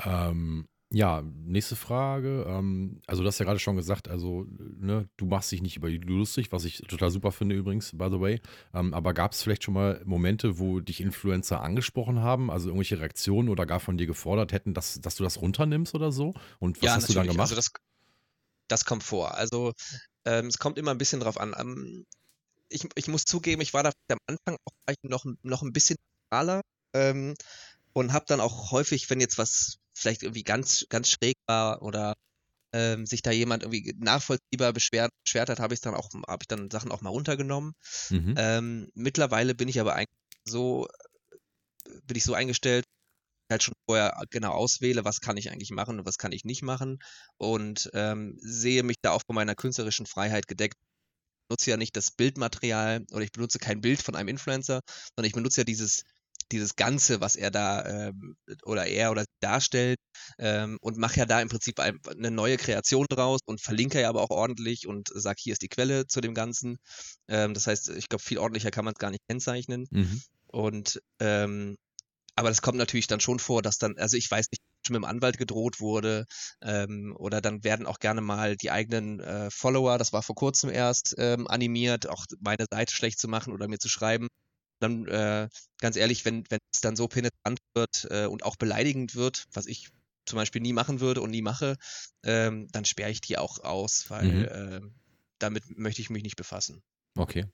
Ähm, 0.00 0.68
Ja, 0.92 1.22
nächste 1.22 1.76
Frage. 1.76 2.44
Ähm, 2.48 3.00
also, 3.06 3.22
du 3.22 3.28
hast 3.28 3.38
ja 3.38 3.44
gerade 3.44 3.60
schon 3.60 3.76
gesagt, 3.76 4.08
also, 4.08 4.44
ne, 4.58 5.08
du 5.16 5.24
machst 5.26 5.52
dich 5.52 5.62
nicht 5.62 5.76
über 5.76 5.88
die 5.88 5.98
lustig, 5.98 6.50
was 6.50 6.64
ich 6.64 6.78
total 6.78 7.10
super 7.10 7.30
finde 7.30 7.54
übrigens, 7.54 7.92
by 7.96 8.08
the 8.10 8.18
way. 8.20 8.40
Ähm, 8.74 8.92
aber 8.92 9.14
gab 9.14 9.30
es 9.32 9.42
vielleicht 9.42 9.62
schon 9.62 9.74
mal 9.74 10.02
Momente, 10.04 10.58
wo 10.58 10.80
dich 10.80 11.00
Influencer 11.00 11.60
angesprochen 11.60 12.20
haben, 12.20 12.50
also 12.50 12.68
irgendwelche 12.70 12.98
Reaktionen 12.98 13.48
oder 13.48 13.66
gar 13.66 13.78
von 13.78 13.98
dir 13.98 14.06
gefordert 14.08 14.52
hätten, 14.52 14.74
dass, 14.74 15.00
dass 15.00 15.14
du 15.14 15.22
das 15.22 15.40
runternimmst 15.40 15.94
oder 15.94 16.10
so? 16.10 16.34
Und 16.58 16.82
was 16.82 16.86
Ja, 16.86 16.96
hast 16.96 17.08
du 17.08 17.12
dann 17.12 17.22
natürlich. 17.22 17.38
Also 17.40 17.54
gemacht? 17.54 17.56
das, 17.56 17.70
das 18.68 18.84
kommt 18.84 19.02
vor. 19.02 19.34
Also 19.34 19.72
ähm, 20.24 20.46
es 20.46 20.58
kommt 20.58 20.78
immer 20.78 20.92
ein 20.92 20.98
bisschen 20.98 21.20
drauf 21.20 21.38
an. 21.38 21.54
Ähm, 21.58 22.06
ich, 22.68 22.88
ich 22.94 23.08
muss 23.08 23.24
zugeben, 23.24 23.62
ich 23.62 23.74
war 23.74 23.82
da 23.82 23.92
am 24.10 24.18
Anfang 24.26 24.56
auch 24.64 24.72
vielleicht 24.84 25.04
noch, 25.04 25.24
noch 25.42 25.62
ein 25.62 25.72
bisschen 25.72 25.96
liberaler 26.30 26.62
ähm, 26.94 27.34
und 27.92 28.12
habe 28.12 28.26
dann 28.28 28.40
auch 28.40 28.72
häufig, 28.72 29.10
wenn 29.10 29.20
jetzt 29.20 29.38
was 29.38 29.78
vielleicht 30.00 30.22
irgendwie 30.22 30.42
ganz, 30.42 30.86
ganz 30.88 31.10
schräg 31.10 31.36
war 31.46 31.82
oder 31.82 32.14
ähm, 32.72 33.06
sich 33.06 33.22
da 33.22 33.30
jemand 33.30 33.62
irgendwie 33.62 33.94
nachvollziehbar 33.98 34.72
beschwert, 34.72 35.10
beschwert 35.24 35.48
hat, 35.48 35.60
habe 35.60 35.74
ich 35.74 35.80
dann 35.80 35.94
auch, 35.94 36.10
habe 36.26 36.42
ich 36.42 36.48
dann 36.48 36.70
Sachen 36.70 36.92
auch 36.92 37.00
mal 37.00 37.10
runtergenommen. 37.10 37.74
Mhm. 38.10 38.34
Ähm, 38.36 38.90
mittlerweile 38.94 39.54
bin 39.54 39.68
ich 39.68 39.80
aber 39.80 39.94
eigentlich 39.94 40.08
so, 40.44 40.88
bin 42.04 42.16
ich 42.16 42.24
so 42.24 42.34
eingestellt, 42.34 42.84
halt 43.50 43.62
schon 43.64 43.74
vorher 43.86 44.22
genau 44.30 44.52
auswähle, 44.52 45.04
was 45.04 45.20
kann 45.20 45.36
ich 45.36 45.50
eigentlich 45.50 45.72
machen 45.72 45.98
und 45.98 46.06
was 46.06 46.18
kann 46.18 46.32
ich 46.32 46.44
nicht 46.44 46.62
machen 46.62 47.00
und 47.36 47.90
ähm, 47.94 48.36
sehe 48.40 48.84
mich 48.84 48.96
da 49.02 49.10
auch 49.10 49.22
von 49.26 49.34
meiner 49.34 49.56
künstlerischen 49.56 50.06
Freiheit 50.06 50.46
gedeckt. 50.46 50.76
Ich 50.78 51.48
benutze 51.48 51.70
ja 51.70 51.76
nicht 51.76 51.96
das 51.96 52.12
Bildmaterial 52.12 53.04
oder 53.10 53.24
ich 53.24 53.32
benutze 53.32 53.58
kein 53.58 53.80
Bild 53.80 54.00
von 54.00 54.14
einem 54.14 54.28
Influencer, 54.28 54.82
sondern 55.16 55.26
ich 55.26 55.34
benutze 55.34 55.62
ja 55.62 55.64
dieses, 55.64 56.04
dieses 56.52 56.76
Ganze, 56.76 57.20
was 57.20 57.36
er 57.36 57.50
da 57.50 57.84
ähm, 57.84 58.36
oder 58.64 58.86
er 58.86 59.10
oder 59.10 59.22
sie 59.22 59.40
darstellt 59.40 59.98
ähm, 60.38 60.78
und 60.80 60.98
mache 60.98 61.18
ja 61.18 61.26
da 61.26 61.40
im 61.40 61.48
Prinzip 61.48 61.80
ein, 61.80 61.98
eine 62.08 62.30
neue 62.30 62.56
Kreation 62.56 63.06
draus 63.08 63.40
und 63.46 63.60
verlinke 63.60 64.00
ja 64.00 64.08
aber 64.08 64.22
auch 64.22 64.30
ordentlich 64.30 64.86
und 64.86 65.08
sage, 65.14 65.38
hier 65.40 65.52
ist 65.52 65.62
die 65.62 65.68
Quelle 65.68 66.06
zu 66.06 66.20
dem 66.20 66.34
Ganzen. 66.34 66.78
Ähm, 67.28 67.54
das 67.54 67.66
heißt, 67.66 67.90
ich 67.90 68.08
glaube, 68.08 68.22
viel 68.22 68.38
ordentlicher 68.38 68.70
kann 68.70 68.84
man 68.84 68.94
es 68.94 68.98
gar 68.98 69.10
nicht 69.10 69.26
kennzeichnen. 69.28 69.86
Mhm. 69.90 70.22
Und 70.48 71.00
ähm, 71.20 71.76
aber 72.36 72.48
das 72.48 72.62
kommt 72.62 72.78
natürlich 72.78 73.06
dann 73.06 73.20
schon 73.20 73.38
vor, 73.38 73.60
dass 73.60 73.76
dann, 73.76 73.98
also 73.98 74.16
ich 74.16 74.30
weiß 74.30 74.46
nicht, 74.50 74.62
schon 74.86 74.94
mit 74.94 75.02
dem 75.02 75.04
Anwalt 75.04 75.36
gedroht 75.36 75.78
wurde, 75.80 76.24
ähm, 76.62 77.14
oder 77.18 77.42
dann 77.42 77.64
werden 77.64 77.86
auch 77.86 77.98
gerne 77.98 78.22
mal 78.22 78.56
die 78.56 78.70
eigenen 78.70 79.20
äh, 79.20 79.50
Follower, 79.50 79.98
das 79.98 80.14
war 80.14 80.22
vor 80.22 80.36
kurzem 80.36 80.70
erst, 80.70 81.14
ähm, 81.18 81.46
animiert, 81.48 82.08
auch 82.08 82.24
meine 82.40 82.64
Seite 82.70 82.94
schlecht 82.94 83.18
zu 83.18 83.28
machen 83.28 83.52
oder 83.52 83.68
mir 83.68 83.78
zu 83.78 83.90
schreiben. 83.90 84.28
Dann, 84.80 85.06
äh, 85.06 85.48
ganz 85.78 85.96
ehrlich, 85.96 86.24
wenn, 86.24 86.44
wenn 86.50 86.58
es 86.72 86.80
dann 86.80 86.96
so 86.96 87.06
penetrant 87.08 87.58
wird 87.74 88.06
äh, 88.10 88.26
und 88.26 88.42
auch 88.44 88.56
beleidigend 88.56 89.14
wird, 89.14 89.46
was 89.52 89.66
ich 89.66 89.90
zum 90.26 90.36
Beispiel 90.36 90.62
nie 90.62 90.72
machen 90.72 91.00
würde 91.00 91.20
und 91.22 91.30
nie 91.30 91.42
mache, 91.42 91.76
ähm, 92.24 92.68
dann 92.72 92.84
sperre 92.84 93.10
ich 93.10 93.20
die 93.20 93.38
auch 93.38 93.58
aus, 93.60 94.06
weil 94.10 94.26
Mhm. 94.26 94.48
ähm, 94.52 94.94
damit 95.38 95.64
möchte 95.78 96.02
ich 96.02 96.10
mich 96.10 96.22
nicht 96.22 96.36
befassen. 96.36 96.82
Okay. 97.18 97.44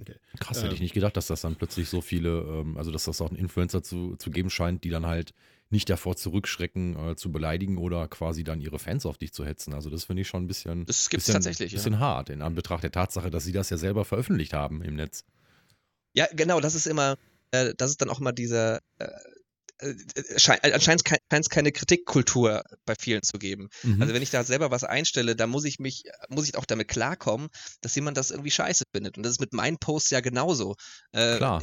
Okay. 0.00 0.16
Krass, 0.40 0.58
hätte 0.58 0.68
Ähm. 0.68 0.74
ich 0.74 0.80
nicht 0.80 0.94
gedacht, 0.94 1.16
dass 1.16 1.26
das 1.28 1.42
dann 1.42 1.56
plötzlich 1.56 1.88
so 1.88 2.00
viele, 2.00 2.40
ähm, 2.40 2.76
also 2.76 2.90
dass 2.90 3.04
das 3.04 3.20
auch 3.20 3.28
einen 3.28 3.38
Influencer 3.38 3.82
zu, 3.82 4.16
zu 4.16 4.30
geben 4.30 4.50
scheint, 4.50 4.84
die 4.84 4.90
dann 4.90 5.06
halt 5.06 5.32
nicht 5.70 5.88
davor 5.90 6.16
zurückschrecken, 6.16 6.96
äh, 7.10 7.16
zu 7.16 7.30
beleidigen 7.30 7.78
oder 7.78 8.08
quasi 8.08 8.42
dann 8.44 8.60
ihre 8.60 8.78
Fans 8.78 9.06
auf 9.06 9.18
dich 9.18 9.32
zu 9.32 9.44
hetzen. 9.44 9.74
Also 9.74 9.90
das 9.90 10.04
finde 10.04 10.22
ich 10.22 10.28
schon 10.28 10.44
ein 10.44 10.48
bisschen, 10.48 10.86
Das 10.86 11.08
gibt's 11.10 11.26
bisschen, 11.26 11.34
tatsächlich, 11.34 11.72
ja. 11.72 11.78
bisschen 11.78 11.98
hart, 12.00 12.30
in 12.30 12.42
Anbetracht 12.42 12.82
der 12.82 12.90
Tatsache, 12.92 13.30
dass 13.30 13.44
sie 13.44 13.52
das 13.52 13.70
ja 13.70 13.76
selber 13.76 14.04
veröffentlicht 14.04 14.54
haben 14.54 14.82
im 14.82 14.96
Netz. 14.96 15.24
Ja, 16.14 16.26
genau, 16.32 16.60
das 16.60 16.74
ist 16.74 16.86
immer, 16.86 17.16
äh, 17.50 17.74
das 17.76 17.90
ist 17.90 18.00
dann 18.00 18.10
auch 18.10 18.20
immer 18.20 18.32
diese, 18.32 18.80
äh, 18.98 19.08
äh, 19.82 20.38
schein, 20.38 20.58
anscheinend 20.62 21.02
scheint 21.08 21.22
es 21.30 21.48
keine 21.48 21.72
Kritikkultur 21.72 22.62
bei 22.84 22.94
vielen 22.98 23.22
zu 23.22 23.38
geben. 23.38 23.68
Mhm. 23.82 24.00
Also 24.00 24.14
wenn 24.14 24.22
ich 24.22 24.30
da 24.30 24.44
selber 24.44 24.70
was 24.70 24.84
einstelle, 24.84 25.34
dann 25.36 25.50
muss 25.50 25.64
ich 25.64 25.78
mich, 25.78 26.04
muss 26.28 26.48
ich 26.48 26.56
auch 26.56 26.64
damit 26.64 26.88
klarkommen, 26.88 27.48
dass 27.80 27.94
jemand 27.94 28.16
das 28.16 28.30
irgendwie 28.30 28.50
scheiße 28.50 28.84
findet. 28.94 29.16
Und 29.16 29.24
das 29.24 29.32
ist 29.32 29.40
mit 29.40 29.52
meinen 29.52 29.78
Posts 29.78 30.10
ja 30.10 30.20
genauso. 30.20 30.76
Äh, 31.12 31.36
Klar. 31.36 31.62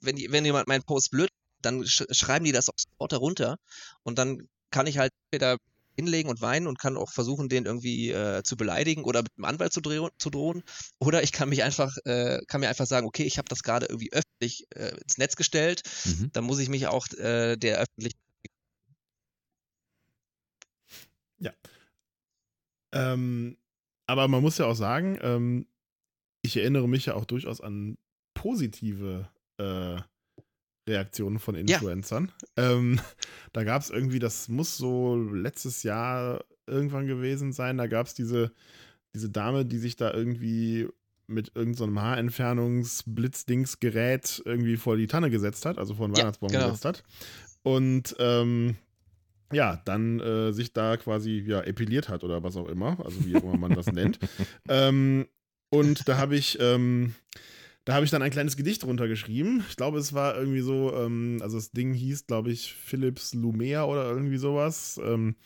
Wenn, 0.00 0.16
wenn 0.30 0.44
jemand 0.44 0.68
meinen 0.68 0.84
Post 0.84 1.10
blöd, 1.10 1.30
dann 1.60 1.84
sch 1.84 2.04
schreiben 2.12 2.44
die 2.44 2.52
das 2.52 2.68
auch 2.68 2.78
sofort 2.78 3.12
darunter. 3.12 3.56
Und 4.02 4.18
dann 4.18 4.48
kann 4.70 4.86
ich 4.86 4.98
halt 4.98 5.12
entweder 5.30 5.58
hinlegen 5.98 6.30
und 6.30 6.40
weinen 6.40 6.68
und 6.68 6.78
kann 6.78 6.96
auch 6.96 7.10
versuchen, 7.10 7.48
den 7.48 7.66
irgendwie 7.66 8.10
äh, 8.10 8.42
zu 8.44 8.56
beleidigen 8.56 9.04
oder 9.04 9.22
mit 9.22 9.36
dem 9.36 9.44
Anwalt 9.44 9.72
zu, 9.72 9.80
zu 9.80 10.30
drohen. 10.30 10.62
Oder 11.00 11.22
ich 11.24 11.32
kann 11.32 11.48
mich 11.48 11.64
einfach, 11.64 11.96
äh, 12.04 12.38
kann 12.46 12.60
mir 12.60 12.68
einfach 12.68 12.86
sagen, 12.86 13.06
okay, 13.06 13.24
ich 13.24 13.38
habe 13.38 13.48
das 13.48 13.62
gerade 13.62 13.86
irgendwie 13.86 14.12
öffentlich 14.12 14.66
äh, 14.74 14.96
ins 15.02 15.18
Netz 15.18 15.34
gestellt, 15.36 15.82
Mhm. 16.04 16.30
dann 16.32 16.44
muss 16.44 16.60
ich 16.60 16.68
mich 16.68 16.86
auch 16.86 17.06
äh, 17.18 17.56
der 17.56 17.78
öffentlichen 17.78 18.18
Ähm, 22.92 23.58
aber 24.06 24.28
man 24.28 24.42
muss 24.42 24.58
ja 24.58 24.66
auch 24.66 24.74
sagen, 24.74 25.18
ähm, 25.20 25.66
ich 26.42 26.56
erinnere 26.56 26.88
mich 26.88 27.06
ja 27.06 27.14
auch 27.14 27.24
durchaus 27.24 27.60
an 27.60 27.98
positive 28.34 29.28
äh, 29.58 30.00
Reaktionen 30.88 31.38
von 31.38 31.54
Influencern. 31.54 32.32
Ähm, 32.56 33.00
da 33.52 33.64
gab 33.64 33.82
es 33.82 33.90
irgendwie, 33.90 34.18
das 34.18 34.48
muss 34.48 34.76
so 34.76 35.16
letztes 35.16 35.82
Jahr 35.82 36.44
irgendwann 36.66 37.06
gewesen 37.06 37.52
sein, 37.52 37.78
da 37.78 37.86
gab 37.86 38.06
es 38.06 38.14
diese, 38.14 38.52
diese 39.14 39.30
Dame, 39.30 39.64
die 39.64 39.78
sich 39.78 39.96
da 39.96 40.12
irgendwie 40.12 40.88
mit 41.26 41.52
irgendeinem 41.54 41.94
so 41.94 42.00
Haarentfernungs-Blitzdingsgerät 42.00 44.42
irgendwie 44.44 44.76
vor 44.76 44.96
die 44.96 45.06
Tanne 45.06 45.30
gesetzt 45.30 45.66
hat, 45.66 45.78
also 45.78 45.94
vor 45.94 46.08
den 46.08 46.14
Ja, 46.14 46.22
Weihnachtsbaum 46.22 46.50
genau. 46.50 46.66
gesetzt 46.66 46.84
hat. 46.84 47.04
Und 47.62 48.16
ähm, 48.18 48.76
ja, 49.52 49.80
dann 49.84 50.20
äh, 50.20 50.52
sich 50.52 50.72
da 50.72 50.96
quasi 50.96 51.44
ja 51.46 51.60
epiliert 51.60 52.08
hat 52.08 52.24
oder 52.24 52.42
was 52.42 52.56
auch 52.56 52.68
immer, 52.68 52.98
also 53.04 53.24
wie 53.24 53.36
auch 53.36 53.42
immer 53.42 53.58
man 53.58 53.74
das 53.74 53.86
nennt. 53.86 54.18
Ähm, 54.68 55.26
und 55.70 56.08
da 56.08 56.16
habe 56.16 56.36
ich, 56.36 56.58
ähm, 56.60 57.14
da 57.88 57.94
habe 57.94 58.04
ich 58.04 58.10
dann 58.10 58.20
ein 58.20 58.30
kleines 58.30 58.58
Gedicht 58.58 58.84
runtergeschrieben. 58.84 59.64
Ich 59.70 59.76
glaube, 59.78 59.98
es 59.98 60.12
war 60.12 60.36
irgendwie 60.36 60.60
so, 60.60 60.92
ähm, 60.94 61.38
also 61.40 61.56
das 61.56 61.70
Ding 61.70 61.94
hieß, 61.94 62.26
glaube 62.26 62.50
ich, 62.50 62.74
Philips 62.74 63.32
Lumea 63.32 63.84
oder 63.84 64.10
irgendwie 64.10 64.36
sowas. 64.36 65.00
Ähm, 65.02 65.36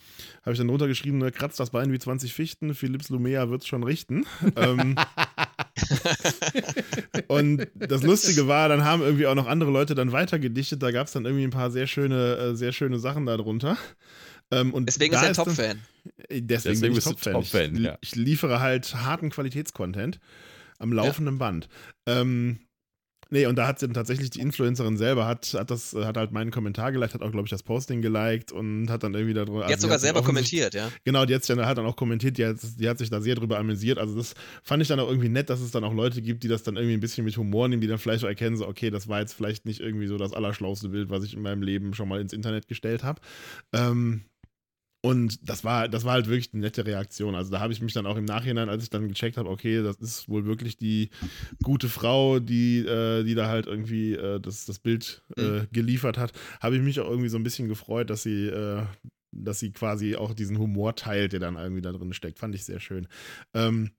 habe 0.42 0.50
ich 0.50 0.58
dann 0.58 0.68
runtergeschrieben, 0.68 1.20
ne, 1.20 1.30
kratzt 1.30 1.60
das 1.60 1.70
Bein 1.70 1.92
wie 1.92 2.00
20 2.00 2.34
Fichten, 2.34 2.74
Philips 2.74 3.10
Lumea 3.10 3.48
wird's 3.48 3.68
schon 3.68 3.84
richten. 3.84 4.26
ähm, 4.56 4.96
und 7.28 7.68
das 7.76 8.02
Lustige 8.02 8.48
war, 8.48 8.68
dann 8.68 8.84
haben 8.84 9.02
irgendwie 9.02 9.28
auch 9.28 9.36
noch 9.36 9.46
andere 9.46 9.70
Leute 9.70 9.94
dann 9.94 10.10
weiter 10.10 10.40
gedichtet. 10.40 10.82
Da 10.82 10.90
gab 10.90 11.06
es 11.06 11.12
dann 11.12 11.24
irgendwie 11.24 11.44
ein 11.44 11.50
paar 11.50 11.70
sehr 11.70 11.86
schöne, 11.86 12.38
äh, 12.38 12.56
sehr 12.56 12.72
schöne 12.72 12.98
Sachen 12.98 13.24
darunter. 13.24 13.78
Ähm, 14.50 14.74
und 14.74 14.86
Deswegen 14.86 15.12
da 15.12 15.20
ist 15.20 15.38
er 15.38 15.44
dann- 15.44 15.54
Top-Fan. 15.54 15.78
Deswegen, 16.28 16.46
Deswegen 16.48 16.80
bin 16.80 16.92
ich 16.94 17.04
Top-Fan. 17.04 17.32
Top-Fan, 17.34 17.76
ich, 17.76 17.82
ja. 17.82 17.98
ich 18.00 18.16
liefere 18.16 18.58
halt 18.58 18.96
harten 18.96 19.30
Qualitätscontent 19.30 20.18
am 20.82 20.92
laufenden 20.92 21.38
Band. 21.38 21.68
Ähm, 22.06 22.58
nee, 23.30 23.46
und 23.46 23.56
da 23.56 23.66
hat 23.66 23.78
sie 23.78 23.86
dann 23.86 23.94
tatsächlich 23.94 24.30
die 24.30 24.40
Influencerin 24.40 24.96
selber 24.96 25.26
hat, 25.26 25.54
hat 25.54 25.70
das, 25.70 25.94
hat 25.94 26.16
halt 26.16 26.32
meinen 26.32 26.50
Kommentar 26.50 26.92
geliked, 26.92 27.14
hat 27.14 27.22
auch, 27.22 27.30
glaube 27.30 27.46
ich, 27.46 27.50
das 27.50 27.62
Posting 27.62 28.02
geliked 28.02 28.52
und 28.52 28.90
hat 28.90 29.02
dann 29.02 29.14
irgendwie 29.14 29.34
darüber. 29.34 29.66
Die 29.66 29.72
hat 29.72 29.80
sogar 29.80 29.98
selber 29.98 30.22
kommentiert, 30.22 30.74
ja. 30.74 30.90
Genau, 31.04 31.24
die, 31.24 31.34
hat's 31.34 31.46
dann, 31.46 31.64
hat 31.64 31.78
dann 31.78 31.86
auch 31.86 31.96
kommentiert, 31.96 32.36
die 32.36 32.44
hat, 32.44 32.56
die 32.78 32.88
hat 32.88 32.98
sich 32.98 33.10
da 33.10 33.20
sehr 33.20 33.34
drüber 33.34 33.58
amüsiert. 33.58 33.98
Also 33.98 34.16
das 34.16 34.34
fand 34.62 34.82
ich 34.82 34.88
dann 34.88 35.00
auch 35.00 35.08
irgendwie 35.08 35.28
nett, 35.28 35.48
dass 35.48 35.60
es 35.60 35.70
dann 35.70 35.84
auch 35.84 35.94
Leute 35.94 36.20
gibt, 36.20 36.42
die 36.42 36.48
das 36.48 36.62
dann 36.62 36.76
irgendwie 36.76 36.94
ein 36.94 37.00
bisschen 37.00 37.24
mit 37.24 37.36
Humor 37.36 37.68
nehmen, 37.68 37.80
die 37.80 37.88
dann 37.88 37.98
vielleicht 37.98 38.24
auch 38.24 38.28
erkennen, 38.28 38.56
so, 38.56 38.66
okay, 38.66 38.90
das 38.90 39.08
war 39.08 39.20
jetzt 39.20 39.32
vielleicht 39.32 39.64
nicht 39.64 39.80
irgendwie 39.80 40.08
so 40.08 40.18
das 40.18 40.32
allerschlauste 40.32 40.88
Bild, 40.88 41.08
was 41.10 41.24
ich 41.24 41.34
in 41.34 41.42
meinem 41.42 41.62
Leben 41.62 41.94
schon 41.94 42.08
mal 42.08 42.20
ins 42.20 42.32
Internet 42.32 42.68
gestellt 42.68 43.04
habe. 43.04 43.20
Ähm, 43.72 44.24
und 45.04 45.48
das 45.48 45.64
war, 45.64 45.88
das 45.88 46.04
war 46.04 46.12
halt 46.12 46.28
wirklich 46.28 46.52
eine 46.52 46.62
nette 46.62 46.86
Reaktion. 46.86 47.34
Also 47.34 47.50
da 47.50 47.58
habe 47.58 47.72
ich 47.72 47.82
mich 47.82 47.92
dann 47.92 48.06
auch 48.06 48.16
im 48.16 48.24
Nachhinein, 48.24 48.68
als 48.68 48.84
ich 48.84 48.90
dann 48.90 49.08
gecheckt 49.08 49.36
habe, 49.36 49.50
okay, 49.50 49.82
das 49.82 49.96
ist 49.96 50.28
wohl 50.28 50.46
wirklich 50.46 50.76
die 50.76 51.10
gute 51.62 51.88
Frau, 51.88 52.38
die, 52.38 52.78
äh, 52.78 53.24
die 53.24 53.34
da 53.34 53.48
halt 53.48 53.66
irgendwie 53.66 54.12
äh, 54.12 54.38
das, 54.38 54.64
das 54.64 54.78
Bild 54.78 55.22
äh, 55.36 55.66
geliefert 55.72 56.18
hat, 56.18 56.32
habe 56.60 56.76
ich 56.76 56.82
mich 56.82 57.00
auch 57.00 57.10
irgendwie 57.10 57.28
so 57.28 57.36
ein 57.36 57.42
bisschen 57.42 57.66
gefreut, 57.66 58.10
dass 58.10 58.22
sie, 58.22 58.46
äh, 58.46 58.84
dass 59.32 59.58
sie 59.58 59.72
quasi 59.72 60.14
auch 60.14 60.34
diesen 60.34 60.58
Humor 60.58 60.94
teilt, 60.94 61.32
der 61.32 61.40
dann 61.40 61.56
irgendwie 61.56 61.82
da 61.82 61.90
drin 61.90 62.12
steckt. 62.12 62.38
Fand 62.38 62.54
ich 62.54 62.64
sehr 62.64 62.78
schön. 62.78 63.08
Ähm, 63.54 63.90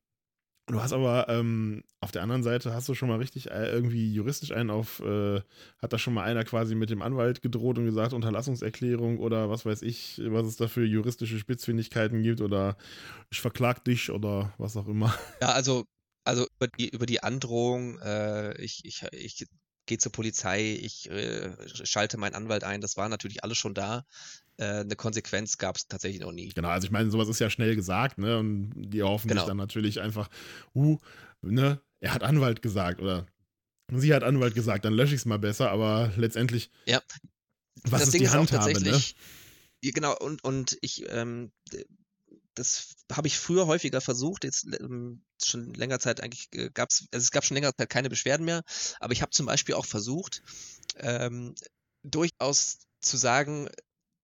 du 0.67 0.81
hast 0.81 0.93
aber 0.93 1.27
ähm, 1.29 1.83
auf 1.99 2.11
der 2.11 2.21
anderen 2.21 2.43
Seite 2.43 2.73
hast 2.73 2.87
du 2.87 2.95
schon 2.95 3.09
mal 3.09 3.17
richtig 3.17 3.51
äh, 3.51 3.71
irgendwie 3.71 4.13
juristisch 4.13 4.51
einen 4.51 4.69
auf, 4.69 4.99
äh, 5.01 5.41
hat 5.79 5.93
da 5.93 5.97
schon 5.97 6.13
mal 6.13 6.23
einer 6.23 6.43
quasi 6.43 6.75
mit 6.75 6.89
dem 6.89 7.01
Anwalt 7.01 7.41
gedroht 7.41 7.77
und 7.77 7.85
gesagt, 7.85 8.13
Unterlassungserklärung 8.13 9.19
oder 9.19 9.49
was 9.49 9.65
weiß 9.65 9.81
ich, 9.81 10.21
was 10.25 10.45
es 10.45 10.57
da 10.57 10.67
für 10.67 10.85
juristische 10.85 11.37
Spitzfindigkeiten 11.37 12.23
gibt 12.23 12.41
oder 12.41 12.77
ich 13.29 13.41
verklag 13.41 13.83
dich 13.83 14.09
oder 14.11 14.53
was 14.57 14.77
auch 14.77 14.87
immer. 14.87 15.13
Ja, 15.41 15.49
also, 15.49 15.85
also 16.23 16.45
über 16.57 16.67
die, 16.67 16.89
über 16.89 17.05
die 17.05 17.21
Androhung, 17.21 17.99
äh, 17.99 18.55
ich, 18.61 18.85
ich, 18.85 19.03
ich 19.11 19.45
gehe 19.85 19.97
zur 19.97 20.11
Polizei, 20.11 20.73
ich 20.81 21.09
äh, 21.09 21.51
schalte 21.83 22.17
meinen 22.17 22.35
Anwalt 22.35 22.63
ein, 22.63 22.81
das 22.81 22.97
war 22.97 23.09
natürlich 23.09 23.43
alles 23.43 23.57
schon 23.57 23.73
da. 23.73 24.05
Äh, 24.57 24.81
eine 24.81 24.95
Konsequenz 24.95 25.57
gab 25.57 25.77
es 25.77 25.87
tatsächlich 25.87 26.21
noch 26.21 26.31
nie. 26.31 26.49
Genau, 26.49 26.69
also 26.69 26.85
ich 26.85 26.91
meine, 26.91 27.09
sowas 27.09 27.27
ist 27.27 27.39
ja 27.39 27.49
schnell 27.49 27.75
gesagt, 27.75 28.17
ne? 28.17 28.37
Und 28.37 28.71
die 28.75 29.03
hoffen 29.03 29.27
sich 29.27 29.35
Genau. 29.35 29.47
dann 29.47 29.57
natürlich 29.57 29.99
einfach, 29.99 30.29
uh, 30.75 30.97
ne, 31.41 31.81
er 31.99 32.13
hat 32.13 32.23
Anwalt 32.23 32.61
gesagt 32.61 33.01
oder 33.01 33.25
sie 33.91 34.13
hat 34.13 34.23
Anwalt 34.23 34.55
gesagt, 34.55 34.85
dann 34.85 34.93
lösche 34.93 35.15
ich 35.15 35.21
es 35.21 35.25
mal 35.25 35.39
besser, 35.39 35.71
aber 35.71 36.11
letztendlich, 36.17 36.69
Ja. 36.85 37.01
was 37.83 38.01
das 38.01 38.03
ist 38.03 38.13
Ding 38.13 38.21
die 38.21 38.29
Handhabe, 38.29 38.79
ne? 38.81 39.01
genau, 39.81 40.17
und, 40.17 40.43
und 40.43 40.77
ich, 40.81 41.03
ähm, 41.09 41.51
das 42.55 42.95
habe 43.11 43.27
ich 43.27 43.37
früher 43.37 43.67
häufiger 43.67 44.01
versucht. 44.01 44.43
Jetzt 44.43 44.65
ähm, 44.79 45.23
schon 45.43 45.73
länger 45.73 45.99
Zeit 45.99 46.21
eigentlich 46.21 46.47
äh, 46.53 46.69
gab 46.73 46.89
es, 46.89 47.07
also 47.11 47.23
es 47.23 47.31
gab 47.31 47.45
schon 47.45 47.55
längere 47.55 47.75
Zeit 47.75 47.89
keine 47.89 48.09
Beschwerden 48.09 48.45
mehr, 48.45 48.63
aber 48.99 49.13
ich 49.13 49.21
habe 49.21 49.31
zum 49.31 49.45
Beispiel 49.45 49.75
auch 49.75 49.85
versucht, 49.85 50.41
ähm, 50.97 51.55
durchaus 52.03 52.79
zu 53.01 53.17
sagen, 53.17 53.69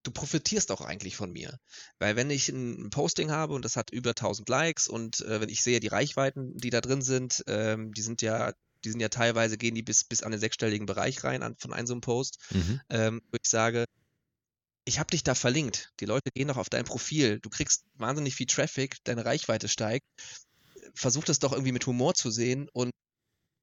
du 0.03 0.12
profitierst 0.12 0.72
auch 0.72 0.82
eigentlich 0.82 1.16
von 1.16 1.32
mir. 1.32 1.60
Weil 1.97 2.16
wenn 2.16 2.30
ich 2.30 2.49
ein 2.49 2.89
Posting 2.89 3.32
habe 3.32 3.53
und 3.53 3.66
das 3.66 3.76
hat 3.76 3.91
über 3.91 4.12
1000 4.12 4.47
Likes 4.47 4.88
und 4.88 5.22
äh, 5.22 5.41
wenn 5.41 5.49
ich 5.49 5.62
sehe, 5.62 5.80
die 5.80 5.88
Reichweiten, 5.88 6.58
die 6.58 6.70
da 6.70 6.82
drin 6.82 7.01
sind, 7.01 7.43
ähm, 7.47 7.93
die 7.93 8.01
sind 8.01 8.22
ja, 8.22 8.53
die 8.86 8.91
sind 8.91 9.01
ja 9.01 9.10
teilweise, 9.10 9.58
gehen 9.58 9.76
die 9.76 9.84
bis, 9.84 10.06
bis 10.06 10.24
an 10.24 10.32
den 10.32 10.39
sechsstelligen 10.39 10.86
Bereich 10.86 11.24
rein 11.24 11.43
an, 11.43 11.56
von 11.58 11.74
einem 11.74 11.88
so 11.88 11.93
einem 11.93 12.01
Post, 12.01 12.39
Mhm. 12.51 12.82
ähm, 12.89 13.22
wo 13.30 13.38
ich 13.41 13.49
sage, 13.49 13.86
ich 14.90 15.00
habe 15.00 15.12
dich 15.12 15.24
da 15.24 15.36
verlinkt. 15.36 15.92
Die 16.00 16.06
Leute 16.06 16.32
gehen 16.34 16.48
doch 16.48 16.58
auf 16.58 16.70
dein 16.70 16.84
Profil. 16.84 17.40
Du 17.42 17.50
kriegst 17.50 17.86
wahnsinnig 17.96 18.36
viel 18.36 18.48
Traffic, 18.48 18.98
deine 19.04 19.24
Reichweite 19.24 19.68
steigt. 19.68 20.06
Versuch 20.96 21.24
das 21.24 21.40
doch 21.40 21.54
irgendwie 21.54 21.72
mit 21.72 21.86
Humor 21.86 22.16
zu 22.16 22.32
sehen 22.32 22.68
und 22.74 22.92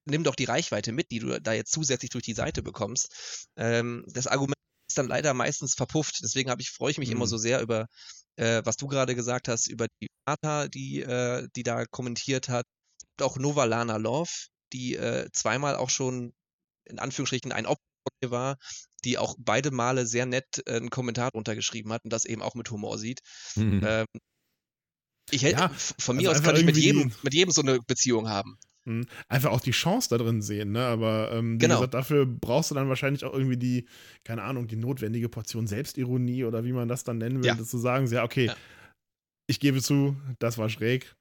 nimm 0.05 0.23
doch 0.23 0.35
die 0.35 0.45
Reichweite 0.45 0.93
mit, 0.93 1.11
die 1.11 1.19
du 1.19 1.39
da 1.41 1.53
jetzt 1.53 1.71
zusätzlich 1.73 2.11
durch 2.11 2.23
die 2.23 2.33
Seite 2.33 2.63
bekommst. 2.63 3.47
Ähm, 3.57 4.05
das 4.07 4.27
Argument 4.27 4.55
ist 4.89 4.97
dann 4.97 5.07
leider 5.09 5.33
meistens 5.33 5.75
verpufft. 5.75 6.21
Deswegen 6.23 6.49
habe 6.49 6.61
ich, 6.61 6.71
freue 6.71 6.91
ich 6.91 6.97
mich 6.97 7.11
immer 7.11 7.25
Mhm. 7.25 7.29
so 7.29 7.37
sehr 7.37 7.61
über, 7.61 7.87
äh, 8.37 8.61
was 8.63 8.77
du 8.77 8.87
gerade 8.87 9.15
gesagt 9.15 9.49
hast, 9.49 9.67
über 9.67 9.87
die 10.01 10.07
Martha, 10.25 10.67
die, 10.69 11.01
äh, 11.01 11.47
die 11.55 11.63
da 11.63 11.85
kommentiert 11.85 12.49
hat. 12.49 12.65
Und 13.19 13.25
auch 13.25 13.37
Novalana 13.37 13.97
Love, 13.97 14.31
die 14.73 14.95
äh, 14.95 15.29
zweimal 15.33 15.75
auch 15.75 15.89
schon 15.89 16.33
in 16.85 16.99
Anführungsstrichen 16.99 17.51
ein 17.51 17.65
Opfer 17.65 17.81
war, 18.27 18.57
die 19.05 19.17
auch 19.17 19.35
beide 19.39 19.71
Male 19.71 20.05
sehr 20.07 20.25
nett 20.25 20.63
äh, 20.65 20.75
einen 20.77 20.89
Kommentar 20.89 21.31
runtergeschrieben 21.31 21.91
hat 21.93 22.03
und 22.03 22.11
das 22.11 22.25
eben 22.25 22.41
auch 22.41 22.55
mit 22.55 22.71
Humor 22.71 22.97
sieht. 22.97 23.21
Mhm. 23.55 23.81
Ähm, 23.85 24.05
ich 25.29 25.43
hätte, 25.43 25.59
Ja, 25.59 25.69
von 25.69 26.15
also 26.17 26.21
mir 26.21 26.29
aus 26.31 26.37
einfach 26.37 26.51
kann 26.51 26.59
ich 26.59 26.65
mit 26.65 26.77
jedem, 26.77 27.11
mit 27.21 27.33
jedem 27.33 27.51
so 27.51 27.61
eine 27.61 27.79
Beziehung 27.81 28.29
haben. 28.29 28.57
Mhm. 28.85 29.05
Einfach 29.27 29.51
auch 29.51 29.59
die 29.59 29.71
Chance 29.71 30.07
da 30.09 30.17
drin 30.17 30.41
sehen, 30.41 30.71
ne? 30.71 30.85
Aber 30.85 31.31
ähm, 31.33 31.59
Genau. 31.59 31.75
gesagt, 31.75 31.93
dafür 31.93 32.25
brauchst 32.25 32.71
du 32.71 32.75
dann 32.75 32.87
wahrscheinlich 32.87 33.25
auch 33.25 33.33
irgendwie 33.33 33.57
die, 33.57 33.87
keine 34.23 34.43
Ahnung, 34.43 34.67
die 34.67 34.77
notwendige 34.77 35.27
Portion 35.27 35.67
Selbstironie 35.67 36.45
oder 36.45 36.63
wie 36.63 36.71
man 36.71 36.87
das 36.87 37.03
dann 37.03 37.17
nennen 37.17 37.39
will, 37.39 37.47
Ja. 37.47 37.55
du 37.55 37.63
sagen, 37.65 38.07
ja, 38.07 38.23
okay, 38.23 38.45
Ja. 38.45 38.55
ich 39.47 39.59
gebe 39.59 39.81
zu, 39.81 40.15
das 40.39 40.57
war 40.57 40.69
schräg, 40.69 41.13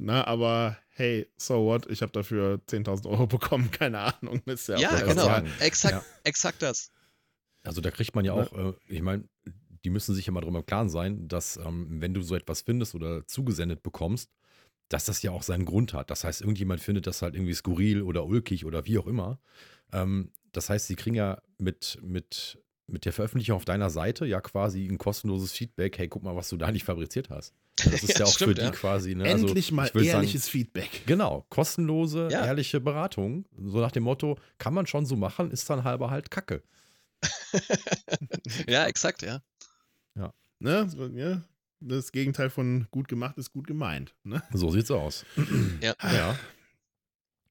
ne? 0.00 0.24
Aber 0.28 0.78
hey, 0.90 1.28
so 1.36 1.64
what, 1.64 1.90
ich 1.90 2.02
habe 2.02 2.12
dafür 2.12 2.60
10.000 2.68 3.06
Euro 3.08 3.26
bekommen, 3.26 3.70
keine 3.72 3.98
Ahnung, 3.98 4.40
ist 4.46 4.68
ja, 4.68 4.78
Ja, 4.78 5.00
genau. 5.00 5.42
Exakt, 5.58 5.94
Ja. 5.94 6.04
exakt 6.22 6.62
das. 6.62 6.92
Also 7.64 7.80
da 7.80 7.90
kriegt 7.90 8.14
man 8.14 8.24
ja 8.24 8.34
Ne? 8.34 8.42
auch, 8.42 8.52
äh, 8.52 8.72
ich 8.88 9.02
meine, 9.02 9.24
die 9.84 9.90
müssen 9.90 10.14
sich 10.14 10.26
ja 10.26 10.32
mal 10.32 10.40
darüber 10.40 10.58
im 10.60 10.66
Klaren 10.66 10.88
sein, 10.88 11.28
dass 11.28 11.56
ähm, 11.56 12.00
wenn 12.00 12.14
du 12.14 12.22
so 12.22 12.34
etwas 12.34 12.62
findest 12.62 12.94
oder 12.94 13.26
zugesendet 13.26 13.82
bekommst, 13.82 14.30
dass 14.88 15.04
das 15.04 15.22
ja 15.22 15.30
auch 15.32 15.42
seinen 15.42 15.64
Grund 15.66 15.92
hat. 15.92 16.10
Das 16.10 16.24
heißt, 16.24 16.40
irgendjemand 16.40 16.80
findet 16.80 17.06
das 17.06 17.20
halt 17.22 17.34
irgendwie 17.34 17.54
skurril 17.54 18.02
oder 18.02 18.24
ulkig 18.26 18.64
oder 18.64 18.86
wie 18.86 18.98
auch 18.98 19.06
immer. 19.06 19.38
Ähm, 19.92 20.32
das 20.52 20.70
heißt, 20.70 20.86
sie 20.86 20.96
kriegen 20.96 21.14
ja 21.16 21.40
mit, 21.58 21.98
mit, 22.02 22.58
mit 22.86 23.04
der 23.04 23.12
Veröffentlichung 23.12 23.56
auf 23.56 23.66
deiner 23.66 23.90
Seite 23.90 24.24
ja 24.24 24.40
quasi 24.40 24.86
ein 24.86 24.96
kostenloses 24.98 25.52
Feedback. 25.52 25.98
Hey, 25.98 26.08
guck 26.08 26.22
mal, 26.22 26.34
was 26.34 26.48
du 26.48 26.56
da 26.56 26.72
nicht 26.72 26.84
fabriziert 26.84 27.28
hast. 27.28 27.54
Das 27.84 28.02
ist 28.02 28.14
ja, 28.14 28.20
Ja, 28.20 28.24
auch 28.24 28.32
stimmt, 28.32 28.48
für 28.50 28.54
die 28.54 28.60
ja. 28.62 28.70
quasi. 28.70 29.14
Ne? 29.14 29.24
Also, 29.24 29.46
Endlich 29.48 29.70
mal 29.72 29.86
ich 29.88 29.94
will 29.94 30.04
sagen, 30.04 30.14
ehrliches 30.16 30.48
Feedback. 30.48 31.02
Genau, 31.06 31.44
kostenlose, 31.50 32.28
Ja. 32.32 32.46
ehrliche 32.46 32.80
Beratung. 32.80 33.44
So 33.62 33.80
nach 33.80 33.92
dem 33.92 34.04
Motto, 34.04 34.38
kann 34.56 34.72
man 34.74 34.86
schon 34.86 35.04
so 35.06 35.16
machen, 35.16 35.50
ist 35.50 35.68
dann 35.68 35.84
halber 35.84 36.10
halt 36.10 36.30
Kacke. 36.30 36.62
Ja, 38.68 38.86
exakt, 38.86 39.22
ja. 39.22 39.40
Ne? 40.60 40.88
Ja? 41.14 41.42
Das 41.80 42.12
Gegenteil 42.12 42.50
von 42.50 42.86
gut 42.90 43.08
gemacht 43.08 43.38
ist 43.38 43.52
gut 43.52 43.66
gemeint. 43.66 44.14
Ne? 44.24 44.42
So 44.52 44.70
sieht's 44.70 44.90
aus. 44.90 45.24
Ja. 45.80 45.94
Ja. 46.02 46.38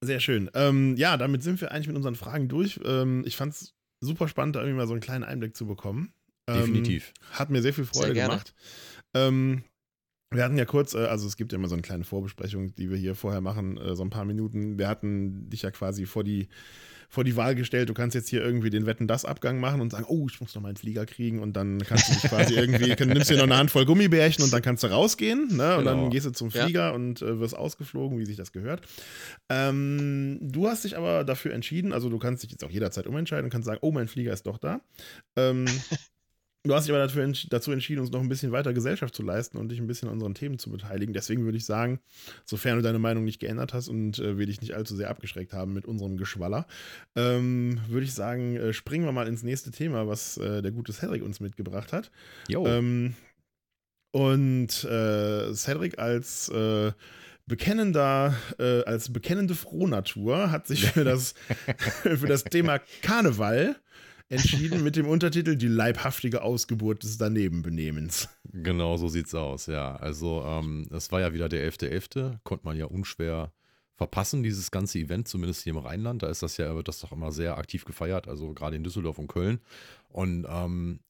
Sehr 0.00 0.20
schön. 0.20 0.50
Ähm, 0.54 0.96
ja, 0.96 1.16
damit 1.16 1.42
sind 1.42 1.60
wir 1.60 1.72
eigentlich 1.72 1.88
mit 1.88 1.96
unseren 1.96 2.14
Fragen 2.14 2.48
durch. 2.48 2.78
Ähm, 2.84 3.24
ich 3.26 3.36
fand 3.36 3.54
es 3.54 3.74
super 4.00 4.28
spannend, 4.28 4.54
da 4.54 4.60
irgendwie 4.60 4.76
mal 4.76 4.86
so 4.86 4.92
einen 4.92 5.00
kleinen 5.00 5.24
Einblick 5.24 5.56
zu 5.56 5.66
bekommen. 5.66 6.12
Ähm, 6.46 6.58
Definitiv. 6.58 7.12
Hat 7.32 7.50
mir 7.50 7.62
sehr 7.62 7.74
viel 7.74 7.84
Freude 7.84 8.14
gerne. 8.14 8.34
gemacht. 8.34 8.54
Ähm, 9.14 9.64
wir 10.30 10.44
hatten 10.44 10.58
ja 10.58 10.66
kurz, 10.66 10.94
äh, 10.94 11.06
also 11.06 11.26
es 11.26 11.36
gibt 11.36 11.52
ja 11.52 11.58
immer 11.58 11.68
so 11.68 11.74
eine 11.74 11.82
kleine 11.82 12.04
Vorbesprechung, 12.04 12.74
die 12.76 12.90
wir 12.90 12.96
hier 12.96 13.16
vorher 13.16 13.40
machen, 13.40 13.76
äh, 13.78 13.96
so 13.96 14.04
ein 14.04 14.10
paar 14.10 14.24
Minuten. 14.24 14.78
Wir 14.78 14.86
hatten 14.86 15.50
dich 15.50 15.62
ja 15.62 15.70
quasi 15.70 16.06
vor 16.06 16.22
die, 16.22 16.48
vor 17.10 17.24
die 17.24 17.36
Wahl 17.36 17.54
gestellt, 17.54 17.88
du 17.88 17.94
kannst 17.94 18.14
jetzt 18.14 18.28
hier 18.28 18.42
irgendwie 18.44 18.68
den 18.68 18.84
Wetten-Das-Abgang 18.84 19.58
machen 19.60 19.80
und 19.80 19.90
sagen, 19.90 20.04
oh, 20.08 20.26
ich 20.30 20.40
muss 20.42 20.54
noch 20.54 20.60
meinen 20.60 20.76
Flieger 20.76 21.06
kriegen 21.06 21.38
und 21.40 21.54
dann 21.54 21.78
kannst 21.78 22.08
du 22.10 22.12
dich 22.12 22.22
quasi 22.30 22.54
irgendwie, 22.54 22.94
kann, 22.96 23.08
nimmst 23.08 23.30
dir 23.30 23.36
noch 23.38 23.44
eine 23.44 23.56
Handvoll 23.56 23.86
Gummibärchen 23.86 24.44
und 24.44 24.52
dann 24.52 24.60
kannst 24.60 24.82
du 24.82 24.88
rausgehen, 24.88 25.56
ne? 25.56 25.76
Und 25.78 25.84
Genau. 25.84 26.02
dann 26.02 26.10
gehst 26.10 26.26
du 26.26 26.30
zum 26.32 26.50
Ja. 26.50 26.64
Flieger 26.64 26.92
und 26.92 27.22
äh, 27.22 27.40
wirst 27.40 27.56
ausgeflogen, 27.56 28.18
wie 28.18 28.26
sich 28.26 28.36
das 28.36 28.52
gehört. 28.52 28.82
Ähm, 29.48 30.38
du 30.42 30.68
hast 30.68 30.84
dich 30.84 30.96
aber 30.98 31.24
dafür 31.24 31.54
entschieden, 31.54 31.92
also 31.92 32.08
du 32.10 32.18
kannst 32.18 32.42
dich 32.42 32.50
jetzt 32.50 32.62
auch 32.64 32.70
jederzeit 32.70 33.06
umentscheiden 33.06 33.44
und 33.44 33.50
kannst 33.50 33.66
sagen, 33.66 33.78
oh, 33.82 33.90
mein 33.92 34.08
Flieger 34.08 34.32
ist 34.32 34.46
doch 34.46 34.58
da. 34.58 34.80
Ähm, 35.36 35.64
du 36.68 36.74
hast 36.74 36.86
dich 36.86 36.94
aber 36.94 37.06
dazu 37.50 37.72
entschieden, 37.72 38.00
uns 38.00 38.10
noch 38.10 38.20
ein 38.20 38.28
bisschen 38.28 38.52
weiter 38.52 38.74
Gesellschaft 38.74 39.14
zu 39.14 39.22
leisten 39.22 39.56
und 39.56 39.70
dich 39.70 39.80
ein 39.80 39.86
bisschen 39.86 40.08
an 40.08 40.14
unseren 40.14 40.34
Themen 40.34 40.58
zu 40.58 40.70
beteiligen. 40.70 41.14
Deswegen 41.14 41.44
würde 41.44 41.56
ich 41.56 41.64
sagen, 41.64 41.98
sofern 42.44 42.76
du 42.76 42.82
deine 42.82 42.98
Meinung 42.98 43.24
nicht 43.24 43.40
geändert 43.40 43.72
hast 43.72 43.88
und 43.88 44.18
äh, 44.18 44.36
wir 44.36 44.46
dich 44.46 44.60
nicht 44.60 44.74
allzu 44.74 44.94
sehr 44.94 45.08
abgeschreckt 45.08 45.54
haben 45.54 45.72
mit 45.72 45.86
unserem 45.86 46.18
Geschwaller, 46.18 46.66
ähm, 47.16 47.80
würde 47.88 48.04
ich 48.04 48.12
sagen, 48.12 48.56
äh, 48.56 48.72
springen 48.74 49.06
wir 49.06 49.12
mal 49.12 49.26
ins 49.26 49.42
nächste 49.42 49.70
Thema, 49.70 50.06
was 50.06 50.36
äh, 50.36 50.60
der 50.60 50.72
gute 50.72 50.92
Cedric 50.92 51.22
uns 51.22 51.40
mitgebracht 51.40 51.92
hat. 51.92 52.10
Jo. 52.48 52.66
Ähm, 52.66 53.14
und 54.10 54.84
äh, 54.84 55.54
Cedric 55.54 55.98
als 55.98 56.50
äh, 56.50 56.92
bekennender, 57.46 58.34
äh, 58.58 58.84
als 58.84 59.10
bekennende 59.10 59.54
Frohnatur 59.54 60.50
hat 60.50 60.66
sich 60.66 60.90
für 60.92 61.04
das, 61.04 61.34
für 62.02 62.26
das 62.26 62.44
Thema 62.44 62.78
Karneval 63.00 63.76
entschieden 64.28 64.82
mit 64.82 64.96
dem 64.96 65.08
Untertitel 65.08 65.56
Die 65.56 65.68
leibhaftige 65.68 66.42
Ausgeburt 66.42 67.02
des 67.02 67.18
Danebenbenehmens. 67.18 68.28
Genau 68.52 68.96
so 68.96 69.08
sieht's 69.08 69.34
aus, 69.34 69.66
ja. 69.66 69.96
Also, 69.96 70.42
ähm, 70.44 70.86
es 70.90 71.10
war 71.12 71.20
ja 71.20 71.32
wieder 71.32 71.48
der 71.48 71.70
11.11., 71.70 72.38
konnte 72.44 72.64
man 72.66 72.76
ja 72.76 72.86
unschwer 72.86 73.52
verpassen, 73.98 74.42
dieses 74.42 74.70
ganze 74.70 75.00
Event, 75.00 75.28
zumindest 75.28 75.62
hier 75.64 75.72
im 75.72 75.78
Rheinland. 75.78 76.22
Da 76.22 76.28
ist 76.28 76.42
das 76.42 76.56
ja, 76.56 76.74
wird 76.74 76.88
das 76.88 77.00
doch 77.00 77.12
immer 77.12 77.32
sehr 77.32 77.58
aktiv 77.58 77.84
gefeiert, 77.84 78.28
also 78.28 78.54
gerade 78.54 78.76
in 78.76 78.84
Düsseldorf 78.84 79.18
und 79.18 79.26
Köln. 79.26 79.60
Und 80.08 80.46
ähm, 80.48 81.00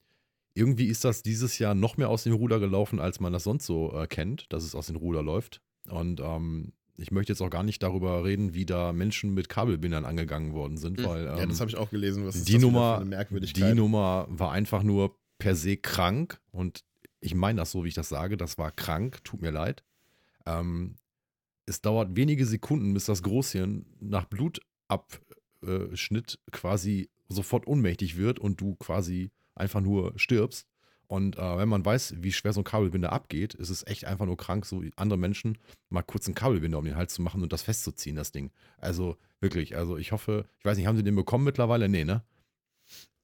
irgendwie 0.54 0.86
ist 0.86 1.04
das 1.04 1.22
dieses 1.22 1.58
Jahr 1.58 1.74
noch 1.74 1.98
mehr 1.98 2.08
aus 2.08 2.24
dem 2.24 2.32
Ruder 2.32 2.58
gelaufen, 2.58 2.98
als 2.98 3.20
man 3.20 3.32
das 3.32 3.44
sonst 3.44 3.66
so 3.66 3.92
äh, 3.92 4.06
kennt, 4.06 4.52
dass 4.52 4.64
es 4.64 4.74
aus 4.74 4.86
dem 4.86 4.96
Ruder 4.96 5.22
läuft. 5.22 5.60
Und 5.88 6.20
ähm, 6.20 6.72
ich 6.98 7.10
möchte 7.12 7.32
jetzt 7.32 7.40
auch 7.40 7.50
gar 7.50 7.62
nicht 7.62 7.82
darüber 7.82 8.24
reden, 8.24 8.54
wie 8.54 8.66
da 8.66 8.92
Menschen 8.92 9.32
mit 9.32 9.48
Kabelbindern 9.48 10.04
angegangen 10.04 10.52
worden 10.52 10.76
sind, 10.76 10.98
Mhm. 10.98 11.04
weil 11.04 11.24
ja, 11.24 11.38
ähm, 11.38 11.48
das 11.48 11.60
habe 11.60 11.70
ich 11.70 11.76
auch 11.76 11.90
gelesen. 11.90 12.26
Was 12.26 12.36
ist 12.36 12.48
die 12.48 12.58
Nummer, 12.58 13.02
die 13.04 13.74
Nummer 13.74 14.26
war 14.28 14.52
einfach 14.52 14.82
nur 14.82 15.16
per 15.38 15.54
se 15.54 15.76
krank 15.76 16.40
und 16.50 16.84
ich 17.20 17.34
meine 17.34 17.58
das 17.60 17.70
so, 17.70 17.84
wie 17.84 17.88
ich 17.88 17.94
das 17.94 18.08
sage, 18.08 18.36
das 18.36 18.58
war 18.58 18.70
krank, 18.72 19.22
tut 19.24 19.40
mir 19.42 19.50
leid. 19.50 19.84
Ähm, 20.46 20.96
es 21.66 21.80
dauert 21.80 22.16
wenige 22.16 22.46
Sekunden, 22.46 22.94
bis 22.94 23.04
das 23.04 23.22
Großhirn 23.22 23.84
nach 24.00 24.24
Blutabschnitt 25.60 26.38
quasi 26.50 27.10
sofort 27.28 27.66
ohnmächtig 27.66 28.16
wird 28.16 28.38
und 28.38 28.60
du 28.60 28.74
quasi 28.76 29.30
einfach 29.54 29.80
nur 29.80 30.12
stirbst. 30.16 30.66
Und 31.08 31.36
äh, 31.38 31.56
wenn 31.58 31.68
man 31.68 31.84
weiß, 31.84 32.16
wie 32.18 32.32
schwer 32.32 32.52
so 32.52 32.60
ein 32.60 32.64
Kabelbinder 32.64 33.12
abgeht, 33.12 33.54
ist 33.54 33.70
es 33.70 33.86
echt 33.86 34.04
einfach 34.04 34.26
nur 34.26 34.36
krank, 34.36 34.66
so 34.66 34.82
andere 34.96 35.18
Menschen 35.18 35.58
mal 35.88 36.02
kurz 36.02 36.26
einen 36.26 36.34
Kabelbinder 36.34 36.78
um 36.78 36.84
den 36.84 36.96
Hals 36.96 37.14
zu 37.14 37.22
machen 37.22 37.42
und 37.42 37.52
das 37.52 37.62
festzuziehen, 37.62 38.14
das 38.14 38.30
Ding. 38.30 38.50
Also 38.76 39.16
wirklich, 39.40 39.74
also 39.76 39.96
ich 39.96 40.12
hoffe, 40.12 40.44
ich 40.58 40.64
weiß 40.66 40.76
nicht, 40.76 40.86
haben 40.86 40.96
sie 40.96 41.02
den 41.02 41.16
bekommen 41.16 41.44
mittlerweile? 41.44 41.88
Nee, 41.88 42.04
ne? 42.04 42.22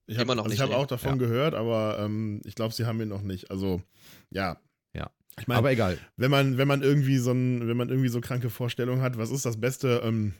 Ich 0.07 0.17
habe 0.17 0.25
Immer 0.25 0.35
noch 0.35 0.45
also 0.47 0.63
hab 0.63 0.71
auch 0.71 0.87
davon 0.87 1.13
Ja. 1.13 1.17
gehört, 1.27 1.55
aber 1.55 1.99
ähm, 1.99 2.41
ich 2.45 2.55
glaube, 2.55 2.75
sie 2.75 2.85
haben 2.87 3.01
ihn 3.01 3.09
noch 3.09 3.23
nicht. 3.23 3.51
Also, 3.51 3.83
ja. 4.31 4.59
Ja. 4.95 5.11
Ich 5.39 5.47
meine, 5.47 5.59
Aber 5.59 5.71
egal. 5.73 5.99
wenn 6.17 6.31
man, 6.31 6.57
wenn 6.59 6.69
man 6.69 6.83
irgendwie 6.83 7.19
so 7.19 7.33
ein, 7.33 7.67
wenn 7.69 7.77
man 7.77 7.89
irgendwie 7.89 8.09
so 8.09 8.21
kranke 8.21 8.51
Vorstellungen 8.51 9.03
hat, 9.03 9.19
was 9.19 9.31
ist 9.31 9.45
das 9.45 9.59
Beste, 9.61 10.01
ähm, 10.05 10.35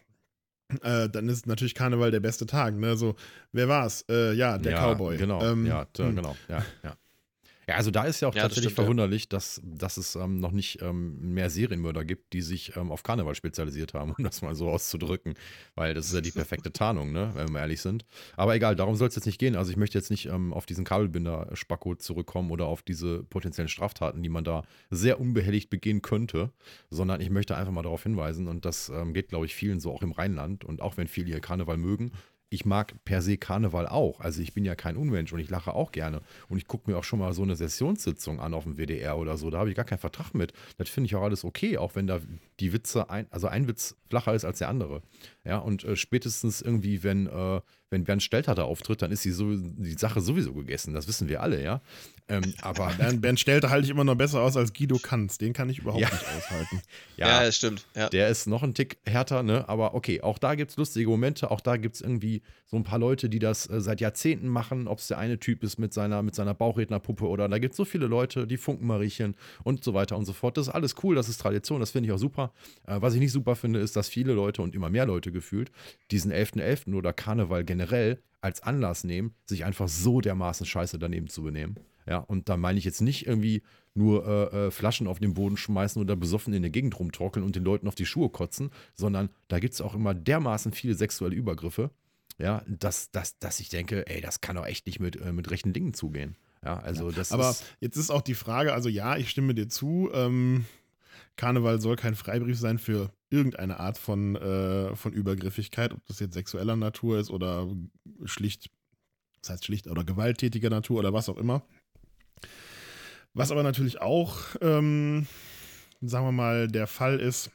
äh, 0.83 1.09
dann 1.09 1.29
ist 1.29 1.47
natürlich 1.47 1.75
Karneval 1.75 2.11
der 2.11 2.21
beste 2.21 2.47
Tag, 2.47 2.75
ne? 2.77 2.97
So, 2.97 3.17
wer 3.53 3.69
war's? 3.69 4.05
Äh, 4.09 4.33
ja, 4.35 4.57
der 4.59 4.73
ja, 4.73 4.79
Cowboy. 4.95 5.17
Genau, 5.19 5.43
Ähm, 5.43 5.67
ja, 5.67 5.85
t- 5.87 6.05
hm. 6.05 6.17
genau, 6.17 6.37
ja, 6.49 6.65
ja. 6.83 6.97
Ja, 7.69 7.77
also 7.77 7.91
da 7.91 8.05
ist 8.05 8.21
ja 8.21 8.29
auch 8.29 8.35
Ja, 8.35 8.43
das 8.43 8.51
tatsächlich 8.51 8.73
stimmt, 8.73 8.79
ja. 8.79 8.85
verwunderlich, 8.85 9.29
dass, 9.29 9.61
dass 9.65 9.97
es 9.97 10.17
ähm, 10.17 10.39
noch 10.39 10.53
nicht 10.53 10.83
ähm, 10.83 11.35
mehr 11.35 11.51
Serienmörder 11.51 12.05
gibt, 12.05 12.33
die 12.33 12.43
sich 12.43 12.77
ähm, 12.77 12.91
auf 12.91 13.03
Karneval 13.03 13.35
spezialisiert 13.35 13.95
haben, 13.95 14.15
um 14.19 14.25
das 14.25 14.43
mal 14.43 14.55
so 14.55 14.69
auszudrücken. 14.69 15.35
Weil 15.75 15.95
das 15.95 16.07
ist 16.07 16.15
ja 16.15 16.21
die 16.21 16.31
perfekte 16.31 16.73
Tarnung, 16.73 17.13
ne, 17.13 17.33
wenn 17.35 17.51
wir 17.51 17.61
ehrlich 17.61 17.81
sind. 17.81 18.05
Aber 18.37 18.55
egal, 18.55 18.77
darum 18.77 18.97
soll 18.97 19.09
es 19.09 19.15
jetzt 19.15 19.27
nicht 19.27 19.39
gehen. 19.39 19.57
Also 19.57 19.71
ich 19.71 19.77
möchte 19.77 19.99
jetzt 19.99 20.11
nicht 20.11 20.27
ähm, 20.27 20.53
auf 20.53 20.67
diesen 20.67 20.85
Kabelbinder-Spacko 20.85 21.97
zurückkommen 21.97 22.51
oder 22.51 22.67
auf 22.67 22.83
diese 22.83 23.23
potenziellen 23.25 23.69
Straftaten, 23.69 24.23
die 24.23 24.29
man 24.29 24.45
da 24.45 24.63
sehr 24.91 25.21
unbehelligt 25.21 25.71
begehen 25.71 26.03
könnte, 26.03 26.53
sondern 26.91 27.21
ich 27.21 27.31
möchte 27.31 27.57
einfach 27.57 27.73
mal 27.73 27.83
darauf 27.83 28.03
hinweisen, 28.03 28.49
und 28.49 28.65
das 28.65 28.89
ähm, 28.89 29.15
geht, 29.15 29.29
glaube 29.29 29.47
ich, 29.47 29.55
vielen 29.55 29.81
so 29.81 29.93
auch 29.93 30.03
im 30.03 30.13
Rheinland 30.13 30.65
und 30.65 30.83
auch 30.83 30.97
wenn 30.97 31.09
viele 31.09 31.27
hier 31.27 31.41
Karneval 31.41 31.77
mögen, 31.77 32.13
ich 32.55 32.65
mag 32.65 32.95
per 33.05 33.21
se 33.21 33.37
Karneval 33.37 33.87
auch. 33.89 34.21
Also 34.21 34.41
ich 34.41 34.55
bin 34.55 34.65
ja 34.65 34.75
kein 34.75 34.97
Unmensch 34.97 35.33
und 35.33 35.41
ich 35.41 35.51
lache 35.51 35.75
auch 35.75 35.93
gerne. 35.93 36.23
Und 36.49 36.59
ich 36.59 36.67
gucke 36.67 36.91
mir 36.91 36.97
auch 36.97 37.05
schon 37.05 37.19
mal 37.19 37.33
so 37.33 37.43
eine 37.43 37.57
Sessionssitzung 37.57 38.41
an 38.41 38.55
auf 38.55 38.65
dem 38.65 38.77
WDR 38.77 39.19
oder 39.19 39.37
so. 39.37 39.51
Da 39.51 39.59
habe 39.59 39.71
ich 39.71 39.77
gar 39.77 39.85
keinen 39.85 39.99
Vertrag 39.99 40.33
mit. 40.35 40.53
Das 40.79 40.89
finde 40.89 41.07
ich 41.07 41.17
auch 41.17 41.23
alles 41.23 41.45
okay, 41.45 41.77
auch 41.77 41.97
wenn 41.97 42.07
da 42.07 42.21
die 42.61 42.73
Witze, 42.73 43.11
ein, 43.11 43.27
also 43.31 43.49
ein 43.49 43.67
Witz 43.69 43.97
flacher 44.09 44.35
ist 44.35 44.45
als 44.45 44.59
der 44.59 44.69
andere. 44.69 45.03
Ja, 45.45 45.59
und 45.59 45.85
äh, 45.85 45.97
spätestens 45.97 46.63
irgendwie, 46.63 47.03
wenn, 47.03 47.27
äh, 47.27 47.61
wenn 47.91 48.05
Bernd 48.05 48.23
Stelter 48.23 48.55
da 48.55 48.65
auftritt, 48.65 49.03
dann 49.03 49.11
ist 49.11 49.25
die, 49.25 49.33
so, 49.33 49.55
die 49.57 49.99
Sache 49.99 50.21
sowieso 50.21 50.55
gegessen. 50.55 50.95
Das 50.95 51.09
wissen 51.09 51.29
wir 51.29 51.43
alle, 51.43 51.63
ja. 51.63 51.83
Ähm, 52.27 52.55
aber 52.63 52.91
Bernd, 52.97 53.21
Bernd 53.21 53.39
Stelter 53.39 53.69
halte 53.69 53.85
ich 53.85 53.91
immer 53.91 54.03
noch 54.05 54.15
besser 54.15 54.41
aus 54.41 54.57
als 54.57 54.73
Guido 54.73 54.99
Kanz. 54.99 55.37
Den 55.37 55.53
kann 55.53 55.69
ich 55.69 55.81
überhaupt 55.81 56.01
Ja. 56.01 56.09
nicht 56.11 56.25
aushalten. 56.37 56.81
Ja, 57.17 57.45
das 57.45 57.55
stimmt. 57.57 57.85
Ja. 57.95 58.09
Der 58.09 58.29
ist 58.29 58.47
noch 58.47 58.65
ein 58.65 58.75
Tick 58.75 58.99
härter, 59.07 59.45
ne? 59.45 59.69
Aber 59.69 59.95
okay, 59.95 60.21
auch 60.21 60.39
da 60.39 60.57
gibt 60.57 60.73
es 60.73 60.77
lustige 60.77 61.09
Momente. 61.09 61.51
Auch 61.53 61.61
da 61.61 61.77
gibt 61.77 61.95
es 61.95 62.01
irgendwie 62.01 62.43
so 62.67 62.77
ein 62.77 62.83
paar 62.83 62.99
Leute, 62.99 63.29
die 63.29 63.39
das 63.39 63.71
äh, 63.71 63.81
seit 63.81 64.01
Jahrzehnten 64.01 64.49
machen. 64.49 64.89
Ob 64.89 64.99
es 64.99 65.07
der 65.07 65.19
eine 65.19 65.39
Typ 65.39 65.63
ist 65.63 65.79
mit 65.79 65.93
seiner, 65.95 66.23
mit 66.23 66.35
seiner 66.35 66.55
Bauchrednerpuppe 66.55 67.27
oder 67.29 67.49
da 67.49 67.59
gibt 67.59 67.73
es 67.75 67.77
so 67.77 67.85
viele 67.85 68.07
Leute, 68.07 68.47
die 68.49 68.57
Funkenmariechen 68.57 69.37
und 69.63 69.85
so 69.85 69.95
weiter 69.95 70.17
und 70.17 70.25
so 70.25 70.33
fort. 70.33 70.57
Das 70.57 70.67
ist 70.69 70.75
alles 70.75 70.97
cool, 71.05 71.15
das 71.15 71.29
ist 71.29 71.41
Tradition, 71.41 71.79
das 71.79 71.93
finde 71.93 72.09
ich 72.09 72.13
auch 72.13 72.19
super. 72.19 72.53
Äh, 72.87 72.97
was 73.01 73.15
ich 73.15 73.21
nicht 73.21 73.33
super 73.33 73.55
finde, 73.55 73.79
ist, 73.79 73.95
dass 73.95 74.09
viele 74.09 74.33
Leute 74.33 74.63
und 74.63 74.75
immer 74.75 74.91
mehr 74.91 75.07
Leute 75.07 75.31
gefühlt 75.31 75.71
diesen 76.11 76.33
11.11. 76.33 76.95
oder 76.97 77.13
Karneval 77.13 77.63
generell 77.65 78.21
als 78.41 78.63
Anlass 78.63 79.05
nehmen, 79.05 79.35
sich 79.47 79.65
einfach 79.65 79.89
so 79.89 80.21
dermaßen 80.21 80.67
scheiße 80.67 80.99
daneben 80.99 81.29
zu 81.29 81.43
benehmen. 81.43 81.77
Ja, 82.07 82.19
und 82.19 82.49
da 82.49 82.57
meine 82.57 82.79
ich 82.79 82.85
jetzt 82.85 83.01
nicht 83.01 83.27
irgendwie 83.27 83.63
nur 83.95 84.27
äh, 84.27 84.67
äh, 84.67 84.71
Flaschen 84.71 85.07
auf 85.07 85.21
den 85.21 85.35
Boden 85.35 85.57
schmeißen 85.57 86.01
oder 86.03 86.17
besoffen 86.17 86.53
in 86.53 86.63
der 86.63 86.71
Gegend 86.71 86.99
rumtorkeln 86.99 87.45
und 87.45 87.57
den 87.57 87.65
Leuten 87.65 87.89
auf 87.89 87.95
die 87.95 88.07
Schuhe 88.07 88.29
kotzen, 88.29 88.71
sondern 88.95 89.31
da 89.49 89.59
gibt 89.59 89.75
es 89.75 89.81
auch 89.81 89.95
immer 89.95 90.15
dermaßen 90.15 90.73
viele 90.73 90.95
sexuelle 90.95 91.37
Übergriffe, 91.37 91.91
ja, 92.39 92.63
dass, 92.67 93.11
dass, 93.11 93.39
dass 93.39 93.61
ich 93.61 93.69
denke, 93.69 94.07
ey, 94.07 94.21
das 94.21 94.41
kann 94.41 94.57
doch 94.57 94.67
echt 94.67 94.87
nicht 94.87 95.01
mit, 95.01 95.17
äh, 95.17 95.33
mit 95.33 95.51
rechten 95.51 95.73
Dingen 95.73 95.95
zugehen. 95.95 96.37
Ja, 96.65 96.79
also 96.79 97.11
das 97.11 97.31
Aber 97.31 97.51
ist. 97.51 97.65
jetzt 97.81 97.97
ist 97.97 98.11
auch 98.11 98.23
die 98.23 98.35
Frage, 98.35 98.73
also 98.73 98.89
ja, 98.89 99.17
ich 99.17 99.31
stimme 99.31 99.55
dir 99.55 99.69
zu, 99.69 100.11
ähm, 100.13 100.65
Karneval 101.37 101.81
soll 101.81 101.97
kein 101.97 102.15
Freibrief 102.15 102.59
sein 102.59 102.79
für 102.79 103.13
irgendeine 103.31 103.81
Art 103.81 103.99
von, 103.99 104.37
äh, 104.37 104.95
von 104.97 105.13
Übergriffigkeit, 105.13 105.93
ob 105.93 106.05
das 106.07 106.21
jetzt 106.21 106.35
sexueller 106.35 106.77
Natur 106.77 107.19
ist 107.19 107.31
oder 107.31 107.69
schlicht, 108.25 108.71
das 109.41 109.51
heißt 109.51 109.65
schlicht 109.65 109.89
oder 109.89 110.05
gewalttätiger 110.05 110.71
Natur 110.71 111.01
oder 111.01 111.13
was 111.13 111.29
auch 111.29 111.37
immer. 111.37 111.65
Was 113.35 113.51
aber 113.51 113.63
natürlich 113.63 114.01
auch, 114.01 114.37
ähm, 114.61 115.27
sagen 116.01 116.27
wir 116.27 116.33
mal, 116.33 116.69
der 116.69 116.87
Fall 116.87 117.19
ist, 117.19 117.51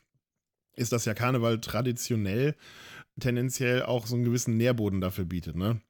ist, 0.76 0.92
dass 0.92 1.06
ja 1.06 1.14
Karneval 1.14 1.60
traditionell 1.60 2.56
tendenziell 3.20 3.84
auch 3.84 4.06
so 4.06 4.16
einen 4.16 4.26
gewissen 4.26 4.58
Nährboden 4.58 5.02
dafür 5.02 5.26
bietet, 5.26 5.56
ne? 5.56 5.82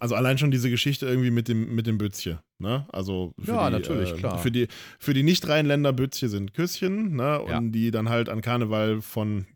Also 0.00 0.16
allein 0.16 0.38
schon 0.38 0.50
diese 0.50 0.70
Geschichte 0.70 1.06
irgendwie 1.06 1.30
mit 1.30 1.46
dem, 1.46 1.74
mit 1.74 1.86
dem 1.86 1.98
Bützchen, 1.98 2.38
ne? 2.58 2.86
Also 2.92 3.32
Ja, 3.46 3.66
die, 3.66 3.72
natürlich, 3.72 4.12
äh, 4.12 4.16
klar. 4.16 4.38
Für 4.38 4.50
die, 4.50 4.68
für 4.98 5.14
die 5.14 5.22
Nicht-Rheinländer 5.22 5.92
Bützchen 5.92 6.28
sind 6.28 6.52
Küsschen, 6.54 7.14
ne? 7.16 7.40
Und 7.40 7.50
Ja. 7.50 7.60
die 7.60 7.90
dann 7.90 8.08
halt 8.08 8.28
an 8.28 8.40
Karneval 8.40 9.00
von, 9.02 9.46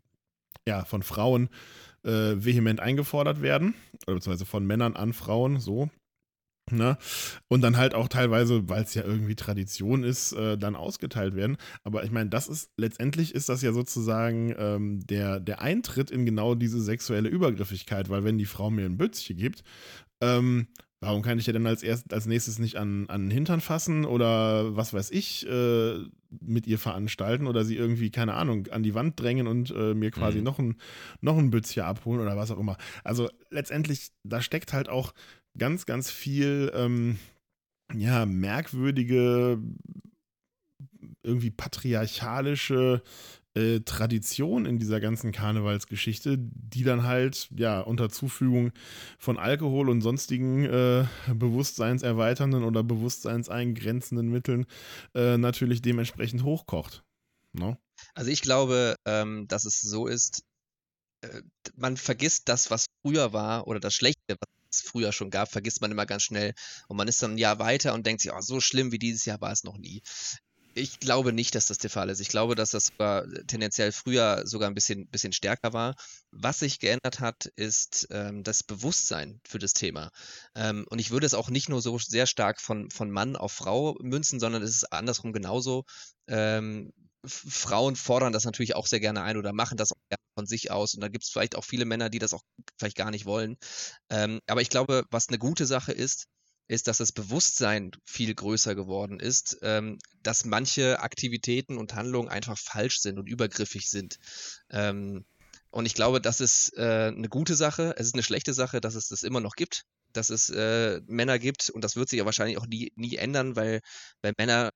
ja, 0.67 0.85
von 0.85 1.03
Frauen 1.03 1.49
äh, 2.03 2.35
vehement 2.37 2.79
eingefordert 2.79 3.41
werden. 3.41 3.75
Oder 4.07 4.15
beziehungsweise 4.15 4.45
von 4.45 4.65
Männern 4.65 4.95
an 4.95 5.13
Frauen, 5.13 5.59
so. 5.59 5.89
Ne? 6.77 6.97
Und 7.47 7.61
dann 7.61 7.77
halt 7.77 7.93
auch 7.95 8.07
teilweise, 8.07 8.69
weil 8.69 8.83
es 8.83 8.93
ja 8.93 9.03
irgendwie 9.03 9.35
Tradition 9.35 10.03
ist, 10.03 10.33
äh, 10.33 10.57
dann 10.57 10.75
ausgeteilt 10.75 11.35
werden. 11.35 11.57
Aber 11.83 12.03
ich 12.03 12.11
meine, 12.11 12.29
das 12.29 12.47
ist 12.47 12.71
letztendlich 12.77 13.33
ist 13.33 13.49
das 13.49 13.61
ja 13.61 13.71
sozusagen 13.73 14.53
ähm, 14.57 14.99
der, 15.07 15.39
der 15.39 15.61
Eintritt 15.61 16.11
in 16.11 16.25
genau 16.25 16.55
diese 16.55 16.81
sexuelle 16.81 17.29
Übergriffigkeit, 17.29 18.09
weil 18.09 18.23
wenn 18.23 18.37
die 18.37 18.45
Frau 18.45 18.69
mir 18.69 18.85
ein 18.85 18.97
Bützchen 18.97 19.37
gibt, 19.37 19.63
ähm, 20.21 20.67
warum 21.01 21.21
kann 21.21 21.39
ich 21.39 21.47
ja 21.47 21.53
dann 21.53 21.65
als 21.65 21.81
erst 21.81 22.13
als 22.13 22.25
nächstes 22.25 22.59
nicht 22.59 22.75
an, 22.75 23.07
an 23.07 23.23
den 23.23 23.31
Hintern 23.31 23.61
fassen 23.61 24.03
oder 24.03 24.75
was 24.75 24.93
weiß 24.93 25.11
ich 25.11 25.47
äh, 25.47 25.99
mit 26.41 26.67
ihr 26.67 26.77
veranstalten 26.77 27.47
oder 27.47 27.63
sie 27.63 27.77
irgendwie, 27.77 28.11
keine 28.11 28.33
Ahnung, 28.33 28.67
an 28.67 28.83
die 28.83 28.93
Wand 28.95 29.19
drängen 29.19 29.47
und 29.47 29.71
äh, 29.71 29.93
mir 29.93 30.11
quasi 30.11 30.39
Mhm. 30.39 30.43
noch 30.43 30.59
ein, 30.59 30.75
noch 31.21 31.37
ein 31.37 31.51
Bützchen 31.51 31.83
abholen 31.83 32.19
oder 32.21 32.35
was 32.37 32.51
auch 32.51 32.59
immer. 32.59 32.77
Also 33.03 33.29
letztendlich, 33.49 34.09
da 34.23 34.41
steckt 34.41 34.73
halt 34.73 34.89
auch 34.89 35.13
ganz, 35.59 35.85
ganz 35.85 36.09
viel, 36.09 36.71
ähm, 36.73 37.19
ja, 37.93 38.25
merkwürdige, 38.25 39.59
irgendwie 41.23 41.51
patriarchalische 41.51 43.03
äh, 43.55 43.79
Tradition 43.81 44.65
in 44.65 44.79
dieser 44.79 44.99
ganzen 44.99 45.31
Karnevalsgeschichte, 45.31 46.37
die 46.37 46.83
dann 46.83 47.03
halt, 47.03 47.49
ja, 47.55 47.81
unter 47.81 48.09
Zufügung 48.09 48.71
von 49.17 49.37
Alkohol 49.37 49.89
und 49.89 50.01
sonstigen 50.01 50.65
äh, 50.65 51.05
bewusstseinserweiternden 51.33 52.63
oder 52.63 52.83
bewusstseinseingrenzenden 52.83 54.29
Mitteln 54.29 54.65
äh, 55.15 55.37
natürlich 55.37 55.81
dementsprechend 55.81 56.43
hochkocht. 56.43 57.03
Ne? 57.53 57.77
Also 58.13 58.29
ich 58.31 58.41
glaube, 58.41 58.95
ähm, 59.05 59.47
dass 59.47 59.65
es 59.65 59.81
so 59.81 60.07
ist, 60.07 60.43
äh, 61.21 61.41
man 61.75 61.97
vergisst 61.97 62.49
das, 62.49 62.71
was 62.71 62.85
früher 63.01 63.33
war 63.33 63.67
oder 63.67 63.79
das 63.79 63.93
Schlechte, 63.95 64.35
was 64.39 64.58
es 64.71 64.81
früher 64.81 65.11
schon 65.11 65.29
gab, 65.29 65.51
vergisst 65.51 65.81
man 65.81 65.91
immer 65.91 66.05
ganz 66.05 66.23
schnell 66.23 66.53
und 66.87 66.97
man 66.97 67.07
ist 67.07 67.21
dann 67.21 67.33
ein 67.33 67.37
Jahr 67.37 67.59
weiter 67.59 67.93
und 67.93 68.05
denkt 68.05 68.21
sich, 68.21 68.31
oh, 68.31 68.41
so 68.41 68.59
schlimm 68.59 68.91
wie 68.91 68.99
dieses 68.99 69.25
Jahr 69.25 69.41
war 69.41 69.51
es 69.51 69.63
noch 69.63 69.77
nie. 69.77 70.01
Ich 70.75 70.99
glaube 70.99 71.33
nicht, 71.33 71.55
dass 71.55 71.65
das 71.65 71.79
der 71.79 71.89
Fall 71.89 72.09
ist. 72.09 72.19
Ich 72.19 72.29
glaube, 72.29 72.55
dass 72.55 72.69
das 72.69 72.85
sogar 72.85 73.25
tendenziell 73.47 73.91
früher 73.91 74.43
sogar 74.45 74.69
ein 74.69 74.75
bisschen, 74.75 75.07
bisschen 75.07 75.33
stärker 75.33 75.73
war. 75.73 75.95
Was 76.31 76.59
sich 76.59 76.79
geändert 76.79 77.19
hat, 77.19 77.47
ist 77.55 78.07
ähm, 78.11 78.43
das 78.43 78.63
Bewusstsein 78.63 79.41
für 79.43 79.57
das 79.59 79.73
Thema. 79.73 80.11
Ähm, 80.55 80.85
und 80.89 80.99
ich 80.99 81.09
würde 81.11 81.25
es 81.25 81.33
auch 81.33 81.49
nicht 81.49 81.69
nur 81.69 81.81
so 81.81 81.97
sehr 81.97 82.27
stark 82.27 82.61
von, 82.61 82.89
von 82.91 83.09
Mann 83.09 83.35
auf 83.35 83.51
Frau 83.51 83.97
münzen, 83.99 84.39
sondern 84.39 84.61
es 84.61 84.69
ist 84.69 84.93
andersrum 84.93 85.33
genauso. 85.33 85.85
Ähm, 86.27 86.93
Frauen 87.25 87.95
fordern 87.95 88.33
das 88.33 88.45
natürlich 88.45 88.75
auch 88.75 88.87
sehr 88.87 88.99
gerne 88.99 89.21
ein 89.21 89.37
oder 89.37 89.53
machen 89.53 89.77
das 89.77 89.91
auch 89.91 90.01
gerne 90.09 90.23
von 90.35 90.45
sich 90.45 90.71
aus. 90.71 90.93
Und 90.93 91.01
da 91.01 91.07
gibt 91.09 91.23
es 91.23 91.29
vielleicht 91.29 91.55
auch 91.55 91.65
viele 91.65 91.85
Männer, 91.85 92.09
die 92.09 92.19
das 92.19 92.33
auch 92.33 92.43
vielleicht 92.77 92.97
gar 92.97 93.11
nicht 93.11 93.25
wollen. 93.25 93.57
Ähm, 94.09 94.39
aber 94.47 94.61
ich 94.61 94.69
glaube, 94.69 95.05
was 95.11 95.29
eine 95.29 95.37
gute 95.37 95.65
Sache 95.65 95.91
ist, 95.91 96.27
ist, 96.67 96.87
dass 96.87 96.99
das 96.99 97.11
Bewusstsein 97.11 97.91
viel 98.05 98.33
größer 98.33 98.75
geworden 98.75 99.19
ist, 99.19 99.57
ähm, 99.63 99.97
dass 100.21 100.45
manche 100.45 100.99
Aktivitäten 101.01 101.77
und 101.77 101.95
Handlungen 101.95 102.29
einfach 102.29 102.57
falsch 102.57 102.99
sind 102.99 103.17
und 103.17 103.27
übergriffig 103.27 103.89
sind. 103.89 104.17
Ähm, 104.69 105.25
und 105.71 105.85
ich 105.85 105.95
glaube, 105.95 106.21
das 106.21 106.39
ist 106.39 106.77
äh, 106.77 107.11
eine 107.15 107.27
gute 107.27 107.55
Sache. 107.55 107.95
Es 107.97 108.07
ist 108.07 108.13
eine 108.13 108.23
schlechte 108.23 108.53
Sache, 108.53 108.81
dass 108.81 108.95
es 108.95 109.07
das 109.07 109.23
immer 109.23 109.41
noch 109.41 109.55
gibt, 109.55 109.83
dass 110.13 110.29
es 110.29 110.49
äh, 110.49 111.01
Männer 111.07 111.39
gibt 111.39 111.69
und 111.69 111.83
das 111.83 111.95
wird 111.95 112.09
sich 112.09 112.19
ja 112.19 112.25
wahrscheinlich 112.25 112.57
auch 112.57 112.67
nie, 112.67 112.91
nie 112.95 113.15
ändern, 113.15 113.55
weil, 113.55 113.81
weil 114.21 114.33
Männer 114.37 114.69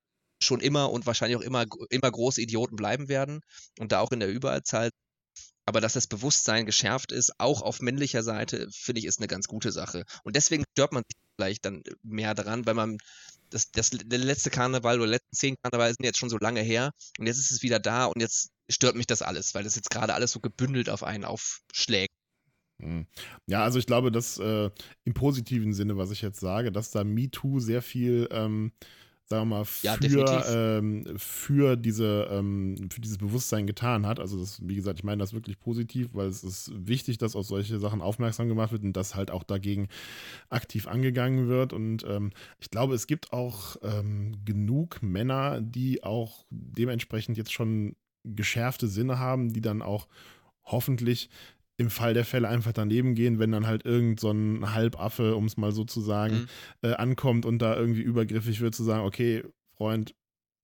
schon 0.43 0.59
immer 0.59 0.91
und 0.91 1.05
wahrscheinlich 1.05 1.37
auch 1.37 1.41
immer, 1.41 1.65
immer 1.89 2.11
große 2.11 2.41
Idioten 2.41 2.75
bleiben 2.75 3.07
werden 3.07 3.41
und 3.79 3.91
da 3.91 3.99
auch 3.99 4.11
in 4.11 4.19
der 4.19 4.29
Überzahl. 4.29 4.89
Aber 5.65 5.79
dass 5.79 5.93
das 5.93 6.07
Bewusstsein 6.07 6.65
geschärft 6.65 7.11
ist, 7.13 7.39
auch 7.39 7.61
auf 7.61 7.81
männlicher 7.81 8.21
Seite, 8.21 8.67
finde 8.71 8.99
ich, 8.99 9.05
ist 9.05 9.19
eine 9.19 9.27
ganz 9.27 9.47
gute 9.47 9.71
Sache. 9.71 10.03
Und 10.23 10.35
deswegen 10.35 10.65
stört 10.73 10.91
man 10.91 11.03
sich 11.07 11.17
vielleicht 11.37 11.65
dann 11.65 11.83
mehr 12.03 12.35
daran, 12.35 12.65
weil 12.65 12.73
man 12.73 12.97
das, 13.49 13.71
das, 13.71 13.91
der 13.91 14.19
letzte 14.19 14.49
Karneval 14.49 14.99
oder 14.99 15.11
letzten 15.11 15.35
zehn 15.35 15.55
Karneval 15.61 15.93
sind 15.93 16.05
jetzt 16.05 16.17
schon 16.17 16.29
so 16.29 16.37
lange 16.37 16.61
her 16.61 16.91
und 17.19 17.27
jetzt 17.27 17.37
ist 17.37 17.51
es 17.51 17.61
wieder 17.61 17.79
da 17.79 18.05
und 18.05 18.19
jetzt 18.19 18.49
stört 18.69 18.95
mich 18.95 19.07
das 19.07 19.21
alles, 19.21 19.53
weil 19.53 19.63
das 19.63 19.75
jetzt 19.75 19.89
gerade 19.89 20.13
alles 20.13 20.31
so 20.31 20.39
gebündelt 20.39 20.89
auf 20.89 21.03
einen 21.03 21.23
aufschlägt. 21.23 22.13
Hm. 22.81 23.05
Ja, 23.45 23.63
also 23.63 23.79
ich 23.79 23.85
glaube, 23.85 24.11
dass 24.11 24.39
äh, 24.39 24.69
im 25.03 25.13
positiven 25.13 25.73
Sinne, 25.73 25.97
was 25.97 26.11
ich 26.11 26.21
jetzt 26.21 26.39
sage, 26.39 26.71
dass 26.71 26.91
da 26.91 27.03
MeToo 27.03 27.59
sehr 27.59 27.81
viel, 27.81 28.27
ähm, 28.31 28.71
sagen 29.25 29.43
wir 29.49 29.57
mal, 29.57 29.65
Ja, 29.81 29.93
für, 29.93 29.99
definitiv. 29.99 30.45
ähm, 30.49 31.03
für, 31.17 31.75
diese, 31.75 32.27
ähm, 32.29 32.75
für 32.91 33.01
dieses 33.01 33.17
Bewusstsein 33.17 33.65
getan 33.67 34.05
hat. 34.05 34.19
Also 34.19 34.39
das, 34.39 34.59
wie 34.67 34.75
gesagt, 34.75 34.99
ich 34.99 35.03
meine 35.05 35.19
das 35.19 35.33
wirklich 35.33 35.59
positiv, 35.59 36.09
weil 36.13 36.27
es 36.27 36.43
ist 36.43 36.71
wichtig, 36.75 37.17
dass 37.17 37.35
auf 37.35 37.45
solche 37.45 37.79
Sachen 37.79 38.01
aufmerksam 38.01 38.47
gemacht 38.49 38.71
wird 38.71 38.83
und 38.83 38.93
dass 38.97 39.15
halt 39.15 39.31
auch 39.31 39.43
dagegen 39.43 39.87
aktiv 40.49 40.87
angegangen 40.87 41.47
wird. 41.47 41.73
Und 41.73 42.03
ähm, 42.07 42.31
ich 42.59 42.69
glaube, 42.69 42.95
es 42.95 43.07
gibt 43.07 43.33
auch 43.33 43.77
ähm, 43.81 44.35
genug 44.45 45.01
Männer, 45.01 45.61
die 45.61 46.03
auch 46.03 46.45
dementsprechend 46.49 47.37
jetzt 47.37 47.53
schon 47.53 47.95
geschärfte 48.25 48.87
Sinne 48.87 49.19
haben, 49.19 49.51
die 49.53 49.61
dann 49.61 49.81
auch 49.81 50.07
hoffentlich 50.63 51.29
im 51.77 51.89
Fall 51.89 52.13
der 52.13 52.25
Fälle 52.25 52.47
einfach 52.47 52.71
daneben 52.71 53.15
gehen, 53.15 53.39
wenn 53.39 53.51
dann 53.51 53.65
halt 53.67 53.85
irgend 53.85 54.19
so 54.19 54.29
ein 54.31 54.73
Halbaffe, 54.73 55.35
um 55.35 55.45
es 55.45 55.57
mal 55.57 55.71
so 55.71 55.83
zu 55.83 56.01
sagen, 56.01 56.47
Mhm. 56.81 56.89
äh, 56.89 56.93
ankommt 56.93 57.45
und 57.45 57.59
da 57.59 57.75
irgendwie 57.75 58.01
übergriffig 58.01 58.61
wird, 58.61 58.75
zu 58.75 58.83
sagen, 58.83 59.03
okay, 59.05 59.43
Freund, 59.75 60.13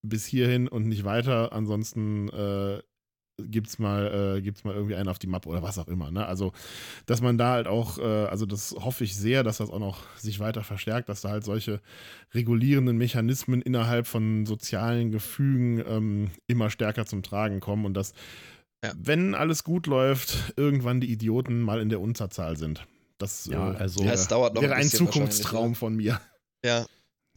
bis 0.02 0.26
hierhin 0.26 0.68
und 0.68 0.88
nicht 0.88 1.04
weiter, 1.04 1.52
ansonsten 1.52 2.30
äh, 2.30 2.80
gibt's 3.42 3.80
mal, 3.80 4.38
äh, 4.38 4.42
gibt's 4.42 4.64
mal 4.66 4.76
irgendwie 4.76 4.96
einen 4.96 5.08
auf 5.10 5.18
die 5.18 5.28
Mappe 5.28 5.50
oder 5.50 5.64
was 5.64 5.80
auch 5.80 5.88
immer. 5.88 6.12
Ne? 6.12 6.26
Also, 6.26 6.52
dass 7.06 7.22
man 7.22 7.38
da 7.38 7.52
halt 7.54 7.68
auch, 7.68 7.98
äh, 7.98 8.04
also 8.04 8.46
das 8.46 8.76
hoffe 8.78 9.04
ich 9.06 9.16
sehr, 9.16 9.44
dass 9.44 9.58
das 9.58 9.70
auch 9.70 9.80
noch 9.80 10.04
sich 10.18 10.40
weiter 10.40 10.62
verstärkt, 10.64 11.10
dass 11.10 11.22
da 11.22 11.30
halt 11.30 11.44
solche 11.44 11.82
regulierenden 12.34 12.98
Mechanismen 12.98 13.62
innerhalb 13.62 14.08
von 14.08 14.46
sozialen 14.46 15.10
Gefügen 15.12 15.82
ähm, 15.88 16.32
immer 16.48 16.70
stärker 16.70 17.06
zum 17.06 17.24
Tragen 17.24 17.62
kommen 17.62 17.86
und 17.86 17.94
dass 17.96 18.14
Ja. 18.84 18.94
wenn 18.98 19.36
alles 19.36 19.64
gut 19.64 19.88
läuft, 19.88 20.54
irgendwann 20.56 21.02
die 21.02 21.12
Idioten 21.12 21.62
mal 21.62 21.82
in 21.82 21.90
der 21.90 22.00
Unterzahl 22.00 22.56
sind. 22.58 22.86
Das, 23.18 23.46
Ja, 23.48 23.74
äh, 23.74 23.78
also- 23.78 24.00
wäre, 24.00 24.08
Ja, 24.10 24.14
es 24.14 24.28
dauert 24.30 24.54
noch 24.54 24.62
ein 24.62 24.70
wäre 24.70 24.76
ein 24.76 24.84
bisschen 24.84 25.00
Zukunftstraum 25.08 25.76
von 25.76 25.96
mir. 25.96 26.22
Ja, 26.64 26.86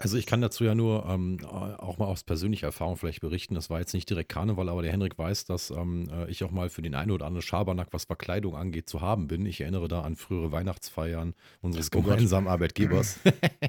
Also 0.03 0.17
ich 0.17 0.27
kann 0.27 0.41
dazu 0.41 0.65
ja 0.65 0.75
nur 0.75 1.07
ähm, 1.09 1.39
auch 1.45 1.97
mal 1.99 2.07
aus 2.07 2.25
persönlicher 2.25 2.67
Erfahrung 2.67 2.97
vielleicht 2.97 3.21
berichten. 3.21 3.55
Das 3.55 3.71
war 3.71 3.79
jetzt 3.79 3.95
nicht 3.95 4.11
direkt 4.11 4.29
Karneval, 4.31 4.69
aber 4.69 4.83
der 4.83 4.91
Henrik 4.91 5.17
weiß, 5.17 5.45
dass 5.45 5.71
ähm, 5.71 6.09
äh, 6.13 6.29
ich 6.29 6.43
auch 6.43 6.51
mal 6.51 6.71
für 6.71 6.83
den 6.83 6.97
einen 6.97 7.13
oder 7.13 7.27
anderen 7.27 7.43
Schabernack, 7.43 7.89
was 7.93 8.05
Verkleidung 8.07 8.57
angeht, 8.57 8.89
zu 8.89 9.01
haben 9.01 9.29
bin. 9.29 9.47
Ich 9.47 9.61
erinnere 9.61 9.87
da 9.87 10.01
an 10.01 10.17
frühere 10.17 10.51
Weihnachtsfeiern 10.51 11.35
unseres 11.61 11.87
Oh 11.89 12.01
Gott. 12.01 12.05
gemeinsamen 12.17 12.49
Arbeitgebers. 12.49 13.21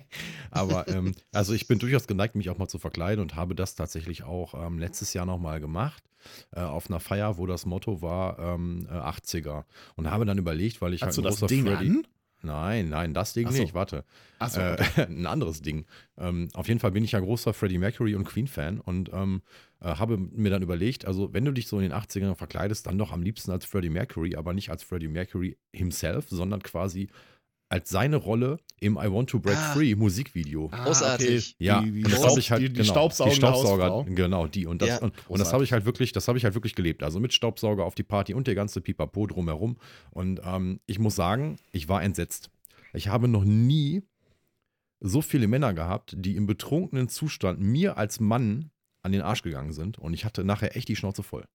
aber 0.52 0.88
ähm, 0.88 1.14
also 1.32 1.54
ich 1.54 1.68
bin 1.68 1.78
durchaus 1.78 2.08
geneigt, 2.08 2.34
mich 2.36 2.50
auch 2.50 2.58
mal 2.58 2.68
zu 2.68 2.80
verkleiden 2.80 3.22
und 3.22 3.36
habe 3.36 3.54
das 3.54 3.76
tatsächlich 3.76 4.24
auch 4.24 4.56
ähm, 4.56 4.80
letztes 4.80 5.14
Jahr 5.14 5.28
nochmal 5.28 5.60
gemacht. 5.60 6.04
Äh, 6.52 6.62
auf 6.62 6.90
einer 6.90 7.00
Feier, 7.00 7.38
wo 7.38 7.46
das 7.46 7.66
Motto 7.66 8.02
war 8.02 8.40
ähm, 8.40 8.88
äh, 8.90 8.94
80er. 8.94 9.66
Und 9.96 10.10
habe 10.10 10.26
dann 10.26 10.38
überlegt, 10.38 10.82
weil 10.82 10.94
ich 10.94 11.02
Hast 11.04 11.18
du 11.18 11.22
halt 11.22 11.28
ein 11.28 11.32
das 11.32 11.40
großer 11.42 11.48
Ding 11.48 11.66
Freddy. 11.66 11.90
an? 11.90 12.08
Nein, 12.44 12.90
nein, 12.90 13.14
das 13.14 13.34
Ding 13.34 13.48
Ach 13.48 13.52
so. 13.52 13.62
nicht, 13.62 13.74
warte. 13.74 14.04
Achso, 14.38 14.60
Äh, 14.60 14.74
okay. 14.74 15.02
ein 15.10 15.26
anderes 15.26 15.62
Ding. 15.62 15.86
Ähm, 16.18 16.50
auf 16.54 16.68
jeden 16.68 16.80
Fall 16.80 16.92
bin 16.92 17.04
ich 17.04 17.14
ja 17.14 17.20
großer 17.22 17.54
Freddie 17.54 17.78
Mercury 17.78 18.16
und 18.16 18.26
Queen-Fan 18.26 18.82
und 18.82 19.10
ähm, 19.14 19.42
äh, 19.80 19.88
habe 19.96 20.18
mir 20.18 20.50
dann 20.50 20.62
überlegt, 20.62 21.06
also 21.06 21.34
wenn 21.34 21.46
du 21.46 21.52
dich 21.54 21.68
so 21.68 21.78
in 21.80 21.84
den 21.84 21.94
80ern 21.94 22.36
verkleidest, 22.36 22.86
dann 22.86 22.98
doch 22.98 23.14
am 23.14 23.22
liebsten 23.22 23.52
als 23.52 23.66
Freddie 23.66 23.90
Mercury, 23.90 24.36
aber 24.36 24.54
nicht 24.54 24.70
als 24.70 24.84
Freddie 24.84 25.08
Mercury 25.08 25.58
himself, 25.72 26.28
sondern 26.30 26.62
quasi 26.62 27.08
als 27.74 27.90
seine 27.90 28.18
Rolle 28.18 28.60
im 28.80 28.98
I 28.98 29.12
Want 29.12 29.30
to 29.32 29.40
Break 29.40 29.58
Ah. 29.58 29.74
Free 29.74 29.96
Musikvideo. 29.96 30.70
Ah, 30.72 30.84
großartig. 30.86 31.56
Ja, 31.58 31.82
die, 31.82 31.92
die, 31.92 32.04
und 32.06 32.14
das 32.14 32.24
habe 32.24 32.40
ich 32.40 32.52
halt 32.52 32.62
die, 32.62 32.68
die 32.70 32.74
genau, 32.82 32.92
Staubsaugende 32.92 33.36
die 33.36 33.40
Staubsauger, 33.40 34.04
genau 34.14 34.46
die 34.46 34.68
und 34.68 34.82
das 34.84 34.90
Ja. 34.90 34.98
und, 35.00 35.14
und 35.28 35.40
das 35.40 35.54
habe 35.54 35.64
ich 35.64 35.72
halt 35.74 35.86
wirklich, 35.86 36.12
das 36.12 36.28
habe 36.28 36.38
ich 36.38 36.44
halt 36.44 36.54
wirklich 36.54 36.76
gelebt. 36.76 37.02
Also 37.02 37.20
mit 37.20 37.34
Staubsauger 37.34 37.84
auf 37.84 37.96
die 37.96 38.04
Party 38.04 38.36
und 38.36 38.46
der 38.46 38.54
ganze 38.54 38.80
Pipapo 38.80 39.26
drumherum. 39.26 39.78
Und 40.12 40.40
ähm, 40.46 40.82
ich 40.86 41.00
muss 41.00 41.16
sagen, 41.16 41.58
ich 41.72 41.90
war 41.90 42.04
entsetzt. 42.04 42.52
Ich 42.94 43.08
habe 43.08 43.28
noch 43.28 43.44
nie 43.44 44.04
so 45.00 45.22
viele 45.22 45.48
Männer 45.48 45.74
gehabt, 45.74 46.14
die 46.16 46.36
im 46.36 46.46
betrunkenen 46.46 47.10
Zustand 47.10 47.60
mir 47.60 47.98
als 47.98 48.20
Mann 48.20 48.70
an 49.02 49.12
den 49.12 49.22
Arsch 49.22 49.42
gegangen 49.42 49.74
sind. 49.74 49.98
Und 49.98 50.14
ich 50.14 50.26
hatte 50.26 50.44
nachher 50.44 50.78
echt 50.78 50.90
die 50.90 50.96
Schnauze 50.96 51.24
voll. 51.24 51.46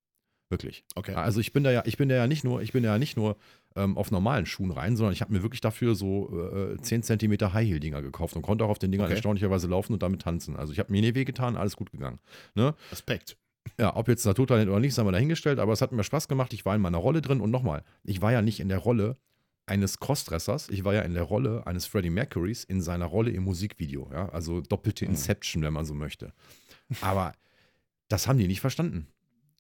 Wirklich. 0.51 0.85
Okay. 0.95 1.15
Also 1.15 1.41
ich 1.41 1.53
bin 1.53 1.63
da 1.63 1.71
ja, 1.71 1.83
ich 1.87 1.97
bin 1.97 2.09
da 2.09 2.15
ja 2.17 2.27
nicht 2.27 2.43
nur, 2.43 2.63
ich 2.63 2.73
bin 2.73 2.83
da 2.83 2.93
ja 2.95 2.99
nicht 2.99 3.17
nur 3.17 3.37
ähm, 3.77 3.97
auf 3.97 4.11
normalen 4.11 4.47
Schuhen 4.47 4.71
rein, 4.71 4.97
sondern 4.97 5.13
ich 5.13 5.21
habe 5.21 5.33
mir 5.33 5.43
wirklich 5.43 5.61
dafür 5.61 5.95
so 5.95 6.51
äh, 6.75 6.77
10 6.81 7.03
cm 7.03 7.53
High 7.53 7.67
Heel 7.69 7.81
Dinger 7.81 8.03
gekauft 8.03 8.35
und 8.37 8.43
konnte 8.43 8.65
auch 8.65 8.71
auf 8.71 8.79
den 8.79 8.91
Dingern 8.91 9.07
Okay. 9.07 9.15
erstaunlicherweise 9.15 9.67
laufen 9.69 9.93
und 9.93 10.03
damit 10.03 10.23
tanzen. 10.23 10.57
Also 10.57 10.73
ich 10.73 10.79
habe 10.79 10.91
mir 10.93 11.01
nie 11.01 11.15
wehgetan, 11.15 11.57
alles 11.57 11.77
gut 11.77 11.91
gegangen. 11.93 12.19
Ne? 12.55 12.75
Respekt. 12.91 13.37
Ja, 13.79 13.95
ob 13.97 14.09
jetzt 14.09 14.25
Naturtalent 14.25 14.71
oder 14.71 14.81
nicht, 14.81 14.95
sei 14.95 15.03
mal 15.05 15.13
dahingestellt, 15.13 15.59
aber 15.59 15.73
es 15.73 15.83
hat 15.83 15.93
mir 15.93 16.03
Spaß 16.03 16.27
gemacht. 16.29 16.53
Ich 16.55 16.65
war 16.65 16.75
in 16.75 16.81
meiner 16.81 16.99
Rolle 16.99 17.21
drin 17.21 17.41
und 17.41 17.51
nochmal, 17.51 17.85
ich 18.05 18.23
war 18.23 18.33
ja 18.33 18.41
nicht 18.43 18.61
in 18.61 18.69
der 18.71 18.79
Rolle 18.79 19.17
eines 19.67 20.01
Crossdressers, 20.01 20.71
ich 20.71 20.85
war 20.85 20.95
ja 20.95 21.03
in 21.03 21.13
der 21.13 21.25
Rolle 21.25 21.67
eines 21.67 21.85
Freddie 21.85 22.09
Mercurys 22.09 22.65
in 22.65 22.81
seiner 22.81 23.05
Rolle 23.05 23.31
im 23.31 23.43
Musikvideo, 23.45 24.09
ja, 24.11 24.31
also 24.31 24.63
doppelte 24.63 25.05
Mhm. 25.05 25.11
Inception, 25.11 25.63
wenn 25.63 25.75
man 25.75 25.85
so 25.85 25.93
möchte. 25.93 26.33
Aber 27.03 27.35
das 28.09 28.27
haben 28.27 28.39
die 28.39 28.47
nicht 28.49 28.63
verstanden. 28.63 29.09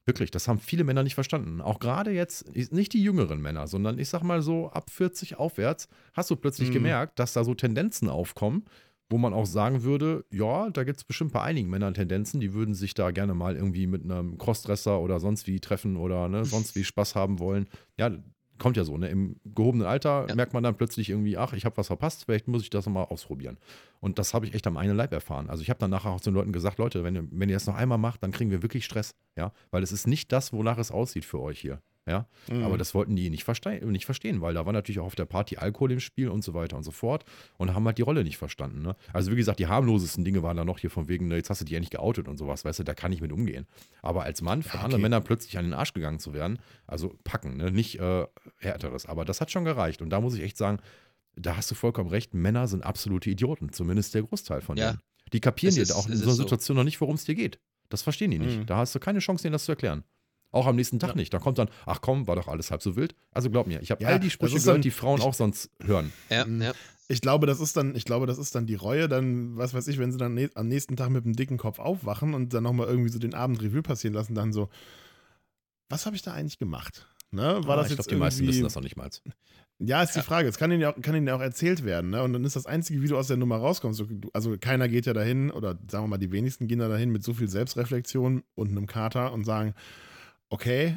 Wirklich, 0.08 0.30
das 0.30 0.48
haben 0.48 0.58
viele 0.58 0.84
Männer 0.84 1.02
nicht 1.02 1.14
verstanden. 1.14 1.60
Auch 1.60 1.80
gerade 1.80 2.10
jetzt, 2.12 2.54
nicht 2.72 2.94
die 2.94 3.02
jüngeren 3.02 3.42
Männer, 3.42 3.66
sondern 3.66 3.98
ich 3.98 4.08
sag 4.08 4.22
mal 4.22 4.40
so 4.40 4.70
ab 4.70 4.88
40 4.90 5.36
aufwärts, 5.36 5.86
hast 6.14 6.30
du 6.30 6.36
plötzlich 6.36 6.70
Mhm. 6.70 6.72
gemerkt, 6.72 7.18
dass 7.18 7.34
da 7.34 7.44
so 7.44 7.54
Tendenzen 7.54 8.08
aufkommen, 8.08 8.64
wo 9.10 9.18
man 9.18 9.34
auch 9.34 9.44
sagen 9.44 9.82
würde, 9.82 10.24
ja, 10.30 10.70
da 10.70 10.84
gibt 10.84 10.96
es 10.98 11.04
bestimmt 11.04 11.32
bei 11.32 11.42
einigen 11.42 11.68
Männern 11.68 11.92
Tendenzen, 11.92 12.40
die 12.40 12.54
würden 12.54 12.74
sich 12.74 12.94
da 12.94 13.10
gerne 13.10 13.34
mal 13.34 13.54
irgendwie 13.54 13.86
mit 13.86 14.02
einem 14.02 14.38
Crossdresser 14.38 14.98
oder 15.00 15.20
sonst 15.20 15.46
wie 15.46 15.60
treffen 15.60 15.96
oder 15.98 16.28
ne, 16.30 16.46
sonst 16.46 16.74
wie 16.74 16.84
Spaß 16.84 17.14
haben 17.14 17.38
wollen. 17.38 17.68
Ja, 17.98 18.10
kommt 18.58 18.76
ja 18.76 18.84
so, 18.84 18.96
ne? 18.98 19.08
Im 19.08 19.36
gehobenen 19.44 19.86
Alter 19.86 20.26
Ja. 20.28 20.34
merkt 20.34 20.52
man 20.52 20.62
dann 20.62 20.76
plötzlich 20.76 21.10
irgendwie, 21.10 21.36
ach, 21.36 21.52
ich 21.52 21.64
habe 21.64 21.76
was 21.76 21.86
verpasst, 21.88 22.24
vielleicht 22.24 22.48
muss 22.48 22.62
ich 22.62 22.70
das 22.70 22.86
mal 22.86 23.04
ausprobieren. 23.04 23.58
Und 24.00 24.18
das 24.18 24.34
habe 24.34 24.46
ich 24.46 24.54
echt 24.54 24.66
am 24.66 24.76
eigenen 24.76 24.96
Leib 24.96 25.12
erfahren. 25.12 25.48
Also 25.50 25.62
ich 25.62 25.70
habe 25.70 25.78
dann 25.80 25.90
nachher 25.90 26.10
auch 26.10 26.20
zu 26.20 26.30
den 26.30 26.34
Leuten 26.34 26.52
gesagt, 26.52 26.78
Leute, 26.78 27.04
wenn 27.04 27.14
ihr, 27.16 27.26
wenn 27.30 27.48
ihr 27.48 27.56
das 27.56 27.66
noch 27.66 27.74
einmal 27.76 27.98
macht, 27.98 28.22
dann 28.22 28.30
kriegen 28.32 28.50
wir 28.50 28.62
wirklich 28.62 28.84
Stress, 28.84 29.14
ja, 29.36 29.52
weil 29.70 29.82
es 29.82 29.92
ist 29.92 30.06
nicht 30.06 30.32
das, 30.32 30.52
wonach 30.52 30.78
es 30.78 30.90
aussieht 30.90 31.24
für 31.24 31.40
euch 31.40 31.58
hier, 31.60 31.80
ja. 32.08 32.26
Mhm. 32.50 32.62
Aber 32.64 32.78
das 32.78 32.94
wollten 32.94 33.14
die 33.16 33.30
nicht, 33.30 33.44
verste 33.44 33.70
nicht 33.86 34.04
verstehen, 34.06 34.40
weil 34.40 34.54
da 34.54 34.64
war 34.66 34.72
natürlich 34.72 34.98
auch 34.98 35.06
auf 35.06 35.14
der 35.14 35.24
Party 35.26 35.56
Alkohol 35.56 35.92
im 35.92 36.00
Spiel 36.00 36.28
und 36.28 36.42
so 36.42 36.54
weiter 36.54 36.76
und 36.76 36.82
so 36.82 36.90
fort 36.90 37.24
und 37.58 37.74
haben 37.74 37.84
halt 37.86 37.98
die 37.98 38.02
Rolle 38.02 38.24
nicht 38.24 38.36
verstanden. 38.38 38.82
Ne? 38.82 38.96
Also 39.12 39.30
wie 39.32 39.36
gesagt, 39.36 39.58
die 39.58 39.66
harmlosesten 39.66 40.24
Dinge 40.24 40.42
waren 40.42 40.56
da 40.56 40.64
noch 40.64 40.78
hier 40.78 40.90
von 40.90 41.08
wegen, 41.08 41.28
ne, 41.28 41.36
jetzt 41.36 41.50
hast 41.50 41.60
du 41.60 41.64
die 41.64 41.74
ja 41.74 41.80
nicht 41.80 41.92
geoutet 41.92 42.28
und 42.28 42.36
sowas, 42.38 42.64
weißt 42.64 42.78
du, 42.80 42.84
da 42.84 42.94
kann 42.94 43.12
ich 43.12 43.20
mit 43.20 43.32
umgehen. 43.32 43.66
Aber 44.02 44.22
als 44.24 44.42
Mann 44.42 44.62
von 44.62 44.80
Ja, 44.80 44.86
okay. 44.86 44.98
Männern 44.98 45.22
plötzlich 45.24 45.58
an 45.58 45.64
den 45.64 45.74
Arsch 45.74 45.92
gegangen 45.92 46.18
zu 46.18 46.32
werden, 46.34 46.58
also 46.86 47.14
packen, 47.24 47.56
ne? 47.56 47.70
nicht 47.70 47.98
äh, 48.00 48.26
härteres, 48.58 49.06
aber 49.06 49.24
das 49.24 49.40
hat 49.40 49.50
schon 49.50 49.64
gereicht. 49.64 50.02
Und 50.02 50.10
da 50.10 50.20
muss 50.20 50.34
ich 50.34 50.42
echt 50.42 50.56
sagen, 50.56 50.78
da 51.36 51.56
hast 51.56 51.70
du 51.70 51.74
vollkommen 51.74 52.10
recht, 52.10 52.34
Männer 52.34 52.66
sind 52.66 52.84
absolute 52.84 53.30
Idioten, 53.30 53.72
zumindest 53.72 54.14
der 54.14 54.22
Großteil 54.22 54.60
von 54.60 54.76
Ja. 54.76 54.90
denen. 54.92 55.00
Die 55.32 55.40
kapieren 55.40 55.74
dir 55.74 55.82
auch 55.94 56.08
in 56.08 56.16
so 56.16 56.24
einer. 56.24 56.34
Situation 56.34 56.76
noch 56.76 56.84
nicht, 56.84 57.00
worum 57.00 57.14
es 57.16 57.24
dir 57.24 57.34
geht. 57.34 57.60
Das 57.90 58.02
verstehen 58.02 58.30
die 58.30 58.38
nicht. 58.38 58.58
Mhm. 58.60 58.66
Da 58.66 58.78
hast 58.78 58.94
du 58.94 58.98
keine 58.98 59.18
Chance, 59.18 59.42
denen 59.42 59.52
das 59.52 59.64
zu 59.64 59.72
erklären. 59.72 60.04
Auch 60.50 60.66
am 60.66 60.76
nächsten 60.76 60.98
Tag 60.98 61.10
Ja. 61.10 61.16
nicht. 61.16 61.32
Da 61.34 61.38
kommt 61.38 61.58
dann, 61.58 61.68
ach 61.86 62.00
komm, 62.00 62.26
war 62.26 62.36
doch 62.36 62.48
alles 62.48 62.70
halb 62.70 62.82
so 62.82 62.96
wild. 62.96 63.14
Also 63.32 63.50
glaub 63.50 63.66
mir, 63.66 63.80
ich 63.82 63.90
habe 63.90 64.02
Ja, 64.02 64.08
all 64.08 64.18
die 64.20 64.28
das 64.28 64.32
Sprüche 64.34 64.56
gehört, 64.56 64.76
dann- 64.76 64.82
die 64.82 64.90
Frauen 64.90 65.18
ich- 65.18 65.24
auch 65.24 65.34
sonst 65.34 65.70
hören. 65.82 66.12
Ja, 66.30 66.44
Mhm. 66.46 66.62
ja. 66.62 66.72
Ich 67.10 67.20
glaube, 67.22 67.46
das 67.46 67.58
ist 67.60 67.76
dann, 67.76 67.94
ich 67.96 68.04
glaube, 68.04 68.26
das 68.26 68.36
ist 68.38 68.54
dann 68.54 68.66
die 68.66 68.74
Reue, 68.74 69.08
dann, 69.08 69.56
was 69.56 69.72
weiß 69.72 69.88
ich, 69.88 69.98
wenn 69.98 70.12
sie 70.12 70.18
dann 70.18 70.34
ne 70.34 70.50
am 70.54 70.68
nächsten 70.68 70.94
Tag 70.96 71.08
mit 71.10 71.24
einem 71.24 71.34
dicken 71.36 71.56
Kopf 71.56 71.78
aufwachen 71.78 72.34
und 72.34 72.52
dann 72.52 72.62
nochmal 72.64 72.86
irgendwie 72.86 73.08
so 73.10 73.18
den 73.18 73.32
Abend 73.34 73.62
Revue 73.62 73.82
passieren 73.82 74.12
lassen, 74.14 74.34
dann 74.34 74.52
so, 74.52 74.68
was 75.88 76.04
habe 76.06 76.16
ich 76.16 76.22
da 76.22 76.32
eigentlich 76.32 76.58
gemacht? 76.58 77.06
Ne? 77.30 77.42
War 77.64 77.76
Ah, 77.78 77.82
das 77.82 77.90
ich 77.90 77.96
glaube, 77.96 78.10
die 78.10 78.16
meisten 78.16 78.46
wissen 78.46 78.62
das 78.62 78.74
noch 78.74 78.82
nicht 78.82 78.96
mal. 78.96 79.08
Ja, 79.78 80.02
ist 80.02 80.16
die 80.16 80.20
Frage. 80.22 80.48
Es 80.48 80.58
kann 80.58 80.70
ihnen 80.72 80.80
ja 80.80 80.92
auch, 80.92 81.00
kann 81.00 81.14
ihnen 81.14 81.26
ja 81.28 81.36
auch 81.36 81.40
erzählt 81.40 81.84
werden, 81.84 82.10
ne? 82.10 82.22
Und 82.22 82.32
dann 82.32 82.44
ist 82.44 82.56
das 82.56 82.66
einzige, 82.66 83.00
wie 83.00 83.06
du 83.06 83.16
aus 83.16 83.28
der 83.28 83.36
Nummer 83.36 83.56
rauskommst. 83.58 84.02
Also 84.32 84.56
keiner 84.58 84.88
geht 84.88 85.06
ja 85.06 85.12
dahin, 85.12 85.50
oder 85.50 85.78
sagen 85.88 86.04
wir 86.04 86.08
mal, 86.08 86.18
die 86.18 86.32
wenigsten 86.32 86.66
gehen 86.66 86.78
da 86.80 86.88
dahin 86.88 87.10
mit 87.10 87.22
so 87.22 87.32
viel 87.32 87.48
Selbstreflexion 87.48 88.42
und 88.54 88.70
einem 88.70 88.86
Kater 88.86 89.32
und 89.32 89.44
sagen, 89.44 89.74
okay, 90.50 90.96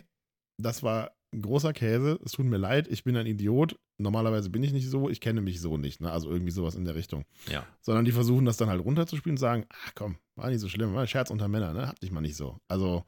das 0.57 0.83
war 0.83 1.11
ein 1.33 1.41
großer 1.41 1.73
Käse, 1.73 2.19
es 2.25 2.33
tut 2.33 2.45
mir 2.45 2.57
leid, 2.57 2.87
ich 2.89 3.03
bin 3.03 3.15
ein 3.15 3.25
Idiot. 3.25 3.79
Normalerweise 3.97 4.49
bin 4.49 4.63
ich 4.63 4.73
nicht 4.73 4.89
so, 4.89 5.09
ich 5.09 5.21
kenne 5.21 5.41
mich 5.41 5.61
so 5.61 5.77
nicht, 5.77 6.01
ne? 6.01 6.11
Also 6.11 6.29
irgendwie 6.29 6.51
sowas 6.51 6.75
in 6.75 6.85
der 6.85 6.95
Richtung. 6.95 7.23
Ja. 7.49 7.65
Sondern 7.81 8.03
die 8.03 8.11
versuchen 8.11 8.45
das 8.45 8.57
dann 8.57 8.69
halt 8.69 8.83
runterzuspielen 8.83 9.35
und 9.35 9.39
sagen, 9.39 9.65
ach 9.69 9.91
komm, 9.95 10.17
war 10.35 10.49
nicht 10.49 10.59
so 10.59 10.67
schlimm, 10.67 10.93
war 10.93 11.01
ein 11.01 11.07
Scherz 11.07 11.29
unter 11.29 11.47
Männern, 11.47 11.75
ne? 11.75 11.87
Hab 11.87 11.99
dich 11.99 12.11
mal 12.11 12.21
nicht 12.21 12.35
so. 12.35 12.57
Also, 12.67 13.05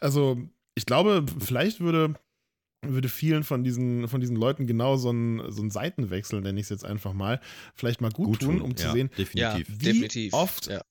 also 0.00 0.38
ich 0.74 0.86
glaube, 0.86 1.26
vielleicht 1.40 1.80
würde 1.80 2.14
würde 2.82 3.08
vielen 3.08 3.42
von 3.42 3.64
diesen, 3.64 4.06
von 4.06 4.20
diesen 4.20 4.36
Leuten 4.36 4.66
genau 4.66 4.96
so 4.96 5.10
ein, 5.10 5.42
so 5.50 5.62
ein 5.62 5.70
Seitenwechsel, 5.70 6.40
nenne 6.40 6.60
ich 6.60 6.66
es 6.66 6.70
jetzt 6.70 6.84
einfach 6.84 7.12
mal, 7.14 7.40
vielleicht 7.74 8.00
mal 8.00 8.10
gut, 8.10 8.40
tun, 8.40 8.60
um 8.60 8.76
zu 8.76 8.86
ja, 8.86 8.92
sehen, 8.92 9.10
Definitiv. 9.16 9.66
wie 9.68 9.84
definitiv. 9.84 10.32
oft 10.34 10.68
Ja. 10.68 10.82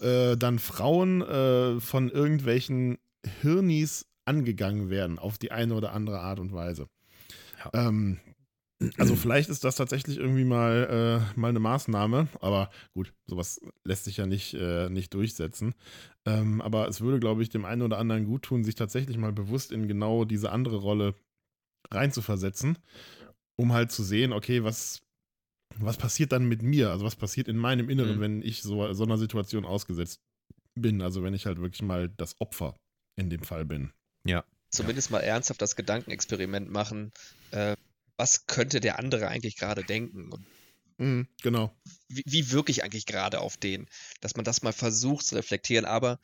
Äh, 0.00 0.36
dann 0.36 0.58
Frauen 0.58 1.22
äh, 1.22 1.80
von 1.80 2.10
irgendwelchen 2.10 2.98
Hirnis 3.40 4.06
angegangen 4.24 4.90
werden, 4.90 5.18
auf 5.18 5.38
die 5.38 5.52
eine 5.52 5.74
oder 5.74 5.92
andere 5.92 6.20
Art 6.20 6.40
und 6.40 6.52
Weise. 6.52 6.88
Ja. 7.64 7.88
Ähm, 7.88 8.20
also 8.98 9.16
vielleicht 9.16 9.48
ist 9.48 9.64
das 9.64 9.76
tatsächlich 9.76 10.18
irgendwie 10.18 10.44
mal, 10.44 11.22
äh, 11.34 11.38
mal 11.38 11.48
eine 11.48 11.60
Maßnahme, 11.60 12.28
aber 12.40 12.70
gut, 12.92 13.12
sowas 13.26 13.60
lässt 13.84 14.04
sich 14.04 14.16
ja 14.16 14.26
nicht, 14.26 14.54
äh, 14.54 14.88
nicht 14.90 15.14
durchsetzen. 15.14 15.74
Ähm, 16.26 16.60
aber 16.60 16.88
es 16.88 17.00
würde, 17.00 17.20
glaube 17.20 17.42
ich, 17.42 17.48
dem 17.48 17.64
einen 17.64 17.82
oder 17.82 17.98
anderen 17.98 18.26
gut 18.26 18.42
tun, 18.42 18.64
sich 18.64 18.74
tatsächlich 18.74 19.16
mal 19.16 19.32
bewusst 19.32 19.72
in 19.72 19.88
genau 19.88 20.24
diese 20.24 20.50
andere 20.50 20.76
Rolle 20.76 21.14
reinzuversetzen, 21.90 22.78
um 23.56 23.72
halt 23.72 23.92
zu 23.92 24.02
sehen, 24.02 24.32
okay, 24.32 24.64
was, 24.64 25.02
was 25.78 25.96
passiert 25.96 26.32
dann 26.32 26.46
mit 26.46 26.62
mir? 26.62 26.90
Also 26.90 27.04
was 27.04 27.16
passiert 27.16 27.48
in 27.48 27.56
meinem 27.56 27.88
Inneren, 27.88 28.16
Mhm. 28.16 28.20
wenn 28.20 28.42
ich 28.42 28.62
so, 28.62 28.92
so 28.92 29.04
einer 29.04 29.18
Situation 29.18 29.64
ausgesetzt 29.64 30.20
bin? 30.74 31.02
Also 31.02 31.22
wenn 31.22 31.34
ich 31.34 31.46
halt 31.46 31.58
wirklich 31.60 31.82
mal 31.82 32.08
das 32.08 32.40
Opfer 32.40 32.76
in 33.16 33.30
dem 33.30 33.42
Fall 33.42 33.64
bin. 33.64 33.92
Zumindest 34.70 35.12
mal 35.12 35.20
ernsthaft 35.20 35.62
das 35.62 35.76
Gedankenexperiment 35.76 36.68
machen. 36.68 37.12
Äh, 37.52 37.76
was 38.16 38.46
könnte 38.46 38.80
der 38.80 38.98
andere 38.98 39.28
eigentlich 39.28 39.56
gerade 39.56 39.84
denken? 39.84 40.32
Und 40.32 40.44
Mhm, 40.98 41.26
genau. 41.42 41.72
wie, 42.08 42.22
wie 42.26 42.50
wirke 42.52 42.70
ich 42.72 42.82
eigentlich 42.84 43.06
gerade 43.06 43.40
auf 43.40 43.56
den? 43.56 43.86
Dass 44.20 44.36
man 44.36 44.44
das 44.44 44.62
mal 44.62 44.72
versucht 44.72 45.26
zu 45.26 45.34
reflektieren, 45.36 45.84
aber 45.84 46.18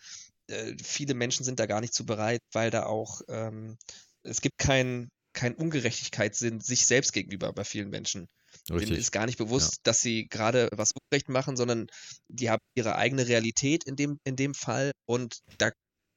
äh, 0.49 0.75
viele 0.83 1.15
Menschen 1.15 1.45
sind 1.45 1.61
da 1.61 1.67
gar 1.67 1.81
nicht 1.81 1.95
zu 1.95 2.05
bereit, 2.07 2.41
weil 2.53 2.71
da 2.71 2.87
auch, 2.87 3.21
ähm, 3.29 3.77
es 4.23 4.41
gibt 4.41 4.59
keinen 4.59 5.11
kein 5.33 5.55
Ungerechtigkeitssinn 5.55 6.61
sich 6.61 6.87
selbst 6.87 7.13
gegenüber 7.13 7.53
bei 7.53 7.65
vielen 7.65 7.91
Menschen. 7.91 8.29
Denen 8.69 8.81
Richtig. 8.81 8.99
ist 8.99 9.13
gar 9.13 9.27
nicht 9.27 9.39
bewusst, 9.39 9.81
dass 9.85 10.01
sie 10.01 10.29
gerade 10.29 10.69
was 10.73 10.93
ungerecht 10.93 11.29
machen, 11.29 11.57
sondern 11.57 11.87
die 12.29 12.51
haben 12.51 12.61
ihre 12.77 12.97
eigene 12.97 13.27
Realität 13.27 13.85
in 13.85 13.97
dem, 13.97 14.19
in 14.25 14.37
dem 14.37 14.55
Fall 14.55 14.93
und 15.07 15.39
da 15.59 15.71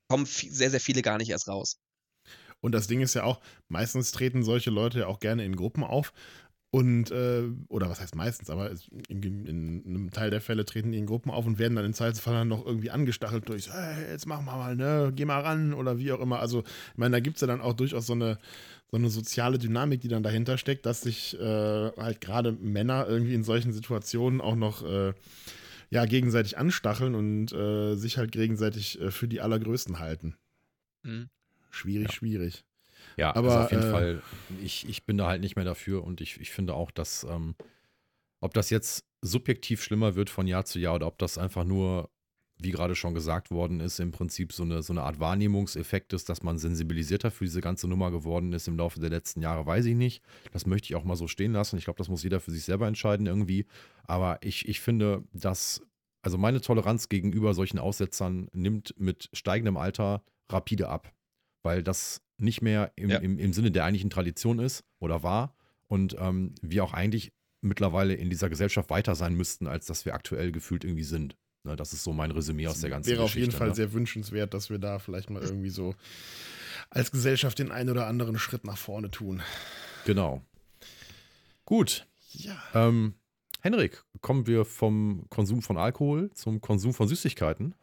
kommen 0.09 0.25
sehr, 0.25 0.69
sehr 0.69 0.79
viele 0.79 1.01
gar 1.01 1.17
nicht 1.17 1.29
erst 1.29 1.47
raus. 1.47 1.77
Und 2.61 2.71
das 2.71 2.87
Ding 2.87 3.01
ist 3.01 3.13
ja 3.13 3.23
auch, 3.23 3.41
meistens 3.67 4.11
treten 4.11 4.43
solche 4.43 4.69
Leute 4.69 4.99
ja 4.99 5.07
auch 5.07 5.19
gerne 5.19 5.43
in 5.43 5.55
Gruppen 5.55 5.83
auf. 5.83 6.13
Und, 6.71 7.11
äh, 7.11 7.43
oder 7.67 7.87
was 7.87 7.99
heißt 7.99 8.15
meistens, 8.15 8.49
aber 8.49 8.71
in, 9.07 9.45
in 9.45 9.83
einem 9.85 10.09
Teil 10.09 10.31
der 10.31 10.41
Fälle 10.41 10.65
treten 10.65 10.91
die 10.91 10.97
in 10.97 11.05
Gruppen 11.05 11.29
auf 11.29 11.45
und 11.45 11.59
werden 11.59 11.75
dann 11.75 11.85
im 11.85 11.93
Zweifelsfall 11.93 12.33
dann 12.33 12.47
noch 12.47 12.65
irgendwie 12.65 12.89
angestachelt 12.89 13.47
durch, 13.47 13.71
hey, 13.71 14.09
jetzt 14.09 14.25
machen 14.25 14.45
wir 14.45 14.55
mal, 14.55 14.75
ne, 14.75 15.11
geh 15.13 15.25
mal 15.25 15.41
ran 15.41 15.75
oder 15.75 15.99
wie 15.99 16.11
auch 16.11 16.19
immer. 16.19 16.39
Also, 16.39 16.61
ich 16.61 16.97
meine, 16.97 17.11
da 17.11 17.19
gibt 17.19 17.37
es 17.37 17.41
ja 17.41 17.47
dann 17.47 17.61
auch 17.61 17.73
durchaus 17.73 18.07
so 18.07 18.13
eine, 18.13 18.39
so 18.93 18.97
eine 18.97 19.09
soziale 19.09 19.57
Dynamik, 19.57 20.01
die 20.01 20.07
dann 20.07 20.21
dahinter 20.21 20.59
steckt, 20.59 20.85
dass 20.85 21.01
sich 21.01 21.35
äh, 21.39 21.91
halt 21.97 22.21
gerade 22.21 22.51
Männer 22.51 23.07
irgendwie 23.09 23.33
in 23.33 23.43
solchen 23.43 23.73
Situationen 23.73 24.39
auch 24.39 24.55
noch 24.55 24.83
äh, 24.83 25.13
ja, 25.89 26.05
gegenseitig 26.05 26.59
anstacheln 26.59 27.15
und 27.15 27.51
äh, 27.53 27.95
sich 27.95 28.19
halt 28.19 28.31
gegenseitig 28.31 29.01
äh, 29.01 29.09
für 29.09 29.27
die 29.27 29.41
Allergrößten 29.41 29.97
halten. 29.97 30.35
Mhm. 31.01 31.27
Schwierig, 31.71 32.09
Ja. 32.09 32.13
schwierig. 32.13 32.65
Ja, 33.17 33.35
Aber, 33.35 33.47
also 33.47 33.59
auf 33.61 33.71
jeden 33.71 33.83
äh, 33.83 33.91
Fall, 33.91 34.23
ich, 34.61 34.87
ich 34.87 35.07
bin 35.07 35.17
da 35.17 35.27
halt 35.27 35.41
nicht 35.41 35.55
mehr 35.55 35.65
dafür 35.65 36.03
und 36.03 36.21
ich, 36.21 36.39
ich 36.39 36.51
finde 36.51 36.75
auch, 36.75 36.91
dass, 36.91 37.23
ähm, 37.23 37.55
ob 38.41 38.53
das 38.53 38.69
jetzt 38.69 39.05
subjektiv 39.23 39.81
schlimmer 39.81 40.13
wird 40.13 40.29
von 40.29 40.45
Jahr 40.45 40.65
zu 40.65 40.77
Jahr 40.77 40.93
oder 40.93 41.07
ob 41.07 41.17
das 41.17 41.39
einfach 41.39 41.63
nur, 41.63 42.11
wie 42.63 42.71
gerade 42.71 42.95
schon 42.95 43.13
gesagt 43.13 43.51
worden 43.51 43.79
ist, 43.79 43.99
im 43.99 44.11
Prinzip 44.11 44.53
so 44.53 44.63
eine, 44.63 44.81
so 44.81 44.93
eine 44.93 45.03
Art 45.03 45.19
Wahrnehmungseffekt 45.19 46.13
ist, 46.13 46.29
dass 46.29 46.43
man 46.43 46.57
sensibilisierter 46.57 47.31
für 47.31 47.43
diese 47.45 47.61
ganze 47.61 47.87
Nummer 47.87 48.11
geworden 48.11 48.53
ist 48.53 48.67
im 48.67 48.77
Laufe 48.77 48.99
der 48.99 49.09
letzten 49.09 49.41
Jahre, 49.41 49.65
weiß 49.65 49.85
ich 49.85 49.95
nicht. 49.95 50.23
Das 50.51 50.65
möchte 50.65 50.85
ich 50.87 50.95
auch 50.95 51.03
mal 51.03 51.15
so 51.15 51.27
stehen 51.27 51.51
lassen. 51.53 51.77
Ich 51.77 51.85
glaube, 51.85 51.97
das 51.97 52.09
muss 52.09 52.23
jeder 52.23 52.39
für 52.39 52.51
sich 52.51 52.63
selber 52.63 52.87
entscheiden 52.87 53.27
irgendwie. 53.27 53.65
Aber 54.05 54.39
ich, 54.41 54.67
ich 54.67 54.79
finde, 54.79 55.23
dass, 55.33 55.81
also 56.21 56.37
meine 56.37 56.61
Toleranz 56.61 57.09
gegenüber 57.09 57.53
solchen 57.53 57.79
Aussetzern 57.79 58.47
nimmt 58.53 58.93
mit 58.97 59.29
steigendem 59.33 59.77
Alter 59.77 60.23
rapide 60.49 60.89
ab, 60.89 61.13
weil 61.63 61.83
das 61.83 62.21
nicht 62.37 62.61
mehr 62.61 62.91
im, 62.95 63.09
Ja. 63.09 63.17
im, 63.19 63.37
im 63.39 63.53
Sinne 63.53 63.71
der 63.71 63.85
eigentlichen 63.85 64.09
Tradition 64.09 64.59
ist 64.59 64.83
oder 64.99 65.23
war 65.23 65.55
und 65.87 66.15
ähm, 66.19 66.55
wir 66.61 66.83
auch 66.83 66.93
eigentlich 66.93 67.31
mittlerweile 67.61 68.13
in 68.13 68.29
dieser 68.29 68.49
Gesellschaft 68.49 68.89
weiter 68.89 69.15
sein 69.15 69.35
müssten, 69.35 69.67
als 69.67 69.85
dass 69.85 70.05
wir 70.05 70.13
aktuell 70.13 70.51
gefühlt 70.51 70.83
irgendwie 70.83 71.03
sind. 71.03 71.37
Ne, 71.65 71.75
das 71.77 71.93
ist 71.93 72.03
so 72.03 72.11
mein 72.11 72.31
Resümee 72.31 72.67
aus 72.67 72.81
der 72.81 72.89
ganzen 72.89 73.09
Wäre 73.09 73.23
auf 73.23 73.29
Geschichte. 73.31 73.45
jeden 73.47 73.57
Fall 73.57 73.69
ne? 73.69 73.75
sehr 73.75 73.93
wünschenswert, 73.93 74.53
dass 74.53 74.69
wir 74.69 74.79
da 74.79 74.99
vielleicht 74.99 75.29
mal 75.29 75.41
irgendwie 75.41 75.69
so 75.69 75.95
als 76.89 77.09
Gesellschaft 77.11 77.57
den 77.59 77.71
einen 77.71 77.89
oder 77.89 78.07
anderen 78.07 78.37
Schritt 78.37 78.65
nach 78.65 78.77
vorne 78.77 79.09
tun. 79.09 79.41
Genau. 80.05 80.41
Gut. 81.65 82.05
Ja. 82.33 82.57
Ähm, 82.73 83.13
Henrik, 83.61 84.03
kommen 84.19 84.45
wir 84.45 84.65
vom 84.65 85.25
Konsum 85.29 85.61
von 85.61 85.77
Alkohol 85.77 86.31
zum 86.33 86.59
Konsum 86.59 86.93
von 86.93 87.07
Süßigkeiten. 87.07 87.75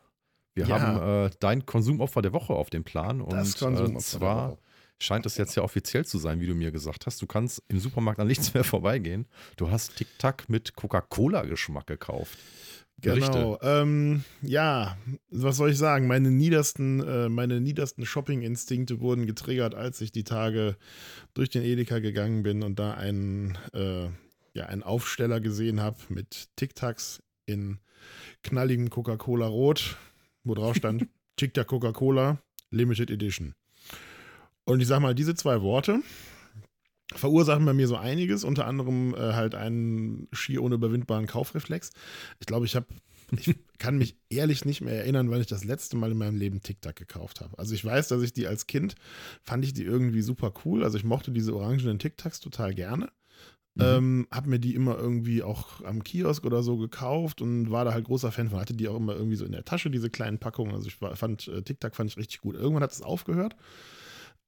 Wir 0.55 0.67
Ja. 0.67 0.79
haben 0.81 1.27
äh, 1.27 1.31
dein 1.41 1.65
Konsumopfer 1.65 2.21
der 2.21 2.35
Woche 2.35 2.53
auf 2.53 2.69
dem 2.69 2.85
Plan 2.85 3.23
und 3.23 3.33
Das 3.33 3.63
äh, 3.63 3.97
zwar 3.99 4.59
scheint 4.99 5.25
es 5.25 5.39
jetzt 5.39 5.55
ja 5.55 5.63
offiziell 5.63 6.05
zu 6.05 6.19
sein, 6.19 6.39
wie 6.41 6.47
du 6.47 6.55
mir 6.55 6.71
gesagt 6.71 7.07
hast. 7.07 7.23
Du 7.23 7.27
kannst 7.27 7.63
im 7.69 7.79
Supermarkt 7.81 8.21
an 8.21 8.27
nichts 8.27 8.53
mehr 8.55 8.65
vorbeigehen. 8.65 9.27
Du 9.57 9.71
hast 9.71 9.97
Tic 9.97 10.09
Tac 10.19 10.51
mit 10.51 10.75
Coca-Cola-Geschmack 10.77 11.87
gekauft. 11.87 12.37
Berichte. 13.01 13.31
Genau. 13.31 13.59
Ähm, 13.63 14.25
ja, 14.43 14.97
was 15.31 15.57
soll 15.57 15.71
ich 15.71 15.79
sagen? 15.79 16.07
Meine 16.07 16.31
niedersten, 16.31 17.01
äh, 17.01 17.29
meine 17.29 17.61
niedersten 17.61 18.05
Shopping-Instinkte 18.05 19.01
wurden 19.01 19.27
getriggert, 19.27 19.75
als 19.75 20.01
ich 20.01 20.13
die 20.13 20.25
Tage 20.25 20.77
durch 21.35 21.51
den 21.51 21.63
Edeka 21.63 21.99
gegangen 21.99 22.43
bin 22.43 22.63
und 22.63 22.79
da 22.79 22.95
einen, 22.95 23.59
äh, 23.73 24.07
ja, 24.55 24.67
einen 24.67 24.83
Aufsteller 24.83 25.41
gesehen 25.41 25.81
habe 25.81 25.97
mit 26.09 26.49
Tic 26.57 26.75
Tacs 26.75 27.23
in 27.47 27.79
knalligem 28.43 28.91
Coca-Cola 28.91 29.47
Rot, 29.47 29.97
wo 30.45 30.55
drauf 30.55 30.77
stand 30.77 31.07
Tic 31.37 31.55
Tac 31.55 31.67
Coca-Cola 31.69 32.39
Limited 32.71 33.11
Edition. 33.11 33.55
Und 34.65 34.81
ich 34.81 34.87
sag 34.87 35.01
mal, 35.01 35.15
diese 35.15 35.35
zwei 35.35 35.63
Worte 35.63 36.01
verursachen 37.15 37.65
bei 37.65 37.73
mir 37.73 37.89
so 37.89 37.97
einiges, 37.97 38.45
unter 38.45 38.67
anderem 38.67 39.15
äh, 39.15 39.33
halt 39.33 39.55
einen 39.55 40.29
schier 40.33 40.63
unüberwindbaren 40.63 41.27
Kaufreflex. 41.27 41.91
Ich 42.39 42.47
glaube, 42.47 42.67
ich 42.67 42.77
habe, 42.77 42.87
ich 43.37 43.55
kann 43.79 43.99
mich 43.99 44.17
ehrlich 44.29 44.65
nicht 44.65 44.81
mehr 44.81 44.95
erinnern, 44.95 45.31
wann 45.31 45.41
ich 45.41 45.47
das 45.47 45.65
letzte 45.65 45.97
Mal 45.97 46.13
in 46.13 46.19
meinem 46.19 46.37
Leben 46.37 46.63
Tic 46.63 46.81
Tac 46.81 46.97
gekauft 46.97 47.41
habe. 47.41 47.59
Also 47.59 47.75
ich 47.75 47.85
weiß, 47.85 48.09
dass 48.09 48.23
ich 48.23 48.33
die 48.33 48.47
als 48.47 48.67
Kind 48.67 48.95
fand 49.43 49.65
ich 49.65 49.73
die 49.73 49.85
irgendwie 49.85 50.23
super 50.23 50.53
cool. 50.65 50.85
Also 50.85 50.99
ich 50.99 51.05
mochte 51.05 51.33
diese 51.33 51.55
orangenen 51.55 51.99
Tic 51.99 52.17
Tacs 52.17 52.41
total 52.41 52.75
gerne. 52.75 53.11
Mhm. 53.75 53.83
Ähm, 53.83 54.29
hab 54.31 54.47
mir 54.47 54.59
die 54.59 54.75
immer 54.75 54.99
irgendwie 54.99 55.43
auch 55.43 55.85
am 55.85 56.03
Kiosk 56.03 56.45
oder 56.45 56.63
so 56.63 56.77
gekauft 56.77 57.41
und 57.41 57.71
war 57.71 57.85
da 57.85 57.93
halt 57.93 58.05
großer 58.05 58.33
Fan 58.33 58.51
von. 58.51 58.61
Hatte 58.61 58.75
die 58.75 58.89
auch 58.89 58.97
immer 58.97 59.15
irgendwie 59.15 59.37
so 59.37 59.45
in 59.45 59.53
der 59.53 59.65
Tasche, 59.65 59.91
diese 59.91 60.11
kleinen 60.11 60.39
Packungen. 60.39 60.75
Also 60.75 60.89
ich 60.89 61.01
war, 61.01 61.15
fand 61.17 61.49
äh, 61.49 61.63
Tic 61.63 61.81
Tac 61.81 61.95
fand 61.97 62.11
ich 62.11 62.17
richtig 62.17 62.41
gut. 62.41 62.57
Irgendwann 62.57 62.83
hat 62.83 62.93
es 62.93 63.03
aufgehört. 63.03 63.57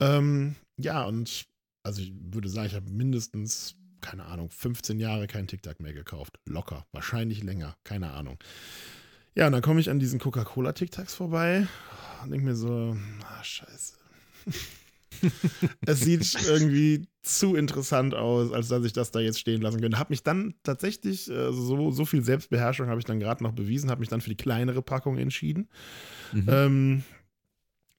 Ähm, 0.01 0.57
ja, 0.77 1.05
und 1.05 1.47
also 1.83 2.03
ich 2.03 2.13
würde 2.15 2.49
sagen, 2.49 2.69
ich 2.69 2.75
habe 2.75 2.91
mindestens, 2.91 3.77
keine 4.01 4.25
Ahnung, 4.25 4.51
15 4.51 4.99
Jahre 4.99 5.27
kein 5.27 5.47
Tic 5.47 5.63
Tac 5.63 5.81
mehr 5.81 5.93
gekauft. 5.93 6.39
Locker. 6.47 6.87
Wahrscheinlich 6.93 7.43
länger. 7.43 7.77
Keine 7.85 8.13
Ahnung. 8.13 8.39
Ja, 9.35 9.47
und 9.47 9.53
dann 9.53 9.63
komme 9.63 9.81
ich 9.81 9.91
an 9.91 9.99
diesen 9.99 10.19
Coca-Cola 10.19 10.73
Tic 10.73 10.91
Tacs 10.91 11.15
vorbei 11.15 11.67
und 12.23 12.31
denke 12.31 12.47
mir 12.47 12.55
so, 12.55 12.97
ah, 13.25 13.45
scheiße. 13.45 13.95
es 15.87 16.01
sieht 16.01 16.37
irgendwie 16.47 17.07
zu 17.23 17.55
interessant 17.55 18.15
aus, 18.15 18.53
als 18.53 18.69
dass 18.69 18.85
ich 18.85 18.93
das 18.93 19.11
da 19.11 19.21
jetzt 19.21 19.39
stehen 19.39 19.63
lassen 19.63 19.81
könnte. 19.81 19.99
Habe 19.99 20.13
mich 20.13 20.23
dann 20.23 20.55
tatsächlich, 20.63 21.31
äh, 21.31 21.53
so, 21.53 21.91
so 21.91 22.05
viel 22.05 22.23
Selbstbeherrschung 22.23 22.89
habe 22.89 22.99
ich 22.99 23.05
dann 23.05 23.21
gerade 23.21 23.43
noch 23.43 23.53
bewiesen, 23.53 23.91
habe 23.91 24.01
mich 24.01 24.09
dann 24.09 24.21
für 24.21 24.31
die 24.31 24.37
kleinere 24.37 24.83
Packung 24.83 25.19
entschieden. 25.19 25.69
Mhm. 26.33 26.47
Ähm, 26.49 27.03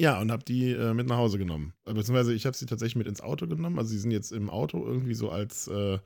ja, 0.04 0.20
und 0.20 0.32
habe 0.32 0.44
die 0.44 0.72
äh, 0.72 0.94
mit 0.94 1.08
nach 1.08 1.18
Hause 1.18 1.38
genommen. 1.38 1.74
Beziehungsweise 1.86 2.34
ich 2.34 2.46
habe 2.46 2.56
sie 2.58 2.66
tatsächlich 2.66 2.98
mit 2.98 3.08
ins 3.08 3.22
Auto 3.22 3.48
genommen. 3.48 3.80
Also 3.80 3.90
sie 3.92 4.00
sind 4.00 4.12
jetzt 4.12 4.32
im 4.32 4.50
Auto 4.50 4.86
irgendwie 4.86 5.14
so 5.14 5.30
als, 5.30 5.68
äh, 5.68 5.98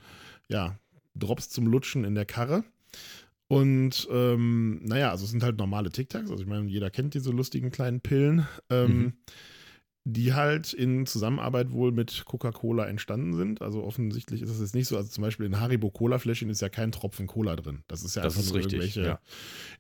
ja, 0.50 0.78
Drops 1.16 1.50
zum 1.50 1.66
Lutschen 1.66 2.04
in 2.04 2.14
der 2.14 2.26
Karre. 2.26 2.64
Und 3.48 4.08
ähm, 4.12 4.82
naja, 4.84 5.10
also 5.10 5.24
es 5.26 5.32
sind 5.32 5.42
halt 5.42 5.58
normale 5.58 5.90
Tic 5.90 6.10
Tacs. 6.10 6.30
Also 6.30 6.44
ich 6.44 6.50
meine, 6.50 6.68
jeder 6.70 6.90
kennt 6.90 7.14
diese 7.16 7.32
lustigen 7.32 7.72
kleinen 7.72 8.02
Pillen, 8.02 8.46
ähm, 8.70 8.98
Mhm. 8.98 9.14
Die 10.10 10.34
halt 10.34 10.72
in 10.72 11.06
Zusammenarbeit 11.06 11.72
wohl 11.72 11.92
mit 11.92 12.24
Coca-Cola 12.24 12.86
entstanden 12.86 13.36
sind. 13.36 13.62
Also 13.62 13.84
offensichtlich 13.84 14.42
ist 14.42 14.50
es 14.50 14.62
jetzt 14.62 14.74
nicht 14.74 14.88
so. 14.88 14.96
Also 14.96 15.10
zum 15.10 15.22
Beispiel 15.22 15.46
in 15.46 15.60
Haribo 15.60 15.92
Cola-Fläschchen 15.92 16.50
ist 16.50 16.62
ja 16.62 16.70
kein 16.70 16.94
Tropfen 16.94 17.28
Cola 17.28 17.58
drin. 17.58 17.84
Das 17.88 18.04
ist 18.04 18.16
ja 18.16 18.22
Das 18.22 18.34
einfach 18.34 18.46
ist 18.46 18.54
nur 18.54 18.60
richtig, 18.60 18.74
irgendwelche 18.74 19.02
ja. 19.02 19.20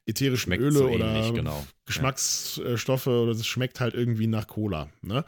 ätherischen 0.06 0.50
Schmeckt 0.50 0.64
Öle 0.64 0.80
so 0.80 0.90
oder 0.90 1.16
ähnlich, 1.16 1.34
genau. 1.34 1.66
Geschmacksstoffe 1.86 3.08
oder 3.08 3.32
es 3.32 3.48
schmeckt 3.48 3.80
halt 3.80 3.94
irgendwie 3.94 4.28
nach 4.28 4.48
Cola. 4.48 4.90
Ne? 5.02 5.24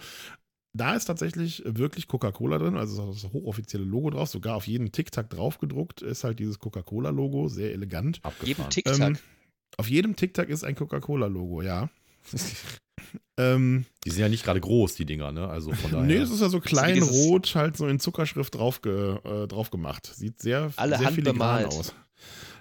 Da 0.74 0.96
ist 0.96 1.06
tatsächlich 1.06 1.64
wirklich 1.66 2.08
Coca-Cola 2.08 2.58
drin, 2.58 2.76
also 2.76 3.08
das 3.08 3.24
hochoffizielle 3.32 3.86
Logo 3.86 4.10
drauf, 4.10 4.28
sogar 4.28 4.56
auf 4.56 4.68
jeden 4.68 4.92
Tic-Tac 4.92 5.30
draufgedruckt 5.30 6.02
ist 6.02 6.26
halt 6.26 6.40
dieses 6.40 6.60
Coca-Cola-Logo, 6.60 7.48
sehr 7.48 7.72
elegant. 7.72 8.18
Jedem 8.18 8.66
Abgefahren. 8.66 8.70
Tic-Tac. 8.70 9.00
Ähm, 9.00 9.18
auf 9.78 9.90
jedem 9.90 10.18
Tic-Tac 10.18 10.50
ist 10.50 10.66
ein 10.66 10.76
Coca-Cola-Logo, 10.76 11.62
ja. 11.62 11.90
ähm, 13.38 13.86
Die 14.06 14.10
sind 14.10 14.22
ja 14.22 14.30
nicht 14.30 14.44
gerade 14.44 14.60
groß, 14.60 14.96
die 14.96 15.06
Dinger, 15.06 15.32
ne? 15.32 15.48
Also 15.48 15.72
von 15.74 15.92
daher. 15.92 16.06
nee, 16.06 16.18
es 16.18 16.30
ist 16.32 16.42
ja 16.42 16.50
so 16.50 16.60
klein 16.60 17.02
rot, 17.02 17.54
halt 17.56 17.78
so 17.78 17.88
in 17.88 18.00
Zuckerschrift 18.00 18.56
drauf, 18.56 18.82
ge, 18.82 19.18
äh, 19.24 19.48
drauf 19.48 19.70
gemacht. 19.72 20.12
Sieht 20.16 20.42
sehr, 20.42 20.72
Alle 20.76 20.98
sehr 20.98 21.12
filigran 21.12 21.66
aus. 21.66 21.94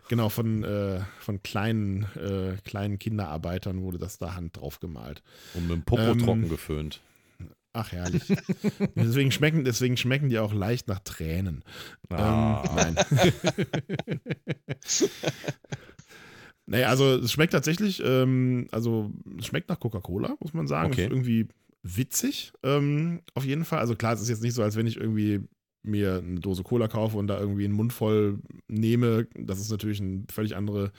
Genau, 0.09 0.31
von, 0.31 0.65
äh, 0.65 1.01
von 1.21 1.43
kleinen, 1.43 2.05
äh, 2.17 2.57
kleinen 2.65 2.99
Kinderarbeitern 2.99 3.83
wurde 3.83 3.99
das 3.99 4.19
da 4.19 4.35
Hand 4.35 4.57
drauf 4.57 4.81
gemalt. 4.81 5.23
und 5.55 5.69
mit 5.69 5.77
dem 5.77 5.83
Popo 5.83 6.03
Ähm, 6.03 6.19
trocken 6.19 6.49
geföhnt. 6.49 7.01
Ach, 7.75 7.93
herrlich. 7.93 8.23
deswegen, 8.97 9.31
schmecken, 9.31 9.65
deswegen 9.65 9.97
schmecken 9.99 10.31
die 10.31 10.39
auch 10.39 10.55
leicht 10.55 10.89
nach 10.89 11.01
Tränen. 11.01 11.63
Ah. 12.09 12.65
Ähm, 12.79 12.95
nein. 12.95 14.21
naja, 16.69 16.89
also 16.89 17.15
es 17.17 17.33
schmeckt 17.33 17.55
tatsächlich, 17.55 18.03
ähm, 18.05 18.67
also 18.73 19.11
es 19.39 19.47
schmeckt 19.47 19.71
nach 19.71 19.81
Coca-Cola, 19.81 20.37
muss 20.41 20.53
man 20.53 20.67
sagen. 20.67 20.93
Okay. 20.93 21.05
Ist 21.05 21.11
irgendwie 21.11 21.49
witzig, 21.83 22.53
ähm, 22.63 23.23
auf 23.35 23.47
jeden 23.47 23.65
Fall. 23.65 23.79
Also 23.79 23.97
klar, 23.97 24.13
es 24.13 24.21
ist 24.21 24.29
jetzt 24.29 24.43
nicht 24.43 24.53
so, 24.53 24.63
als 24.63 24.77
wenn 24.77 24.87
ich 24.87 24.99
irgendwie 24.99 25.41
mir 25.83 26.19
eine 26.19 26.41
Dose 26.41 26.63
Cola 26.65 26.87
kaufe 26.87 27.17
und 27.17 27.29
da 27.29 27.41
irgendwie 27.41 27.65
einen 27.65 27.73
Mund 27.73 27.95
voll 27.95 28.41
nehme. 28.67 29.27
Das 29.35 29.61
ist 29.61 29.71
natürlich 29.71 30.01
ein 30.01 30.27
völlig 30.31 30.57
andere 30.57 30.93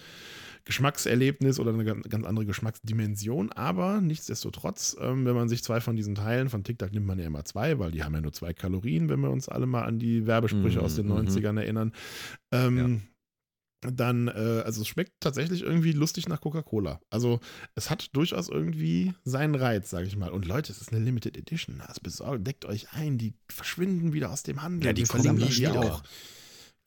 Geschmackserlebnis 0.65 1.59
oder 1.59 1.71
eine 1.71 1.85
ganz 1.85 2.25
andere 2.25 2.45
Geschmacksdimension. 2.47 3.51
Aber 3.51 4.01
nichtsdestotrotz, 4.01 4.97
ähm, 4.99 5.25
wenn 5.25 5.35
man 5.35 5.49
sich 5.49 5.63
zwei 5.63 5.81
von 5.81 5.95
diesen 5.95 6.15
Teilen, 6.15 6.49
von 6.49 6.63
TikTok 6.63 6.91
nimmt 6.91 7.05
man 7.05 7.19
ja 7.19 7.25
immer 7.25 7.45
zwei, 7.45 7.77
weil 7.77 7.91
die 7.91 8.03
haben 8.03 8.15
ja 8.15 8.21
nur 8.21 8.33
zwei 8.33 8.53
Kalorien, 8.53 9.09
wenn 9.09 9.19
wir 9.19 9.29
uns 9.29 9.49
alle 9.49 9.67
mal 9.67 9.83
an 9.83 9.99
die 9.99 10.25
Werbesprüche 10.25 10.79
Mhm, 10.79 10.85
aus 10.85 10.95
den 10.95 11.07
mhm. 11.07 11.13
90ern 11.13 11.59
erinnern. 11.59 11.93
Ähm, 12.51 13.03
Dann, 13.81 14.27
äh, 14.27 14.61
also 14.65 14.81
es 14.81 14.87
schmeckt 14.89 15.13
tatsächlich 15.21 15.61
irgendwie 15.61 15.93
lustig 15.93 16.27
nach 16.27 16.41
Coca-Cola. 16.41 16.99
Also 17.09 17.39
es 17.75 17.89
hat 17.89 18.13
durchaus 18.13 18.49
irgendwie 18.49 19.13
seinen 19.23 19.55
Reiz, 19.55 19.89
sage 19.89 20.05
ich 20.05 20.17
mal. 20.17 20.31
Und 20.31 20.45
Leute, 20.45 20.71
es 20.71 20.81
ist 20.81 20.91
eine 20.91 20.99
Limited 21.03 21.37
Edition. 21.37 21.81
Das 21.87 21.99
besorgt, 22.01 22.45
deckt 22.45 22.65
euch 22.65 22.91
ein, 22.91 23.17
die 23.17 23.33
verschwinden 23.47 24.11
wieder 24.11 24.31
aus 24.31 24.43
dem 24.43 24.61
Handel. 24.61 24.87
Ja, 24.87 24.93
die 24.93 25.03
Wir 25.03 25.07
kommen 25.07 25.35
nie 25.35 25.45
die 25.45 25.57
wieder. 25.59 25.79
auch. 25.79 26.03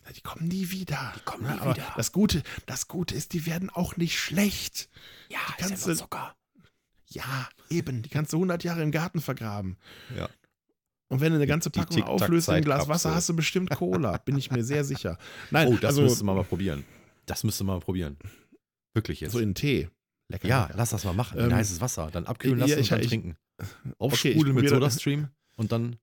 Ja, 0.05 0.13
die 0.13 0.21
kommen 0.21 0.49
nie 0.49 0.71
wieder. 0.71 1.13
Die 1.17 1.21
kommen 1.25 1.45
ja, 1.47 1.55
nie 1.55 1.61
aber 1.61 1.75
wieder. 1.77 1.93
Das 1.97 2.13
Gute, 2.13 2.43
das 2.67 2.89
Gute 2.89 3.15
ist, 3.15 3.33
die 3.33 3.47
werden 3.47 3.71
auch 3.71 3.97
nicht 3.97 4.19
schlecht. 4.19 4.91
Ja, 5.31 5.39
die 5.59 5.63
kannst 5.63 5.87
du- 5.87 5.95
Zucker. 5.97 6.35
Ja, 7.09 7.49
eben. 7.71 8.03
Die 8.03 8.09
kannst 8.11 8.33
du 8.33 8.37
100 8.39 8.65
Jahre 8.65 8.83
im 8.83 8.91
Garten 8.91 9.21
vergraben. 9.21 9.77
Ja. 10.17 10.29
Und 11.13 11.21
wenn 11.21 11.31
du 11.33 11.37
eine 11.37 11.47
ganze 11.47 11.71
Packung 11.71 12.03
auflöst 12.05 12.49
in 12.49 12.55
ein 12.55 12.65
Glas. 12.65 12.89
Wasser, 12.89 13.15
hast 13.15 13.29
du 13.29 13.37
bestimmt 13.37 13.71
Cola. 13.77 14.17
Bin 14.19 14.37
ich 14.39 14.51
mir 14.51 14.65
sehr 14.65 14.83
sicher. 14.85 15.19
Nein, 15.51 15.69
Oh, 15.69 15.75
das 15.77 15.91
also 15.91 16.03
müsste 16.03 16.25
man 16.25 16.37
mal 16.37 16.45
probieren. 16.45 16.85
Das 17.27 17.45
müsste 17.45 17.65
man 17.65 17.77
mal 17.77 17.81
probieren. 17.85 18.17
Wirklich 18.95 19.21
jetzt. 19.21 19.33
so 19.33 19.39
in 19.39 19.55
Tee. 19.55 19.89
Lecker. 20.29 20.49
ja, 20.49 20.63
lecker. 20.65 20.75
lass 20.79 20.91
das 20.91 21.05
mal 21.05 21.13
machen. 21.13 21.39
Ähm, 21.39 21.55
heißes 21.55 21.81
Wasser. 21.81 22.09
Dann 22.13 22.25
abkühlen 22.27 22.59
ja, 22.59 22.65
lassen 22.67 22.81
ich- 22.81 22.87
und 22.87 22.91
dann 22.93 23.01
ich- 23.03 23.09
trinken. 23.09 23.37
Okay, 23.59 23.95
Aufsprudeln 23.99 24.55
mit 24.55 24.65
probiere- 24.65 24.75
Sodastream 24.75 25.29
und 25.57 25.71
dann. 25.73 25.97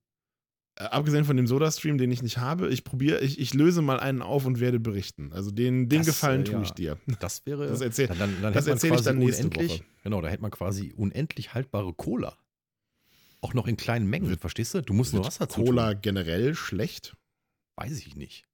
Äh, 0.76 0.84
abgesehen 0.84 1.24
von 1.24 1.36
dem 1.36 1.46
Soda-Stream, 1.48 1.98
den 1.98 2.10
ich 2.12 2.22
nicht 2.22 2.38
habe, 2.38 2.68
ich 2.70 2.84
probiere, 2.84 3.18
ich, 3.20 3.40
ich 3.40 3.52
löse 3.54 3.82
mal 3.82 3.98
einen 3.98 4.22
auf 4.22 4.46
und 4.46 4.60
werde 4.60 4.78
berichten. 4.78 5.32
Also 5.32 5.50
den, 5.50 5.88
den 5.88 5.98
Das, 6.00 6.06
Gefallen 6.06 6.42
äh, 6.42 6.44
tue 6.44 6.54
ja. 6.54 6.62
ich 6.62 6.70
dir. 6.70 6.98
Das 7.20 7.44
wäre. 7.44 7.66
Das 7.66 7.80
erzähl- 7.80 8.06
dann, 8.06 8.18
dann, 8.18 8.40
dann 8.40 8.52
das 8.52 8.66
hätte 8.66 8.70
man 8.70 8.76
erzähl 8.76 8.94
ich 8.94 9.00
dann 9.02 9.18
nächste 9.18 9.42
unendlich, 9.46 9.72
Woche. 9.80 9.84
Genau, 10.04 10.20
da 10.22 10.28
hätte 10.28 10.42
man 10.42 10.52
quasi 10.52 10.94
unendlich 10.96 11.52
haltbare 11.52 11.92
Cola. 11.92 12.36
Auch 13.42 13.54
noch 13.54 13.66
in 13.66 13.76
kleinen 13.76 14.06
Mengen, 14.06 14.38
verstehst 14.38 14.74
du? 14.74 14.82
Du 14.82 14.92
musst 14.92 15.14
nur 15.14 15.24
Wasser 15.24 15.46
dazu 15.46 15.64
Cola 15.64 15.92
tun. 15.94 16.02
generell 16.02 16.54
schlecht? 16.54 17.16
Weiß 17.76 17.98
ich 17.98 18.14
nicht. 18.16 18.44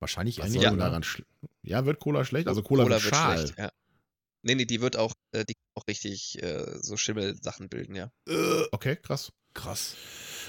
Wahrscheinlich 0.00 0.38
Was 0.38 0.50
soll 0.52 0.62
denn 0.62 0.74
oder? 0.74 0.84
daran 0.86 1.02
schl- 1.04 1.24
ja, 1.62 1.84
wird 1.86 2.00
Cola 2.00 2.24
schlecht? 2.24 2.48
Also 2.48 2.62
Cola, 2.62 2.88
wird 2.88 3.00
schal. 3.00 3.52
ja. 3.56 3.70
Nee, 4.44 4.56
nee, 4.56 4.64
die 4.64 4.80
wird 4.80 4.96
auch, 4.96 5.14
äh, 5.30 5.44
die 5.44 5.54
kann 5.54 5.62
auch 5.76 5.86
richtig 5.86 6.42
äh, 6.42 6.66
so 6.82 6.96
Schimmelsachen 6.96 7.68
bilden, 7.68 7.94
ja. 7.94 8.10
Äh, 8.28 8.64
Okay, 8.72 8.96
krass. 8.96 9.30
krass. 9.54 9.94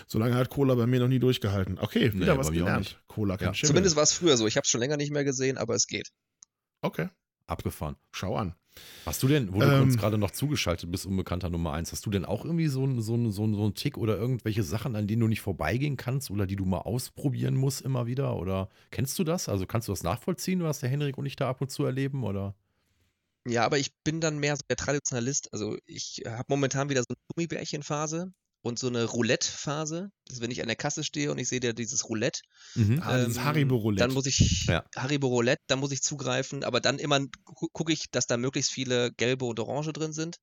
Solange 0.08 0.34
hat 0.36 0.50
Cola 0.50 0.74
bei 0.74 0.88
mir 0.88 1.00
noch 1.00 1.08
nie 1.08 1.20
durchgehalten. 1.20 1.78
Okay, 1.78 2.10
Nee, 2.10 2.22
wieder 2.22 2.34
bei 2.34 2.40
was 2.40 2.52
gelernt. 2.52 2.80
nicht. 2.80 3.00
Cola 3.08 3.38
kann 3.38 3.50
Ja. 3.50 3.54
schimmeln. 3.54 3.68
Zumindest 3.76 3.96
war 3.96 4.04
es 4.04 4.14
früher 4.14 4.36
so. 4.38 4.48
Ich 4.48 4.56
habe 4.58 4.64
es 4.66 4.70
schon 4.72 4.80
länger 4.80 4.98
nicht 4.98 5.12
mehr 5.12 5.24
gesehen, 5.24 5.60
aber 5.60 5.76
es 5.76 5.86
geht. 5.86 6.10
Okay, 6.82 7.10
Abgefahren. 7.48 7.96
schau 8.12 8.36
an. 8.36 8.56
Hast 9.06 9.22
du 9.22 9.28
denn, 9.28 9.54
wo 9.54 9.60
du 9.60 9.68
Ähm. 9.68 9.84
uns 9.84 9.98
gerade 9.98 10.18
noch 10.18 10.32
zugeschaltet 10.32 10.90
bist, 10.90 11.06
unbekannter 11.06 11.50
Nummer 11.52 11.74
eins, 11.74 11.92
hast 11.92 12.06
du 12.06 12.10
denn 12.10 12.26
auch 12.26 12.44
irgendwie 12.44 12.68
so 12.68 12.84
einen 12.84 13.02
so 13.02 13.14
einen- 13.14 13.32
so 13.32 13.44
einen- 13.44 13.54
so 13.54 13.64
einen 13.64 13.76
Tick 13.76 13.98
oder 13.98 14.18
irgendwelche 14.18 14.64
Sachen, 14.64 14.96
an 14.96 15.06
denen 15.08 15.20
du 15.20 15.28
nicht 15.28 15.42
vorbeigehen 15.42 15.96
kannst 15.96 16.32
oder 16.32 16.48
die 16.48 16.56
du 16.56 16.66
mal 16.66 16.80
ausprobieren 16.80 17.56
musst 17.56 17.82
immer 17.82 18.08
wieder? 18.08 18.36
Oder 18.36 18.70
kennst 18.90 19.20
du 19.20 19.24
das? 19.24 19.48
Also 19.50 19.68
kannst 19.68 19.88
du 19.88 19.92
das 19.92 20.02
nachvollziehen, 20.04 20.64
was 20.64 20.80
der 20.80 20.90
Henrik 20.90 21.18
und 21.20 21.26
ich 21.28 21.36
da 21.36 21.50
ab 21.50 21.62
und 21.62 21.70
zu 21.70 21.84
erleben? 21.86 22.24
Oder? 22.24 22.56
Ja, 23.48 23.66
aber 23.66 23.78
ich 23.78 23.94
bin 24.04 24.22
dann 24.22 24.40
mehr 24.40 24.56
so 24.56 24.62
der 24.70 24.78
Traditionalist. 24.78 25.52
Also 25.54 25.78
ich 25.86 26.24
habe 26.26 26.46
momentan 26.48 26.90
wieder 26.90 27.02
so 27.02 27.08
eine 27.10 27.18
Gummibärchenphase 27.36 28.32
und 28.64 28.80
so 28.80 28.88
eine 28.88 29.04
Roulette-Phase. 29.04 30.10
Also 30.30 30.42
wenn 30.42 30.50
ich 30.50 30.62
an 30.62 30.68
der 30.68 30.76
Kasse 30.76 31.04
stehe 31.04 31.32
und 31.32 31.38
ich 31.38 31.50
sehe 31.50 31.60
da 31.60 31.74
dieses 31.74 32.10
Roulette, 32.10 32.42
Mhm. 32.76 33.02
Ah, 33.04 33.24
dieses 33.24 33.40
Haribo 33.42 33.76
Roulette. 33.76 34.04
Dann 34.08 34.14
muss 34.14 34.26
ich 34.26 34.66
Ja. 34.68 34.84
Haribo 34.96 35.28
Roulette, 35.28 35.62
dann 35.68 35.80
muss 35.80 35.92
ich 35.92 36.02
zugreifen, 36.02 36.64
aber 36.64 36.80
dann 36.80 36.98
immer 36.98 37.20
gu 37.44 37.68
gucke 37.72 37.94
ich, 37.94 38.10
dass 38.10 38.26
da 38.26 38.38
möglichst 38.38 38.72
viele 38.72 39.12
gelbe 39.14 39.46
und 39.46 39.60
orange 39.60 39.92
drin 39.94 40.14
sind. 40.14 40.38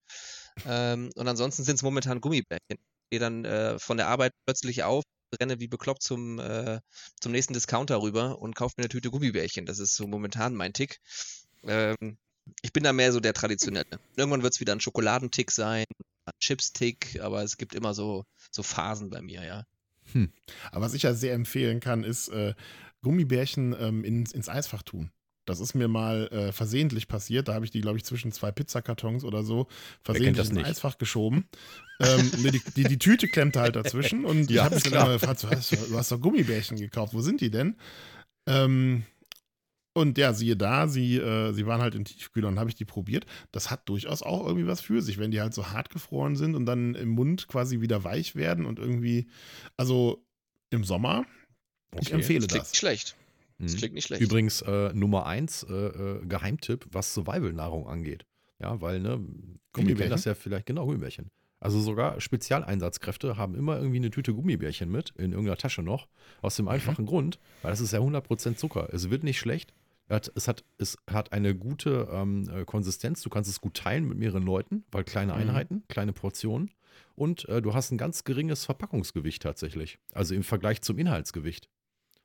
Ähm, 0.66 1.10
und 1.16 1.26
ansonsten 1.28 1.64
sind 1.64 1.76
es 1.76 1.82
momentan 1.82 2.20
Gummibärchen. 2.20 2.60
Ich 2.70 3.10
gehe 3.10 3.20
dann 3.20 3.44
äh, 3.44 3.78
von 3.78 3.96
der 3.96 4.08
Arbeit 4.08 4.32
plötzlich 4.46 4.82
auf, 4.84 5.02
renne 5.40 5.58
wie 5.60 5.68
bekloppt 5.68 6.02
zum, 6.02 6.38
äh, 6.38 6.80
zum 7.20 7.32
nächsten 7.32 7.54
Discounter 7.54 8.02
rüber 8.02 8.38
und 8.38 8.54
kaufe 8.54 8.74
mir 8.76 8.82
eine 8.82 8.88
Tüte 8.90 9.10
Gummibärchen. 9.10 9.64
Das 9.64 9.78
ist 9.78 9.96
so 9.96 10.06
momentan 10.06 10.54
mein 10.54 10.72
Tick. 10.72 10.98
Ähm, 11.62 12.18
ich 12.62 12.72
bin 12.72 12.82
da 12.82 12.92
mehr 12.92 13.12
so 13.12 13.20
der 13.20 13.32
Traditionelle. 13.32 14.00
Irgendwann 14.16 14.42
wird 14.42 14.54
es 14.54 14.60
wieder 14.60 14.74
ein 14.74 14.80
Schokoladentick 14.80 15.50
sein, 15.50 15.84
ein 16.30 16.40
Chips-Tick, 16.40 17.20
aber 17.22 17.42
es 17.42 17.56
gibt 17.56 17.74
immer 17.74 17.94
so, 17.94 18.24
so 18.50 18.62
Phasen 18.62 19.10
bei 19.10 19.22
mir, 19.22 19.44
ja. 19.44 19.66
Aber 20.72 20.84
was 20.84 20.94
ich 20.94 21.02
ja 21.02 21.14
sehr 21.14 21.34
empfehlen 21.34 21.80
kann, 21.80 22.04
ist 22.04 22.28
äh, 22.28 22.54
Gummibärchen 23.02 23.74
ähm, 23.78 24.04
ins, 24.04 24.32
ins 24.32 24.48
Eisfach 24.48 24.82
tun. 24.82 25.10
Das 25.46 25.58
ist 25.60 25.74
mir 25.74 25.88
mal 25.88 26.28
äh, 26.28 26.52
versehentlich 26.52 27.08
passiert. 27.08 27.48
Da 27.48 27.54
habe 27.54 27.64
ich 27.64 27.70
die, 27.70 27.80
glaube 27.80 27.96
ich, 27.96 28.04
zwischen 28.04 28.30
zwei 28.30 28.52
Pizzakartons 28.52 29.24
oder 29.24 29.42
so 29.42 29.66
versehentlich 30.02 30.50
ins? 30.50 30.58
Eisfach 30.64 30.98
geschoben. 30.98 31.48
ähm, 32.00 32.30
nee, 32.38 32.50
die, 32.50 32.62
die, 32.76 32.84
die 32.84 32.98
Tüte 32.98 33.28
klemmte 33.28 33.60
halt 33.60 33.74
dazwischen 33.76 34.24
und 34.24 34.50
ich 34.50 34.56
Ja, 34.56 34.64
habe 34.64 34.74
mich 34.74 34.84
dann 34.84 34.94
immer 34.94 35.12
gefragt, 35.12 35.42
du 35.42 35.48
hast, 35.48 35.72
du 35.72 35.96
hast 35.98 36.12
doch 36.12 36.20
Gummibärchen 36.20 36.76
gekauft, 36.78 37.14
wo 37.14 37.20
sind 37.20 37.40
die 37.40 37.50
denn? 37.50 37.76
Ähm, 38.46 39.04
und 39.92 40.16
ja, 40.18 40.32
siehe 40.32 40.56
da, 40.56 40.86
sie, 40.88 41.16
äh, 41.16 41.52
sie 41.52 41.66
waren 41.66 41.80
halt 41.80 41.94
im 41.94 42.04
Tiefkühler 42.04 42.48
und 42.48 42.58
habe 42.58 42.70
ich 42.70 42.76
die 42.76 42.84
probiert. 42.84 43.26
Das 43.52 43.70
hat 43.70 43.88
durchaus 43.88 44.22
auch 44.22 44.46
irgendwie 44.46 44.66
was 44.66 44.80
für 44.80 45.02
sich, 45.02 45.18
wenn 45.18 45.30
die 45.30 45.40
halt 45.40 45.52
so 45.54 45.68
hart 45.70 45.90
gefroren 45.90 46.36
sind 46.36 46.54
und 46.54 46.66
dann 46.66 46.94
im 46.94 47.08
Mund 47.10 47.48
quasi 47.48 47.80
wieder 47.80 48.04
weich 48.04 48.36
werden 48.36 48.66
und 48.66 48.78
irgendwie, 48.78 49.28
also 49.76 50.24
im 50.70 50.84
Sommer, 50.84 51.24
ich 52.00 52.06
Okay. 52.06 52.14
empfehle 52.14 52.40
Das 52.40 52.48
klingt 52.48 52.62
das. 52.62 52.70
nicht 52.72 52.78
schlecht. 52.78 53.16
Das 53.58 53.72
Mhm. 53.72 53.76
klingt 53.78 53.94
nicht 53.94 54.06
schlecht. 54.06 54.22
Übrigens 54.22 54.62
äh, 54.62 54.92
Nummer 54.94 55.26
eins 55.26 55.64
äh, 55.64 55.72
äh, 55.74 56.24
Geheimtipp, 56.26 56.86
was 56.92 57.12
Survival-Nahrung 57.12 57.86
angeht. 57.88 58.24
Ja, 58.60 58.80
weil, 58.80 59.00
ne, 59.00 59.20
Gummibärchen? 59.72 60.10
das 60.10 60.24
ja 60.24 60.34
vielleicht, 60.34 60.66
genau, 60.66 60.86
Gummibärchen. 60.86 61.28
Also 61.62 61.78
sogar 61.80 62.18
Spezialeinsatzkräfte 62.20 63.36
haben 63.36 63.54
immer 63.54 63.76
irgendwie 63.76 63.96
eine 63.98 64.10
Tüte 64.10 64.32
Gummibärchen 64.32 64.90
mit, 64.90 65.10
in 65.18 65.32
irgendeiner 65.32 65.56
Tasche 65.58 65.82
noch, 65.82 66.08
aus 66.40 66.56
dem 66.56 66.68
einfachen 66.68 67.04
Grund, 67.06 67.38
weil 67.60 67.70
das 67.70 67.80
ist 67.80 67.92
ja 67.92 67.98
100% 68.00 68.56
Zucker. 68.56 68.88
Es 68.92 69.10
wird 69.10 69.24
nicht 69.24 69.38
schlecht. 69.38 69.74
Es 70.10 70.16
hat, 70.16 70.32
es 70.34 70.48
hat, 70.48 70.64
es 70.78 70.98
hat 71.08 71.32
eine 71.32 71.54
gute 71.54 72.08
ähm, 72.10 72.50
äh, 72.52 72.64
Konsistenz. 72.64 73.22
Du 73.22 73.30
kannst 73.30 73.48
es 73.48 73.60
gut 73.60 73.74
teilen 73.74 74.08
mit 74.08 74.18
mehreren 74.18 74.42
Leuten, 74.42 74.84
weil 74.90 75.04
kleine 75.04 75.32
Mhm. 75.32 75.38
Einheiten, 75.38 75.84
kleine 75.88 76.12
Portionen. 76.12 76.70
Und 77.14 77.48
äh, 77.48 77.62
du 77.62 77.74
hast 77.74 77.92
ein 77.92 77.98
ganz 77.98 78.24
geringes 78.24 78.64
Verpackungsgewicht 78.64 79.40
tatsächlich. 79.42 79.98
Also 80.12 80.34
im 80.34 80.42
Vergleich 80.42 80.82
zum 80.82 80.98
Inhaltsgewicht. 80.98 81.68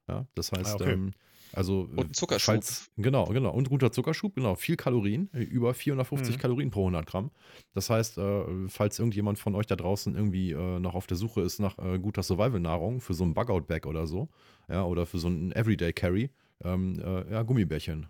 Ja, 0.08 0.26
das 0.36 0.52
heißt, 0.52 0.76
okay. 0.76 0.94
ähm, 0.94 1.12
also 1.54 1.88
Und 1.96 2.10
äh, 2.10 2.12
Zuckerschub. 2.12 2.56
Falls, 2.56 2.90
genau, 2.98 3.26
genau. 3.26 3.52
Und 3.52 3.70
guter 3.70 3.92
Zuckerschub, 3.92 4.34
genau. 4.36 4.56
Viel 4.56 4.76
Kalorien, 4.78 5.30
über 5.34 5.74
450 5.74 6.36
Mhm. 6.36 6.40
Kalorien 6.40 6.72
pro 6.72 6.82
100 6.82 7.06
Gramm. 7.06 7.30
Das 7.74 7.90
heißt, 7.92 8.18
äh, 8.18 8.68
falls 8.68 8.98
irgendjemand 9.00 9.38
von 9.38 9.54
euch 9.56 9.68
da 9.68 9.76
draußen 9.76 10.16
irgendwie 10.16 10.52
äh, 10.52 10.80
noch 10.80 10.96
auf 10.96 11.06
der 11.08 11.18
Suche 11.18 11.42
ist 11.42 11.60
nach 11.60 11.78
äh, 11.78 12.00
guter 12.00 12.24
Survival-Nahrung 12.24 13.00
für 13.00 13.14
so 13.14 13.24
ein 13.24 13.34
Bug-Out-Bag 13.36 13.86
oder 13.86 14.08
so, 14.08 14.28
ja, 14.70 14.84
oder 14.84 15.06
für 15.06 15.20
so 15.20 15.28
einen 15.28 15.52
Everyday-Carry, 15.52 16.30
ähm, 16.66 17.00
äh, 17.00 17.32
ja, 17.32 17.44
Gummibärchen. 17.44 18.08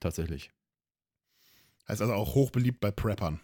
Tatsächlich. 0.00 0.50
Heißt 1.88 2.00
also 2.02 2.14
auch 2.14 2.34
hochbeliebt 2.34 2.80
bei 2.80 2.90
Preppern. 2.90 3.40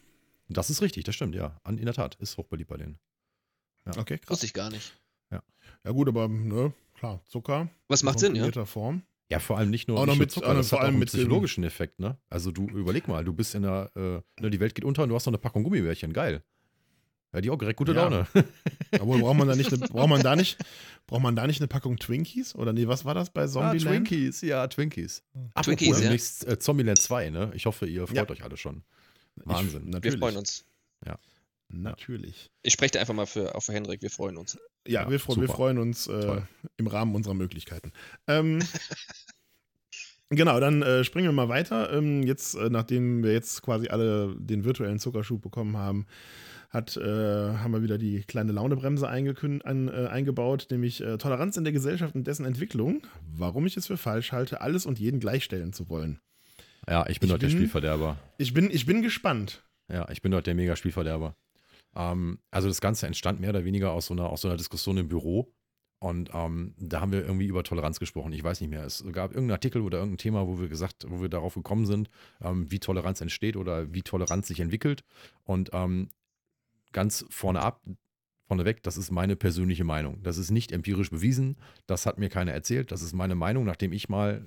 Das 0.49 0.71
ist 0.71 0.83
richtig, 0.83 1.05
das 1.05 1.15
stimmt, 1.15 1.35
ja. 1.35 1.59
An, 1.65 1.79
in 1.79 1.85
der 1.87 1.95
Tat, 1.95 2.17
ist 2.17 2.37
hochbeliebt 2.37 2.69
bei 2.71 2.77
denen. 2.77 2.99
Ja. 3.87 3.97
Okay, 3.99 4.19
krass. 4.19 4.31
Wusste 4.31 4.47
ich 4.47 4.53
gar 4.55 4.71
nicht. 4.71 4.93
Ja 5.83 5.91
gut, 5.91 6.09
aber 6.09 6.29
ne, 6.29 6.73
klar, 6.95 7.21
Zucker. 7.27 7.69
Was 7.89 8.03
macht 8.03 8.19
Sinn, 8.19 8.35
ja? 8.35 8.65
Form. 8.65 9.03
Ja, 9.31 9.39
vor 9.39 9.59
allem 9.59 9.71
nicht 9.71 9.89
nur, 9.89 9.99
Auch 9.99 10.07
nicht 10.07 10.19
mit- 10.19 10.31
Zucker, 10.31 10.47
auch 10.49 10.51
noch 10.53 10.59
das 10.61 10.69
vor 10.71 10.79
hat 10.79 10.83
auch 10.83 10.87
allem 10.87 10.95
einen 10.95 11.01
mit 11.01 11.09
psychologischen 11.09 11.65
Effekt, 11.65 11.99
ne? 11.99 12.19
Also 12.29 12.51
du 12.53 12.67
überleg 12.69 13.09
mal, 13.09 13.25
du 13.25 13.33
bist 13.33 13.55
in 13.55 13.63
der, 13.63 13.91
äh, 13.95 14.43
ne, 14.43 14.51
die 14.51 14.61
Welt 14.61 14.75
geht 14.75 14.85
unter 14.85 15.03
und 15.03 15.09
du 15.11 15.15
hast 15.15 15.27
noch 15.27 15.33
eine 15.33 15.39
Packung 15.39 15.63
Gummibärchen, 15.65 16.13
geil. 16.13 16.43
Ja, 17.35 17.41
die 17.41 17.51
auch 17.51 17.59
direkt 17.59 17.79
gute 17.79 17.93
Ja. 17.93 18.05
Laune. 18.05 18.27
Aber 18.93 19.19
braucht 19.19 19.37
man 19.37 19.49
da 19.49 19.57
nicht, 19.57 19.73
eine, 19.73 19.87
braucht 19.89 20.09
man 20.09 20.23
da 20.23 20.37
nicht, 20.37 20.57
braucht 21.07 21.23
man 21.23 21.35
da 21.35 21.47
nicht 21.47 21.61
eine 21.61 21.67
Packung 21.69 21.97
Twinkies? 21.97 22.55
Oder 22.55 22.73
nee, 22.73 22.87
was 22.87 23.05
war 23.05 23.13
das 23.15 23.31
bei 23.31 23.43
Ah, 23.43 23.49
Zombieland? 23.49 24.07
Twinkies, 24.09 24.41
ja, 24.43 24.67
Twinkies. 24.69 25.23
Apropos 25.55 25.65
Twinkies, 25.65 25.89
ja. 25.97 26.03
demnächst, 26.05 26.47
äh, 26.47 26.59
Zombieland 26.59 26.99
2, 27.01 27.31
ne? 27.31 27.51
Ich 27.55 27.67
hoffe, 27.67 27.87
ihr 27.87 28.07
freut 28.07 28.17
Ja. 28.17 28.31
euch 28.31 28.45
alle 28.45 28.57
schon. 28.57 28.85
Ich- 29.37 29.47
Wahnsinn. 29.47 29.91
natürlich. 29.91 30.15
Wir 30.15 30.19
freuen 30.21 30.37
uns. 30.37 30.65
Natürlich. 31.69 32.51
Ich 32.63 32.73
spreche 32.75 32.93
da 32.93 33.01
einfach 33.01 33.15
mal 33.15 33.27
für, 33.27 33.55
auf 33.55 33.67
Henrik, 33.69 34.01
wir 34.03 34.11
freuen 34.11 34.37
uns. 34.37 34.57
Ja, 34.87 35.03
Ja, 35.05 35.11
wir, 35.11 35.19
fre 35.19 35.41
wir 35.41 35.49
freuen 35.49 35.79
uns 35.79 36.07
äh, 36.07 36.41
im 36.77 36.87
Rahmen 36.87 37.15
unserer 37.17 37.35
Möglichkeiten. 37.35 37.91
Ähm, 38.29 38.61
genau, 40.29 40.61
dann 40.61 40.83
äh, 40.83 41.03
springen 41.05 41.27
wir 41.29 41.33
mal 41.33 41.49
weiter. 41.49 41.93
Ähm, 41.93 42.23
jetzt, 42.23 42.55
äh, 42.55 42.69
nachdem 42.71 43.25
wir 43.25 43.33
jetzt 43.33 43.63
quasi 43.63 43.89
alle 43.89 44.37
den 44.39 44.65
virtuellen 44.65 44.99
Zuckerschub 44.99 45.43
bekommen 45.43 45.77
haben, 45.77 46.07
hat, 46.75 46.97
äh, 46.97 47.03
haben 47.03 47.73
wir 47.73 47.83
wieder 47.83 47.97
die 47.97 48.21
kleine 48.23 48.53
Launebremse 48.53 49.09
an, 49.09 49.89
äh, 49.89 50.07
eingebaut, 50.09 50.67
nämlich 50.71 51.01
äh, 51.01 51.17
Toleranz 51.17 51.57
in 51.57 51.65
der 51.65 51.73
Gesellschaft 51.73 52.15
und 52.15 52.27
dessen 52.27 52.45
Entwicklung. 52.45 53.03
Warum 53.35 53.65
ich 53.67 53.77
es 53.77 53.87
für 53.87 53.97
falsch 53.97 54.33
halte, 54.33 54.61
alles 54.61 54.85
und 54.85 54.99
jeden 54.99 55.21
gleichstellen 55.21 55.73
zu 55.73 55.89
wollen. 55.89 56.21
Ja, 56.89 57.07
ich 57.09 57.21
bin 57.21 57.31
Ich 57.31 57.39
der 57.39 57.47
bin- 57.47 57.57
Spielverderber. 57.57 58.19
Ich 58.37 58.53
bin, 58.53 58.69
ich 58.71 58.85
bin 58.85 59.01
gespannt. 59.01 59.65
Ja, 59.91 60.09
ich 60.11 60.21
bin 60.21 60.35
heute 60.35 60.45
der 60.45 60.55
Mega-Spielverderber. 60.55 61.35
Ähm, 61.97 62.39
also 62.51 62.69
das 62.69 62.81
Ganze 62.81 63.07
entstand 63.07 63.41
mehr 63.41 63.51
oder 63.51 63.65
weniger 63.65 63.93
aus 63.93 64.07
so 64.07 64.15
einer, 64.15 64.29
aus 64.29 64.43
so 64.43 64.49
einer 64.49 64.57
Diskussion 64.57 64.97
im 64.99 65.09
Büro. 65.09 65.55
Und 66.01 66.31
ähm, 66.35 66.75
da 66.79 67.01
haben 67.01 67.13
wir 67.13 67.23
irgendwie 67.25 67.47
über 67.47 67.63
Toleranz 67.63 67.99
gesprochen. 67.99 68.33
Ich 68.33 68.45
weiß 68.45 68.61
nicht 68.61 68.69
mehr. 68.69 68.85
Es 68.85 69.03
gab 69.13 69.31
irgendeinen 69.31 69.53
Artikel 69.53 69.81
oder 69.81 69.99
irgendein 69.99 70.19
Thema, 70.19 70.47
wo 70.47 70.61
wir 70.61 70.69
gesagt, 70.69 71.07
wo 71.09 71.23
wir 71.23 71.31
darauf 71.31 71.55
gekommen 71.55 71.87
sind, 71.87 72.11
ähm, 72.43 72.71
wie 72.71 72.79
Toleranz 72.81 73.21
entsteht 73.23 73.57
oder 73.57 73.95
wie 73.95 74.03
Toleranz 74.03 74.49
sich 74.49 74.61
entwickelt. 74.61 75.03
Und 75.45 75.71
ähm, 75.73 76.09
ganz 76.95 77.27
vorne 77.29 77.61
ab, 77.61 77.83
vorneweg, 78.47 78.83
das 78.83 78.97
ist 78.97 79.11
meine 79.11 79.37
persönliche 79.37 79.85
Meinung. 79.85 80.23
Das 80.23 80.39
ist 80.39 80.51
nicht 80.51 80.73
empirisch 80.73 81.11
bewiesen. 81.11 81.57
Das 81.87 82.07
hat 82.07 82.19
mir 82.19 82.31
keiner 82.31 82.53
erzählt. 82.53 82.91
Das 82.93 83.03
ist 83.03 83.13
meine 83.13 83.35
Meinung, 83.35 83.65
nachdem 83.65 83.93
ich 83.93 84.09
mal 84.09 84.47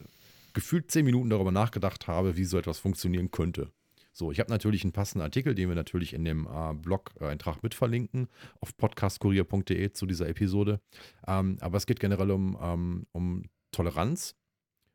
gefühlt 0.54 0.90
zehn 0.90 1.06
Minuten 1.06 1.30
darüber 1.30 1.52
nachgedacht 1.52 2.08
habe, 2.08 2.38
wie 2.38 2.46
so 2.46 2.58
etwas 2.58 2.80
funktionieren 2.80 3.30
könnte. 3.30 3.72
So, 4.12 4.32
ich 4.32 4.40
habe 4.40 4.50
natürlich 4.50 4.84
einen 4.84 4.94
passenden 4.94 5.22
Artikel, 5.22 5.54
den 5.54 5.70
wir 5.70 5.76
natürlich 5.76 6.14
in 6.14 6.26
dem 6.26 6.48
äh, 6.48 6.74
Blog-Eintrag 6.74 7.62
mit 7.62 7.76
verlinken, 7.76 8.28
auf 8.62 8.76
podcastkurier.de 8.76 9.92
zu 9.92 10.08
dieser 10.08 10.28
Episode. 10.28 10.82
Ähm, 11.28 11.58
aber 11.62 11.78
es 11.78 11.86
geht 11.86 12.00
generell 12.00 12.32
um, 12.32 12.58
ähm, 12.60 13.06
um 13.12 13.44
Toleranz 13.72 14.36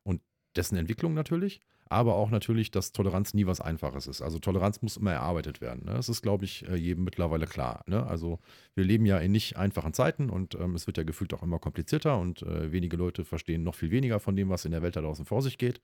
und 0.02 0.22
dessen 0.56 0.76
Entwicklung 0.76 1.14
natürlich, 1.14 1.60
aber 1.92 2.14
auch 2.16 2.30
natürlich, 2.30 2.70
dass 2.70 2.92
Toleranz 2.92 3.34
nie 3.34 3.46
was 3.46 3.60
Einfaches 3.60 4.06
ist. 4.06 4.22
Also 4.22 4.38
Toleranz 4.38 4.82
muss 4.82 4.96
immer 4.96 5.12
erarbeitet 5.12 5.60
werden. 5.60 5.84
Ne? 5.84 5.94
Das 5.94 6.08
ist, 6.08 6.22
glaube 6.22 6.44
ich, 6.44 6.66
äh, 6.68 6.74
jedem 6.76 7.04
mittlerweile 7.04 7.46
klar. 7.46 7.84
Ne? 7.86 8.04
Also 8.06 8.38
wir 8.74 8.84
leben 8.84 9.06
ja 9.06 9.18
in 9.18 9.32
nicht 9.32 9.56
einfachen 9.56 9.92
Zeiten 9.92 10.30
und 10.30 10.54
ähm, 10.56 10.74
es 10.74 10.86
wird 10.86 10.96
ja 10.96 11.04
gefühlt 11.04 11.32
auch 11.34 11.42
immer 11.42 11.58
komplizierter 11.58 12.18
und 12.18 12.42
äh, 12.42 12.72
wenige 12.72 12.96
Leute 12.96 13.24
verstehen 13.24 13.62
noch 13.62 13.74
viel 13.74 13.90
weniger 13.90 14.18
von 14.20 14.34
dem, 14.36 14.48
was 14.48 14.64
in 14.64 14.72
der 14.72 14.82
Welt 14.82 14.96
da 14.96 15.00
draußen 15.00 15.24
vor 15.24 15.42
sich 15.42 15.58
geht. 15.58 15.80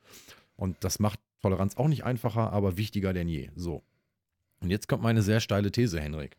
Und 0.56 0.76
das 0.80 0.98
macht 0.98 1.20
Toleranz 1.40 1.76
auch 1.76 1.88
nicht 1.88 2.04
einfacher, 2.04 2.52
aber 2.52 2.76
wichtiger 2.76 3.12
denn 3.12 3.28
je. 3.28 3.50
So. 3.54 3.82
Und 4.60 4.70
jetzt 4.70 4.88
kommt 4.88 5.02
meine 5.02 5.22
sehr 5.22 5.40
steile 5.40 5.70
These, 5.70 6.00
Henrik. 6.00 6.36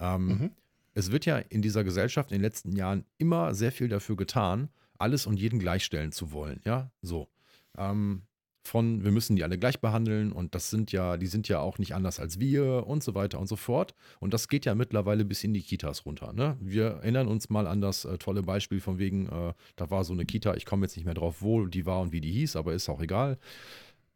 Ähm, 0.00 0.26
Mhm. 0.28 0.50
es 0.94 1.12
wird 1.12 1.26
ja 1.26 1.36
in 1.38 1.60
dieser 1.60 1.84
Gesellschaft 1.84 2.30
in 2.32 2.36
den 2.38 2.42
letzten 2.42 2.74
Jahren 2.74 3.04
immer 3.18 3.54
sehr 3.54 3.72
viel 3.72 3.88
dafür 3.88 4.16
getan, 4.16 4.70
alles 4.98 5.26
und 5.26 5.38
jeden 5.38 5.58
gleichstellen 5.58 6.10
zu 6.12 6.32
wollen. 6.32 6.60
Ja, 6.64 6.90
so. 7.02 7.28
Ähm, 7.76 8.22
von 8.62 9.04
wir 9.04 9.12
müssen 9.12 9.36
die 9.36 9.44
alle 9.44 9.58
gleich 9.58 9.80
behandeln 9.80 10.32
und 10.32 10.54
das 10.54 10.70
sind 10.70 10.92
ja, 10.92 11.16
die 11.16 11.26
sind 11.26 11.48
ja 11.48 11.60
auch 11.60 11.78
nicht 11.78 11.94
anders 11.94 12.20
als 12.20 12.38
wir 12.38 12.86
und 12.86 13.02
so 13.02 13.14
weiter 13.14 13.38
und 13.38 13.46
so 13.46 13.56
fort. 13.56 13.94
Und 14.20 14.34
das 14.34 14.48
geht 14.48 14.66
ja 14.66 14.74
mittlerweile 14.74 15.24
bis 15.24 15.44
in 15.44 15.54
die 15.54 15.62
Kitas 15.62 16.04
runter. 16.04 16.32
Ne? 16.32 16.56
Wir 16.60 16.86
erinnern 16.86 17.28
uns 17.28 17.48
mal 17.48 17.66
an 17.66 17.80
das 17.80 18.04
äh, 18.04 18.18
tolle 18.18 18.42
Beispiel 18.42 18.80
von 18.80 18.98
wegen, 18.98 19.26
äh, 19.28 19.54
da 19.76 19.90
war 19.90 20.04
so 20.04 20.12
eine 20.12 20.26
Kita, 20.26 20.54
ich 20.54 20.66
komme 20.66 20.86
jetzt 20.86 20.96
nicht 20.96 21.06
mehr 21.06 21.14
drauf, 21.14 21.36
wo 21.40 21.66
die 21.66 21.86
war 21.86 22.00
und 22.00 22.12
wie 22.12 22.20
die 22.20 22.32
hieß, 22.32 22.56
aber 22.56 22.74
ist 22.74 22.88
auch 22.88 23.00
egal. 23.00 23.38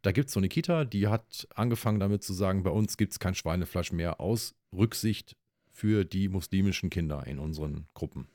Da 0.03 0.11
gibt 0.13 0.29
es 0.29 0.35
so 0.35 0.41
eine 0.41 0.49
Kita, 0.49 0.85
die 0.85 1.07
hat 1.07 1.47
angefangen 1.55 2.01
damit 2.01 2.25
zu 2.25 2.33
sagen, 2.33 2.65
bei 2.65 2.71
uns 2.71 2.97
gibt 2.97 3.13
es 3.13 3.21
kein 3.21 3.35
Schweinefleisch 3.35 3.93
mehr 3.93 4.21
aus 4.21 4.55
Rücksicht 4.77 5.37
für 5.71 6.05
die 6.05 6.29
muslimischen 6.29 6.91
Kinder 6.91 7.27
in 7.27 7.39
unseren 7.39 7.87
Gruppen. 7.95 8.27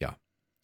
Ja, 0.00 0.16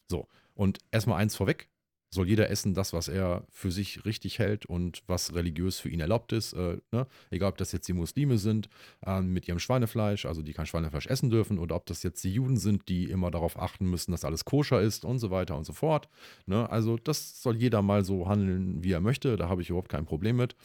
so. 0.07 0.27
Und 0.53 0.79
erstmal 0.91 1.19
eins 1.19 1.35
vorweg, 1.35 1.69
soll 2.09 2.27
jeder 2.27 2.49
essen 2.49 2.73
das, 2.73 2.93
was 2.93 3.07
er 3.07 3.45
für 3.49 3.71
sich 3.71 4.05
richtig 4.05 4.39
hält 4.39 4.65
und 4.65 5.03
was 5.07 5.33
religiös 5.33 5.79
für 5.79 5.89
ihn 5.89 5.99
erlaubt 5.99 6.31
ist. 6.31 6.53
Äh, 6.53 6.77
ne? 6.91 7.07
Egal, 7.29 7.49
ob 7.49 7.57
das 7.57 7.71
jetzt 7.71 7.87
die 7.87 7.93
Muslime 7.93 8.37
sind 8.37 8.69
äh, 9.05 9.21
mit 9.21 9.47
ihrem 9.47 9.59
Schweinefleisch, 9.59 10.25
also 10.25 10.41
die 10.41 10.53
kein 10.53 10.65
Schweinefleisch 10.65 11.07
essen 11.07 11.29
dürfen, 11.29 11.59
oder 11.59 11.75
ob 11.75 11.85
das 11.85 12.03
jetzt 12.03 12.23
die 12.23 12.31
Juden 12.31 12.57
sind, 12.57 12.87
die 12.87 13.05
immer 13.05 13.31
darauf 13.31 13.59
achten 13.59 13.89
müssen, 13.89 14.11
dass 14.11 14.25
alles 14.25 14.45
koscher 14.45 14.81
ist 14.81 15.03
und 15.03 15.19
so 15.19 15.31
weiter 15.31 15.57
und 15.57 15.65
so 15.65 15.73
fort. 15.73 16.07
Ne? 16.45 16.69
Also 16.69 16.97
das 16.97 17.41
soll 17.41 17.57
jeder 17.57 17.81
mal 17.81 18.05
so 18.05 18.27
handeln, 18.27 18.83
wie 18.83 18.91
er 18.91 19.01
möchte. 19.01 19.35
Da 19.35 19.49
habe 19.49 19.61
ich 19.61 19.69
überhaupt 19.69 19.89
kein 19.89 20.05
Problem 20.05 20.37
mit. 20.37 20.55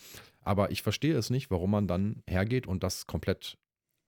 Aber 0.45 0.71
ich 0.71 0.83
verstehe 0.83 1.17
es 1.17 1.31
nicht, 1.31 1.51
warum 1.51 1.71
man 1.71 1.87
dann 1.87 2.23
hergeht 2.27 2.67
und 2.67 2.83
das 2.83 3.07
komplett 3.07 3.59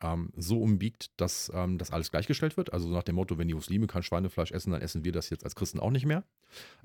ähm, 0.04 0.30
so 0.36 0.60
umbiegt, 0.60 1.10
dass 1.16 1.50
ähm, 1.54 1.78
das 1.78 1.90
alles 1.90 2.10
gleichgestellt 2.10 2.56
wird. 2.56 2.72
Also 2.72 2.88
nach 2.88 3.02
dem 3.02 3.16
Motto, 3.16 3.38
wenn 3.38 3.48
die 3.48 3.54
Muslime 3.54 3.86
kein 3.86 4.02
Schweinefleisch 4.02 4.52
essen, 4.52 4.70
dann 4.72 4.82
essen 4.82 5.04
wir 5.04 5.12
das 5.12 5.30
jetzt 5.30 5.44
als 5.44 5.54
Christen 5.54 5.80
auch 5.80 5.90
nicht 5.90 6.06
mehr. 6.06 6.24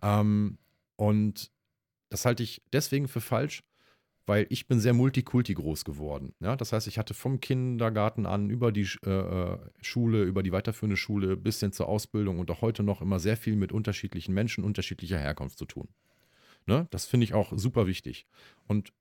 Ähm, 0.02 0.58
und 0.96 1.52
das 2.10 2.26
halte 2.26 2.44
ich 2.44 2.62
deswegen 2.74 3.08
für 3.08 3.22
falsch, 3.22 3.64
weil 4.26 4.46
ich 4.50 4.68
bin 4.68 4.80
sehr 4.80 4.94
multikulti 4.94 5.54
groß 5.54 5.86
geworden. 5.86 6.34
Ja, 6.40 6.56
das 6.56 6.72
heißt, 6.72 6.88
ich 6.88 6.98
hatte 6.98 7.14
vom 7.14 7.40
Kindergarten 7.40 8.26
an 8.26 8.50
über 8.50 8.72
die 8.72 8.88
äh, 9.06 9.10
äh, 9.10 9.58
Schule, 9.82 10.24
über 10.24 10.44
die 10.44 10.52
weiterführende 10.52 10.98
Schule 10.98 11.36
bis 11.36 11.60
hin 11.60 11.72
zur 11.72 11.88
Ausbildung 11.88 12.40
und 12.40 12.50
auch 12.52 12.62
heute 12.62 12.84
noch 12.84 13.02
immer 13.02 13.20
sehr 13.20 13.38
viel 13.38 13.56
mit 13.56 13.72
unterschiedlichen 13.72 14.34
Menschen 14.34 14.64
unterschiedlicher 14.64 15.18
Herkunft 15.18 15.58
zu 15.58 15.66
tun. 15.66 15.90
Ne? 16.68 16.88
Das 16.92 17.06
finde 17.06 17.24
ich 17.24 17.34
auch 17.34 17.54
super 17.56 17.88
wichtig. 17.88 18.28
Und 18.68 18.94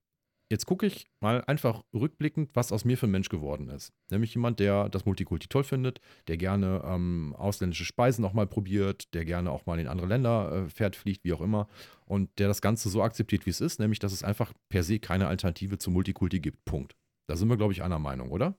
Jetzt 0.50 0.64
gucke 0.64 0.86
ich 0.86 1.06
mal 1.20 1.44
einfach 1.44 1.84
rückblickend, 1.92 2.50
was 2.54 2.72
aus 2.72 2.86
mir 2.86 2.96
für 2.96 3.06
ein 3.06 3.10
Mensch 3.10 3.28
geworden 3.28 3.68
ist. 3.68 3.92
Nämlich 4.10 4.34
jemand, 4.34 4.60
der 4.60 4.88
das 4.88 5.04
Multikulti 5.04 5.46
toll 5.46 5.62
findet, 5.62 6.00
der 6.26 6.38
gerne 6.38 6.82
ähm, 6.86 7.34
ausländische 7.36 7.84
Speisen 7.84 8.24
auch 8.24 8.32
mal 8.32 8.46
probiert, 8.46 9.12
der 9.12 9.26
gerne 9.26 9.50
auch 9.50 9.66
mal 9.66 9.78
in 9.78 9.88
andere 9.88 10.06
Länder 10.06 10.52
äh, 10.52 10.70
fährt, 10.70 10.96
fliegt, 10.96 11.22
wie 11.24 11.34
auch 11.34 11.42
immer. 11.42 11.68
Und 12.06 12.30
der 12.38 12.48
das 12.48 12.62
Ganze 12.62 12.88
so 12.88 13.02
akzeptiert, 13.02 13.44
wie 13.44 13.50
es 13.50 13.60
ist, 13.60 13.78
nämlich, 13.78 13.98
dass 13.98 14.12
es 14.12 14.22
einfach 14.22 14.54
per 14.70 14.82
se 14.82 14.98
keine 14.98 15.28
Alternative 15.28 15.76
zu 15.76 15.90
Multikulti 15.90 16.40
gibt. 16.40 16.64
Punkt. 16.64 16.96
Da 17.26 17.36
sind 17.36 17.48
wir, 17.48 17.58
glaube 17.58 17.74
ich, 17.74 17.82
einer 17.82 17.98
Meinung, 17.98 18.30
oder? 18.30 18.56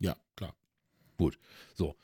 Ja, 0.00 0.16
klar. 0.34 0.56
Gut. 1.16 1.38
So. 1.74 1.94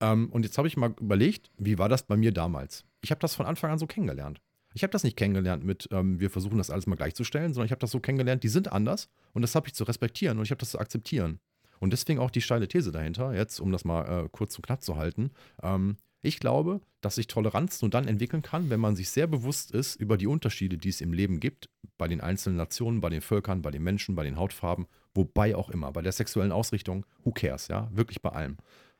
Ähm, 0.00 0.30
und 0.30 0.44
jetzt 0.44 0.56
habe 0.56 0.68
ich 0.68 0.78
mal 0.78 0.94
überlegt, 0.98 1.50
wie 1.58 1.78
war 1.78 1.90
das 1.90 2.04
bei 2.04 2.16
mir 2.16 2.32
damals? 2.32 2.86
Ich 3.02 3.10
habe 3.10 3.20
das 3.20 3.34
von 3.34 3.44
Anfang 3.44 3.70
an 3.70 3.78
so 3.78 3.86
kennengelernt. 3.86 4.40
Ich 4.74 4.82
habe 4.82 4.90
das 4.90 5.04
nicht 5.04 5.16
kennengelernt 5.16 5.64
mit, 5.64 5.88
ähm, 5.90 6.20
wir 6.20 6.30
versuchen 6.30 6.58
das 6.58 6.70
alles 6.70 6.86
mal 6.86 6.96
gleichzustellen, 6.96 7.52
sondern 7.52 7.66
ich 7.66 7.72
habe 7.72 7.80
das 7.80 7.90
so 7.90 8.00
kennengelernt, 8.00 8.42
die 8.42 8.48
sind 8.48 8.72
anders 8.72 9.08
und 9.32 9.42
das 9.42 9.54
habe 9.54 9.68
ich 9.68 9.74
zu 9.74 9.84
respektieren 9.84 10.38
und 10.38 10.44
ich 10.44 10.50
habe 10.50 10.60
das 10.60 10.70
zu 10.70 10.78
akzeptieren. 10.78 11.40
Und 11.80 11.92
deswegen 11.92 12.20
auch 12.20 12.30
die 12.30 12.40
steile 12.40 12.68
These 12.68 12.92
dahinter, 12.92 13.34
jetzt 13.34 13.58
um 13.58 13.72
das 13.72 13.84
mal 13.84 14.24
äh, 14.24 14.28
kurz 14.30 14.56
und 14.56 14.64
knapp 14.64 14.82
zu 14.82 14.96
halten. 14.96 15.32
Ähm, 15.62 15.96
ich 16.24 16.38
glaube, 16.38 16.80
dass 17.00 17.16
sich 17.16 17.26
Toleranz 17.26 17.82
nur 17.82 17.90
dann 17.90 18.06
entwickeln 18.06 18.42
kann, 18.42 18.70
wenn 18.70 18.78
man 18.78 18.94
sich 18.94 19.10
sehr 19.10 19.26
bewusst 19.26 19.72
ist 19.72 19.96
über 19.96 20.16
die 20.16 20.28
Unterschiede, 20.28 20.78
die 20.78 20.90
es 20.90 21.00
im 21.00 21.12
Leben 21.12 21.40
gibt, 21.40 21.68
bei 21.98 22.06
den 22.06 22.20
einzelnen 22.20 22.56
Nationen, 22.56 23.00
bei 23.00 23.08
den 23.08 23.20
Völkern, 23.20 23.62
bei 23.62 23.72
den 23.72 23.82
Menschen, 23.82 24.14
bei 24.14 24.22
den 24.22 24.36
Hautfarben, 24.36 24.86
wobei 25.12 25.56
auch 25.56 25.68
immer, 25.68 25.90
bei 25.90 26.00
der 26.00 26.12
sexuellen 26.12 26.52
Ausrichtung, 26.52 27.04
who 27.24 27.32
cares, 27.32 27.66
ja, 27.66 27.90
wirklich 27.92 28.22
bei 28.22 28.30
allem. 28.30 28.58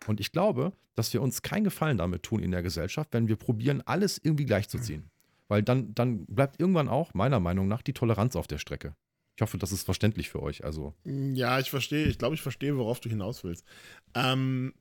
Und 0.08 0.18
ich 0.18 0.32
glaube, 0.32 0.72
dass 0.96 1.12
wir 1.12 1.22
uns 1.22 1.42
keinen 1.42 1.62
Gefallen 1.62 1.98
damit 1.98 2.24
tun 2.24 2.42
in 2.42 2.50
der 2.50 2.64
Gesellschaft, 2.64 3.10
wenn 3.12 3.28
wir 3.28 3.36
probieren, 3.36 3.82
alles 3.82 4.18
irgendwie 4.20 4.46
gleichzuziehen. 4.46 5.11
Weil 5.52 5.62
dann, 5.62 5.94
dann 5.94 6.24
bleibt 6.24 6.58
irgendwann 6.58 6.88
auch, 6.88 7.12
meiner 7.12 7.38
Meinung 7.38 7.68
nach, 7.68 7.82
die 7.82 7.92
Toleranz 7.92 8.36
auf 8.36 8.46
der 8.46 8.56
Strecke. 8.56 8.96
Ich 9.36 9.42
hoffe, 9.42 9.58
das 9.58 9.70
ist 9.70 9.82
verständlich 9.82 10.30
für 10.30 10.42
euch. 10.42 10.64
Also. 10.64 10.94
Ja, 11.04 11.60
ich 11.60 11.68
verstehe, 11.68 12.06
ich 12.06 12.16
glaube, 12.16 12.34
ich 12.34 12.40
verstehe, 12.40 12.78
worauf 12.78 13.00
du 13.00 13.10
hinaus 13.10 13.44
willst. 13.44 13.66
Ähm, 14.14 14.72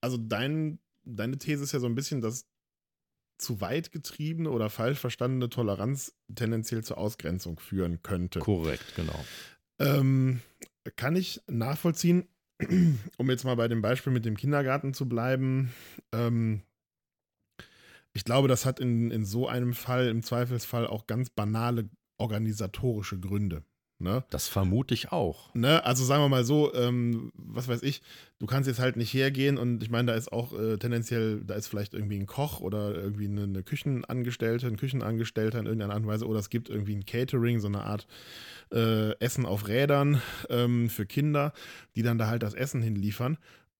also 0.00 0.16
dein, 0.16 0.78
deine 1.04 1.36
These 1.36 1.62
ist 1.62 1.72
ja 1.72 1.78
so 1.78 1.84
ein 1.84 1.94
bisschen, 1.94 2.22
dass 2.22 2.46
zu 3.36 3.60
weit 3.60 3.92
getriebene 3.92 4.50
oder 4.50 4.70
falsch 4.70 4.98
verstandene 4.98 5.50
Toleranz 5.50 6.16
tendenziell 6.34 6.82
zur 6.82 6.96
Ausgrenzung 6.96 7.58
führen 7.58 8.02
könnte. 8.02 8.38
Korrekt, 8.38 8.94
genau. 8.96 9.22
Ähm, 9.78 10.40
kann 10.96 11.16
ich 11.16 11.42
nachvollziehen, 11.48 12.26
um 13.18 13.28
jetzt 13.28 13.44
mal 13.44 13.56
bei 13.56 13.68
dem 13.68 13.82
Beispiel 13.82 14.14
mit 14.14 14.24
dem 14.24 14.38
Kindergarten 14.38 14.94
zu 14.94 15.06
bleiben. 15.06 15.74
Ähm, 16.12 16.62
ich 18.18 18.24
glaube, 18.24 18.48
das 18.48 18.66
hat 18.66 18.80
in, 18.80 19.12
in 19.12 19.24
so 19.24 19.46
einem 19.46 19.74
Fall 19.74 20.08
im 20.08 20.24
Zweifelsfall 20.24 20.88
auch 20.88 21.06
ganz 21.06 21.30
banale 21.30 21.88
organisatorische 22.16 23.20
Gründe. 23.20 23.62
Ne? 24.00 24.24
Das 24.30 24.48
vermute 24.48 24.92
ich 24.92 25.12
auch. 25.12 25.54
Ne? 25.54 25.84
Also 25.84 26.04
sagen 26.04 26.24
wir 26.24 26.28
mal 26.28 26.42
so, 26.42 26.74
ähm, 26.74 27.30
was 27.36 27.68
weiß 27.68 27.84
ich, 27.84 28.02
du 28.40 28.46
kannst 28.46 28.66
jetzt 28.66 28.80
halt 28.80 28.96
nicht 28.96 29.14
hergehen 29.14 29.56
und 29.56 29.84
ich 29.84 29.90
meine, 29.90 30.10
da 30.10 30.18
ist 30.18 30.32
auch 30.32 30.52
äh, 30.52 30.78
tendenziell, 30.78 31.44
da 31.44 31.54
ist 31.54 31.68
vielleicht 31.68 31.94
irgendwie 31.94 32.18
ein 32.18 32.26
Koch 32.26 32.58
oder 32.58 32.92
irgendwie 32.92 33.28
eine, 33.28 33.44
eine, 33.44 33.62
Küchenangestellte, 33.62 34.66
ein 34.66 34.78
Küchenangestellter 34.78 35.60
in 35.60 35.66
irgendeiner 35.66 35.94
Art 35.94 36.02
und 36.02 36.08
Weise 36.08 36.26
oder 36.26 36.40
es 36.40 36.50
gibt 36.50 36.68
irgendwie 36.68 36.96
ein 36.96 37.06
Catering, 37.06 37.60
so 37.60 37.68
eine 37.68 37.84
Art 37.84 38.08
äh, 38.72 39.12
Essen 39.20 39.46
auf 39.46 39.68
Rädern 39.68 40.20
ähm, 40.50 40.90
für 40.90 41.06
Kinder, 41.06 41.52
die 41.94 42.02
dann 42.02 42.18
da 42.18 42.26
halt 42.26 42.42
das 42.42 42.54
Essen 42.54 42.82
hinliefern. 42.82 43.38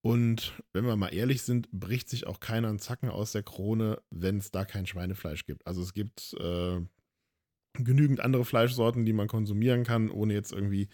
Und 0.09 0.54
wenn 0.72 0.86
wir 0.86 0.96
mal 0.96 1.12
ehrlich 1.12 1.42
sind, 1.42 1.70
bricht 1.70 2.09
sich 2.09 2.26
auch 2.26 2.40
keiner 2.40 2.70
einen 2.70 2.78
Zacken 2.78 3.11
aus 3.11 3.32
der 3.32 3.42
Krone, 3.42 4.00
wenn 4.09 4.38
es 4.38 4.50
da 4.50 4.64
kein 4.64 4.86
Schweinefleisch 4.86 5.44
gibt. 5.44 5.66
Also 5.66 5.82
es 5.82 5.92
gibt 5.92 6.34
äh, 6.40 6.80
genügend 7.84 8.20
andere 8.20 8.44
Fleischsorten, 8.44 9.04
die 9.04 9.12
man 9.12 9.28
konsumieren 9.28 9.84
kann, 9.84 10.10
ohne 10.10 10.34
jetzt 10.34 10.52
irgendwie 10.52 10.88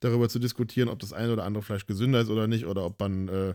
darüber 0.00 0.28
zu 0.28 0.38
diskutieren, 0.38 0.88
ob 0.88 0.98
das 0.98 1.12
eine 1.12 1.32
oder 1.32 1.44
andere 1.44 1.62
Fleisch 1.62 1.86
gesünder 1.86 2.20
ist 2.20 2.30
oder 2.30 2.46
nicht, 2.46 2.66
oder 2.66 2.84
ob 2.84 3.00
man 3.00 3.28
äh, 3.28 3.54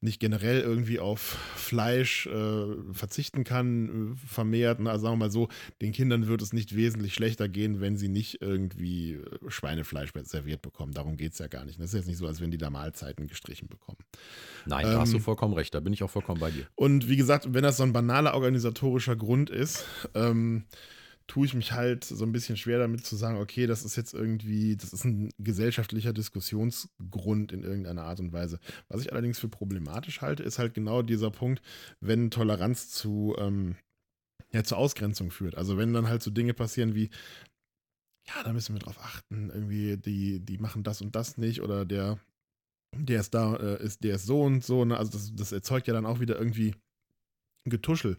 nicht 0.00 0.20
generell 0.20 0.60
irgendwie 0.60 0.98
auf 0.98 1.20
Fleisch 1.20 2.26
äh, 2.26 2.66
verzichten 2.92 3.44
kann, 3.44 4.14
äh, 4.14 4.26
vermehrt. 4.26 4.80
Ne? 4.80 4.90
Also 4.90 5.04
sagen 5.04 5.14
wir 5.14 5.26
mal 5.26 5.30
so, 5.30 5.48
den 5.82 5.92
Kindern 5.92 6.26
wird 6.26 6.40
es 6.42 6.52
nicht 6.52 6.74
wesentlich 6.74 7.14
schlechter 7.14 7.48
gehen, 7.48 7.80
wenn 7.80 7.96
sie 7.96 8.08
nicht 8.08 8.40
irgendwie 8.40 9.14
äh, 9.14 9.20
Schweinefleisch 9.48 10.12
serviert 10.24 10.62
bekommen. 10.62 10.92
Darum 10.92 11.16
geht 11.16 11.32
es 11.32 11.38
ja 11.38 11.48
gar 11.48 11.64
nicht. 11.64 11.78
Das 11.78 11.86
ist 11.86 11.94
jetzt 11.94 12.06
nicht 12.06 12.18
so, 12.18 12.26
als 12.26 12.40
wenn 12.40 12.50
die 12.50 12.58
da 12.58 12.70
Mahlzeiten 12.70 13.26
gestrichen 13.26 13.68
bekommen. 13.68 13.98
Nein, 14.66 14.86
da 14.86 15.00
hast 15.00 15.12
du 15.12 15.18
ähm, 15.18 15.22
vollkommen 15.22 15.54
recht, 15.54 15.74
da 15.74 15.80
bin 15.80 15.92
ich 15.92 16.02
auch 16.02 16.10
vollkommen 16.10 16.40
bei 16.40 16.50
dir. 16.50 16.66
Und 16.74 17.08
wie 17.08 17.16
gesagt, 17.16 17.52
wenn 17.52 17.62
das 17.62 17.76
so 17.76 17.82
ein 17.82 17.92
banaler 17.92 18.34
organisatorischer 18.34 19.16
Grund 19.16 19.50
ist, 19.50 19.84
ähm, 20.14 20.64
tue 21.30 21.46
ich 21.46 21.54
mich 21.54 21.70
halt 21.70 22.02
so 22.02 22.24
ein 22.24 22.32
bisschen 22.32 22.56
schwer 22.56 22.80
damit 22.80 23.06
zu 23.06 23.14
sagen, 23.14 23.38
okay, 23.38 23.68
das 23.68 23.84
ist 23.84 23.94
jetzt 23.94 24.14
irgendwie, 24.14 24.76
das 24.76 24.92
ist 24.92 25.04
ein 25.04 25.30
gesellschaftlicher 25.38 26.12
Diskussionsgrund 26.12 27.52
in 27.52 27.62
irgendeiner 27.62 28.02
Art 28.02 28.18
und 28.18 28.32
Weise. 28.32 28.58
Was 28.88 29.02
ich 29.02 29.12
allerdings 29.12 29.38
für 29.38 29.48
problematisch 29.48 30.22
halte, 30.22 30.42
ist 30.42 30.58
halt 30.58 30.74
genau 30.74 31.02
dieser 31.02 31.30
Punkt, 31.30 31.62
wenn 32.00 32.32
Toleranz 32.32 32.90
zu, 32.90 33.36
ähm, 33.38 33.76
ja, 34.52 34.64
zur 34.64 34.78
Ausgrenzung 34.78 35.30
führt. 35.30 35.54
Also 35.54 35.78
wenn 35.78 35.92
dann 35.92 36.08
halt 36.08 36.20
so 36.20 36.32
Dinge 36.32 36.52
passieren 36.52 36.96
wie, 36.96 37.10
ja, 38.26 38.42
da 38.42 38.52
müssen 38.52 38.74
wir 38.74 38.80
drauf 38.80 38.98
achten, 38.98 39.50
irgendwie, 39.50 39.98
die, 39.98 40.40
die 40.40 40.58
machen 40.58 40.82
das 40.82 41.00
und 41.00 41.14
das 41.14 41.38
nicht 41.38 41.62
oder 41.62 41.84
der, 41.84 42.18
der 42.96 43.20
ist 43.20 43.34
da, 43.34 43.54
äh, 43.54 43.80
ist, 43.84 44.02
der 44.02 44.16
ist 44.16 44.26
so 44.26 44.42
und 44.42 44.64
so, 44.64 44.84
ne? 44.84 44.96
Also 44.96 45.12
das, 45.12 45.32
das 45.32 45.52
erzeugt 45.52 45.86
ja 45.86 45.94
dann 45.94 46.06
auch 46.06 46.18
wieder 46.18 46.36
irgendwie 46.36 46.74
Getuschel. 47.64 48.16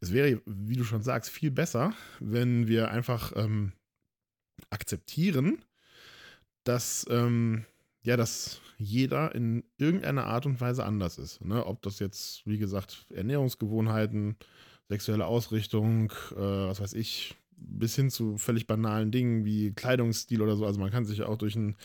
Es 0.00 0.12
wäre, 0.12 0.40
wie 0.46 0.76
du 0.76 0.84
schon 0.84 1.02
sagst, 1.02 1.30
viel 1.30 1.50
besser, 1.50 1.92
wenn 2.20 2.68
wir 2.68 2.90
einfach 2.90 3.32
ähm, 3.36 3.72
akzeptieren, 4.70 5.64
dass, 6.64 7.06
ähm, 7.10 7.64
ja, 8.02 8.16
dass 8.16 8.60
jeder 8.78 9.34
in 9.34 9.64
irgendeiner 9.78 10.26
Art 10.26 10.46
und 10.46 10.60
Weise 10.60 10.84
anders 10.84 11.18
ist. 11.18 11.44
Ne? 11.44 11.64
Ob 11.64 11.82
das 11.82 11.98
jetzt, 11.98 12.46
wie 12.46 12.58
gesagt, 12.58 13.06
Ernährungsgewohnheiten, 13.10 14.36
sexuelle 14.88 15.26
Ausrichtung, 15.26 16.12
äh, 16.32 16.36
was 16.36 16.80
weiß 16.80 16.92
ich, 16.92 17.36
bis 17.56 17.96
hin 17.96 18.10
zu 18.10 18.36
völlig 18.38 18.66
banalen 18.66 19.10
Dingen 19.10 19.44
wie 19.44 19.72
Kleidungsstil 19.72 20.42
oder 20.42 20.56
so. 20.56 20.66
Also 20.66 20.80
man 20.80 20.90
kann 20.90 21.04
sich 21.04 21.18
ja 21.18 21.26
auch 21.26 21.36
durch 21.36 21.56
einen, 21.56 21.76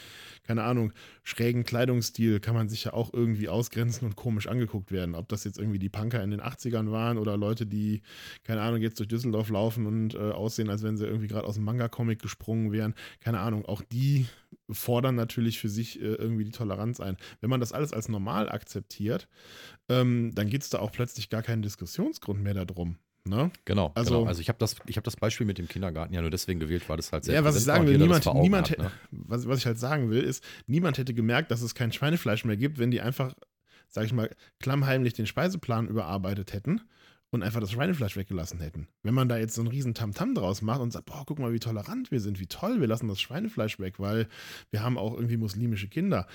keine 0.44 0.64
Ahnung, 0.64 0.94
schrägen 1.24 1.64
Kleidungsstil 1.64 2.40
kann 2.40 2.56
man 2.56 2.70
sich 2.70 2.86
ja 2.86 2.94
auch 2.94 3.14
irgendwie 3.14 3.50
ausgrenzen 3.50 4.08
und 4.08 4.16
komisch 4.16 4.48
angeguckt 4.48 4.92
werden. 4.92 5.16
Ob 5.16 5.30
das 5.30 5.44
jetzt 5.44 5.58
irgendwie 5.58 5.80
die 5.80 5.90
Punker 5.90 6.24
in 6.24 6.32
den 6.32 6.42
80ern 6.42 6.92
waren 6.92 7.18
oder 7.18 7.38
Leute, 7.38 7.66
die, 7.66 8.02
keine 8.44 8.62
Ahnung, 8.62 8.82
jetzt 8.82 9.00
durch 9.00 9.10
Düsseldorf 9.10 9.50
laufen 9.50 9.86
und 9.86 10.16
äh, 10.16 10.32
aussehen, 10.32 10.70
als 10.70 10.84
wenn 10.84 10.98
sie 10.98 11.06
irgendwie 11.06 11.28
gerade 11.28 11.48
aus 11.48 11.56
dem 11.56 11.64
Manga-Comic 11.64 12.22
gesprungen 12.22 12.72
wären. 12.72 12.94
Keine 13.20 13.40
Ahnung, 13.40 13.66
auch 13.66 13.82
die 13.82 14.28
fordern 14.70 15.16
natürlich 15.16 15.60
für 15.60 15.70
sich 15.70 16.02
äh, 16.02 16.06
irgendwie 16.06 16.44
die 16.44 16.52
Toleranz 16.52 17.00
ein. 17.00 17.18
Wenn 17.40 17.50
man 17.50 17.60
das 17.60 17.74
alles 17.74 17.94
als 17.94 18.10
normal 18.10 18.50
akzeptiert, 18.50 19.28
ähm, 19.90 20.32
dann 20.36 20.50
gibt 20.50 20.64
es 20.64 20.70
da 20.70 20.80
auch 20.80 20.92
plötzlich 20.92 21.30
gar 21.30 21.44
keinen 21.44 21.62
Diskussionsgrund 21.62 22.42
mehr 22.42 22.54
darum. 22.54 22.98
Ne? 23.24 23.52
Genau, 23.66 23.92
also, 23.94 24.16
genau. 24.16 24.28
also 24.28 24.42
ich 24.42 24.50
habe 24.50 24.58
das, 24.58 24.76
hab 24.78 25.04
das 25.04 25.16
Beispiel 25.16 25.46
mit 25.46 25.60
dem 25.60 25.68
Kindergarten 25.68 26.14
ja 26.14 26.22
nur 26.22 26.32
deswegen 26.32 26.60
gewählt, 26.60 26.90
weil 26.90 26.98
es 26.98 27.12
halt 27.12 27.24
sehr 27.24 27.36
Ja, 27.36 27.44
was 27.44 27.56
ich 27.56 27.64
sagen 27.64 27.86
will, 27.86 27.98
niemand, 27.98 28.26
niemand 28.34 28.72
hat, 28.72 28.80
ne? 28.80 28.92
was, 29.12 29.48
was 29.48 29.60
ich 29.60 29.66
halt 29.68 29.78
sagen 29.78 30.10
will, 30.10 30.24
ist, 30.24 30.44
niemand 30.66 30.98
hätte 30.98 31.14
gemerkt, 31.14 31.52
dass 31.52 31.62
es 31.62 31.76
kein 31.76 31.92
Schweinefleisch 31.92 32.46
mehr 32.46 32.58
gibt, 32.58 32.80
wenn 32.80 32.90
die 32.90 33.00
einfach, 33.00 33.36
sag 33.90 34.06
ich 34.06 34.14
mal, 34.14 34.32
klammheimlich 34.60 35.14
den 35.14 35.28
Speiseplan 35.28 35.88
überarbeitet 35.88 36.54
hätten 36.54 36.82
und 37.30 37.44
einfach 37.44 37.60
das 37.60 37.72
Schweinefleisch 37.72 38.18
weggelassen 38.18 38.60
hätten. 38.60 38.88
Wenn 39.04 39.14
man 39.14 39.30
da 39.30 39.38
jetzt 39.38 39.54
so 39.54 39.62
einen 39.62 39.70
riesen 39.70 39.94
Tamtam 39.94 40.34
draus 40.34 40.64
macht 40.64 40.82
und 40.82 40.92
sagt, 40.92 41.06
boah, 41.06 41.24
guck 41.26 41.38
mal, 41.38 41.54
wie 41.54 41.60
tolerant 41.60 42.10
wir 42.10 42.22
sind, 42.22 42.40
wie 42.40 42.48
toll, 42.48 42.82
wir 42.82 42.88
lassen 42.88 43.08
das 43.08 43.22
Schweinefleisch 43.22 43.80
weg, 43.80 44.00
weil 44.00 44.28
wir 44.72 44.82
haben 44.82 44.98
auch 44.98 45.14
irgendwie 45.14 45.38
muslimische 45.38 45.88
Kinder. 45.88 46.26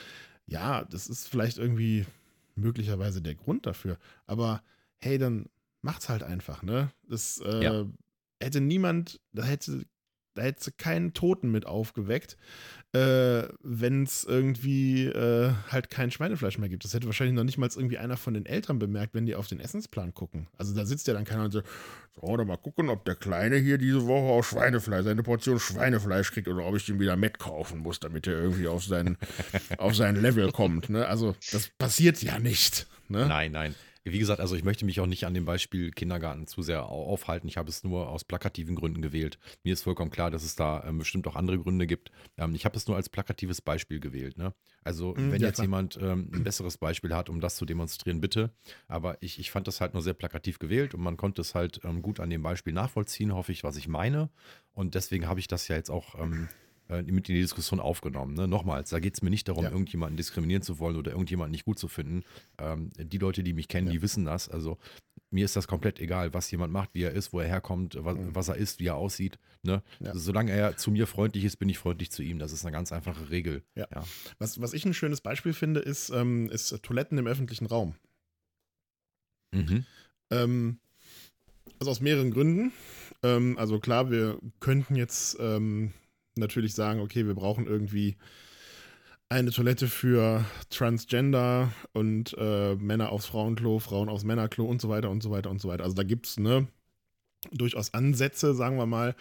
Ja, 0.46 0.84
das 0.84 1.08
ist 1.08 1.28
vielleicht 1.28 1.58
irgendwie 1.58 2.06
möglicherweise 2.54 3.20
der 3.20 3.34
Grund 3.34 3.66
dafür. 3.66 3.98
Aber 4.26 4.62
hey, 4.98 5.18
dann 5.18 5.46
macht's 5.86 6.08
halt 6.10 6.22
einfach, 6.22 6.62
ne? 6.62 6.90
Das 7.08 7.40
äh, 7.44 7.62
ja. 7.62 7.86
hätte 8.40 8.60
niemand, 8.60 9.20
da 9.32 9.44
hätte, 9.44 9.86
da 10.34 10.42
hätte 10.42 10.72
keinen 10.72 11.14
Toten 11.14 11.50
mit 11.50 11.64
aufgeweckt, 11.64 12.36
äh, 12.92 13.44
wenn 13.62 14.02
es 14.02 14.24
irgendwie 14.24 15.06
äh, 15.06 15.52
halt 15.70 15.88
kein 15.88 16.10
Schweinefleisch 16.10 16.58
mehr 16.58 16.68
gibt. 16.68 16.84
Das 16.84 16.92
hätte 16.92 17.06
wahrscheinlich 17.06 17.36
noch 17.36 17.44
nicht 17.44 17.56
mal 17.56 17.70
irgendwie 17.74 17.98
einer 17.98 18.16
von 18.16 18.34
den 18.34 18.46
Eltern 18.46 18.80
bemerkt, 18.80 19.14
wenn 19.14 19.26
die 19.26 19.36
auf 19.36 19.46
den 19.46 19.60
Essensplan 19.60 20.12
gucken. 20.12 20.48
Also 20.58 20.74
da 20.74 20.84
sitzt 20.84 21.06
ja 21.06 21.14
dann 21.14 21.24
keiner 21.24 21.44
und 21.44 21.52
so, 21.52 21.62
so, 22.20 22.44
mal 22.44 22.56
gucken, 22.56 22.90
ob 22.90 23.04
der 23.04 23.14
Kleine 23.14 23.56
hier 23.56 23.78
diese 23.78 24.06
Woche 24.06 24.32
auch 24.32 24.42
Schweinefleisch, 24.42 25.04
seine 25.04 25.22
Portion 25.22 25.60
Schweinefleisch 25.60 26.32
kriegt 26.32 26.48
oder 26.48 26.66
ob 26.66 26.74
ich 26.74 26.84
den 26.84 26.98
wieder 26.98 27.16
mitkaufen 27.16 27.78
muss, 27.78 28.00
damit 28.00 28.26
er 28.26 28.34
irgendwie 28.34 28.66
auf 28.66 28.84
sein, 28.84 29.16
auf 29.78 29.94
sein 29.94 30.16
Level 30.16 30.50
kommt. 30.50 30.90
Ne? 30.90 31.06
Also 31.06 31.36
das 31.52 31.68
passiert 31.78 32.20
ja 32.22 32.40
nicht. 32.40 32.88
Ne? 33.08 33.26
Nein, 33.26 33.52
nein. 33.52 33.74
Wie 34.12 34.18
gesagt, 34.18 34.40
also 34.40 34.54
ich 34.54 34.64
möchte 34.64 34.84
mich 34.84 35.00
auch 35.00 35.06
nicht 35.06 35.24
an 35.24 35.34
dem 35.34 35.44
Beispiel 35.44 35.90
Kindergarten 35.90 36.46
zu 36.46 36.62
sehr 36.62 36.86
aufhalten. 36.86 37.48
Ich 37.48 37.56
habe 37.56 37.68
es 37.68 37.82
nur 37.82 38.08
aus 38.08 38.24
plakativen 38.24 38.76
Gründen 38.76 39.02
gewählt. 39.02 39.38
Mir 39.64 39.72
ist 39.72 39.82
vollkommen 39.82 40.10
klar, 40.10 40.30
dass 40.30 40.44
es 40.44 40.54
da 40.54 40.84
ähm, 40.86 40.98
bestimmt 40.98 41.26
auch 41.26 41.34
andere 41.34 41.58
Gründe 41.58 41.86
gibt. 41.86 42.12
Ähm, 42.36 42.54
ich 42.54 42.64
habe 42.64 42.76
es 42.76 42.86
nur 42.86 42.96
als 42.96 43.08
plakatives 43.08 43.60
Beispiel 43.60 43.98
gewählt. 43.98 44.38
Ne? 44.38 44.54
Also 44.84 45.14
mhm, 45.16 45.32
wenn 45.32 45.40
ja, 45.40 45.48
jetzt 45.48 45.56
klar. 45.56 45.64
jemand 45.64 45.98
ähm, 46.00 46.30
ein 46.32 46.44
besseres 46.44 46.78
Beispiel 46.78 47.14
hat, 47.14 47.28
um 47.28 47.40
das 47.40 47.56
zu 47.56 47.66
demonstrieren, 47.66 48.20
bitte. 48.20 48.50
Aber 48.86 49.20
ich, 49.20 49.40
ich 49.40 49.50
fand 49.50 49.66
das 49.66 49.80
halt 49.80 49.94
nur 49.94 50.02
sehr 50.02 50.14
plakativ 50.14 50.58
gewählt 50.58 50.94
und 50.94 51.00
man 51.00 51.16
konnte 51.16 51.40
es 51.40 51.54
halt 51.54 51.80
ähm, 51.82 52.02
gut 52.02 52.20
an 52.20 52.30
dem 52.30 52.42
Beispiel 52.42 52.72
nachvollziehen, 52.72 53.34
hoffe 53.34 53.50
ich, 53.52 53.64
was 53.64 53.76
ich 53.76 53.88
meine. 53.88 54.30
Und 54.72 54.94
deswegen 54.94 55.26
habe 55.26 55.40
ich 55.40 55.48
das 55.48 55.66
ja 55.66 55.76
jetzt 55.76 55.90
auch 55.90 56.14
ähm, 56.20 56.48
äh, 56.88 57.02
mit 57.02 57.28
in 57.28 57.34
die 57.34 57.40
Diskussion 57.40 57.80
aufgenommen. 57.80 58.34
Ne? 58.34 58.46
Nochmals, 58.48 58.90
da 58.90 59.00
geht 59.00 59.14
es 59.14 59.22
mir 59.22 59.30
nicht 59.30 59.48
darum, 59.48 59.64
ja. 59.64 59.70
irgendjemanden 59.70 60.16
diskriminieren 60.16 60.62
zu 60.62 60.78
wollen 60.78 60.96
oder 60.96 61.12
irgendjemanden 61.12 61.52
nicht 61.52 61.64
gut 61.64 61.78
zu 61.78 61.88
finden. 61.88 62.22
Ähm, 62.58 62.90
die 62.96 63.18
Leute, 63.18 63.42
die 63.42 63.52
mich 63.52 63.68
kennen, 63.68 63.88
ja. 63.88 63.92
die 63.94 64.02
wissen 64.02 64.24
das. 64.24 64.48
Also 64.48 64.78
mir 65.30 65.44
ist 65.44 65.56
das 65.56 65.66
komplett 65.66 65.98
egal, 66.00 66.34
was 66.34 66.50
jemand 66.50 66.72
macht, 66.72 66.90
wie 66.92 67.02
er 67.02 67.12
ist, 67.12 67.32
wo 67.32 67.40
er 67.40 67.48
herkommt, 67.48 67.96
was, 68.00 68.16
mhm. 68.16 68.34
was 68.34 68.48
er 68.48 68.56
ist, 68.56 68.78
wie 68.80 68.86
er 68.86 68.96
aussieht. 68.96 69.38
Ne? 69.62 69.82
Ja. 70.00 70.14
Solange 70.14 70.52
er 70.52 70.76
zu 70.76 70.90
mir 70.90 71.06
freundlich 71.06 71.44
ist, 71.44 71.56
bin 71.56 71.68
ich 71.68 71.78
freundlich 71.78 72.10
zu 72.10 72.22
ihm. 72.22 72.38
Das 72.38 72.52
ist 72.52 72.64
eine 72.64 72.72
ganz 72.72 72.92
einfache 72.92 73.30
Regel. 73.30 73.62
Ja. 73.74 73.88
Was, 74.38 74.60
was 74.60 74.72
ich 74.72 74.84
ein 74.84 74.94
schönes 74.94 75.20
Beispiel 75.20 75.52
finde, 75.52 75.80
ist, 75.80 76.10
ähm, 76.10 76.48
ist 76.50 76.82
Toiletten 76.82 77.18
im 77.18 77.26
öffentlichen 77.26 77.66
Raum. 77.66 77.94
Mhm. 79.52 79.84
Ähm, 80.30 80.78
also 81.78 81.90
aus 81.90 82.00
mehreren 82.00 82.30
Gründen. 82.30 82.72
Ähm, 83.22 83.58
also 83.58 83.80
klar, 83.80 84.10
wir 84.10 84.38
könnten 84.60 84.96
jetzt 84.96 85.36
ähm, 85.40 85.92
natürlich 86.36 86.74
sagen, 86.74 87.00
okay, 87.00 87.26
wir 87.26 87.34
brauchen 87.34 87.66
irgendwie 87.66 88.16
eine 89.28 89.50
Toilette 89.50 89.88
für 89.88 90.44
Transgender 90.70 91.72
und 91.92 92.34
äh, 92.38 92.76
Männer 92.76 93.10
aufs 93.10 93.26
Frauenklo, 93.26 93.80
Frauen 93.80 94.08
aufs 94.08 94.24
Männerklo 94.24 94.64
und 94.64 94.80
so 94.80 94.88
weiter 94.88 95.10
und 95.10 95.22
so 95.22 95.30
weiter 95.30 95.50
und 95.50 95.60
so 95.60 95.68
weiter. 95.68 95.84
Also 95.84 95.96
da 95.96 96.04
gibt 96.04 96.26
es 96.26 96.38
ne, 96.38 96.68
durchaus 97.50 97.92
Ansätze, 97.92 98.54
sagen 98.54 98.76
wir 98.76 98.86
mal, 98.86 99.16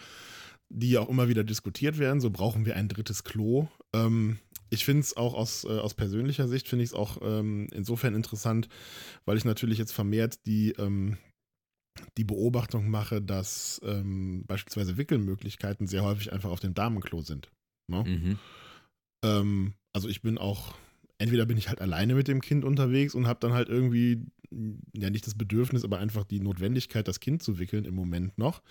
die 0.68 0.98
auch 0.98 1.08
immer 1.08 1.28
wieder 1.28 1.44
diskutiert 1.44 1.98
werden. 1.98 2.20
So 2.20 2.30
brauchen 2.30 2.66
wir 2.66 2.76
ein 2.76 2.88
drittes 2.88 3.24
Klo. 3.24 3.66
Ähm, 3.92 4.38
ich 4.70 4.84
finde 4.84 5.00
es 5.00 5.16
auch 5.16 5.34
aus, 5.34 5.64
äh, 5.64 5.78
aus 5.78 5.94
persönlicher 5.94 6.48
Sicht, 6.48 6.68
finde 6.68 6.84
ich 6.84 6.90
es 6.90 6.94
auch 6.94 7.18
ähm, 7.22 7.68
insofern 7.72 8.14
interessant, 8.14 8.68
weil 9.24 9.36
ich 9.36 9.44
natürlich 9.44 9.78
jetzt 9.78 9.92
vermehrt 9.92 10.46
die, 10.46 10.72
ähm, 10.72 11.16
die 12.16 12.24
Beobachtung 12.24 12.88
mache, 12.90 13.20
dass 13.20 13.80
ähm, 13.84 14.44
beispielsweise 14.46 14.96
Wickelmöglichkeiten 14.96 15.86
sehr 15.86 16.02
häufig 16.02 16.32
einfach 16.32 16.50
auf 16.50 16.60
dem 16.60 16.74
Damenklo 16.74 17.22
sind. 17.22 17.50
Ne? 17.88 18.04
Mhm. 18.04 18.38
Ähm, 19.24 19.74
also 19.92 20.08
ich 20.08 20.22
bin 20.22 20.38
auch, 20.38 20.74
entweder 21.18 21.46
bin 21.46 21.56
ich 21.56 21.68
halt 21.68 21.80
alleine 21.80 22.14
mit 22.14 22.28
dem 22.28 22.40
Kind 22.40 22.64
unterwegs 22.64 23.14
und 23.14 23.26
habe 23.26 23.40
dann 23.40 23.52
halt 23.52 23.68
irgendwie, 23.68 24.26
ja 24.94 25.10
nicht 25.10 25.26
das 25.26 25.34
Bedürfnis, 25.34 25.84
aber 25.84 25.98
einfach 25.98 26.24
die 26.24 26.40
Notwendigkeit, 26.40 27.08
das 27.08 27.20
Kind 27.20 27.42
zu 27.42 27.58
wickeln 27.58 27.84
im 27.84 27.94
Moment 27.94 28.36
noch. 28.38 28.62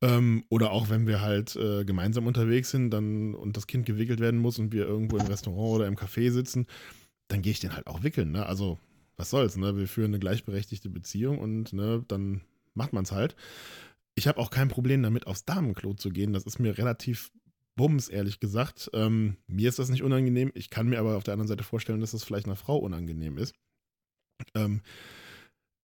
Ähm, 0.00 0.44
oder 0.48 0.72
auch 0.72 0.90
wenn 0.90 1.06
wir 1.06 1.20
halt 1.20 1.56
äh, 1.56 1.84
gemeinsam 1.84 2.26
unterwegs 2.26 2.70
sind 2.70 2.90
dann 2.90 3.34
und 3.34 3.56
das 3.56 3.66
Kind 3.66 3.86
gewickelt 3.86 4.20
werden 4.20 4.40
muss 4.40 4.58
und 4.58 4.72
wir 4.72 4.86
irgendwo 4.86 5.16
im 5.16 5.26
Restaurant 5.26 5.76
oder 5.76 5.86
im 5.86 5.96
Café 5.96 6.30
sitzen, 6.30 6.66
dann 7.28 7.42
gehe 7.42 7.52
ich 7.52 7.60
den 7.60 7.74
halt 7.74 7.86
auch 7.86 8.02
wickeln. 8.02 8.32
Ne? 8.32 8.44
Also 8.44 8.78
was 9.22 9.30
soll's, 9.30 9.56
ne? 9.56 9.76
Wir 9.76 9.86
führen 9.86 10.10
eine 10.10 10.18
gleichberechtigte 10.18 10.90
Beziehung 10.90 11.38
und 11.38 11.72
ne, 11.72 12.04
dann 12.08 12.40
macht 12.74 12.92
man 12.92 13.04
es 13.04 13.12
halt. 13.12 13.36
Ich 14.16 14.26
habe 14.26 14.40
auch 14.40 14.50
kein 14.50 14.66
Problem 14.66 15.00
damit, 15.00 15.28
aufs 15.28 15.44
Damenklo 15.44 15.94
zu 15.94 16.10
gehen. 16.10 16.32
Das 16.32 16.42
ist 16.42 16.58
mir 16.58 16.76
relativ 16.76 17.30
bums, 17.76 18.08
ehrlich 18.08 18.40
gesagt. 18.40 18.90
Ähm, 18.94 19.36
mir 19.46 19.68
ist 19.68 19.78
das 19.78 19.90
nicht 19.90 20.02
unangenehm. 20.02 20.50
Ich 20.54 20.70
kann 20.70 20.88
mir 20.88 20.98
aber 20.98 21.16
auf 21.16 21.22
der 21.22 21.34
anderen 21.34 21.46
Seite 21.46 21.62
vorstellen, 21.62 22.00
dass 22.00 22.10
das 22.10 22.24
vielleicht 22.24 22.46
einer 22.46 22.56
Frau 22.56 22.76
unangenehm 22.78 23.38
ist. 23.38 23.54
Ähm, 24.56 24.80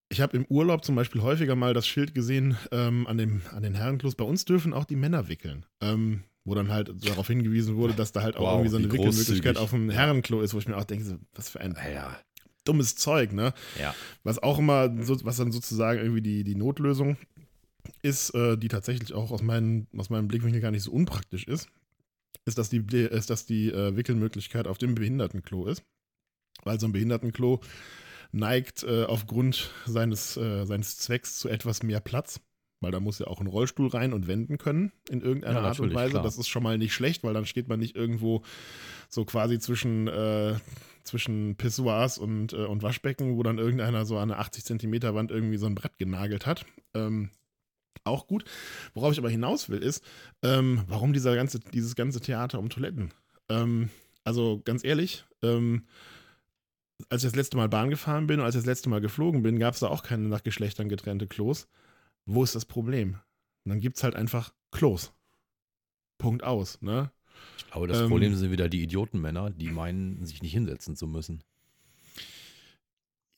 ich 0.08 0.20
habe 0.20 0.36
im 0.36 0.44
Urlaub 0.46 0.84
zum 0.84 0.96
Beispiel 0.96 1.22
häufiger 1.22 1.54
mal 1.54 1.74
das 1.74 1.86
Schild 1.86 2.16
gesehen 2.16 2.58
ähm, 2.72 3.06
an, 3.06 3.18
dem, 3.18 3.42
an 3.52 3.62
den 3.62 3.74
Herrenklos. 3.74 4.16
Bei 4.16 4.24
uns 4.24 4.46
dürfen 4.46 4.74
auch 4.74 4.84
die 4.84 4.96
Männer 4.96 5.28
wickeln. 5.28 5.64
Ähm, 5.80 6.24
wo 6.48 6.54
dann 6.54 6.70
halt 6.70 6.92
darauf 7.06 7.26
hingewiesen 7.26 7.76
wurde, 7.76 7.94
dass 7.94 8.12
da 8.12 8.22
halt 8.22 8.36
auch 8.36 8.42
wow, 8.42 8.52
irgendwie 8.54 8.70
so 8.70 8.76
eine 8.78 8.90
Wickelmöglichkeit 8.90 9.58
auf 9.58 9.70
dem 9.70 9.90
Herrenklo 9.90 10.40
ist, 10.40 10.54
wo 10.54 10.58
ich 10.58 10.66
mir 10.66 10.76
auch 10.76 10.84
denke, 10.84 11.18
was 11.34 11.50
für 11.50 11.60
ein 11.60 11.76
ja 11.92 12.18
dummes 12.68 12.96
Zeug, 12.96 13.32
ne? 13.32 13.54
Ja. 13.78 13.94
Was 14.22 14.42
auch 14.42 14.58
immer, 14.58 14.90
was 14.96 15.36
dann 15.36 15.52
sozusagen 15.52 15.98
irgendwie 16.00 16.22
die, 16.22 16.44
die 16.44 16.54
Notlösung 16.54 17.16
ist, 18.02 18.34
äh, 18.34 18.56
die 18.56 18.68
tatsächlich 18.68 19.12
auch 19.14 19.30
aus, 19.30 19.42
meinen, 19.42 19.86
aus 19.96 20.10
meinem 20.10 20.28
Blickwinkel 20.28 20.60
gar 20.60 20.70
nicht 20.70 20.82
so 20.82 20.92
unpraktisch 20.92 21.44
ist, 21.44 21.68
ist, 22.44 22.58
dass 22.58 22.70
die, 22.70 22.78
ist, 22.78 23.30
dass 23.30 23.46
die 23.46 23.70
äh, 23.70 23.96
Wickelmöglichkeit 23.96 24.66
auf 24.66 24.78
dem 24.78 24.94
Behindertenklo 24.94 25.66
ist. 25.66 25.82
Weil 26.64 26.80
so 26.80 26.86
ein 26.86 26.92
Behindertenklo 26.92 27.60
neigt 28.32 28.82
äh, 28.82 29.04
aufgrund 29.04 29.70
seines, 29.86 30.34
seines 30.34 30.98
Zwecks 30.98 31.38
zu 31.38 31.48
etwas 31.48 31.82
mehr 31.82 32.00
Platz. 32.00 32.40
Weil 32.80 32.92
da 32.92 33.00
muss 33.00 33.18
ja 33.18 33.26
auch 33.26 33.40
ein 33.40 33.48
Rollstuhl 33.48 33.88
rein 33.88 34.12
und 34.12 34.28
wenden 34.28 34.56
können 34.56 34.92
in 35.10 35.20
irgendeiner 35.20 35.60
ja, 35.60 35.66
Art 35.66 35.80
und 35.80 35.94
Weise. 35.94 36.12
Klar. 36.12 36.22
Das 36.22 36.38
ist 36.38 36.48
schon 36.48 36.62
mal 36.62 36.78
nicht 36.78 36.94
schlecht, 36.94 37.24
weil 37.24 37.34
dann 37.34 37.46
steht 37.46 37.68
man 37.68 37.80
nicht 37.80 37.96
irgendwo 37.96 38.42
so 39.08 39.24
quasi 39.24 39.58
zwischen 39.58 40.06
äh, 40.06 40.54
zwischen 41.08 41.56
Pissoirs 41.56 42.18
und, 42.18 42.52
äh, 42.52 42.64
und 42.64 42.82
Waschbecken, 42.82 43.36
wo 43.36 43.42
dann 43.42 43.58
irgendeiner 43.58 44.04
so 44.04 44.16
an 44.18 44.30
einer 44.30 44.40
80 44.40 44.64
Zentimeter 44.64 45.14
Wand 45.14 45.30
irgendwie 45.30 45.56
so 45.56 45.66
ein 45.66 45.74
Brett 45.74 45.98
genagelt 45.98 46.46
hat. 46.46 46.64
Ähm, 46.94 47.30
auch 48.04 48.26
gut. 48.26 48.44
Worauf 48.94 49.12
ich 49.12 49.18
aber 49.18 49.30
hinaus 49.30 49.68
will, 49.68 49.82
ist, 49.82 50.04
ähm, 50.42 50.82
warum 50.86 51.12
dieser 51.12 51.34
ganze, 51.34 51.58
dieses 51.60 51.96
ganze 51.96 52.20
Theater 52.20 52.58
um 52.58 52.68
Toiletten? 52.68 53.12
Ähm, 53.48 53.90
also 54.24 54.60
ganz 54.64 54.84
ehrlich, 54.84 55.24
ähm, 55.42 55.84
als 57.08 57.22
ich 57.22 57.30
das 57.30 57.36
letzte 57.36 57.56
Mal 57.56 57.68
Bahn 57.68 57.90
gefahren 57.90 58.26
bin 58.26 58.40
und 58.40 58.46
als 58.46 58.54
ich 58.54 58.60
das 58.60 58.66
letzte 58.66 58.88
Mal 58.88 59.00
geflogen 59.00 59.42
bin, 59.42 59.58
gab 59.58 59.74
es 59.74 59.80
da 59.80 59.88
auch 59.88 60.02
keine 60.02 60.28
nach 60.28 60.42
Geschlechtern 60.42 60.88
getrennte 60.88 61.26
Klos. 61.26 61.68
Wo 62.28 62.44
ist 62.44 62.54
das 62.54 62.66
Problem? 62.66 63.14
Und 63.64 63.70
dann 63.70 63.80
gibt 63.80 63.96
es 63.96 64.04
halt 64.04 64.14
einfach 64.14 64.52
Klos. 64.70 65.14
Punkt 66.18 66.44
aus. 66.44 66.80
Ne? 66.82 67.10
Ich 67.56 67.70
glaube, 67.70 67.86
das 67.86 68.00
ähm, 68.00 68.08
Problem 68.08 68.34
sind 68.34 68.50
wieder 68.50 68.68
die 68.68 68.82
Idiotenmänner, 68.82 69.50
die 69.50 69.68
meinen, 69.68 70.24
sich 70.26 70.42
nicht 70.42 70.52
hinsetzen 70.52 70.94
zu 70.94 71.06
müssen. 71.06 71.42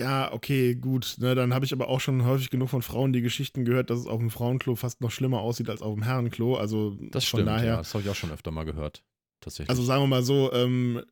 Ja, 0.00 0.32
okay, 0.32 0.74
gut. 0.74 1.16
Ne, 1.18 1.36
dann 1.36 1.54
habe 1.54 1.64
ich 1.64 1.72
aber 1.72 1.88
auch 1.88 2.00
schon 2.00 2.24
häufig 2.24 2.50
genug 2.50 2.70
von 2.70 2.82
Frauen 2.82 3.12
die 3.12 3.20
Geschichten 3.20 3.64
gehört, 3.64 3.90
dass 3.90 4.00
es 4.00 4.06
auf 4.06 4.18
dem 4.18 4.30
Frauenklo 4.30 4.74
fast 4.74 5.00
noch 5.02 5.10
schlimmer 5.10 5.40
aussieht 5.40 5.68
als 5.68 5.82
auf 5.82 5.94
dem 5.94 6.02
Herrenklo. 6.02 6.56
Also 6.56 6.96
das 7.12 7.24
stimmt, 7.24 7.46
daher, 7.46 7.66
ja, 7.66 7.76
das 7.76 7.94
habe 7.94 8.02
ich 8.02 8.10
auch 8.10 8.16
schon 8.16 8.32
öfter 8.32 8.50
mal 8.50 8.64
gehört. 8.64 9.04
Tatsächlich. 9.40 9.70
Also 9.70 9.82
sagen 9.84 10.02
wir 10.02 10.08
mal 10.08 10.24
so, 10.24 10.52
ähm, 10.52 11.02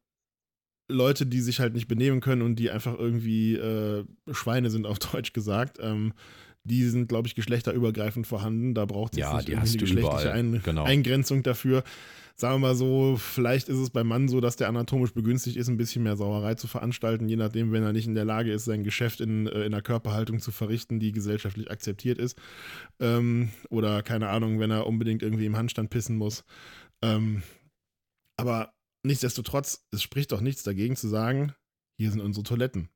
Leute, 0.91 1.27
die 1.27 1.43
sich 1.43 1.61
halt 1.61 1.75
nicht 1.75 1.87
benehmen 1.87 2.21
können 2.21 2.43
und 2.43 2.57
die 2.57 2.71
einfach 2.71 2.99
irgendwie 2.99 3.55
äh, 3.55 4.05
Schweine 4.33 4.71
sind, 4.71 4.87
auf 4.87 4.99
Deutsch 4.99 5.33
gesagt, 5.33 5.79
ähm, 5.81 6.15
die 6.69 6.85
sind, 6.85 7.09
glaube 7.09 7.27
ich, 7.27 7.35
geschlechterübergreifend 7.35 8.27
vorhanden. 8.27 8.75
Da 8.75 8.85
braucht 8.85 9.15
es 9.15 9.19
Ja, 9.19 9.37
nicht 9.37 9.51
eine 9.51 9.61
geschlechtliche. 9.77 10.31
Ein 10.33 10.61
Genau. 10.63 10.85
Eingrenzung 10.85 11.43
dafür. 11.43 11.83
Sagen 12.37 12.55
wir 12.55 12.69
mal 12.69 12.77
so, 12.77 13.17
vielleicht 13.17 13.69
ist 13.69 13.79
es 13.79 13.91
beim 13.91 14.07
Mann 14.07 14.29
so, 14.29 14.41
dass 14.41 14.55
der 14.55 14.69
anatomisch 14.69 15.13
begünstigt 15.13 15.57
ist, 15.57 15.67
ein 15.69 15.77
bisschen 15.77 16.05
mehr 16.05 16.17
Sauerei 16.17 16.55
zu 16.55 16.69
veranstalten, 16.69 17.29
je 17.29 17.35
nachdem, 17.35 17.73
wenn 17.73 17.83
er 17.83 17.93
nicht 17.93 18.07
in 18.07 18.15
der 18.15 18.25
Lage 18.25 18.53
ist, 18.53 18.65
sein 18.65 18.85
Geschäft 18.85 19.21
in, 19.21 19.49
äh, 19.49 19.51
in 19.65 19.75
einer 19.75 19.83
Körperhaltung 19.83 20.39
zu 20.39 20.53
verrichten, 20.53 21.01
die 21.01 21.11
gesellschaftlich 21.11 21.69
akzeptiert 21.69 22.19
ist. 22.19 22.39
Ähm, 23.01 23.49
oder 23.71 24.05
keine 24.05 24.29
Ahnung, 24.29 24.61
wenn 24.61 24.71
er 24.71 24.87
unbedingt 24.87 25.25
irgendwie 25.25 25.47
im 25.47 25.57
Handstand 25.57 25.91
pissen 25.91 26.17
muss. 26.17 26.45
Ähm, 27.03 27.43
aber 28.37 28.73
nichtsdestotrotz, 29.05 29.85
es 29.91 30.03
spricht 30.03 30.31
doch 30.31 30.41
nichts 30.41 30.63
dagegen 30.63 30.95
zu 30.95 31.09
sagen, 31.09 31.55
hier 32.01 32.13
sind 32.13 32.21
unsere 32.21 32.45
Toiletten. 32.45 32.89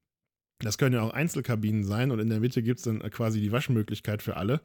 Das 0.62 0.78
können 0.78 0.94
ja 0.94 1.02
auch 1.02 1.12
Einzelkabinen 1.12 1.84
sein 1.84 2.10
und 2.10 2.18
in 2.18 2.30
der 2.30 2.40
Mitte 2.40 2.62
gibt 2.62 2.78
es 2.78 2.84
dann 2.84 3.01
quasi 3.10 3.40
die 3.40 3.52
Waschmöglichkeit 3.52 4.22
für 4.22 4.36
alle. 4.36 4.60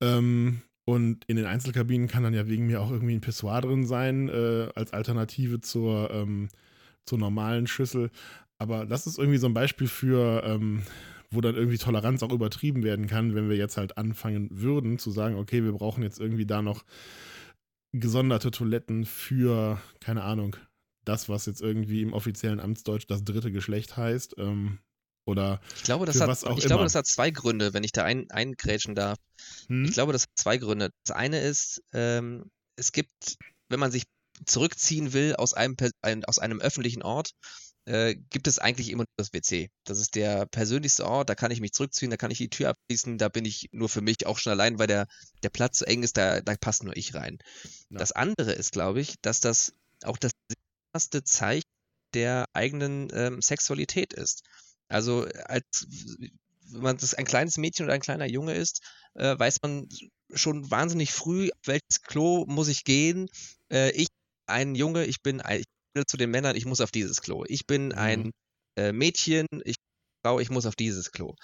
Ähm, 0.00 0.62
und 0.86 1.24
in 1.26 1.36
den 1.36 1.46
Einzelkabinen 1.46 2.08
kann 2.08 2.22
dann 2.22 2.34
ja 2.34 2.48
wegen 2.48 2.66
mir 2.66 2.80
auch 2.80 2.90
irgendwie 2.90 3.14
ein 3.14 3.20
Pissoir 3.20 3.60
drin 3.60 3.86
sein, 3.86 4.28
äh, 4.28 4.68
als 4.74 4.92
Alternative 4.92 5.60
zur, 5.60 6.10
ähm, 6.10 6.48
zur 7.04 7.18
normalen 7.18 7.66
Schüssel. 7.66 8.10
Aber 8.58 8.86
das 8.86 9.06
ist 9.06 9.18
irgendwie 9.18 9.38
so 9.38 9.46
ein 9.46 9.54
Beispiel 9.54 9.88
für, 9.88 10.42
ähm, 10.44 10.82
wo 11.30 11.40
dann 11.40 11.54
irgendwie 11.54 11.78
Toleranz 11.78 12.22
auch 12.22 12.32
übertrieben 12.32 12.82
werden 12.82 13.06
kann, 13.06 13.34
wenn 13.34 13.48
wir 13.48 13.56
jetzt 13.56 13.76
halt 13.76 13.96
anfangen 13.98 14.48
würden 14.50 14.98
zu 14.98 15.10
sagen, 15.10 15.36
okay, 15.36 15.62
wir 15.62 15.72
brauchen 15.72 16.02
jetzt 16.02 16.18
irgendwie 16.18 16.46
da 16.46 16.60
noch 16.60 16.84
gesonderte 17.92 18.50
Toiletten 18.50 19.04
für, 19.04 19.80
keine 20.00 20.22
Ahnung, 20.22 20.56
das, 21.04 21.28
was 21.28 21.46
jetzt 21.46 21.62
irgendwie 21.62 22.02
im 22.02 22.12
offiziellen 22.12 22.60
Amtsdeutsch 22.60 23.06
das 23.06 23.24
dritte 23.24 23.52
Geschlecht 23.52 23.96
heißt. 23.96 24.36
Ähm, 24.38 24.78
oder 25.30 25.60
Ich 25.76 25.84
glaube, 25.84 26.06
das 26.06 26.16
Für 26.16 26.22
hat, 26.22 26.28
was 26.28 26.44
auch 26.44 26.58
ich 26.58 26.64
glaube, 26.64 26.80
immer. 26.80 26.84
das 26.84 26.94
hat 26.94 27.06
zwei 27.06 27.30
Gründe, 27.30 27.72
wenn 27.72 27.84
ich 27.84 27.92
da 27.92 28.04
ein, 28.04 28.30
eingrätschen 28.30 28.94
darf. 28.94 29.18
hm? 29.68 29.84
Ich 29.84 29.92
glaube, 29.92 30.12
das 30.12 30.22
hat 30.24 30.30
zwei 30.34 30.58
Gründe. 30.58 30.90
Das 31.04 31.16
eine 31.16 31.40
ist, 31.40 31.82
ähm, 31.92 32.50
es 32.76 32.92
gibt, 32.92 33.36
wenn 33.68 33.80
man 33.80 33.90
sich 33.90 34.04
zurückziehen 34.44 35.12
will 35.12 35.34
aus 35.36 35.54
einem, 35.54 35.76
ein, 36.02 36.24
aus 36.24 36.38
einem 36.38 36.60
öffentlichen 36.60 37.02
Ort, 37.02 37.32
äh, 37.86 38.14
gibt 38.14 38.46
es 38.46 38.58
eigentlich 38.58 38.90
immer 38.90 39.02
nur 39.04 39.14
das 39.16 39.32
WC. 39.32 39.70
Das 39.84 39.98
ist 39.98 40.14
der 40.14 40.46
persönlichste 40.46 41.06
Ort, 41.06 41.28
da 41.28 41.34
kann 41.34 41.50
ich 41.50 41.60
mich 41.60 41.72
zurückziehen, 41.72 42.10
da 42.10 42.16
kann 42.16 42.30
ich 42.30 42.38
die 42.38 42.50
Tür 42.50 42.70
abschließen, 42.70 43.18
da 43.18 43.28
bin 43.28 43.44
ich 43.44 43.68
nur 43.72 43.88
für 43.88 44.00
mich 44.00 44.26
auch 44.26 44.38
schon 44.38 44.52
allein, 44.52 44.78
weil 44.78 44.86
der, 44.86 45.06
der 45.42 45.50
Platz 45.50 45.78
so 45.78 45.84
eng 45.86 46.02
ist, 46.02 46.16
da, 46.16 46.40
da 46.40 46.54
passt 46.56 46.84
nur 46.84 46.96
ich 46.96 47.14
rein. 47.14 47.38
Ja. 47.90 47.98
Das 47.98 48.12
andere 48.12 48.52
ist, 48.52 48.72
glaube 48.72 49.00
ich, 49.00 49.16
dass 49.22 49.40
das 49.40 49.72
auch 50.04 50.18
das 50.18 50.32
erste 50.94 51.24
Zeichen 51.24 51.68
der 52.14 52.46
eigenen 52.52 53.08
ähm, 53.12 53.40
Sexualität 53.40 54.12
ist. 54.12 54.42
Also 54.90 55.26
als 55.44 55.86
wenn 56.72 56.82
man 56.82 56.96
das 56.96 57.14
ein 57.14 57.24
kleines 57.24 57.56
Mädchen 57.58 57.84
oder 57.86 57.94
ein 57.94 58.00
kleiner 58.00 58.26
Junge 58.26 58.54
ist, 58.54 58.82
äh, 59.14 59.38
weiß 59.38 59.58
man 59.62 59.88
schon 60.32 60.70
wahnsinnig 60.70 61.12
früh, 61.12 61.50
auf 61.50 61.66
welches 61.66 62.02
Klo 62.02 62.44
muss 62.46 62.68
ich 62.68 62.84
gehen. 62.84 63.28
Äh, 63.70 63.90
ich, 63.92 64.08
ein 64.46 64.74
Junge, 64.74 65.04
ich 65.04 65.22
bin 65.22 65.40
ein, 65.40 65.60
ich 65.94 66.06
zu 66.06 66.16
den 66.16 66.30
Männern, 66.30 66.56
ich 66.56 66.66
muss 66.66 66.80
auf 66.80 66.90
dieses 66.92 67.20
Klo. 67.20 67.44
Ich 67.48 67.66
bin 67.66 67.92
ein 67.92 68.30
äh, 68.76 68.92
Mädchen, 68.92 69.46
ich 69.64 69.76
Frau, 70.22 70.38
ich 70.38 70.50
muss 70.50 70.66
auf 70.66 70.76
dieses 70.76 71.10
Klo. 71.12 71.34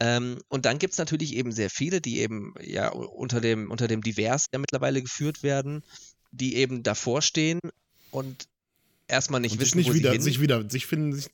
Ähm, 0.00 0.40
und 0.48 0.64
dann 0.64 0.78
gibt 0.78 0.92
es 0.92 0.98
natürlich 0.98 1.34
eben 1.34 1.52
sehr 1.52 1.70
viele, 1.70 2.00
die 2.00 2.20
eben 2.20 2.54
ja 2.60 2.90
unter 2.90 3.40
dem, 3.40 3.70
unter 3.70 3.88
dem 3.88 4.02
Divers 4.02 4.46
ja 4.52 4.58
mittlerweile 4.58 5.02
geführt 5.02 5.42
werden, 5.42 5.82
die 6.30 6.56
eben 6.56 6.82
davor 6.82 7.22
stehen 7.22 7.60
und 8.10 8.48
erstmal 9.12 9.40
nicht 9.40 9.52
und 9.52 9.60
wissen, 9.60 9.78
sich 9.78 9.86
nicht 9.86 9.90
wo 9.90 9.94
wieder, 9.94 10.10
sie 10.10 10.16
hin 10.16 10.22
sich 10.22 10.40
wieder, 10.40 10.68
sich 10.68 10.86
finden 10.86 11.12
sich, 11.12 11.28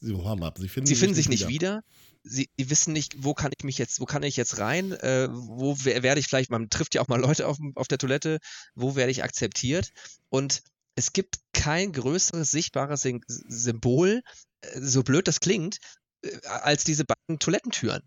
sie 0.59 0.69
finden, 0.69 0.87
sie 0.87 0.95
finden 0.95 1.15
sich 1.15 1.29
nicht 1.29 1.49
wieder. 1.49 1.83
Sie, 2.25 2.51
sie 2.59 2.69
wissen 2.69 2.93
nicht, 2.93 3.15
wo 3.25 3.33
kann 3.33 3.53
ich 3.57 3.65
mich 3.65 3.79
jetzt, 3.79 4.01
wo 4.01 4.05
kann 4.05 4.23
ich 4.25 4.37
jetzt 4.37 4.59
rein, 4.59 4.93
äh, 4.93 5.29
wo 5.31 5.77
wer- 5.85 6.03
werde 6.03 6.21
ich 6.21 6.27
vielleicht, 6.27 6.51
man 6.51 6.69
trifft 6.69 6.95
ja 6.95 7.01
auch 7.01 7.09
mal 7.09 7.21
Leute 7.21 7.47
auf, 7.47 7.57
auf 7.77 7.89
der 7.89 7.97
Toilette, 7.99 8.39
wo 8.75 8.97
werde 8.97 9.13
ich 9.13 9.23
akzeptiert? 9.23 9.91
Und 10.29 10.63
es 10.97 11.13
gibt 11.13 11.37
kein 11.53 11.93
größeres 11.93 12.51
sichtbares 12.51 13.03
Sym- 13.05 13.23
Symbol, 13.27 14.23
äh, 14.63 14.81
so 14.81 15.03
blöd 15.05 15.29
das 15.29 15.41
klingt, 15.41 15.79
äh, 16.23 16.37
als 16.47 16.83
diese 16.85 17.05
beiden 17.05 17.39
Toilettentüren. 17.39 18.03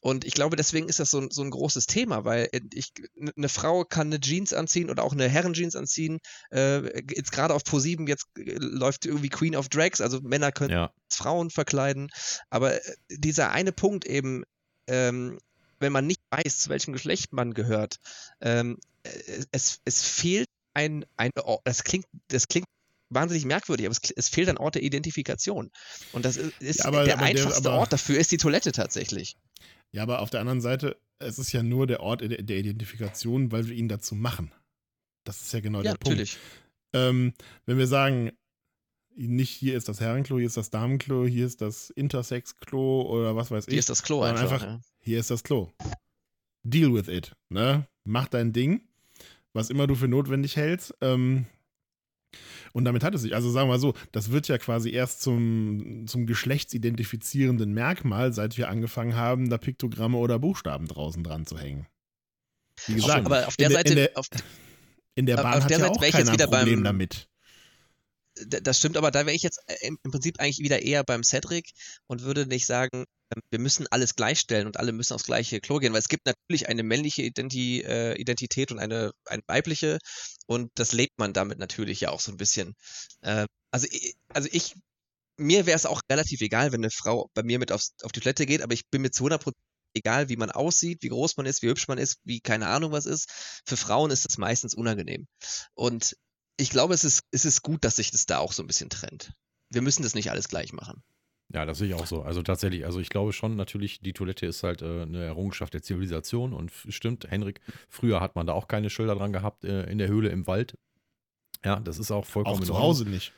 Und 0.00 0.24
ich 0.24 0.34
glaube, 0.34 0.54
deswegen 0.56 0.88
ist 0.88 1.00
das 1.00 1.10
so, 1.10 1.18
ein- 1.20 1.30
so 1.30 1.42
ein 1.42 1.50
großes 1.50 1.86
Thema, 1.86 2.24
weil 2.24 2.48
äh, 2.52 2.60
ich, 2.72 2.92
eine 3.36 3.48
Frau 3.48 3.84
kann 3.84 4.06
eine 4.08 4.20
Jeans 4.20 4.52
anziehen 4.52 4.90
oder 4.90 5.02
auch 5.02 5.12
eine 5.12 5.28
Herrenjeans 5.28 5.74
anziehen. 5.74 6.18
Äh, 6.52 7.02
jetzt 7.14 7.32
gerade 7.32 7.52
auf 7.54 7.62
Pro7 7.62 8.08
jetzt 8.08 8.26
äh, 8.38 8.54
läuft 8.58 9.06
irgendwie 9.06 9.28
Queen 9.28 9.56
of 9.56 9.68
Drags, 9.68 10.00
also 10.00 10.20
Männer 10.20 10.52
können 10.52 10.70
Ja. 10.70 10.92
Frauen 11.10 11.50
verkleiden. 11.50 12.10
Aber 12.48 12.74
äh, 12.74 12.80
dieser 13.10 13.50
eine 13.50 13.72
Punkt 13.72 14.04
eben, 14.04 14.44
ähm, 14.86 15.38
wenn 15.80 15.92
man 15.92 16.06
nicht 16.06 16.20
weiß, 16.30 16.58
zu 16.60 16.70
welchem 16.70 16.92
Geschlecht 16.92 17.32
man 17.32 17.52
gehört, 17.54 17.96
ähm, 18.40 18.78
äh, 19.02 19.10
es, 19.50 19.80
es 19.84 20.02
fehlt 20.04 20.48
ein, 20.74 21.04
ein 21.16 21.32
Ort, 21.42 21.62
das 21.64 21.82
klingt, 21.82 22.06
das 22.28 22.46
klingt 22.46 22.66
wahnsinnig 23.10 23.46
merkwürdig, 23.46 23.86
aber 23.86 23.96
es, 24.00 24.10
es 24.12 24.28
fehlt 24.28 24.48
ein 24.48 24.58
Ort 24.58 24.76
der 24.76 24.82
Identifikation. 24.82 25.72
Und 26.12 26.24
das 26.24 26.36
ist, 26.36 26.52
ist 26.60 26.78
Ja, 26.80 26.84
aber- 26.86 27.04
der 27.04 27.14
aber 27.18 27.26
der- 27.32 27.42
einfachste 27.42 27.68
aber- 27.70 27.78
Ort 27.80 27.92
dafür 27.92 28.18
ist 28.20 28.30
die 28.30 28.36
Toilette 28.36 28.70
tatsächlich. 28.70 29.36
Ja, 29.92 30.02
aber 30.02 30.20
auf 30.20 30.30
der 30.30 30.40
anderen 30.40 30.60
Seite, 30.60 31.00
es 31.18 31.38
ist 31.38 31.52
ja 31.52 31.62
nur 31.62 31.86
der 31.86 32.00
Ort 32.00 32.20
der, 32.20 32.30
Identifikation, 32.58 33.50
weil 33.52 33.66
wir 33.66 33.74
ihn 33.74 33.88
dazu 33.88 34.14
machen. 34.14 34.52
Das 35.24 35.40
ist 35.42 35.52
ja 35.52 35.60
genau 35.60 35.78
Ja, 35.78 35.92
der 35.92 35.98
Punkt. 35.98 36.08
natürlich. 36.08 36.38
Ähm, 36.94 37.32
wenn 37.66 37.78
wir 37.78 37.86
sagen, 37.86 38.30
nicht 39.14 39.50
hier 39.50 39.76
ist 39.76 39.88
das 39.88 40.00
Herrenklo, 40.00 40.38
hier 40.38 40.46
ist 40.46 40.56
das 40.56 40.70
Damenklo, 40.70 41.26
hier 41.26 41.44
ist 41.46 41.60
das 41.60 41.90
Intersex-Klo 41.90 43.02
oder 43.02 43.34
was 43.34 43.50
weiß 43.50 43.66
ich. 43.66 43.72
Hier 43.72 43.78
ist 43.80 43.90
das 43.90 44.02
Klo 44.02 44.22
einfach. 44.22 44.42
einfach- 44.52 44.62
ja. 44.62 44.80
hier 45.00 45.18
ist 45.18 45.30
das 45.30 45.42
Klo. 45.42 45.70
Deal 46.62 46.92
with 46.94 47.08
it. 47.08 47.34
Ne? 47.48 47.86
Mach 48.04 48.28
dein 48.28 48.52
Ding, 48.52 48.82
was 49.52 49.70
immer 49.70 49.86
du 49.86 49.94
für 49.96 50.08
notwendig 50.08 50.56
hältst. 50.56 50.94
Ähm, 51.00 51.46
und 52.72 52.84
damit 52.84 53.02
hat 53.04 53.14
es 53.14 53.22
sich. 53.22 53.34
Also 53.34 53.50
sagen 53.50 53.68
wir 53.68 53.74
mal 53.74 53.78
so, 53.80 53.94
das 54.12 54.30
wird 54.30 54.48
ja 54.48 54.58
quasi 54.58 54.90
erst 54.90 55.22
zum, 55.22 56.04
zum 56.06 56.26
geschlechtsidentifizierenden 56.26 57.72
Merkmal, 57.72 58.32
seit 58.32 58.56
wir 58.58 58.68
angefangen 58.68 59.14
haben, 59.16 59.50
da 59.50 59.58
Piktogramme 59.58 60.18
oder 60.18 60.38
Buchstaben 60.38 60.86
draußen 60.86 61.22
dran 61.24 61.46
zu 61.46 61.58
hängen. 61.58 61.86
Wie 62.86 62.94
gesagt, 62.94 63.26
Aber 63.26 63.46
auf 63.48 63.56
der 63.56 63.66
in 63.66 63.70
der- 63.72 63.78
Seite, 63.78 63.90
in 63.90 63.96
der, 63.96 64.10
auf, 64.14 64.26
in 65.14 65.26
der 65.26 65.36
auf 65.38 65.42
Bahn 65.42 65.62
hat 65.62 65.70
der 65.70 65.78
ja 65.78 65.84
Seite 65.84 65.92
auch 65.96 66.00
wär 66.00 66.08
ich 66.08 66.14
jetzt 66.14 66.18
keiner 66.26 66.30
ein 66.30 66.34
wieder 66.34 66.46
Problem 66.46 66.76
beim- 66.78 66.84
damit. 66.84 67.28
Das 68.46 68.78
stimmt, 68.78 68.96
aber 68.96 69.10
da 69.10 69.26
wäre 69.26 69.34
ich 69.34 69.42
jetzt 69.42 69.60
äh, 69.66 69.86
im 69.86 69.98
Prinzip 70.02 70.40
eigentlich 70.40 70.58
wieder 70.58 70.82
eher 70.82 71.04
beim 71.04 71.22
Cedric 71.22 71.70
und 72.06 72.22
würde 72.22 72.46
nicht 72.46 72.66
sagen, 72.66 73.04
ähm, 73.34 73.42
wir 73.50 73.58
müssen 73.58 73.86
alles 73.90 74.14
gleichstellen 74.14 74.66
und 74.66 74.78
alle 74.78 74.92
müssen 74.92 75.14
aufs 75.14 75.24
gleiche 75.24 75.60
Klo 75.60 75.78
gehen, 75.78 75.92
weil 75.92 76.00
es 76.00 76.08
gibt 76.08 76.26
natürlich 76.26 76.68
eine 76.68 76.82
männliche 76.82 77.22
Identi 77.22 77.80
äh, 77.80 78.14
Identität 78.20 78.72
und 78.72 78.78
eine, 78.78 79.12
eine 79.26 79.42
weibliche 79.46 79.98
und 80.46 80.70
das 80.74 80.92
lebt 80.92 81.18
man 81.18 81.32
damit 81.32 81.58
natürlich 81.58 82.00
ja 82.00 82.10
auch 82.10 82.20
so 82.20 82.32
ein 82.32 82.36
bisschen. 82.36 82.74
Ähm, 83.22 83.46
also, 83.70 83.86
also 84.34 84.48
ich, 84.52 84.74
mir 85.36 85.66
wäre 85.66 85.76
es 85.76 85.86
auch 85.86 86.00
relativ 86.10 86.40
egal, 86.40 86.72
wenn 86.72 86.80
eine 86.80 86.90
Frau 86.90 87.30
bei 87.34 87.42
mir 87.42 87.58
mit 87.58 87.72
aufs, 87.72 87.94
auf 88.02 88.12
die 88.12 88.20
Toilette 88.20 88.46
geht, 88.46 88.62
aber 88.62 88.74
ich 88.74 88.88
bin 88.90 89.02
mir 89.02 89.10
zu 89.10 89.24
100% 89.26 89.52
egal, 89.94 90.28
wie 90.28 90.36
man 90.36 90.50
aussieht, 90.50 91.02
wie 91.02 91.08
groß 91.08 91.36
man 91.36 91.46
ist, 91.46 91.62
wie 91.62 91.68
hübsch 91.68 91.88
man 91.88 91.98
ist, 91.98 92.18
wie 92.24 92.40
keine 92.40 92.68
Ahnung 92.68 92.92
was 92.92 93.06
ist. 93.06 93.30
Für 93.66 93.76
Frauen 93.76 94.10
ist 94.10 94.24
das 94.24 94.38
meistens 94.38 94.74
unangenehm. 94.74 95.26
Und 95.74 96.16
ich 96.58 96.70
glaube, 96.70 96.92
es 96.92 97.04
ist, 97.04 97.22
es 97.30 97.44
ist 97.44 97.62
gut, 97.62 97.84
dass 97.84 97.96
sich 97.96 98.10
das 98.10 98.26
da 98.26 98.38
auch 98.38 98.52
so 98.52 98.62
ein 98.62 98.66
bisschen 98.66 98.90
trennt. 98.90 99.32
Wir 99.70 99.80
müssen 99.80 100.02
das 100.02 100.14
nicht 100.14 100.30
alles 100.30 100.48
gleich 100.48 100.72
machen. 100.72 101.02
Ja, 101.54 101.64
das 101.64 101.78
sehe 101.78 101.88
ich 101.88 101.94
auch 101.94 102.06
so. 102.06 102.22
Also 102.22 102.42
tatsächlich, 102.42 102.84
also 102.84 103.00
ich 103.00 103.08
glaube 103.08 103.32
schon, 103.32 103.56
natürlich, 103.56 104.00
die 104.00 104.12
Toilette 104.12 104.44
ist 104.44 104.62
halt 104.62 104.82
äh, 104.82 105.02
eine 105.02 105.24
Errungenschaft 105.24 105.72
der 105.72 105.82
Zivilisation 105.82 106.52
und 106.52 106.70
stimmt, 106.88 107.30
Henrik, 107.30 107.60
früher 107.88 108.20
hat 108.20 108.34
man 108.34 108.46
da 108.46 108.52
auch 108.52 108.68
keine 108.68 108.90
Schilder 108.90 109.14
dran 109.14 109.32
gehabt 109.32 109.64
äh, 109.64 109.84
in 109.84 109.96
der 109.96 110.08
Höhle 110.08 110.28
im 110.28 110.46
Wald. 110.46 110.76
Ja, 111.64 111.80
das 111.80 111.98
ist 111.98 112.10
auch 112.10 112.26
vollkommen 112.26 112.62
Auch 112.62 112.66
zu. 112.66 112.78
Hause 112.78 113.08
nicht. 113.08 113.32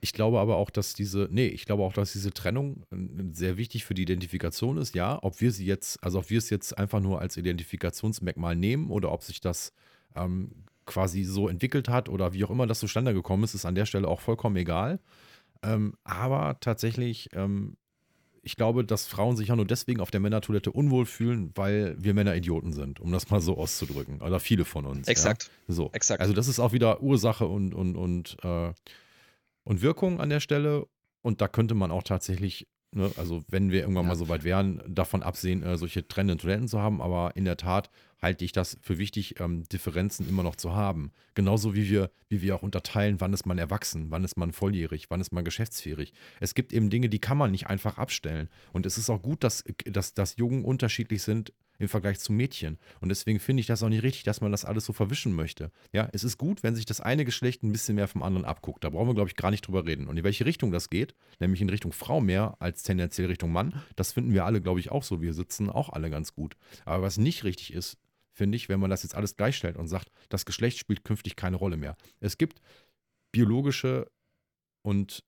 Ich 0.00 0.12
glaube 0.12 0.38
aber 0.38 0.56
auch, 0.56 0.70
dass 0.70 0.94
diese, 0.94 1.26
nee, 1.32 1.48
ich 1.48 1.64
glaube 1.64 1.82
auch, 1.82 1.92
dass 1.92 2.12
diese 2.12 2.32
Trennung 2.32 2.84
äh, 2.92 2.96
sehr 3.32 3.56
wichtig 3.56 3.84
für 3.84 3.94
die 3.94 4.02
Identifikation 4.02 4.76
ist, 4.76 4.94
ja. 4.94 5.18
Ob 5.22 5.40
wir 5.40 5.50
sie 5.50 5.66
jetzt, 5.66 6.02
also 6.04 6.20
ob 6.20 6.30
wir 6.30 6.38
es 6.38 6.50
jetzt 6.50 6.78
einfach 6.78 7.00
nur 7.00 7.20
als 7.20 7.36
Identifikationsmerkmal 7.36 8.54
nehmen 8.54 8.90
oder 8.90 9.10
ob 9.10 9.24
sich 9.24 9.40
das 9.40 9.72
ähm, 10.14 10.52
quasi 10.88 11.22
so 11.22 11.48
entwickelt 11.48 11.88
hat 11.88 12.08
oder 12.08 12.32
wie 12.32 12.44
auch 12.44 12.50
immer 12.50 12.66
das 12.66 12.80
zustande 12.80 13.14
gekommen 13.14 13.44
ist, 13.44 13.54
ist 13.54 13.64
an 13.66 13.74
der 13.76 13.86
Stelle 13.86 14.08
auch 14.08 14.20
vollkommen 14.20 14.56
egal. 14.56 14.98
Ähm, 15.62 15.94
aber 16.04 16.58
tatsächlich, 16.60 17.28
ähm, 17.34 17.76
ich 18.42 18.56
glaube, 18.56 18.84
dass 18.84 19.06
Frauen 19.06 19.36
sich 19.36 19.48
ja 19.48 19.56
nur 19.56 19.66
deswegen 19.66 20.00
auf 20.00 20.10
der 20.10 20.20
Männertoilette 20.20 20.70
unwohl 20.72 21.04
fühlen, 21.04 21.50
weil 21.54 21.96
wir 21.98 22.14
Männer 22.14 22.34
Idioten 22.34 22.72
sind, 22.72 23.00
um 23.00 23.12
das 23.12 23.28
mal 23.30 23.40
so 23.40 23.58
auszudrücken. 23.58 24.22
Oder 24.22 24.40
viele 24.40 24.64
von 24.64 24.86
uns. 24.86 25.06
Ja? 25.06 25.10
Exakt. 25.10 25.50
So. 25.66 25.90
Exakt. 25.92 26.20
Also 26.20 26.32
das 26.32 26.48
ist 26.48 26.58
auch 26.60 26.72
wieder 26.72 27.02
Ursache 27.02 27.46
und, 27.46 27.74
und, 27.74 27.96
und, 27.96 28.36
äh, 28.42 28.72
und 29.64 29.82
Wirkung 29.82 30.20
an 30.20 30.30
der 30.30 30.40
Stelle. 30.40 30.86
Und 31.20 31.40
da 31.40 31.48
könnte 31.48 31.74
man 31.74 31.90
auch 31.90 32.04
tatsächlich, 32.04 32.68
ne, 32.92 33.10
also 33.16 33.42
wenn 33.48 33.70
wir 33.70 33.80
irgendwann 33.80 34.04
Ja. 34.04 34.08
mal 34.10 34.16
so 34.16 34.28
weit 34.28 34.44
wären, 34.44 34.80
davon 34.86 35.22
absehen, 35.22 35.62
äh, 35.62 35.76
solche 35.76 36.06
trennenden 36.06 36.38
Toiletten 36.38 36.68
zu 36.68 36.80
haben. 36.80 37.02
Aber 37.02 37.32
in 37.34 37.44
der 37.44 37.56
Tat 37.56 37.90
halte 38.20 38.44
ich 38.44 38.52
das 38.52 38.78
für 38.82 38.98
wichtig, 38.98 39.40
ähm, 39.40 39.64
Differenzen 39.68 40.28
immer 40.28 40.42
noch 40.42 40.56
zu 40.56 40.74
haben. 40.74 41.12
Genauso 41.34 41.74
wie 41.74 41.88
wir, 41.88 42.10
wie 42.28 42.42
wir 42.42 42.56
auch 42.56 42.62
unterteilen, 42.62 43.20
wann 43.20 43.32
ist 43.32 43.46
man 43.46 43.58
erwachsen, 43.58 44.10
wann 44.10 44.24
ist 44.24 44.36
man 44.36 44.52
volljährig, 44.52 45.10
wann 45.10 45.20
ist 45.20 45.32
man 45.32 45.44
geschäftsfähig. 45.44 46.12
Es 46.40 46.54
gibt 46.54 46.72
eben 46.72 46.90
Dinge, 46.90 47.08
die 47.08 47.20
kann 47.20 47.38
man 47.38 47.50
nicht 47.50 47.68
einfach 47.68 47.98
abstellen. 47.98 48.48
Und 48.72 48.86
es 48.86 48.98
ist 48.98 49.10
auch 49.10 49.22
gut, 49.22 49.44
dass, 49.44 49.64
dass, 49.84 50.14
dass 50.14 50.36
Jungen 50.36 50.64
unterschiedlich 50.64 51.22
sind 51.22 51.52
im 51.78 51.88
Vergleich 51.88 52.18
zu 52.18 52.32
Mädchen. 52.32 52.78
Und 53.00 53.08
deswegen 53.08 53.38
finde 53.38 53.60
ich 53.60 53.66
das 53.66 53.82
auch 53.82 53.88
nicht 53.88 54.02
richtig, 54.02 54.24
dass 54.24 54.40
man 54.40 54.50
das 54.50 54.64
alles 54.64 54.84
so 54.84 54.92
verwischen 54.92 55.32
möchte. 55.32 55.70
Ja, 55.92 56.08
es 56.12 56.24
ist 56.24 56.36
gut, 56.36 56.62
wenn 56.62 56.74
sich 56.74 56.86
das 56.86 57.00
eine 57.00 57.24
Geschlecht 57.24 57.62
ein 57.62 57.72
bisschen 57.72 57.94
mehr 57.94 58.08
vom 58.08 58.22
anderen 58.22 58.44
abguckt. 58.44 58.84
Da 58.84 58.90
brauchen 58.90 59.08
wir, 59.08 59.14
glaube 59.14 59.30
ich, 59.30 59.36
gar 59.36 59.50
nicht 59.50 59.66
drüber 59.66 59.86
reden. 59.86 60.08
Und 60.08 60.16
in 60.16 60.24
welche 60.24 60.44
Richtung 60.44 60.72
das 60.72 60.90
geht, 60.90 61.14
nämlich 61.38 61.60
in 61.60 61.68
Richtung 61.68 61.92
Frau 61.92 62.20
mehr 62.20 62.56
als 62.58 62.82
tendenziell 62.82 63.28
Richtung 63.28 63.52
Mann, 63.52 63.80
das 63.96 64.12
finden 64.12 64.32
wir 64.32 64.44
alle, 64.44 64.60
glaube 64.60 64.80
ich, 64.80 64.90
auch 64.90 65.02
so. 65.02 65.20
Wir 65.20 65.34
sitzen 65.34 65.70
auch 65.70 65.90
alle 65.90 66.10
ganz 66.10 66.34
gut. 66.34 66.56
Aber 66.84 67.02
was 67.02 67.16
nicht 67.16 67.44
richtig 67.44 67.72
ist, 67.72 67.96
finde 68.38 68.56
ich, 68.56 68.68
wenn 68.68 68.80
man 68.80 68.88
das 68.88 69.02
jetzt 69.02 69.14
alles 69.14 69.36
gleichstellt 69.36 69.76
und 69.76 69.88
sagt, 69.88 70.10
das 70.30 70.46
Geschlecht 70.46 70.78
spielt 70.78 71.04
künftig 71.04 71.36
keine 71.36 71.56
Rolle 71.56 71.76
mehr. 71.76 71.96
Es 72.20 72.38
gibt 72.38 72.60
biologische 73.32 74.10
und 74.82 75.22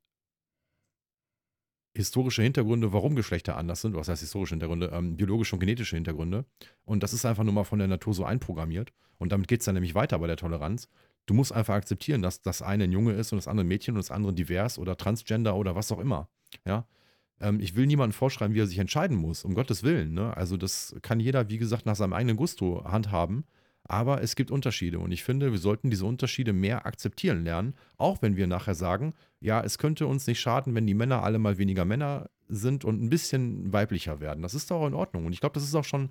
historische 1.94 2.42
Hintergründe, 2.42 2.92
warum 2.92 3.16
Geschlechter 3.16 3.56
anders 3.56 3.82
sind. 3.82 3.94
Was 3.94 4.08
heißt 4.08 4.20
historische 4.20 4.54
Hintergründe? 4.54 4.90
Ähm, 4.92 5.16
biologische 5.16 5.56
und 5.56 5.60
genetische 5.60 5.96
Hintergründe. 5.96 6.44
Und 6.84 7.02
das 7.02 7.12
ist 7.12 7.26
einfach 7.26 7.44
nur 7.44 7.52
mal 7.52 7.64
von 7.64 7.78
der 7.78 7.88
Natur 7.88 8.14
so 8.14 8.24
einprogrammiert. 8.24 8.92
Und 9.18 9.32
damit 9.32 9.48
geht 9.48 9.60
es 9.60 9.66
dann 9.66 9.74
nämlich 9.74 9.94
weiter 9.94 10.18
bei 10.18 10.26
der 10.26 10.36
Toleranz. 10.36 10.88
Du 11.26 11.34
musst 11.34 11.52
einfach 11.52 11.74
akzeptieren, 11.74 12.22
dass 12.22 12.40
das 12.40 12.62
eine 12.62 12.84
ein 12.84 12.92
Junge 12.92 13.12
ist 13.12 13.32
und 13.32 13.38
das 13.38 13.48
andere 13.48 13.64
ein 13.64 13.68
Mädchen 13.68 13.94
und 13.94 13.98
das 13.98 14.10
andere 14.10 14.32
divers 14.32 14.78
oder 14.78 14.96
transgender 14.96 15.56
oder 15.56 15.74
was 15.74 15.92
auch 15.92 15.98
immer. 15.98 16.28
Ja. 16.64 16.86
Ähm, 17.40 17.60
ich 17.60 17.74
will 17.76 17.86
niemandem 17.86 18.12
vorschreiben, 18.12 18.54
wie 18.54 18.60
er 18.60 18.66
sich 18.66 18.78
entscheiden 18.78 19.16
muss, 19.16 19.44
um 19.44 19.54
Gottes 19.54 19.82
Willen. 19.82 20.12
Ne? 20.12 20.36
Also, 20.36 20.56
das 20.56 20.94
kann 21.02 21.20
jeder, 21.20 21.48
wie 21.48 21.58
gesagt, 21.58 21.86
nach 21.86 21.96
seinem 21.96 22.12
eigenen 22.12 22.36
Gusto 22.36 22.84
handhaben. 22.84 23.44
Aber 23.84 24.22
es 24.22 24.36
gibt 24.36 24.52
Unterschiede 24.52 25.00
und 25.00 25.10
ich 25.10 25.24
finde, 25.24 25.50
wir 25.50 25.58
sollten 25.58 25.90
diese 25.90 26.04
Unterschiede 26.04 26.52
mehr 26.52 26.86
akzeptieren 26.86 27.42
lernen, 27.42 27.74
auch 27.96 28.22
wenn 28.22 28.36
wir 28.36 28.46
nachher 28.46 28.76
sagen, 28.76 29.14
ja, 29.40 29.62
es 29.62 29.78
könnte 29.78 30.06
uns 30.06 30.28
nicht 30.28 30.38
schaden, 30.38 30.76
wenn 30.76 30.86
die 30.86 30.94
Männer 30.94 31.24
alle 31.24 31.40
mal 31.40 31.58
weniger 31.58 31.84
Männer 31.84 32.30
sind 32.46 32.84
und 32.84 33.02
ein 33.02 33.10
bisschen 33.10 33.72
weiblicher 33.72 34.20
werden. 34.20 34.42
Das 34.42 34.54
ist 34.54 34.70
doch 34.70 34.86
in 34.86 34.94
Ordnung. 34.94 35.26
Und 35.26 35.32
ich 35.32 35.40
glaube, 35.40 35.54
das 35.54 35.64
ist 35.64 35.74
auch 35.74 35.84
schon 35.84 36.10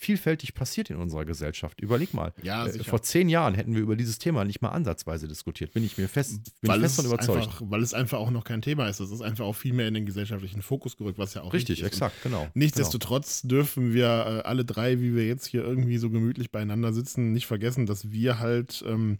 vielfältig 0.00 0.54
passiert 0.54 0.88
in 0.88 0.96
unserer 0.96 1.26
Gesellschaft. 1.26 1.78
Überleg 1.80 2.14
mal. 2.14 2.32
Ja, 2.42 2.66
äh, 2.66 2.82
vor 2.82 3.02
zehn 3.02 3.28
Jahren 3.28 3.54
hätten 3.54 3.74
wir 3.74 3.82
über 3.82 3.96
dieses 3.96 4.18
Thema 4.18 4.46
nicht 4.46 4.62
mal 4.62 4.70
ansatzweise 4.70 5.28
diskutiert. 5.28 5.74
Bin 5.74 5.84
ich 5.84 5.98
mir 5.98 6.08
fest, 6.08 6.40
bin 6.62 6.70
weil 6.70 6.80
fest 6.80 6.96
von 6.96 7.04
überzeugt. 7.04 7.44
Einfach, 7.44 7.62
weil 7.66 7.82
es 7.82 7.92
einfach 7.92 8.18
auch 8.18 8.30
noch 8.30 8.44
kein 8.44 8.62
Thema 8.62 8.88
ist. 8.88 9.00
Das 9.00 9.10
ist 9.10 9.20
einfach 9.20 9.44
auch 9.44 9.52
viel 9.52 9.74
mehr 9.74 9.88
in 9.88 9.94
den 9.94 10.06
gesellschaftlichen 10.06 10.62
Fokus 10.62 10.96
gerückt, 10.96 11.18
was 11.18 11.34
ja 11.34 11.42
auch 11.42 11.52
richtig, 11.52 11.80
ist. 11.80 11.86
exakt, 11.86 12.22
genau. 12.22 12.48
Nichtsdestotrotz 12.54 13.42
genau. 13.42 13.56
dürfen 13.56 13.92
wir 13.92 14.06
äh, 14.06 14.48
alle 14.48 14.64
drei, 14.64 15.00
wie 15.00 15.14
wir 15.14 15.26
jetzt 15.26 15.46
hier 15.46 15.62
irgendwie 15.62 15.98
so 15.98 16.08
gemütlich 16.08 16.50
beieinander 16.50 16.94
sitzen, 16.94 17.32
nicht 17.32 17.46
vergessen, 17.46 17.84
dass 17.84 18.10
wir 18.10 18.38
halt 18.38 18.82
ähm, 18.86 19.18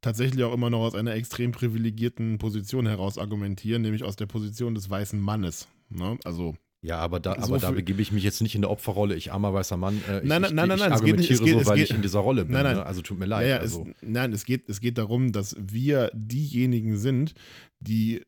tatsächlich 0.00 0.44
auch 0.44 0.54
immer 0.54 0.70
noch 0.70 0.80
aus 0.80 0.94
einer 0.94 1.14
extrem 1.14 1.50
privilegierten 1.50 2.38
Position 2.38 2.86
heraus 2.86 3.18
argumentieren, 3.18 3.82
nämlich 3.82 4.04
aus 4.04 4.14
der 4.14 4.26
Position 4.26 4.76
des 4.76 4.88
weißen 4.88 5.20
Mannes. 5.20 5.66
Ne? 5.88 6.18
Also 6.22 6.54
ja, 6.84 6.98
aber 6.98 7.18
da, 7.18 7.34
so 7.40 7.54
aber 7.54 7.58
da 7.58 7.70
begebe 7.70 8.02
ich 8.02 8.12
mich 8.12 8.22
jetzt 8.22 8.42
nicht 8.42 8.54
in 8.54 8.60
der 8.60 8.70
Opferrolle. 8.70 9.14
Ich 9.14 9.32
armer 9.32 9.54
weißer 9.54 9.78
Mann. 9.78 10.02
Äh, 10.06 10.18
ich, 10.18 10.24
nein, 10.24 10.42
nein, 10.42 10.54
nein, 10.54 10.68
nein, 10.68 10.78
ich, 10.78 10.84
ich 10.84 10.92
argumentiere 10.92 11.42
geht, 11.42 11.58
so, 11.60 11.66
weil 11.66 11.76
geht, 11.76 11.90
ich 11.90 11.96
in 11.96 12.02
dieser 12.02 12.18
Rolle 12.18 12.44
bin. 12.44 12.52
Nein, 12.52 12.64
nein. 12.64 12.76
Ne? 12.76 12.84
Also 12.84 13.00
tut 13.00 13.18
mir 13.18 13.24
leid. 13.24 13.46
Ja, 13.46 13.54
ja, 13.54 13.60
also. 13.60 13.86
es, 13.88 13.96
nein, 14.02 14.34
es 14.34 14.44
geht, 14.44 14.68
es 14.68 14.80
geht 14.80 14.98
darum, 14.98 15.32
dass 15.32 15.56
wir 15.58 16.10
diejenigen 16.12 16.98
sind, 16.98 17.32
die 17.80 18.22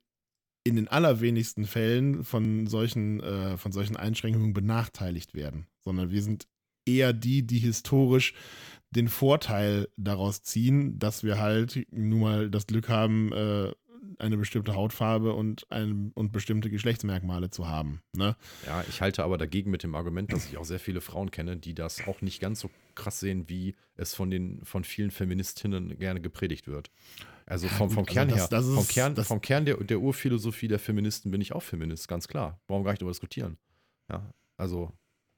in 0.65 0.77
den 0.77 0.89
allerwenigsten 0.89 1.67
Fällen 1.67 2.25
von 2.25 2.67
solchen, 2.67 3.21
äh, 3.21 3.59
von 3.59 3.73
solchen 3.73 3.97
Einschränkungen 3.97 4.55
benachteiligt 4.55 5.35
werden, 5.35 5.67
sondern 5.85 6.11
wir 6.11 6.23
sind 6.23 6.47
eher 6.87 7.13
die, 7.13 7.47
die 7.47 7.59
historisch 7.59 8.33
den 8.91 9.09
Vorteil 9.09 9.89
daraus 9.99 10.43
ziehen, 10.43 10.99
dass 10.99 11.23
wir 11.23 11.39
halt 11.39 11.87
nun 11.91 12.21
mal 12.21 12.51
das 12.51 12.67
Glück 12.67 12.89
haben, 12.89 13.33
äh, 13.33 13.73
eine 14.19 14.37
bestimmte 14.37 14.75
Hautfarbe 14.75 15.33
und, 15.33 15.71
ein, 15.71 16.13
und 16.15 16.33
bestimmte 16.33 16.71
Geschlechtsmerkmale 16.71 17.51
zu 17.51 17.69
haben. 17.69 18.01
Ne? 18.17 18.37
Ja, 18.67 18.85
ich 18.89 19.01
halte 19.01 19.25
aber 19.25 19.39
dagegen 19.39 19.71
mit 19.71 19.83
dem 19.83 19.95
Argument, 19.95 20.33
dass 20.33 20.47
ich 20.47 20.57
auch 20.57 20.65
sehr 20.65 20.81
viele 20.81 21.01
Frauen 21.01 21.31
kenne, 21.31 21.57
die 21.57 21.75
das 21.75 22.07
auch 22.07 22.21
nicht 22.21 22.41
ganz 22.41 22.61
so 22.61 22.71
krass 22.95 23.21
sehen, 23.21 23.49
wie 23.49 23.75
es 23.97 24.15
von 24.15 24.31
den 24.31 24.65
von 24.65 24.85
vielen 24.85 25.11
Feministinnen 25.11 25.99
gerne 25.99 26.21
gepredigt 26.21 26.67
wird. 26.67 26.91
Also 27.47 27.69
vom, 27.69 27.91
vom 27.91 28.07
Kern 28.07 28.31
also 28.31 28.35
das, 28.35 28.51
her, 28.51 28.59
das 28.59 28.67
ist, 28.67 28.75
vom 28.75 28.89
Kern, 28.89 29.15
das, 29.15 29.27
vom 29.29 29.41
Kern 29.41 29.65
der, 29.65 29.77
der 29.77 30.01
Urphilosophie 30.01 30.67
der 30.67 30.81
Feministen 30.81 31.31
bin 31.31 31.41
ich 31.41 31.53
auch 31.53 31.63
Feminist, 31.63 32.09
ganz 32.09 32.27
klar. 32.27 32.61
Warum 32.67 32.83
gar 32.83 32.91
nicht 32.91 33.01
darüber 33.01 33.13
diskutieren? 33.13 33.57
Ja, 34.11 34.33
also, 34.57 34.93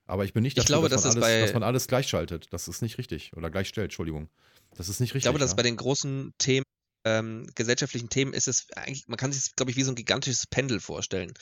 aber 0.06 0.24
ich 0.24 0.32
bin 0.32 0.42
nicht 0.42 0.56
dafür, 0.56 0.64
ich 0.64 0.68
glaube, 0.68 0.88
dass, 0.88 1.04
man 1.04 1.22
alles, 1.22 1.40
dass 1.42 1.52
man 1.52 1.62
alles 1.62 1.86
gleichschaltet. 1.86 2.46
Das 2.50 2.66
ist 2.66 2.80
nicht 2.80 2.96
richtig. 2.96 3.32
Oder 3.36 3.50
gleichstellt, 3.50 3.86
Entschuldigung. 3.86 4.30
Das 4.74 4.88
ist 4.88 5.00
nicht 5.00 5.10
richtig. 5.10 5.20
Ich 5.20 5.24
glaube, 5.24 5.38
dass 5.38 5.50
ja? 5.50 5.56
bei 5.56 5.62
den 5.62 5.76
großen 5.76 6.32
Themen 6.38 6.64
ähm, 7.04 7.48
gesellschaftlichen 7.54 8.08
Themen 8.08 8.32
ist 8.32 8.48
es 8.48 8.66
eigentlich, 8.74 9.06
man 9.08 9.16
kann 9.16 9.32
sich 9.32 9.42
das, 9.44 9.56
glaube 9.56 9.70
ich, 9.70 9.76
wie 9.76 9.82
so 9.82 9.92
ein 9.92 9.96
gigantisches 9.96 10.46
Pendel 10.46 10.80
vorstellen. 10.80 11.32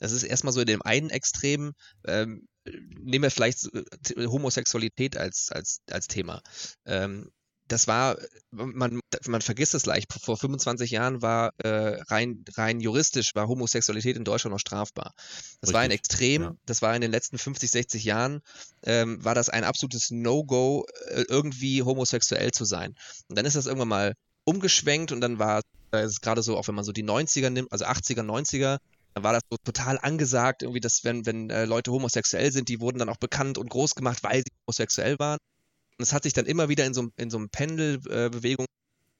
Das 0.00 0.12
ist 0.12 0.22
erstmal 0.22 0.52
so 0.52 0.60
in 0.60 0.66
dem 0.66 0.82
einen 0.82 1.10
Extrem, 1.10 1.72
ähm, 2.06 2.46
nehmen 2.64 3.22
wir 3.22 3.30
vielleicht 3.30 3.68
äh, 3.74 4.26
Homosexualität 4.26 5.16
als, 5.16 5.50
als, 5.50 5.80
als 5.90 6.08
Thema. 6.08 6.42
Ähm, 6.84 7.30
das 7.68 7.86
war, 7.86 8.18
man, 8.50 9.00
man 9.26 9.40
vergisst 9.40 9.74
es 9.74 9.86
leicht, 9.86 10.12
vor 10.12 10.36
25 10.36 10.90
Jahren 10.90 11.22
war 11.22 11.52
äh, 11.58 12.02
rein, 12.10 12.44
rein 12.56 12.80
juristisch, 12.80 13.34
war 13.34 13.48
Homosexualität 13.48 14.16
in 14.16 14.24
Deutschland 14.24 14.52
noch 14.52 14.60
strafbar. 14.60 15.14
Das 15.16 15.68
Richtig, 15.68 15.74
war 15.74 15.80
ein 15.80 15.90
Extrem, 15.90 16.42
ja. 16.42 16.54
das 16.66 16.82
war 16.82 16.94
in 16.94 17.00
den 17.00 17.10
letzten 17.10 17.38
50, 17.38 17.70
60 17.70 18.04
Jahren, 18.04 18.40
ähm, 18.82 19.24
war 19.24 19.34
das 19.34 19.48
ein 19.48 19.64
absolutes 19.64 20.10
No-Go, 20.10 20.84
äh, 21.08 21.24
irgendwie 21.28 21.82
homosexuell 21.82 22.50
zu 22.52 22.64
sein. 22.66 22.94
Und 23.28 23.38
dann 23.38 23.46
ist 23.46 23.56
das 23.56 23.66
irgendwann 23.66 23.88
mal 23.88 24.14
umgeschwenkt 24.44 25.12
und 25.12 25.20
dann 25.20 25.38
war 25.38 25.62
es 25.90 26.20
gerade 26.20 26.42
so, 26.42 26.56
auch 26.56 26.68
wenn 26.68 26.74
man 26.74 26.84
so 26.84 26.92
die 26.92 27.04
90er 27.04 27.50
nimmt, 27.50 27.72
also 27.72 27.84
80er, 27.84 28.22
90er, 28.22 28.78
dann 29.14 29.22
war 29.24 29.32
das 29.32 29.42
so 29.48 29.56
total 29.64 29.98
angesagt, 29.98 30.62
irgendwie, 30.62 30.80
dass 30.80 31.04
wenn, 31.04 31.24
wenn 31.24 31.50
äh, 31.50 31.66
Leute 31.66 31.92
homosexuell 31.92 32.50
sind, 32.52 32.68
die 32.68 32.80
wurden 32.80 32.98
dann 32.98 33.08
auch 33.08 33.16
bekannt 33.16 33.58
und 33.58 33.70
groß 33.70 33.94
gemacht, 33.94 34.22
weil 34.22 34.38
sie 34.38 34.52
homosexuell 34.66 35.18
waren. 35.18 35.38
Und 35.96 36.02
es 36.02 36.12
hat 36.12 36.24
sich 36.24 36.32
dann 36.32 36.46
immer 36.46 36.68
wieder 36.68 36.84
in 36.84 36.94
so, 36.94 37.08
in 37.16 37.30
so 37.30 37.38
einem 37.38 37.48
Pendelbewegung, 37.48 38.66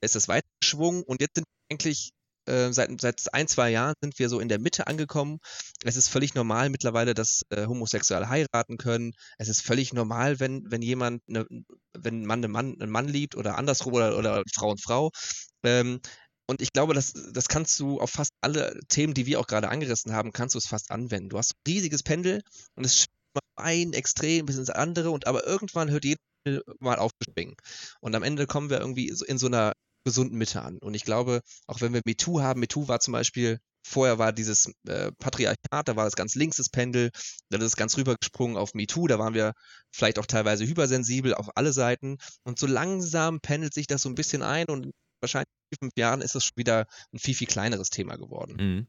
äh, 0.01 0.05
ist 0.05 0.17
das 0.17 0.29
weitergeschwungen 0.29 1.05
und 1.05 1.21
jetzt 1.21 1.37
sind 1.37 1.47
eigentlich 1.71 2.11
äh, 2.47 2.73
seit, 2.73 3.01
seit 3.01 3.33
ein, 3.33 3.49
zwei 3.49 3.71
Jahren 3.71 3.95
sind 4.01 4.19
wir 4.19 4.29
so 4.29 4.41
in 4.41 4.49
der 4.49 4.59
Mitte 4.59 4.87
angekommen. 4.87 5.39
Es 5.85 5.97
ist 5.97 6.09
völlig 6.09 6.35
normal 6.35 6.71
mittlerweile, 6.71 7.15
dass 7.15 7.43
äh, 7.51 7.67
Homosexuelle 7.67 8.29
heiraten 8.29 8.77
können. 8.77 9.13
Es 9.39 9.49
ist 9.49 9.63
völlig 9.63 9.93
normal, 9.93 10.41
wenn, 10.41 10.71
wenn 10.71 10.83
jemand, 10.83 11.23
eine, 11.29 11.47
wenn 11.93 12.25
Mann 12.25 12.45
einen 12.45 12.53
Mann, 12.53 12.77
einen 12.81 12.91
Mann 12.91 13.09
liebt 13.09 13.37
oder 13.37 13.57
andersrum 13.57 13.95
oder, 13.95 14.19
oder 14.19 14.43
Frau 14.53 14.71
und 14.71 14.83
Frau. 14.83 15.11
Ähm, 15.63 16.01
und 16.47 16.61
ich 16.61 16.73
glaube, 16.73 16.95
das, 16.95 17.15
das 17.33 17.49
kannst 17.49 17.81
du 17.81 18.01
auf 18.01 18.11
fast 18.11 18.33
alle 18.43 18.79
Themen, 18.89 19.15
die 19.15 19.27
wir 19.27 19.41
auch 19.41 19.47
gerade 19.47 19.71
angerissen 19.71 20.13
haben, 20.13 20.33
kannst 20.33 20.55
du 20.55 20.59
es 20.59 20.67
fast 20.67 20.91
anwenden. 20.91 21.31
Du 21.31 21.39
hast 21.39 21.53
ein 21.53 21.73
riesiges 21.73 22.03
Pendel 22.03 22.43
und 22.75 22.85
es 22.85 23.07
ein 23.57 23.93
Extrem 23.93 24.47
bis 24.47 24.59
ins 24.59 24.71
andere 24.71 25.11
und 25.11 25.27
aber 25.27 25.47
irgendwann 25.47 25.91
hört 25.91 26.05
jeder 26.05 26.19
mal 26.81 26.99
aufzuspringen. 26.99 27.57
Und 28.01 28.15
am 28.15 28.23
Ende 28.23 28.47
kommen 28.47 28.71
wir 28.71 28.81
irgendwie 28.81 29.09
in 29.27 29.39
so 29.39 29.47
einer 29.47 29.73
gesunden 30.05 30.39
Mitte 30.39 30.63
an. 30.63 30.79
Und 30.79 30.95
ich 30.95 31.05
glaube, 31.05 31.41
auch 31.67 31.81
wenn 31.81 31.93
wir 31.93 32.03
MeToo 32.05 32.41
haben, 32.41 32.61
MeToo 32.61 32.89
war 32.89 33.01
zum 33.01 33.13
Beispiel, 33.13 33.59
vorher 33.87 34.19
war 34.19 34.33
dieses 34.33 34.73
äh, 34.87 35.13
Patriarchat, 35.19 35.89
da 35.89 35.97
war 35.97 36.05
das 36.05 36.17
ganz 36.17 36.35
links 36.35 36.57
das 36.57 36.69
Pendel, 36.69 37.11
dann 37.51 37.61
ist 37.61 37.69
es 37.69 37.77
ganz 37.77 37.97
rübergesprungen 37.97 38.57
auf 38.57 38.75
MeToo, 38.75 39.07
da 39.07 39.19
waren 39.19 39.35
wir 39.35 39.53
vielleicht 39.93 40.19
auch 40.19 40.27
teilweise 40.27 40.67
hypersensibel 40.67 41.35
auf 41.35 41.57
alle 41.57 41.73
Seiten. 41.73 42.19
Und 42.45 42.59
so 42.59 42.67
langsam 42.67 43.41
pendelt 43.41 43.75
sich 43.75 43.87
das 43.87 44.03
so 44.03 44.09
ein 44.09 44.15
bisschen 44.15 44.43
ein 44.43 44.67
und 44.67 44.91
wahrscheinlich 45.21 45.49
in 45.71 45.87
fünf 45.87 45.93
Jahren 45.97 46.21
ist 46.21 46.35
es 46.35 46.45
schon 46.45 46.57
wieder 46.57 46.87
ein 47.13 47.19
viel, 47.19 47.35
viel 47.35 47.47
kleineres 47.47 47.91
Thema 47.91 48.17
geworden. 48.17 48.57
Mhm. 48.57 48.87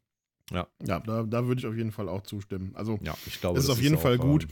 Ja. 0.52 0.68
Ja, 0.86 1.00
da, 1.00 1.24
da 1.24 1.46
würde 1.46 1.60
ich 1.60 1.66
auf 1.66 1.76
jeden 1.76 1.92
Fall 1.92 2.08
auch 2.08 2.22
zustimmen. 2.22 2.76
Also, 2.76 3.00
ja, 3.02 3.18
ich 3.26 3.42
glaube, 3.42 3.58
es 3.58 3.66
ist 3.66 3.72
auf 3.72 3.82
jeden 3.82 3.98
Fall 3.98 4.18
gut. 4.18 4.48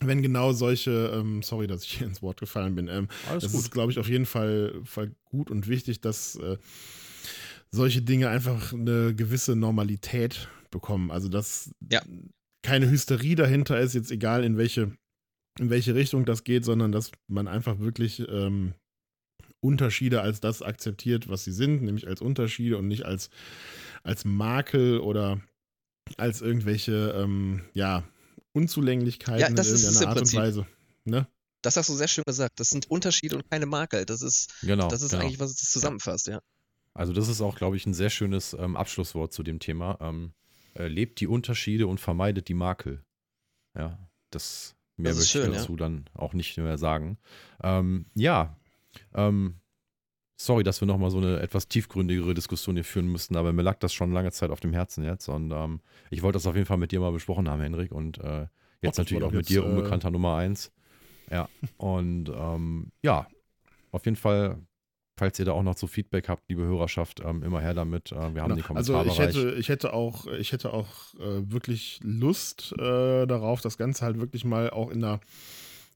Wenn 0.00 0.22
genau 0.22 0.52
solche, 0.52 1.12
ähm, 1.14 1.42
sorry, 1.42 1.66
dass 1.66 1.84
ich 1.84 1.98
hier 1.98 2.06
ins 2.06 2.20
Wort 2.20 2.40
gefallen 2.40 2.74
bin, 2.74 2.88
ähm, 2.88 3.08
das 3.32 3.52
gut. 3.52 3.60
ist, 3.60 3.70
glaube 3.70 3.92
ich, 3.92 3.98
auf 3.98 4.08
jeden 4.08 4.26
Fall, 4.26 4.80
Fall 4.84 5.12
gut 5.24 5.50
und 5.50 5.68
wichtig, 5.68 6.00
dass 6.00 6.36
äh, 6.36 6.58
solche 7.70 8.02
Dinge 8.02 8.28
einfach 8.28 8.72
eine 8.72 9.14
gewisse 9.14 9.56
Normalität 9.56 10.48
bekommen. 10.70 11.10
Also, 11.10 11.28
dass 11.28 11.70
ja. 11.90 12.02
keine 12.62 12.90
Hysterie 12.90 13.34
dahinter 13.34 13.80
ist, 13.80 13.94
jetzt 13.94 14.10
egal 14.10 14.44
in 14.44 14.56
welche, 14.56 14.96
in 15.58 15.70
welche 15.70 15.94
Richtung 15.94 16.24
das 16.24 16.44
geht, 16.44 16.64
sondern 16.64 16.92
dass 16.92 17.12
man 17.28 17.48
einfach 17.48 17.78
wirklich 17.78 18.22
ähm, 18.28 18.74
Unterschiede 19.60 20.20
als 20.20 20.40
das 20.40 20.62
akzeptiert, 20.62 21.28
was 21.28 21.44
sie 21.44 21.52
sind, 21.52 21.82
nämlich 21.82 22.06
als 22.06 22.20
Unterschiede 22.20 22.76
und 22.76 22.86
nicht 22.86 23.06
als, 23.06 23.30
als 24.02 24.24
Makel 24.24 24.98
oder 24.98 25.40
als 26.18 26.42
irgendwelche, 26.42 27.14
ähm, 27.16 27.62
ja, 27.72 28.04
Unzulänglichkeiten 28.54 29.40
ja, 29.40 29.50
das 29.50 29.68
in 29.68 29.76
irgendeiner 29.76 30.08
Art 30.08 30.16
Prinzip. 30.16 30.38
und 30.38 30.44
Weise. 30.44 30.66
Ne? 31.04 31.26
Das 31.62 31.76
hast 31.76 31.88
du 31.88 31.94
sehr 31.94 32.08
schön 32.08 32.24
gesagt. 32.24 32.60
Das 32.60 32.70
sind 32.70 32.90
Unterschiede 32.90 33.36
und 33.36 33.50
keine 33.50 33.66
Makel. 33.66 34.06
Das 34.06 34.22
ist, 34.22 34.54
genau, 34.62 34.88
das 34.88 35.02
ist 35.02 35.10
genau. 35.10 35.24
eigentlich, 35.24 35.40
was 35.40 35.50
es 35.50 35.70
zusammenfasst, 35.70 36.28
ja. 36.28 36.40
Also 36.94 37.12
das 37.12 37.28
ist 37.28 37.40
auch, 37.40 37.56
glaube 37.56 37.76
ich, 37.76 37.86
ein 37.86 37.94
sehr 37.94 38.10
schönes 38.10 38.54
ähm, 38.54 38.76
Abschlusswort 38.76 39.32
zu 39.32 39.42
dem 39.42 39.58
Thema. 39.58 39.98
Ähm, 40.00 40.32
äh, 40.74 40.86
lebt 40.86 41.20
die 41.20 41.26
Unterschiede 41.26 41.86
und 41.86 41.98
vermeidet 41.98 42.48
die 42.48 42.54
Makel. 42.54 43.04
Ja, 43.76 43.98
das 44.30 44.76
mehr 44.96 45.10
das 45.10 45.18
möchte 45.18 45.38
schön, 45.38 45.52
ich 45.52 45.58
dazu 45.58 45.72
ja. 45.72 45.78
dann 45.78 46.04
auch 46.14 46.34
nicht 46.34 46.56
mehr 46.56 46.78
sagen. 46.78 47.18
Ähm, 47.62 48.06
ja, 48.14 48.56
ähm, 49.14 49.60
sorry, 50.36 50.62
dass 50.64 50.80
wir 50.80 50.86
nochmal 50.86 51.10
so 51.10 51.18
eine 51.18 51.40
etwas 51.40 51.68
tiefgründigere 51.68 52.34
Diskussion 52.34 52.76
hier 52.76 52.84
führen 52.84 53.06
müssten, 53.06 53.36
aber 53.36 53.52
mir 53.52 53.62
lag 53.62 53.78
das 53.78 53.92
schon 53.94 54.12
lange 54.12 54.32
Zeit 54.32 54.50
auf 54.50 54.60
dem 54.60 54.72
Herzen 54.72 55.04
jetzt 55.04 55.28
und 55.28 55.52
ähm, 55.52 55.80
ich 56.10 56.22
wollte 56.22 56.36
das 56.36 56.46
auf 56.46 56.54
jeden 56.54 56.66
Fall 56.66 56.78
mit 56.78 56.92
dir 56.92 57.00
mal 57.00 57.12
besprochen 57.12 57.48
haben, 57.48 57.60
Henrik, 57.62 57.92
und 57.92 58.18
äh, 58.18 58.46
jetzt 58.82 58.98
Ach, 58.98 59.04
natürlich 59.04 59.22
auch 59.24 59.30
mit 59.30 59.40
jetzt, 59.40 59.50
dir, 59.50 59.62
äh, 59.62 59.66
unbekannter 59.66 60.10
Nummer 60.10 60.36
eins. 60.36 60.72
Ja, 61.30 61.48
und 61.78 62.28
ähm, 62.28 62.90
ja, 63.02 63.26
auf 63.92 64.04
jeden 64.04 64.16
Fall, 64.16 64.58
falls 65.16 65.38
ihr 65.38 65.44
da 65.46 65.52
auch 65.52 65.62
noch 65.62 65.76
so 65.76 65.86
Feedback 65.86 66.28
habt, 66.28 66.42
liebe 66.50 66.62
Hörerschaft, 66.62 67.20
ähm, 67.24 67.42
immer 67.42 67.60
her 67.60 67.72
damit. 67.72 68.10
Äh, 68.12 68.34
wir 68.34 68.42
haben 68.42 68.54
Genau. 68.54 68.66
den 68.68 68.76
Also 68.76 68.92
Kommentarbereich. 68.92 69.06
ich 69.12 69.18
hätte, 69.36 69.54
ich 69.54 69.68
hätte 69.68 69.92
auch, 69.94 70.26
ich 70.26 70.52
hätte 70.52 70.72
auch 70.74 71.14
äh, 71.14 71.50
wirklich 71.50 72.00
Lust 72.02 72.72
äh, 72.78 73.24
darauf, 73.26 73.60
das 73.62 73.78
Ganze 73.78 74.04
halt 74.04 74.18
wirklich 74.18 74.44
mal 74.44 74.68
auch 74.70 74.90
in 74.90 75.02
einer, 75.04 75.20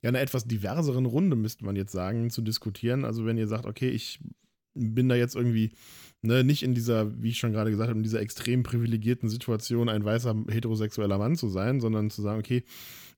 ja, 0.02 0.08
einer 0.08 0.20
etwas 0.20 0.46
diverseren 0.46 1.06
Runde, 1.06 1.36
müsste 1.36 1.64
man 1.64 1.76
jetzt 1.76 1.92
sagen, 1.92 2.30
zu 2.30 2.42
diskutieren. 2.42 3.04
Also 3.04 3.26
wenn 3.26 3.38
ihr 3.38 3.48
sagt, 3.48 3.66
okay, 3.66 3.88
ich 3.90 4.20
bin 4.74 5.08
da 5.08 5.16
jetzt 5.16 5.34
irgendwie 5.34 5.72
ne, 6.22 6.44
nicht 6.44 6.62
in 6.62 6.74
dieser, 6.74 7.20
wie 7.22 7.30
ich 7.30 7.38
schon 7.38 7.52
gerade 7.52 7.70
gesagt 7.70 7.88
habe, 7.88 7.98
in 7.98 8.04
dieser 8.04 8.20
extrem 8.20 8.62
privilegierten 8.62 9.28
Situation, 9.28 9.88
ein 9.88 10.04
weißer 10.04 10.44
heterosexueller 10.48 11.18
Mann 11.18 11.36
zu 11.36 11.48
sein, 11.48 11.80
sondern 11.80 12.10
zu 12.10 12.22
sagen, 12.22 12.40
okay, 12.40 12.64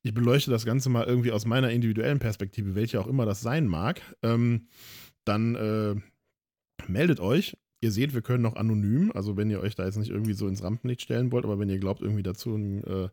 ich 0.03 0.15
beleuchte 0.15 0.51
das 0.51 0.65
Ganze 0.65 0.89
mal 0.89 1.05
irgendwie 1.05 1.33
aus 1.33 1.45
meiner 1.45 1.71
individuellen 1.71 2.19
Perspektive, 2.19 2.75
welche 2.75 3.01
auch 3.01 3.07
immer 3.07 3.27
das 3.27 3.43
sein 3.43 3.67
mag, 3.67 4.01
ähm, 4.23 4.69
dann 5.25 5.55
äh, 5.55 5.95
meldet 6.89 7.21
euch. 7.21 7.57
Ihr 7.83 7.93
seht, 7.93 8.15
wir 8.15 8.23
können 8.23 8.43
noch 8.43 8.57
anonym, 8.57 9.11
also 9.15 9.37
wenn 9.37 9.51
ihr 9.51 9.61
euch 9.61 9.75
da 9.75 9.85
jetzt 9.85 9.97
nicht 9.97 10.11
irgendwie 10.11 10.35
so 10.35 10.47
ins 10.49 10.63
Rampenlicht 10.63 11.03
stellen 11.03 11.33
wollt, 11.33 11.45
aber 11.45 11.59
wenn 11.59 11.71
ihr 11.71 11.79
glaubt, 11.79 12.03
irgendwie 12.03 12.23
dazu 12.23 12.55
einen, 12.55 12.85
äh, 12.85 13.09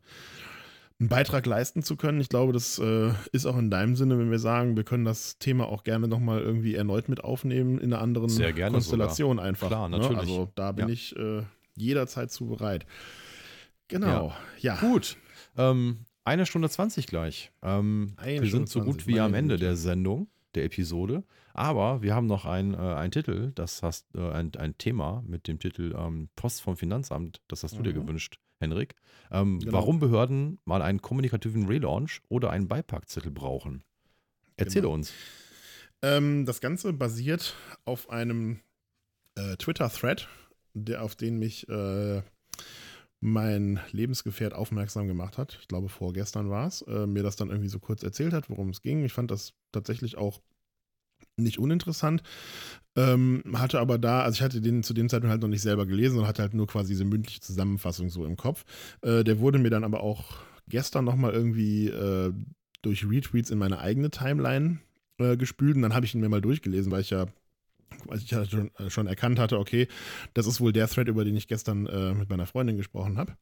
einen 1.00 1.08
Beitrag 1.08 1.46
leisten 1.46 1.82
zu 1.82 1.96
können, 1.96 2.20
ich 2.20 2.28
glaube, 2.28 2.52
das 2.52 2.78
äh, 2.78 3.12
ist 3.32 3.46
auch 3.46 3.56
in 3.56 3.70
deinem 3.70 3.94
Sinne, 3.94 4.18
wenn 4.18 4.30
wir 4.32 4.38
sagen, 4.40 4.76
wir 4.76 4.82
können 4.84 5.04
das 5.04 5.38
Thema 5.38 5.68
auch 5.68 5.84
gerne 5.84 6.08
nochmal 6.08 6.40
irgendwie 6.40 6.74
erneut 6.74 7.08
mit 7.08 7.22
aufnehmen 7.22 7.78
in 7.78 7.92
einer 7.92 8.02
anderen 8.02 8.28
Sehr 8.28 8.52
gerne 8.52 8.72
Konstellation 8.72 9.38
einfach. 9.38 9.68
Klar, 9.68 9.88
ne? 9.88 9.98
natürlich. 9.98 10.18
Also 10.18 10.50
da 10.56 10.72
bin 10.72 10.88
Ja. 10.88 10.92
ich 10.94 11.14
äh, 11.16 11.42
jederzeit 11.76 12.32
zu 12.32 12.46
bereit. 12.48 12.84
Genau, 13.88 14.32
ja. 14.58 14.76
Gut. 14.76 15.16
Ähm, 15.56 16.04
eine 16.24 16.44
Stunde 16.46 16.68
20 16.68 17.06
gleich. 17.06 17.52
Ähm, 17.62 18.14
wir 18.22 18.32
Stunde 18.36 18.50
sind 18.50 18.68
so 18.68 18.80
20, 18.80 18.92
gut 18.92 19.06
wie 19.06 19.20
am 19.20 19.34
Ende 19.34 19.54
Güte. 19.54 19.64
der 19.66 19.76
Sendung, 19.76 20.28
der 20.54 20.64
Episode. 20.64 21.22
Aber 21.54 22.02
wir 22.02 22.14
haben 22.14 22.26
noch 22.26 22.44
ein, 22.44 22.74
äh, 22.74 22.76
einen 22.76 23.10
Titel, 23.12 23.52
das 23.54 23.82
hast 23.82 24.14
äh, 24.14 24.30
ein, 24.30 24.52
ein 24.56 24.76
Thema 24.78 25.22
mit 25.26 25.48
dem 25.48 25.58
Titel 25.58 25.94
ähm, 25.96 26.28
Post 26.36 26.60
vom 26.60 26.76
Finanzamt. 26.76 27.40
Das 27.48 27.62
hast 27.64 27.78
du 27.78 27.82
dir 27.82 27.94
Mhm. 27.94 28.02
gewünscht, 28.06 28.38
Henrik. 28.60 28.94
Ähm, 29.30 29.58
Genau. 29.60 29.72
Warum 29.72 29.98
Behörden 30.00 30.58
mal 30.64 30.82
einen 30.82 31.00
kommunikativen 31.02 31.66
Relaunch 31.66 32.20
oder 32.28 32.50
einen 32.50 32.68
Beipackzettel 32.68 33.30
brauchen? 33.30 33.82
Erzähle 34.56 34.82
Genau. 34.82 34.94
uns. 34.94 35.12
Ähm, 36.02 36.46
das 36.46 36.60
Ganze 36.60 36.92
basiert 36.92 37.54
auf 37.84 38.10
einem 38.10 38.60
äh, 39.36 39.56
Twitter-Thread, 39.56 40.28
der 40.74 41.02
auf 41.02 41.16
den 41.16 41.38
mich 41.38 41.68
äh, 41.68 42.22
mein 43.20 43.80
Lebensgefährt 43.90 44.54
aufmerksam 44.54 45.08
gemacht 45.08 45.38
hat. 45.38 45.58
Ich 45.60 45.68
glaube, 45.68 45.88
vorgestern 45.88 46.50
war 46.50 46.66
es. 46.68 46.82
Äh, 46.82 47.06
mir 47.06 47.22
das 47.24 47.36
dann 47.36 47.50
irgendwie 47.50 47.68
so 47.68 47.80
kurz 47.80 48.02
erzählt 48.04 48.32
hat, 48.32 48.48
worum 48.48 48.70
es 48.70 48.80
ging. 48.82 49.04
Ich 49.04 49.12
fand 49.12 49.30
das 49.30 49.54
tatsächlich 49.72 50.16
auch 50.16 50.40
nicht 51.38 51.58
uninteressant. 51.58 52.22
Ähm, 52.96 53.42
hatte 53.54 53.80
aber 53.80 53.98
da, 53.98 54.22
also 54.22 54.36
ich 54.36 54.42
hatte 54.42 54.60
den 54.60 54.82
zu 54.82 54.92
dem 54.92 55.08
Zeitpunkt 55.08 55.30
halt 55.30 55.42
noch 55.42 55.48
nicht 55.48 55.62
selber 55.62 55.86
gelesen 55.86 56.18
und 56.18 56.26
hatte 56.26 56.42
halt 56.42 56.54
nur 56.54 56.66
quasi 56.66 56.94
diese 56.94 57.04
mündliche 57.04 57.40
Zusammenfassung 57.40 58.10
so 58.10 58.24
im 58.24 58.36
Kopf. 58.36 58.64
Äh, 59.02 59.24
der 59.24 59.38
wurde 59.38 59.58
mir 59.58 59.70
dann 59.70 59.84
aber 59.84 60.02
auch 60.02 60.36
gestern 60.68 61.04
nochmal 61.04 61.32
irgendwie 61.32 61.88
äh, 61.88 62.32
durch 62.82 63.08
Retweets 63.08 63.50
in 63.50 63.58
meine 63.58 63.78
eigene 63.78 64.10
Timeline 64.10 64.78
äh, 65.18 65.36
gespült 65.36 65.76
und 65.76 65.82
dann 65.82 65.94
habe 65.94 66.06
ich 66.06 66.14
ihn 66.14 66.20
mir 66.20 66.28
mal 66.28 66.40
durchgelesen, 66.40 66.90
weil 66.90 67.02
ich 67.02 67.10
ja 67.10 67.26
weil 68.04 68.18
ich 68.18 68.30
ja 68.30 68.44
schon, 68.44 68.70
äh, 68.76 68.90
schon 68.90 69.06
erkannt 69.06 69.38
hatte, 69.38 69.58
okay, 69.58 69.88
das 70.34 70.46
ist 70.46 70.60
wohl 70.60 70.72
der 70.72 70.88
Thread, 70.88 71.08
über 71.08 71.24
den 71.24 71.36
ich 71.36 71.48
gestern 71.48 71.86
äh, 71.86 72.14
mit 72.14 72.28
meiner 72.28 72.46
Freundin 72.46 72.76
gesprochen 72.76 73.18
habe. 73.18 73.36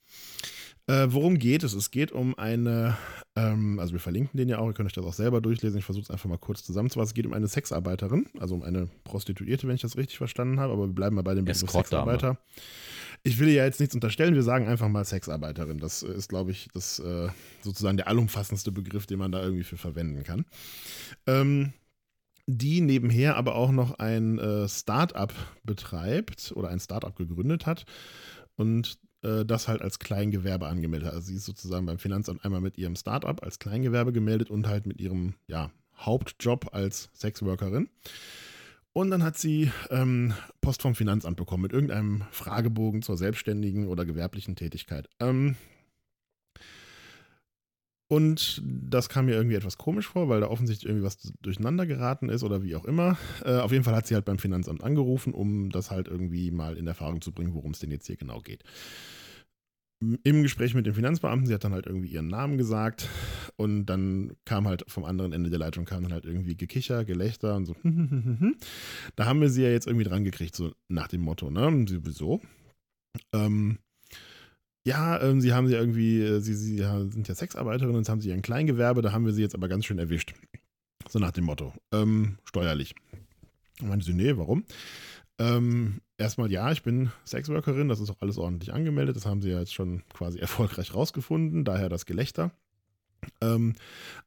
Äh, 0.88 1.08
worum 1.08 1.38
geht 1.38 1.64
es? 1.64 1.72
Es 1.72 1.90
geht 1.90 2.12
um 2.12 2.38
eine, 2.38 2.96
ähm, 3.34 3.80
also 3.80 3.92
wir 3.92 4.00
verlinken 4.00 4.38
den 4.38 4.48
ja 4.48 4.58
auch, 4.58 4.68
ihr 4.68 4.72
könnt 4.72 4.86
euch 4.86 4.92
das 4.92 5.04
auch 5.04 5.14
selber 5.14 5.40
durchlesen. 5.40 5.78
Ich 5.78 5.84
versuche 5.84 6.04
es 6.04 6.10
einfach 6.10 6.28
mal 6.28 6.38
kurz 6.38 6.62
zusammenzufassen. 6.62 7.08
Es 7.08 7.14
geht 7.14 7.26
um 7.26 7.32
eine 7.32 7.48
Sexarbeiterin, 7.48 8.26
also 8.38 8.54
um 8.54 8.62
eine 8.62 8.88
Prostituierte, 9.02 9.66
wenn 9.66 9.74
ich 9.74 9.82
das 9.82 9.96
richtig 9.96 10.18
verstanden 10.18 10.60
habe, 10.60 10.72
aber 10.72 10.86
wir 10.86 10.94
bleiben 10.94 11.16
mal 11.16 11.22
bei 11.22 11.34
dem 11.34 11.44
Begriff. 11.44 11.68
Sexarbeiter. 11.68 12.38
Ich 13.24 13.40
will 13.40 13.48
ihr 13.48 13.54
ja 13.54 13.64
jetzt 13.64 13.80
nichts 13.80 13.96
unterstellen, 13.96 14.36
wir 14.36 14.44
sagen 14.44 14.68
einfach 14.68 14.88
mal 14.88 15.04
Sexarbeiterin. 15.04 15.78
Das 15.78 16.04
äh, 16.04 16.12
ist, 16.12 16.28
glaube 16.28 16.52
ich, 16.52 16.68
das 16.72 17.00
äh, 17.00 17.28
sozusagen 17.62 17.96
der 17.96 18.06
allumfassendste 18.06 18.70
Begriff, 18.70 19.06
den 19.06 19.18
man 19.18 19.32
da 19.32 19.42
irgendwie 19.42 19.64
für 19.64 19.76
verwenden 19.76 20.22
kann. 20.22 20.44
Ähm, 21.26 21.72
die 22.46 22.80
nebenher 22.80 23.36
aber 23.36 23.56
auch 23.56 23.72
noch 23.72 23.98
ein 23.98 24.38
äh, 24.38 24.68
Start-up 24.68 25.34
betreibt 25.64 26.52
oder 26.54 26.68
ein 26.68 26.78
Start-up 26.78 27.16
gegründet 27.16 27.66
hat 27.66 27.86
und 28.54 29.00
äh, 29.26 29.44
das 29.44 29.68
halt 29.68 29.82
als 29.82 29.98
Kleingewerbe 29.98 30.66
angemeldet 30.66 31.08
hat. 31.08 31.14
Also 31.14 31.28
sie 31.28 31.36
ist 31.36 31.44
sozusagen 31.44 31.86
beim 31.86 31.98
Finanzamt 31.98 32.44
einmal 32.44 32.60
mit 32.60 32.78
ihrem 32.78 32.94
Start-up 32.94 33.42
als 33.42 33.58
Kleingewerbe 33.58 34.12
gemeldet 34.12 34.50
und 34.50 34.68
halt 34.68 34.86
mit 34.86 35.00
ihrem 35.00 35.34
ja, 35.48 35.70
Hauptjob 35.98 36.72
als 36.72 37.10
Sexworkerin. 37.14 37.88
Und 38.92 39.10
dann 39.10 39.22
hat 39.22 39.36
sie 39.36 39.70
ähm, 39.90 40.32
Post 40.62 40.80
vom 40.80 40.94
Finanzamt 40.94 41.36
bekommen 41.36 41.64
mit 41.64 41.72
irgendeinem 41.72 42.22
Fragebogen 42.30 43.02
zur 43.02 43.18
selbstständigen 43.18 43.88
oder 43.88 44.06
gewerblichen 44.06 44.56
Tätigkeit. 44.56 45.08
Ähm, 45.20 45.56
und 48.08 48.62
das 48.64 49.08
kam 49.08 49.26
mir 49.26 49.34
irgendwie 49.34 49.56
etwas 49.56 49.78
komisch 49.78 50.06
vor, 50.06 50.28
weil 50.28 50.40
da 50.40 50.48
offensichtlich 50.48 50.88
irgendwie 50.88 51.04
was 51.04 51.18
durcheinander 51.42 51.86
geraten 51.86 52.28
ist 52.28 52.44
oder 52.44 52.62
wie 52.62 52.76
auch 52.76 52.84
immer. 52.84 53.18
Äh, 53.44 53.56
auf 53.56 53.72
jeden 53.72 53.82
Fall 53.82 53.96
hat 53.96 54.06
sie 54.06 54.14
halt 54.14 54.24
beim 54.24 54.38
Finanzamt 54.38 54.84
angerufen, 54.84 55.34
um 55.34 55.70
das 55.70 55.90
halt 55.90 56.06
irgendwie 56.06 56.52
mal 56.52 56.76
in 56.76 56.86
Erfahrung 56.86 57.20
zu 57.20 57.32
bringen, 57.32 57.54
worum 57.54 57.72
es 57.72 57.80
denn 57.80 57.90
jetzt 57.90 58.06
hier 58.06 58.16
genau 58.16 58.40
geht. 58.40 58.62
Im 60.22 60.42
Gespräch 60.42 60.74
mit 60.74 60.86
dem 60.86 60.94
Finanzbeamten, 60.94 61.46
sie 61.46 61.54
hat 61.54 61.64
dann 61.64 61.72
halt 61.72 61.86
irgendwie 61.86 62.08
ihren 62.10 62.28
Namen 62.28 62.58
gesagt 62.58 63.08
und 63.56 63.86
dann 63.86 64.34
kam 64.44 64.68
halt 64.68 64.84
vom 64.88 65.04
anderen 65.04 65.32
Ende 65.32 65.50
der 65.50 65.58
Leitung 65.58 65.86
kam 65.86 66.02
dann 66.02 66.12
halt 66.12 66.26
irgendwie 66.26 66.54
Gekicher, 66.54 67.04
Gelächter 67.04 67.56
und 67.56 67.64
so. 67.64 67.74
da 69.16 69.24
haben 69.24 69.40
wir 69.40 69.48
sie 69.48 69.62
ja 69.62 69.70
jetzt 69.70 69.86
irgendwie 69.86 70.04
dran 70.04 70.22
gekriegt, 70.22 70.54
so 70.54 70.72
nach 70.88 71.08
dem 71.08 71.22
Motto, 71.22 71.50
ne? 71.50 71.86
Wieso? 72.02 72.42
Ähm, 73.32 73.78
ja, 74.86 75.20
ähm, 75.20 75.40
sie 75.40 75.52
haben 75.52 75.66
sie 75.66 75.74
irgendwie, 75.74 76.22
äh, 76.22 76.38
sie, 76.38 76.54
sie 76.54 76.76
sind 76.78 77.26
ja 77.26 77.34
Sexarbeiterin 77.34 77.96
und 77.96 78.08
haben 78.08 78.20
sie 78.20 78.32
ein 78.32 78.40
Kleingewerbe, 78.40 79.02
da 79.02 79.10
haben 79.10 79.26
wir 79.26 79.32
sie 79.32 79.42
jetzt 79.42 79.56
aber 79.56 79.66
ganz 79.66 79.84
schön 79.84 79.98
erwischt. 79.98 80.32
So 81.08 81.18
nach 81.18 81.32
dem 81.32 81.44
Motto. 81.44 81.72
Ähm, 81.92 82.38
steuerlich. 82.44 82.94
Und 83.80 83.88
meinte 83.88 84.06
sie, 84.06 84.14
nee, 84.14 84.36
warum? 84.36 84.64
Ähm, 85.40 86.00
erstmal 86.18 86.52
ja, 86.52 86.70
ich 86.70 86.84
bin 86.84 87.10
Sexworkerin, 87.26 87.88
das 87.88 87.98
ist 87.98 88.10
auch 88.10 88.20
alles 88.20 88.38
ordentlich 88.38 88.72
angemeldet, 88.72 89.16
das 89.16 89.26
haben 89.26 89.42
sie 89.42 89.50
ja 89.50 89.58
jetzt 89.58 89.74
schon 89.74 90.04
quasi 90.14 90.38
erfolgreich 90.40 90.94
rausgefunden, 90.94 91.64
daher 91.64 91.88
das 91.88 92.06
Gelächter. 92.06 92.52
Ähm, 93.40 93.74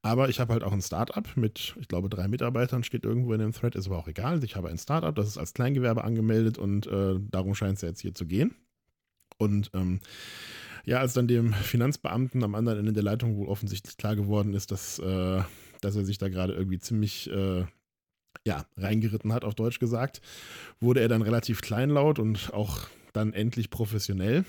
aber 0.02 0.28
ich 0.28 0.42
habe 0.42 0.52
halt 0.52 0.64
auch 0.64 0.74
ein 0.74 0.82
Startup 0.82 1.26
mit, 1.38 1.78
ich 1.80 1.88
glaube, 1.88 2.10
drei 2.10 2.28
Mitarbeitern, 2.28 2.84
steht 2.84 3.06
irgendwo 3.06 3.32
in 3.32 3.40
dem 3.40 3.54
Thread, 3.54 3.76
ist 3.76 3.88
aber 3.88 3.98
auch 3.98 4.10
egal. 4.10 4.44
Ich 4.44 4.58
habe 4.58 4.68
ein 4.68 4.78
Startup, 4.78 5.16
das 5.16 5.28
ist 5.28 5.38
als 5.38 5.54
Kleingewerbe 5.54 6.04
angemeldet 6.04 6.58
und 6.58 6.86
äh, 6.88 7.16
darum 7.32 7.56
scheint 7.56 7.78
es 7.78 7.82
ja 7.82 7.88
jetzt 7.88 8.02
hier 8.02 8.14
zu 8.14 8.26
gehen. 8.26 8.56
Und 9.40 9.72
ähm, 9.74 10.02
ja, 10.86 11.00
als 11.00 11.14
dann 11.14 11.28
dem 11.28 11.54
Finanzbeamten 11.54 12.44
am 12.44 12.56
anderen 12.56 12.80
Ende 12.80 12.94
der 12.94 13.04
Leitung 13.04 13.38
wohl 13.38 13.48
offensichtlich 13.48 13.98
klar 13.98 14.16
geworden 14.16 14.54
ist, 14.54 14.72
dass, 14.72 15.00
äh, 15.00 15.42
dass 15.82 15.96
er 15.96 16.06
sich 16.06 16.18
da 16.18 16.30
gerade 16.30 16.54
irgendwie 16.54 16.80
ziemlich 16.80 17.30
äh, 17.32 17.66
ja, 18.46 18.66
reingeritten 18.78 19.34
hat, 19.34 19.44
auf 19.44 19.56
Deutsch 19.56 19.80
gesagt, 19.80 20.22
wurde 20.80 21.02
er 21.02 21.08
dann 21.08 21.22
relativ 21.22 21.62
kleinlaut 21.62 22.20
und 22.20 22.54
auch 22.54 22.88
dann 23.14 23.34
endlich 23.34 23.70
professionell. 23.70 24.46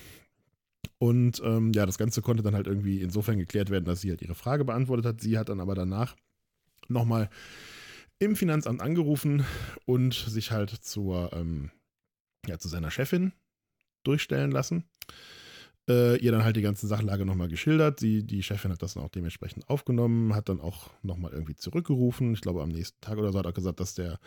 Und 0.97 1.41
ähm, 1.43 1.71
ja, 1.73 1.85
das 1.85 1.97
Ganze 1.97 2.21
konnte 2.21 2.43
dann 2.43 2.55
halt 2.55 2.67
irgendwie 2.67 3.01
insofern 3.01 3.37
geklärt 3.37 3.69
werden, 3.69 3.85
dass 3.85 4.01
sie 4.01 4.09
halt 4.09 4.21
ihre 4.21 4.35
Frage 4.35 4.65
beantwortet 4.65 5.05
hat. 5.05 5.21
Sie 5.21 5.37
hat 5.37 5.49
dann 5.49 5.59
aber 5.59 5.75
danach 5.75 6.15
nochmal 6.87 7.29
im 8.19 8.35
Finanzamt 8.35 8.81
angerufen 8.81 9.45
und 9.85 10.13
sich 10.13 10.51
halt 10.51 10.69
zur, 10.69 11.33
ähm, 11.33 11.71
ja, 12.47 12.59
zu 12.59 12.67
seiner 12.67 12.91
Chefin 12.91 13.33
durchstellen 14.03 14.51
lassen. 14.51 14.85
Äh, 15.89 16.17
ihr 16.17 16.31
dann 16.31 16.43
halt 16.43 16.55
die 16.55 16.61
ganze 16.61 16.87
Sachlage 16.87 17.25
nochmal 17.25 17.47
geschildert. 17.47 17.99
Sie, 17.99 18.23
die 18.23 18.43
Chefin 18.43 18.71
hat 18.71 18.81
das 18.81 18.93
dann 18.93 19.03
auch 19.03 19.09
dementsprechend 19.09 19.67
aufgenommen, 19.69 20.35
hat 20.35 20.47
dann 20.47 20.61
auch 20.61 20.91
nochmal 21.01 21.31
irgendwie 21.31 21.55
zurückgerufen. 21.55 22.33
Ich 22.33 22.41
glaube, 22.41 22.61
am 22.61 22.69
nächsten 22.69 23.01
Tag 23.01 23.17
oder 23.17 23.31
so 23.31 23.39
hat 23.39 23.45
er 23.45 23.53
gesagt, 23.53 23.79
dass 23.79 23.95
der 23.95 24.19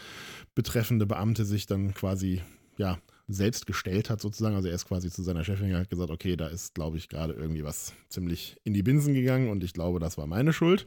betreffende 0.55 1.06
Beamte 1.06 1.44
sich 1.44 1.66
dann 1.66 1.94
quasi, 1.94 2.42
ja, 2.76 2.98
selbst 3.28 3.66
gestellt 3.66 4.10
hat 4.10 4.20
sozusagen. 4.20 4.56
Also 4.56 4.68
er 4.68 4.74
ist 4.74 4.86
quasi 4.86 5.10
zu 5.10 5.22
seiner 5.22 5.44
Chefin 5.44 5.74
hat 5.74 5.90
gesagt, 5.90 6.10
okay, 6.10 6.36
da 6.36 6.48
ist, 6.48 6.74
glaube 6.74 6.98
ich, 6.98 7.09
gerade 7.09 7.32
irgendwie 7.32 7.64
was 7.64 7.94
ziemlich 8.09 8.56
in 8.64 8.74
die 8.74 8.82
Binsen 8.82 9.14
gegangen 9.14 9.48
und 9.48 9.64
ich 9.64 9.72
glaube, 9.72 9.98
das 9.98 10.18
war 10.18 10.26
meine 10.26 10.52
Schuld. 10.52 10.86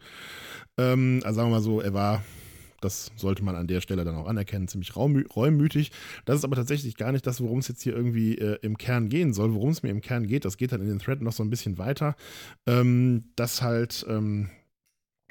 Ähm, 0.78 1.22
also 1.24 1.38
sagen 1.38 1.50
wir 1.50 1.56
mal 1.56 1.62
so, 1.62 1.82
er 1.82 1.94
war 1.94 2.24
das 2.88 3.12
sollte 3.18 3.44
man 3.44 3.56
an 3.56 3.68
der 3.68 3.82
Stelle 3.82 4.06
dann 4.06 4.16
auch 4.16 4.28
anerkennen, 4.28 4.70
ziemlich 4.70 4.96
reumütig. 4.96 5.92
Das 6.24 6.38
ist 6.38 6.46
aber 6.46 6.56
tatsächlich 6.56 6.96
gar 6.96 7.12
nicht 7.12 7.28
das, 7.28 7.42
worum 7.42 7.60
es 7.60 7.68
jetzt 7.68 7.82
hier 7.82 7.94
irgendwie 7.94 8.38
äh, 8.38 8.58
im 8.62 8.78
Kern 8.78 9.10
gehen 9.10 9.34
soll. 9.34 9.54
Worum 9.54 9.72
es 9.72 9.84
mir 9.84 9.90
im 9.90 10.02
Kern 10.02 10.26
geht, 10.26 10.46
das 10.46 10.56
geht 10.56 10.72
dann 10.72 10.82
in 10.82 10.88
den 10.88 11.00
Thread 11.00 11.22
noch 11.22 11.34
so 11.34 11.44
ein 11.44 11.50
bisschen 11.50 11.78
weiter. 11.78 12.16
Ähm, 12.66 13.26
dass 13.36 13.62
halt, 13.62 14.06
ähm, 14.08 14.50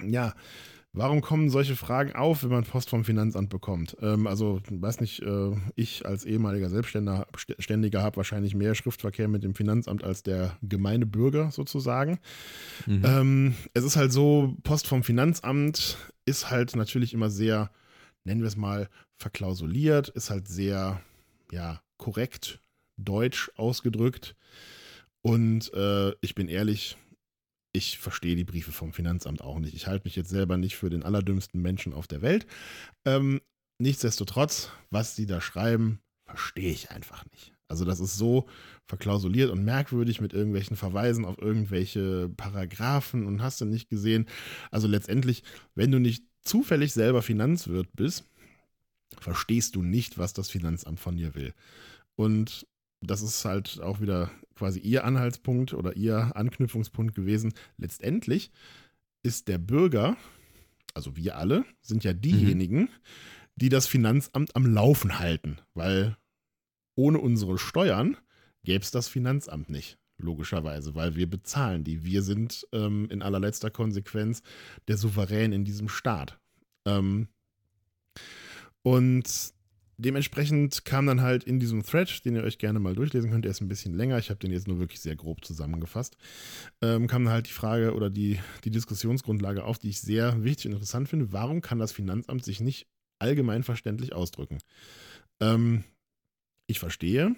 ja, 0.03 0.35
Warum 0.97 1.21
kommen 1.21 1.51
solche 1.51 1.77
Fragen 1.77 2.15
auf, 2.15 2.43
wenn 2.43 2.49
man 2.49 2.65
Post 2.65 2.89
vom 2.89 3.05
Finanzamt 3.05 3.51
bekommt? 3.51 3.99
Ähm, 4.01 4.27
also, 4.27 4.63
weiß 4.71 5.01
nicht, 5.01 5.21
äh, 5.21 5.51
ich 5.75 6.07
als 6.07 6.25
ehemaliger 6.25 6.71
Selbstständiger 6.71 8.03
habe 8.03 8.17
wahrscheinlich 8.17 8.55
mehr 8.55 8.75
Schriftverkehr 8.75 9.29
mit 9.29 9.45
dem 9.45 9.55
Finanzamt 9.55 10.03
als 10.03 10.23
der 10.23 10.57
gemeine 10.63 11.05
Bürger 11.05 11.51
sozusagen. 11.51 12.19
Mhm. 12.87 13.03
Ähm, 13.05 13.55
es 13.75 13.85
ist 13.85 13.97
halt 13.97 14.11
so, 14.11 14.57
Post 14.63 14.89
vom 14.89 15.03
Finanzamt 15.03 15.99
ist 16.25 16.51
halt 16.51 16.75
natürlich 16.75 17.13
immer 17.13 17.29
sehr, 17.29 17.71
nennen 18.25 18.41
wir 18.41 18.49
es 18.49 18.57
mal, 18.57 18.89
verklausuliert, 19.19 20.09
ist 20.09 20.31
halt 20.31 20.49
sehr, 20.49 21.03
ja, 21.53 21.83
korrekt, 21.99 22.61
deutsch 22.97 23.51
ausgedrückt. 23.57 24.35
Und 25.21 25.75
äh, 25.75 26.13
ich 26.23 26.35
bin 26.35 26.49
ehrlich, 26.49 26.97
ich 27.77 27.99
verstehe 27.99 28.37
die 28.37 28.45
Briefe 28.45 28.73
vom 28.73 28.93
Finanzamt 28.93 29.43
auch 29.43 29.59
nicht. 29.59 29.75
Ich 29.75 29.87
halte 29.87 30.07
mich 30.07 30.17
jetzt 30.17 30.31
selber 30.31 30.57
nicht 30.57 30.77
für 30.77 30.91
den 30.91 31.03
allerdümmsten 31.03 31.61
Menschen 31.61 31.93
auf 31.93 32.07
der 32.07 32.23
Welt. 32.23 32.47
Ähm, 33.05 33.41
nichtsdestotrotz, 33.79 34.71
was 34.91 35.15
sie 35.15 35.27
da 35.27 35.41
schreiben, 35.41 36.01
verstehe 36.25 36.73
ich 36.73 36.91
einfach 36.91 37.25
nicht. 37.31 37.53
Also 37.69 37.85
das 37.85 38.01
ist 38.01 38.17
so 38.17 38.47
verklausuliert 38.87 39.51
und 39.51 39.65
merkwürdig 39.65 40.21
mit 40.21 40.33
irgendwelchen 40.33 40.77
Verweisen 40.77 41.25
auf 41.25 41.39
irgendwelche 41.39 42.29
Paragraphen 42.37 43.27
und 43.27 43.43
hast 43.43 43.61
du 43.61 43.65
nicht 43.65 43.89
gesehen. 43.89 44.27
Also 44.71 44.87
letztendlich, 44.87 45.43
wenn 45.75 45.91
du 45.91 45.99
nicht 45.99 46.25
zufällig 46.43 46.93
selber 46.93 47.23
Finanzwirt 47.23 47.89
bist, 47.95 48.25
verstehst 49.19 49.75
du 49.75 49.83
nicht, 49.83 50.19
was 50.19 50.33
das 50.33 50.49
Finanzamt 50.49 51.01
von 51.01 51.17
dir 51.17 51.35
will. 51.35 51.55
Und 52.15 52.67
das 53.07 53.23
ist 53.23 53.45
halt 53.45 53.81
auch 53.81 54.01
wieder 54.01 54.31
quasi 54.55 54.81
ihr 54.81 55.05
Anhaltspunkt 55.05 55.75
oder 55.75 55.97
ihr 55.97 56.35
Anknüpfungspunkt 56.35 57.15
gewesen. 57.15 57.53
Letztendlich 57.77 58.51
ist 59.23 59.49
der 59.49 59.59
Bürger, 59.59 60.17
also 60.95 61.17
wir 61.17 61.37
alle, 61.37 61.65
sind 61.83 62.05
ja 62.05 62.13
diejenigen, 62.13 62.81
mhm. 62.81 62.89
die 63.57 63.69
das 63.69 63.87
Finanzamt 63.87 64.57
am 64.57 64.67
Laufen 64.67 65.19
halten, 65.19 65.59
weil 65.75 66.17
ohne 66.95 67.19
unsere 67.19 67.59
Steuern 67.59 68.17
gäbe 68.65 68.83
es 68.83 68.91
das 68.91 69.09
Finanzamt 69.09 69.69
nicht, 69.69 69.99
logischerweise, 70.19 70.95
weil 70.95 71.17
wir 71.17 71.29
bezahlen 71.29 71.85
die. 71.85 72.05
Wir 72.05 72.23
sind 72.23 72.67
ähm, 72.73 73.09
in 73.11 73.23
allerletzter 73.23 73.71
Konsequenz 73.71 74.43
der 74.89 74.97
Souverän 74.97 75.53
in 75.53 75.65
diesem 75.65 75.89
Staat. 75.89 76.39
Ähm, 76.87 77.29
und 78.83 79.55
dementsprechend 79.99 80.85
kam 80.85 81.07
dann 81.07 81.23
halt 81.23 81.45
in 81.45 81.59
diesem 81.59 81.83
Thread, 81.83 82.25
den 82.25 82.37
ihr 82.37 82.45
euch 82.45 82.59
gerne 82.59 82.79
mal 82.79 82.95
durchlesen 82.95 83.31
könnt, 83.31 83.45
der 83.45 83.51
ist 83.51 83.61
ein 83.61 83.69
bisschen 83.69 83.95
länger, 83.95 84.19
ich 84.19 84.31
habe 84.31 84.39
den 84.39 84.53
jetzt 84.53 84.69
nur 84.69 84.79
wirklich 84.79 85.01
sehr 85.01 85.17
grob 85.17 85.45
zusammengefasst, 85.45 86.17
ähm, 86.83 87.07
kam 87.07 87.25
dann 87.25 87.33
halt 87.33 87.49
die 87.49 87.53
Frage 87.53 87.95
oder 87.95 88.11
die, 88.11 88.39
die 88.65 88.71
Diskussionsgrundlage 88.71 89.65
auf, 89.65 89.79
die 89.79 89.89
ich 89.89 90.01
sehr 90.01 90.45
wichtig 90.45 90.67
und 90.67 90.73
interessant 90.73 91.09
finde. 91.09 91.33
Warum 91.33 91.61
kann 91.61 91.79
das 91.79 91.93
Finanzamt 91.93 92.45
sich 92.45 92.61
nicht 92.61 92.87
allgemein 93.19 93.63
verständlich 93.63 94.13
ausdrücken? 94.13 94.59
Ähm, 95.41 95.85
ich 96.67 96.79
verstehe, 96.79 97.35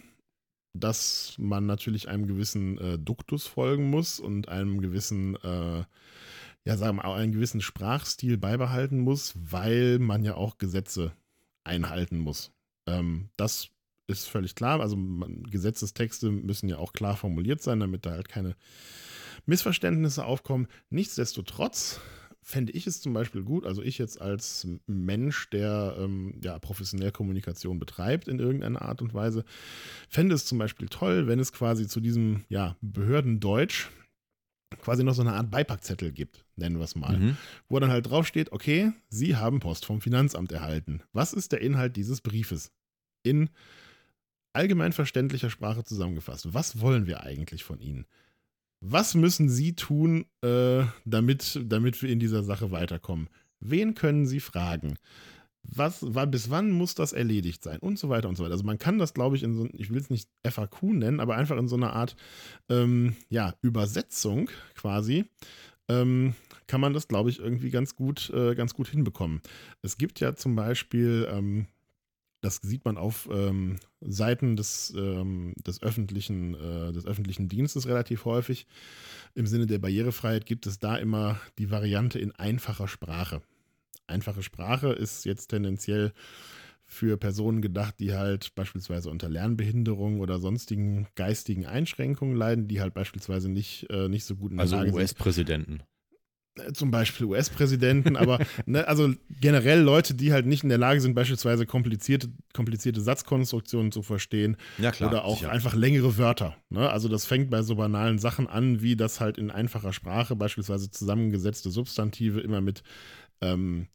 dass 0.75 1.35
man 1.39 1.67
natürlich 1.67 2.09
einem 2.09 2.27
gewissen 2.27 2.79
äh, 2.79 2.99
Duktus 2.99 3.47
folgen 3.47 3.91
muss 3.91 4.21
und 4.21 4.49
einem 4.49 4.81
gewissen 4.81 5.37
äh, 5.37 5.85
ja, 6.65 6.77
sagen 6.77 6.99
wir 6.99 7.05
mal, 7.05 7.15
einen 7.15 7.33
gewissen 7.33 7.63
Sprachstil 7.63 8.37
beibehalten 8.37 8.99
muss, 8.99 9.35
weil 9.37 9.99
man 9.99 10.23
ja 10.23 10.35
auch 10.35 10.59
Gesetze 10.59 11.13
einhalten 11.69 12.19
muss. 12.19 12.53
Ähm, 12.87 13.29
das 13.37 13.69
ist 14.09 14.29
völlig 14.29 14.55
klar. 14.55 14.81
Also 14.81 14.97
man, 14.97 15.45
Gesetzestexte 15.45 16.31
müssen 16.31 16.69
ja 16.69 16.79
auch 16.79 16.93
klar 16.93 17.17
formuliert 17.17 17.63
sein, 17.63 17.81
damit 17.81 18.07
da 18.07 18.11
halt 18.11 18.29
keine 18.29 18.57
Missverständnisse 19.47 20.25
aufkommen. 20.25 20.67
Nichtsdestotrotz 20.91 22.01
fände 22.43 22.73
ich 22.73 22.87
es 22.87 23.03
zum 23.03 23.13
Beispiel 23.13 23.43
gut, 23.43 23.67
also 23.67 23.83
ich 23.83 23.99
jetzt 23.99 24.21
als 24.23 24.67
Mensch, 24.87 25.51
der 25.51 25.97
ähm, 25.99 26.41
ja 26.43 26.59
professionell 26.59 27.13
Kommunikation 27.13 27.79
betreibt 27.79 28.27
in 28.27 28.39
irgendeiner 28.39 28.81
Art 28.81 29.03
und 29.03 29.13
Weise, 29.13 29.45
fände 30.09 30.35
es 30.35 30.47
zum 30.47 30.57
Beispiel 30.57 30.89
toll, 30.89 31.27
wenn 31.27 31.41
es 31.41 31.53
quasi 31.53 31.87
zu 31.87 32.01
diesem 32.01 32.45
ja, 32.49 32.77
Behördendeutsch 32.81 33.91
quasi 34.81 35.05
noch 35.05 35.15
so 35.15 35.23
eine 35.23 35.33
Art 35.33 35.51
Beipackzettel 35.51 36.13
gibt, 36.13 36.45
nennen 36.57 36.77
wir 36.77 36.85
es 36.85 36.95
mal, 36.95 37.19
mhm. 37.19 37.37
wo 37.69 37.79
dann 37.79 37.91
halt 37.91 38.09
draufsteht, 38.09 38.53
okay, 38.53 38.93
Sie 39.09 39.37
haben 39.37 39.61
Post 39.61 39.87
vom 39.87 40.01
Finanzamt 40.01 40.53
erhalten. 40.53 41.03
Was 41.13 41.33
ist 41.33 41.53
der 41.53 41.61
Inhalt 41.61 41.97
dieses 41.97 42.21
Briefes? 42.21 42.71
In 43.23 43.51
allgemein 44.53 44.93
verständlicher 44.93 45.51
Sprache 45.51 45.85
zusammengefasst. 45.85 46.53
Was 46.53 46.81
wollen 46.81 47.07
wir 47.07 47.23
eigentlich 47.23 47.65
von 47.65 47.81
Ihnen? 47.81 48.07
Was 48.81 49.15
müssen 49.15 49.49
Sie 49.49 49.75
tun, 49.75 50.27
äh, 50.43 50.85
damit, 51.05 51.61
damit 51.65 52.01
wir 52.03 52.11
in 52.11 52.21
dieser 52.21 52.43
Sache 52.43 52.71
weiterkommen? 52.71 53.29
Wen 53.61 53.95
können 53.95 54.27
Sie 54.27 54.41
fragen? 54.41 54.97
Was, 55.69 56.05
bis 56.31 56.51
wann 56.51 56.71
muss 56.71 56.95
das 56.95 57.13
erledigt 57.13 57.63
sein 57.63 57.79
und 57.79 57.99
so 57.99 58.09
weiter 58.09 58.29
und 58.29 58.37
so 58.37 58.45
weiter. 58.45 58.53
Also 58.53 58.65
man 58.65 58.79
kann 58.79 58.99
das, 58.99 59.15
glaube 59.15 59.37
ich, 59.37 59.43
in 59.43 59.55
so, 59.55 59.69
ich 59.75 59.91
will 59.91 60.01
es 60.01 60.11
nicht 60.11 60.29
FAQ 60.47 60.83
nennen, 60.85 61.21
aber 61.21 61.37
einfach 61.37 61.57
in 61.59 61.69
so 61.69 61.77
einer 61.77 61.93
Art, 61.93 62.17
ähm, 62.69 63.17
ja, 63.29 63.55
Übersetzung 63.61 64.51
quasi, 64.75 65.27
ähm, 65.89 66.35
kann 66.67 66.81
man 66.81 66.93
das, 66.95 67.09
glaube 67.09 67.31
ich, 67.31 67.39
irgendwie 67.39 67.71
ganz 67.71 67.97
gut, 67.97 68.31
äh, 68.31 68.55
ganz 68.55 68.75
gut 68.75 68.89
hinbekommen. 68.89 69.41
Es 69.83 69.99
gibt 69.99 70.21
ja 70.21 70.35
zum 70.35 70.57
Beispiel, 70.57 71.29
ähm, 71.31 71.67
das 72.41 72.57
sieht 72.57 72.85
man 72.85 72.97
auf 72.97 73.29
ähm, 73.33 73.77
Seiten 74.01 74.57
des, 74.57 74.95
ähm, 74.97 75.55
des, 75.67 75.83
öffentlichen, 75.83 76.55
äh, 76.55 76.93
des 76.93 77.05
öffentlichen 77.05 77.49
Dienstes 77.49 77.87
relativ 77.87 78.25
häufig. 78.25 78.67
Im 79.35 79.47
Sinne 79.47 79.67
der 79.67 79.79
Barrierefreiheit 79.79 80.47
gibt 80.47 80.67
es 80.67 80.79
da 80.79 80.97
immer 80.97 81.41
die 81.59 81.71
Variante 81.71 82.19
in 82.19 82.33
einfacher 82.33 82.89
Sprache 82.89 83.43
einfache 84.09 84.43
Sprache 84.43 84.93
ist 84.93 85.25
jetzt 85.25 85.49
tendenziell 85.49 86.13
für 86.85 87.19
Personen 87.19 87.61
gedacht, 87.61 88.01
die 88.01 88.15
halt 88.15 88.55
beispielsweise 88.55 89.11
unter 89.11 89.29
Lernbehinderung 89.29 90.21
oder 90.21 90.39
sonstigen 90.39 91.07
geistigen 91.17 91.67
Einschränkungen 91.67 92.35
leiden, 92.35 92.67
die 92.67 92.81
halt 92.81 92.95
beispielsweise 92.95 93.51
nicht, 93.51 93.87
äh, 93.91 94.09
nicht 94.09 94.25
so 94.25 94.37
gut 94.37 94.53
in 94.53 94.57
der 94.57 94.63
also 94.63 94.77
Lage 94.77 94.89
sind. 94.89 94.95
Also 94.95 95.03
US-Präsidenten. 95.03 95.83
Äh, 96.59 96.73
zum 96.73 96.91
Beispiel 96.91 97.27
US-Präsidenten, 97.27 98.17
aber 98.17 98.39
ne, 98.67 98.89
also 98.89 99.13
generell 99.29 99.81
Leute, 99.81 100.15
die 100.15 100.33
halt 100.33 100.47
nicht 100.47 100.63
in 100.63 100.71
der 100.71 100.79
Lage 100.79 101.01
sind, 101.01 101.15
beispielsweise 101.15 101.67
komplizierte, 101.67 102.31
komplizierte 102.55 103.01
Satzkonstruktionen 103.01 103.93
zu 103.93 104.03
verstehen 104.03 104.57
ja, 104.79 104.91
klar, 104.91 105.11
oder 105.11 105.25
auch 105.25 105.39
sicher. 105.39 105.53
einfach 105.53 105.75
längere 105.75 106.17
Wörter. 106.17 106.57
Ne? 106.71 106.89
Also 106.89 107.09
das 107.09 107.27
fängt 107.27 107.51
bei 107.51 107.63
so 107.63 107.77
banalen 107.77 108.19
Sachen 108.19 108.47
an, 108.47 108.83
wie 108.83 108.97
das 108.97 109.21
halt 109.21 109.39
in 109.39 109.51
einfacher 109.51 109.93
Sprache 109.93 110.37
beispielsweise 110.37 110.91
zusammengesetzte 110.91 111.71
Substantive 111.71 112.41
immer 112.41 112.63
mit 112.63 112.83
ähm, 113.41 113.89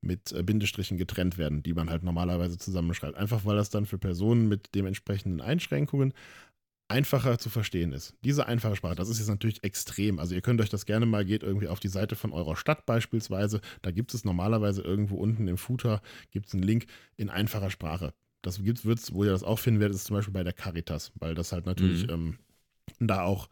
mit 0.00 0.32
äh, 0.32 0.42
Bindestrichen 0.42 0.96
getrennt 0.96 1.38
werden, 1.38 1.62
die 1.62 1.74
man 1.74 1.90
halt 1.90 2.02
normalerweise 2.02 2.58
zusammenschreibt. 2.58 3.16
Einfach 3.16 3.44
weil 3.44 3.56
das 3.56 3.70
dann 3.70 3.86
für 3.86 3.98
Personen 3.98 4.48
mit 4.48 4.74
dementsprechenden 4.74 5.40
Einschränkungen 5.40 6.14
einfacher 6.88 7.38
zu 7.38 7.50
verstehen 7.50 7.92
ist. 7.92 8.14
Diese 8.24 8.46
einfache 8.46 8.74
Sprache, 8.74 8.96
das 8.96 9.08
ist 9.08 9.18
jetzt 9.18 9.28
natürlich 9.28 9.62
extrem. 9.62 10.18
Also 10.18 10.34
ihr 10.34 10.42
könnt 10.42 10.60
euch 10.60 10.70
das 10.70 10.86
gerne 10.86 11.06
mal, 11.06 11.24
geht 11.24 11.44
irgendwie 11.44 11.68
auf 11.68 11.78
die 11.78 11.88
Seite 11.88 12.16
von 12.16 12.32
eurer 12.32 12.56
Stadt 12.56 12.84
beispielsweise. 12.84 13.60
Da 13.82 13.92
gibt 13.92 14.12
es 14.12 14.24
normalerweise 14.24 14.82
irgendwo 14.82 15.16
unten 15.16 15.46
im 15.46 15.56
Footer, 15.56 16.02
gibt 16.32 16.48
es 16.48 16.54
einen 16.54 16.64
Link 16.64 16.86
in 17.16 17.30
einfacher 17.30 17.70
Sprache. 17.70 18.12
Das 18.42 18.62
gibt 18.62 18.84
es, 18.84 19.14
wo 19.14 19.24
ihr 19.24 19.30
das 19.30 19.44
auch 19.44 19.58
finden 19.58 19.80
werdet, 19.80 19.94
ist 19.94 20.06
zum 20.06 20.16
Beispiel 20.16 20.34
bei 20.34 20.42
der 20.42 20.52
Caritas, 20.52 21.12
weil 21.14 21.34
das 21.34 21.52
halt 21.52 21.66
natürlich 21.66 22.06
mhm. 22.06 22.12
ähm, 22.12 22.38
da 22.98 23.22
auch 23.22 23.48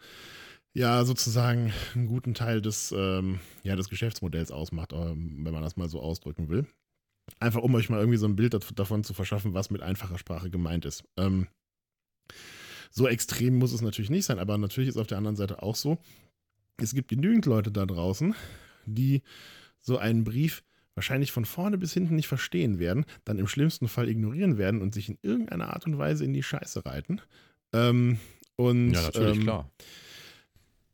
ja 0.79 1.05
sozusagen 1.05 1.73
einen 1.95 2.07
guten 2.07 2.35
Teil 2.35 2.63
des, 2.63 2.95
ähm, 2.97 3.41
ja, 3.65 3.75
des 3.75 3.89
Geschäftsmodells 3.89 4.53
ausmacht, 4.53 4.93
ähm, 4.93 5.41
wenn 5.45 5.53
man 5.53 5.63
das 5.63 5.77
mal 5.77 5.89
so 5.89 6.01
ausdrücken 6.01 6.49
will. 6.49 6.67
Einfach 7.41 7.63
um 7.63 7.75
euch 7.75 7.91
mal 7.91 7.99
irgendwie 7.99 8.17
so 8.17 8.27
ein 8.27 8.37
Bild 8.37 8.57
davon 8.79 9.05
zu 9.05 9.13
verschaffen, 9.13 9.55
was 9.55 9.71
mit 9.71 9.83
einfacher 9.83 10.19
Sprache 10.19 10.51
gemeint 10.51 10.85
ist. 10.85 11.05
Ähm, 11.17 11.49
so 12.91 13.07
extrem 13.09 13.59
muss 13.59 13.73
es 13.73 13.83
natürlich 13.83 14.09
nicht 14.09 14.25
sein, 14.25 14.39
aber 14.39 14.57
natürlich 14.57 14.89
ist 14.89 14.97
auf 14.97 15.09
der 15.09 15.19
anderen 15.19 15.37
Seite 15.37 15.63
auch 15.63 15.75
so, 15.75 15.99
es 16.81 16.95
gibt 16.95 17.09
genügend 17.09 17.45
Leute 17.45 17.73
da 17.73 17.85
draußen, 17.85 18.35
die 18.87 19.23
so 19.81 19.99
einen 19.99 20.25
Brief 20.25 20.63
wahrscheinlich 20.95 21.33
von 21.33 21.45
vorne 21.45 21.77
bis 21.77 21.93
hinten 21.93 22.15
nicht 22.15 22.29
verstehen 22.29 22.79
werden, 22.79 23.05
dann 23.25 23.39
im 23.39 23.49
schlimmsten 23.49 23.89
Fall 23.89 24.09
ignorieren 24.09 24.59
werden 24.59 24.81
und 24.81 24.95
sich 24.95 25.09
in 25.09 25.19
irgendeiner 25.23 25.75
Art 25.75 25.87
und 25.87 25.99
Weise 25.99 26.25
in 26.25 26.33
die 26.33 26.43
Scheiße 26.43 26.87
reiten. 26.87 27.21
Ähm, 27.73 28.19
und, 28.57 28.93
ja, 28.93 29.03
natürlich, 29.03 29.39
ähm, 29.39 29.43
klar 29.43 29.71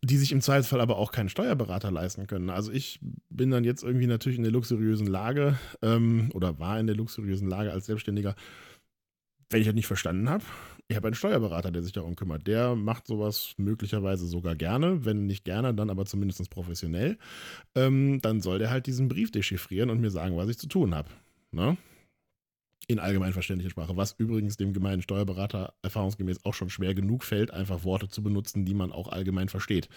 die 0.05 0.17
sich 0.17 0.33
im 0.33 0.41
Zweifelsfall 0.41 0.81
aber 0.81 0.99
auch 0.99 1.13
keinen 1.13 1.29
Steuerberater 1.29 1.91
leisten 1.91 2.27
können. 2.27 2.51
Also 2.51 2.73
ich 2.73 3.01
bin 3.31 3.51
dann 3.51 3.65
jetzt 3.65 3.83
irgendwie 3.83 4.07
natürlich 4.07 4.39
in 4.39 4.45
der 4.45 4.53
luxuriösen 4.53 5.07
Lage 5.07 5.59
ähm, 5.83 6.31
oder 6.35 6.59
war 6.59 6.79
in 6.79 6.87
der 6.87 6.97
luxuriösen 6.97 7.49
Lage 7.49 7.73
als 7.73 7.87
Selbstständiger, 7.87 8.35
wenn 9.51 9.61
ich 9.61 9.67
das 9.67 9.75
nicht 9.75 9.87
verstanden 9.87 10.29
habe. 10.29 10.45
Ich 10.89 10.97
habe 10.97 11.07
einen 11.07 11.15
Steuerberater, 11.15 11.71
der 11.71 11.83
sich 11.83 11.93
darum 11.93 12.17
kümmert. 12.17 12.47
Der 12.47 12.75
macht 12.75 13.07
sowas 13.07 13.55
möglicherweise 13.57 14.27
sogar 14.27 14.55
gerne, 14.55 15.07
wenn 15.07 15.27
nicht 15.27 15.45
gerne, 15.45 15.73
dann 15.75 15.89
aber 15.89 16.05
zumindest 16.05 16.51
professionell. 16.51 17.17
Ähm, 17.75 18.21
dann 18.21 18.41
soll 18.41 18.59
der 18.59 18.71
halt 18.71 18.87
diesen 18.87 19.09
Brief 19.09 19.31
dechiffrieren 19.31 19.89
und 19.89 20.01
mir 20.01 20.11
sagen, 20.11 20.37
was 20.37 20.49
ich 20.49 20.59
zu 20.59 20.69
tun 20.69 20.95
habe. 20.95 21.09
Ne? 21.53 21.79
In 22.87 22.99
allgemein 22.99 23.33
verständlicher 23.33 23.71
Sprache, 23.71 23.97
was 23.97 24.15
übrigens 24.19 24.57
dem 24.57 24.73
gemeinen 24.73 25.03
Steuerberater 25.03 25.75
erfahrungsgemäß 25.83 26.45
auch 26.45 26.55
schon 26.55 26.71
schwer 26.71 26.95
genug 26.95 27.25
fällt, 27.25 27.51
einfach 27.51 27.85
Worte 27.85 28.09
zu 28.09 28.23
benutzen, 28.23 28.65
die 28.65 28.75
man 28.75 28.93
auch 28.93 29.09
allgemein 29.09 29.49
versteht. 29.49 29.89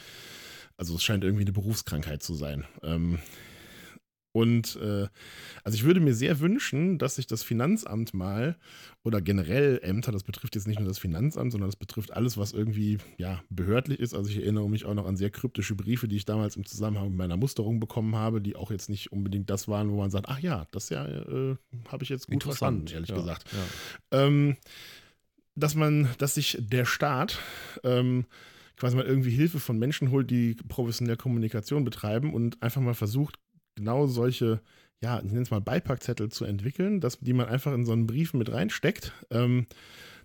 Also 0.78 0.96
es 0.96 1.04
scheint 1.04 1.24
irgendwie 1.24 1.44
eine 1.44 1.52
Berufskrankheit 1.52 2.24
zu 2.24 2.34
sein. 2.34 2.66
Ähm, 2.84 3.20
Und 4.38 4.76
äh, 4.76 5.08
also 5.64 5.76
ich 5.76 5.84
würde 5.84 6.00
mir 6.00 6.14
sehr 6.14 6.40
wünschen, 6.40 7.00
dass 7.00 7.16
sich 7.16 7.26
das 7.26 7.42
Finanzamt 7.42 8.14
mal 8.14 8.56
oder 9.04 9.20
generell 9.20 9.80
Ämter, 9.82 10.12
das 10.12 10.22
betrifft 10.22 10.54
jetzt 10.54 10.68
nicht 10.68 10.78
nur 10.78 10.88
das 10.88 11.00
Finanzamt, 11.00 11.52
sondern 11.52 11.68
das 11.68 11.76
betrifft 11.76 12.14
alles, 12.14 12.38
was 12.38 12.54
irgendwie 12.54 13.00
ja 13.18 13.42
behördlich 13.50 14.00
ist. 14.00 14.14
Also 14.14 14.30
ich 14.30 14.38
erinnere 14.38 14.70
mich 14.70 14.86
auch 14.86 14.94
noch 14.94 15.08
an 15.08 15.18
sehr 15.18 15.32
kryptische 15.32 15.74
Briefe, 15.74 16.08
die 16.08 16.18
ich 16.18 16.26
damals 16.26 16.56
im 16.56 16.68
Zusammenhang 16.68 17.08
mit 17.08 17.18
meiner 17.18 17.36
Musterung 17.36 17.80
bekommen 17.80 18.16
habe, 18.16 18.40
die 18.40 18.56
auch 18.56 18.70
jetzt 18.70 18.90
nicht 18.90 19.12
unbedingt 19.12 19.50
das 19.50 19.68
waren, 19.68 19.90
wo 19.90 19.98
man 19.98 20.12
sagt, 20.12 20.30
ach 20.30 20.38
ja, 20.38 20.68
das 20.70 20.90
ja 20.90 21.04
äh, 21.08 21.56
habe 21.88 22.04
ich 22.04 22.10
jetzt 22.10 22.28
gut 22.28 22.44
verstanden, 22.44 22.86
ehrlich 22.94 23.10
ja, 23.10 23.16
gesagt. 23.16 23.46
Ja. 23.52 24.24
Ähm, 24.28 24.56
dass 25.56 25.74
man, 25.74 26.10
dass 26.20 26.36
sich 26.36 26.60
der 26.62 26.86
Staat 26.86 27.40
ähm, 27.84 28.28
quasi 28.76 28.96
mal 28.96 29.06
irgendwie 29.06 29.32
Hilfe 29.32 29.60
von 29.60 29.80
Menschen 29.80 30.12
holt, 30.12 30.30
die 30.30 30.54
professionell 30.68 31.18
Kommunikation 31.18 31.84
betreiben 31.84 32.36
und 32.36 32.62
einfach 32.62 32.82
mal 32.82 32.94
versucht, 32.94 33.40
genau 33.78 34.08
solche, 34.08 34.60
ja, 35.02 35.20
ich 35.20 35.32
nenne 35.32 35.44
es 35.44 35.52
mal 35.52 35.62
Beipackzettel 35.62 36.30
zu 36.30 36.44
entwickeln, 36.44 37.00
dass, 37.00 37.20
die 37.20 37.34
man 37.34 37.48
einfach 37.48 37.74
in 37.74 37.86
so 37.86 37.94
einen 37.94 38.08
Brief 38.08 38.34
mit 38.34 38.52
reinsteckt, 38.52 39.14
ähm, 39.30 39.68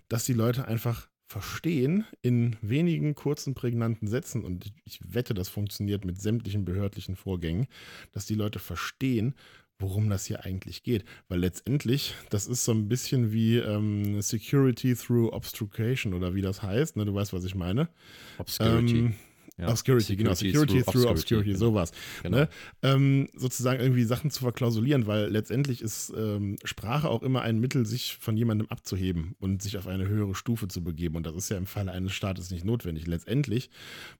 dass 0.09 0.25
die 0.25 0.33
Leute 0.33 0.67
einfach 0.67 1.07
verstehen 1.25 2.05
in 2.21 2.57
wenigen 2.61 3.15
kurzen, 3.15 3.55
prägnanten 3.55 4.07
Sätzen, 4.07 4.43
und 4.43 4.71
ich, 4.83 4.99
wette, 5.07 5.33
das 5.33 5.49
funktioniert 5.49 6.03
mit 6.03 6.21
sämtlichen 6.21 6.65
behördlichen 6.65 7.15
Vorgängen, 7.15 7.67
dass 8.11 8.25
die 8.25 8.35
Leute 8.35 8.59
verstehen, 8.59 9.33
worum 9.79 10.09
das 10.09 10.25
hier 10.25 10.45
eigentlich 10.45 10.83
geht. 10.83 11.05
Weil 11.29 11.39
letztendlich, 11.39 12.13
das 12.29 12.45
ist 12.45 12.65
so 12.65 12.71
ein 12.71 12.87
bisschen 12.87 13.31
wie 13.31 13.57
ähm, 13.57 14.21
Security 14.21 14.95
through 14.95 15.33
Obstruction 15.33 16.13
oder 16.13 16.35
wie 16.35 16.41
das 16.41 16.61
heißt. 16.61 16.97
Ne? 16.97 17.05
Du 17.05 17.13
weißt, 17.15 17.33
was 17.33 17.45
ich 17.45 17.55
meine. 17.55 17.89
Obscurity. 18.37 18.97
Ähm, 18.97 19.15
ja. 19.57 19.69
Obscurity, 19.69 20.15
genau. 20.15 20.33
Security 20.33 20.81
through, 20.81 20.93
through 20.93 21.11
Obscurity, 21.11 21.49
genau. 21.49 21.59
sowas. 21.59 21.91
Genau. 22.23 22.37
Ne? 22.37 22.49
Ähm, 22.81 23.27
sozusagen 23.35 23.79
irgendwie 23.79 24.03
Sachen 24.03 24.31
zu 24.31 24.41
verklausulieren, 24.41 25.05
weil 25.05 25.27
letztendlich 25.27 25.81
ist 25.81 26.11
ähm, 26.17 26.57
Sprache 26.63 27.07
auch 27.07 27.21
immer 27.21 27.43
ein 27.43 27.59
Mittel, 27.59 27.85
sich 27.85 28.17
von 28.19 28.35
jemandem 28.35 28.67
abzuheben 28.69 29.35
und 29.39 29.61
sich 29.61 29.77
auf 29.77 29.85
eine 29.87 30.07
höhere 30.07 30.33
Stufe 30.33 30.67
zu 30.67 30.83
begeben. 30.83 31.15
Und 31.15 31.27
das 31.27 31.35
ist 31.35 31.49
ja 31.49 31.57
im 31.57 31.67
Falle 31.67 31.91
eines 31.91 32.13
Staates 32.13 32.49
nicht 32.49 32.65
notwendig. 32.65 33.05
Letztendlich, 33.05 33.69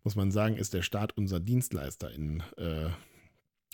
muss 0.03 0.15
man 0.15 0.31
sagen, 0.31 0.55
ist 0.55 0.73
der 0.75 0.83
Staat 0.83 1.17
unser 1.17 1.39
Dienstleister 1.39 2.11
in, 2.11 2.43
äh, 2.57 2.89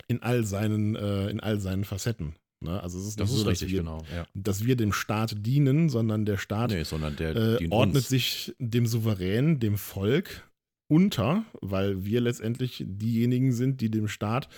in, 0.07 0.23
all, 0.23 0.45
seinen, 0.45 0.95
äh, 0.95 1.27
in 1.29 1.41
all 1.41 1.59
seinen 1.59 1.83
Facetten. 1.83 2.35
Ne? 2.61 2.81
Also 2.81 2.99
es 2.99 3.05
ist 3.05 3.19
Das 3.19 3.29
nicht 3.29 3.35
ist 3.35 3.39
so, 3.43 3.49
dass 3.49 3.61
richtig, 3.61 3.71
wir, 3.73 3.79
genau. 3.79 4.05
Ja. 4.13 4.25
dass 4.33 4.65
wir 4.65 4.77
dem 4.77 4.93
Staat 4.93 5.45
dienen, 5.45 5.89
sondern 5.89 6.25
der 6.25 6.37
Staat 6.37 6.71
Nee, 6.71 6.83
sondern 6.83 7.17
der 7.17 7.35
äh, 7.35 7.67
ordnet 7.69 7.97
uns. 7.97 8.09
sich 8.09 8.55
dem 8.59 8.85
Souverän, 8.85 9.59
dem 9.59 9.77
Volk 9.77 10.48
unter, 10.89 11.45
weil 11.61 12.03
wir 12.03 12.19
letztendlich 12.19 12.83
diejenigen 12.85 13.53
sind, 13.53 13.79
die 13.79 13.89
dem 13.91 14.07
Staat 14.07 14.49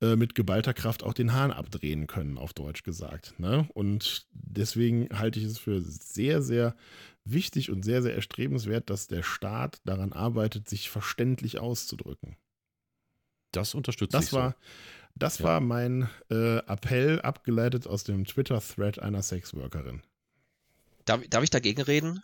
äh, 0.00 0.16
mit 0.16 0.34
geballter 0.34 0.74
Kraft 0.74 1.04
auch 1.04 1.12
den 1.12 1.32
Hahn 1.32 1.52
abdrehen 1.52 2.06
können, 2.06 2.38
auf 2.38 2.52
Deutsch 2.54 2.82
gesagt. 2.82 3.38
Ne? 3.38 3.68
Und 3.74 4.26
deswegen 4.32 5.08
halte 5.16 5.38
ich 5.38 5.44
es 5.44 5.58
für 5.58 5.80
sehr, 5.82 6.42
sehr 6.42 6.74
wichtig 7.24 7.70
und 7.70 7.84
sehr, 7.84 8.02
sehr 8.02 8.14
erstrebenswert, 8.14 8.88
dass 8.90 9.06
der 9.06 9.22
Staat 9.22 9.80
daran 9.84 10.12
arbeitet, 10.12 10.68
sich 10.68 10.88
verständlich 10.90 11.58
auszudrücken. 11.58 12.36
Das 13.52 13.74
unterstützt 13.74 14.14
Das 14.14 14.32
war, 14.32 14.56
das 15.14 15.38
Ja. 15.38 15.44
war 15.44 15.60
mein 15.60 16.08
äh, 16.30 16.58
Appell, 16.58 17.20
abgeleitet 17.20 17.86
aus 17.86 18.04
dem 18.04 18.24
Twitter-Thread 18.24 18.98
einer 18.98 19.22
Sexworkerin. 19.22 20.02
Darf, 21.04 21.20
darf 21.28 21.44
ich 21.44 21.50
dagegen 21.50 21.82
reden? 21.82 22.22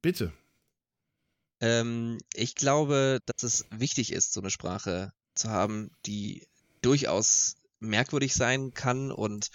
Bitte. 0.00 0.32
Ähm, 1.62 2.18
ich 2.34 2.56
glaube, 2.56 3.20
dass 3.24 3.44
es 3.44 3.64
wichtig 3.70 4.12
ist, 4.12 4.32
so 4.32 4.40
eine 4.40 4.50
Sprache 4.50 5.12
zu 5.34 5.48
haben, 5.48 5.92
die 6.04 6.46
durchaus 6.82 7.54
merkwürdig 7.78 8.34
sein 8.34 8.74
kann 8.74 9.12
und 9.12 9.48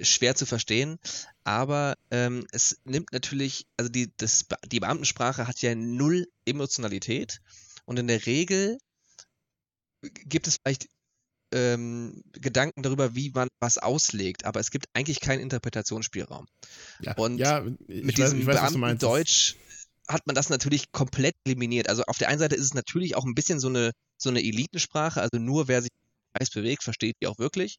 schwer 0.00 0.36
zu 0.36 0.46
verstehen. 0.46 0.98
Aber 1.42 1.96
ähm, 2.12 2.46
es 2.52 2.78
nimmt 2.84 3.12
natürlich, 3.12 3.66
also 3.76 3.90
die, 3.90 4.12
das, 4.16 4.46
die 4.66 4.80
Beamtensprache 4.80 5.48
hat 5.48 5.60
ja 5.60 5.74
null 5.74 6.28
Emotionalität 6.46 7.40
und 7.84 7.98
in 7.98 8.06
der 8.06 8.24
Regel 8.24 8.78
gibt 10.02 10.46
es 10.46 10.58
vielleicht 10.62 10.88
ähm, 11.50 12.22
Gedanken 12.32 12.82
darüber, 12.82 13.16
wie 13.16 13.30
man 13.30 13.48
was 13.58 13.78
auslegt, 13.78 14.44
aber 14.44 14.60
es 14.60 14.70
gibt 14.70 14.86
eigentlich 14.92 15.18
keinen 15.18 15.40
Interpretationsspielraum. 15.40 16.46
Ja, 17.00 17.14
Und 17.16 17.38
ja, 17.38 17.64
ich 17.88 18.04
Mit 18.04 18.18
weiß, 18.18 18.26
diesem 18.26 18.40
ich 18.40 18.46
weiß, 18.46 18.62
was 18.62 18.72
du 18.72 18.78
meinst. 18.78 19.00
Beamtendeutsch 19.00 19.56
hat 20.08 20.26
man 20.26 20.34
das 20.34 20.48
natürlich 20.48 20.90
komplett 20.92 21.34
eliminiert. 21.44 21.88
Also 21.88 22.02
auf 22.06 22.18
der 22.18 22.28
einen 22.28 22.38
Seite 22.38 22.56
ist 22.56 22.64
es 22.64 22.74
natürlich 22.74 23.16
auch 23.16 23.24
ein 23.24 23.34
bisschen 23.34 23.60
so 23.60 23.68
eine, 23.68 23.92
so 24.16 24.30
eine 24.30 24.40
Elitensprache, 24.40 25.20
also 25.20 25.38
nur 25.38 25.68
wer 25.68 25.82
sich 25.82 25.90
weiß 26.38 26.50
bewegt, 26.50 26.82
versteht 26.82 27.16
die 27.22 27.26
auch 27.26 27.38
wirklich. 27.38 27.76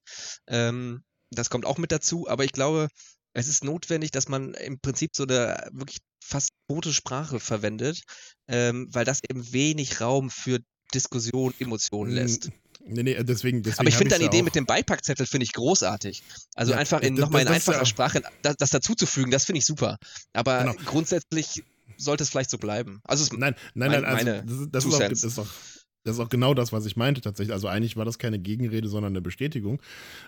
Ähm, 0.47 1.03
das 1.31 1.49
kommt 1.49 1.65
auch 1.65 1.77
mit 1.77 1.91
dazu, 1.91 2.27
aber 2.27 2.43
ich 2.43 2.51
glaube, 2.51 2.87
es 3.33 3.47
ist 3.47 3.63
notwendig, 3.63 4.11
dass 4.11 4.27
man 4.27 4.53
im 4.55 4.79
Prinzip 4.79 5.11
so 5.15 5.23
eine 5.23 5.69
wirklich 5.71 5.99
fast 6.23 6.49
tote 6.67 6.93
Sprache 6.93 7.39
verwendet, 7.39 8.01
ähm, 8.47 8.87
weil 8.91 9.05
das 9.05 9.21
eben 9.29 9.53
wenig 9.53 10.01
Raum 10.01 10.29
für 10.29 10.59
Diskussion, 10.93 11.53
Emotionen 11.59 12.11
lässt. 12.11 12.49
Nee, 12.85 13.03
nee, 13.03 13.23
deswegen, 13.23 13.61
deswegen 13.61 13.81
Aber 13.81 13.89
ich 13.89 13.95
finde 13.95 14.15
deine 14.15 14.25
Idee 14.25 14.41
mit 14.41 14.55
dem 14.55 14.65
Beipackzettel 14.65 15.27
finde 15.27 15.43
ich 15.43 15.53
großartig. 15.53 16.23
Also 16.55 16.71
Ja, 16.71 16.77
einfach 16.79 17.01
in, 17.01 17.13
nochmal 17.13 17.43
in 17.43 17.47
einfacher 17.49 17.85
Sprache 17.85 18.23
das, 18.41 18.55
das 18.57 18.69
dazuzufügen, 18.71 19.29
das 19.29 19.45
finde 19.45 19.59
ich 19.59 19.65
super. 19.65 19.97
Aber 20.33 20.59
Genau. 20.59 20.73
grundsätzlich 20.85 21.63
sollte 21.99 22.23
es 22.23 22.29
vielleicht 22.29 22.49
so 22.49 22.57
bleiben. 22.57 23.01
Also 23.03 23.23
es, 23.23 23.31
Nein, 23.31 23.55
nein, 23.73 23.91
Mein- 23.91 24.01
nein, 24.01 24.27
also 24.27 24.41
das, 24.41 24.59
ist, 24.59 24.71
das, 24.71 24.85
ist 24.85 24.93
auch, 24.93 25.09
das, 25.09 25.23
ist 25.23 25.39
auch, 25.39 25.47
das 26.03 26.15
ist 26.15 26.19
auch 26.19 26.29
genau 26.29 26.53
das, 26.53 26.71
was 26.71 26.85
ich 26.85 26.95
meinte 26.95 27.21
tatsächlich. 27.21 27.53
Also 27.53 27.67
eigentlich 27.67 27.97
war 27.97 28.05
das 28.05 28.17
keine 28.19 28.39
Gegenrede, 28.39 28.87
sondern 28.87 29.11
eine 29.13 29.21
Bestätigung, 29.21 29.81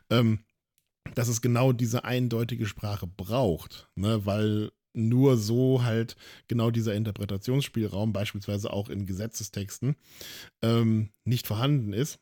ähm, 0.09 0.39
dass 1.15 1.27
es 1.27 1.41
genau 1.41 1.71
diese 1.73 2.03
eindeutige 2.03 2.65
Sprache 2.65 3.07
braucht, 3.07 3.89
ne? 3.95 4.25
weil 4.25 4.71
nur 4.93 5.37
so 5.37 5.83
halt 5.83 6.15
genau 6.47 6.69
dieser 6.69 6.93
Interpretationsspielraum, 6.95 8.11
beispielsweise 8.13 8.71
auch 8.73 8.89
in 8.89 9.05
Gesetzestexten, 9.05 9.95
ähm, 10.61 11.11
nicht 11.23 11.47
vorhanden 11.47 11.93
ist. 11.93 12.19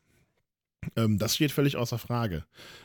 Ähm, 0.96 1.18
das 1.18 1.34
steht 1.34 1.52
völlig 1.52 1.76
außer 1.76 1.98
Frage. 1.98 2.44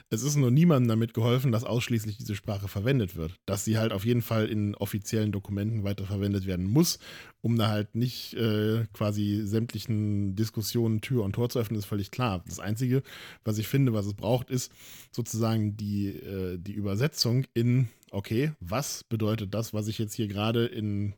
Es 0.10 0.22
ist 0.22 0.36
nur 0.36 0.52
niemandem 0.52 0.90
damit 0.90 1.14
geholfen, 1.14 1.52
dass 1.52 1.64
ausschließlich 1.64 2.18
diese 2.18 2.36
Sprache 2.36 2.68
verwendet 2.68 3.16
wird. 3.16 3.40
Dass 3.46 3.66
sie 3.66 3.78
halt 3.78 3.92
auf 3.94 4.06
jeden 4.06 4.22
Fall 4.22 4.48
in 4.48 4.76
offiziellen 4.76 5.32
Dokumenten 5.32 5.84
weiterverwendet 5.84 6.46
werden 6.46 6.66
muss, 6.66 7.00
um 7.42 7.58
da 7.58 7.68
halt 7.68 7.96
nicht 7.96 8.34
äh, 8.36 8.86
quasi 8.94 9.42
sämtlichen 9.46 10.36
Diskussionen 10.36 11.02
Tür 11.02 11.24
und 11.24 11.34
Tor 11.34 11.50
zu 11.50 11.60
öffnen, 11.60 11.80
ist 11.80 11.86
völlig 11.86 12.12
klar. 12.12 12.44
Das 12.48 12.60
Einzige, 12.60 13.04
was 13.44 13.58
ich 13.58 13.68
finde, 13.68 13.94
was 13.94 14.06
es 14.06 14.14
braucht, 14.14 14.50
ist 14.50 14.72
sozusagen 15.12 15.78
die, 15.78 16.08
äh, 16.08 16.58
die 16.58 16.74
Übersetzung 16.74 17.46
in, 17.54 17.88
okay, 18.12 18.52
was 18.60 19.04
bedeutet 19.04 19.54
das, 19.54 19.74
was 19.74 19.88
ich 19.88 19.98
jetzt 19.98 20.14
hier 20.14 20.28
gerade 20.28 20.66
in 20.66 21.14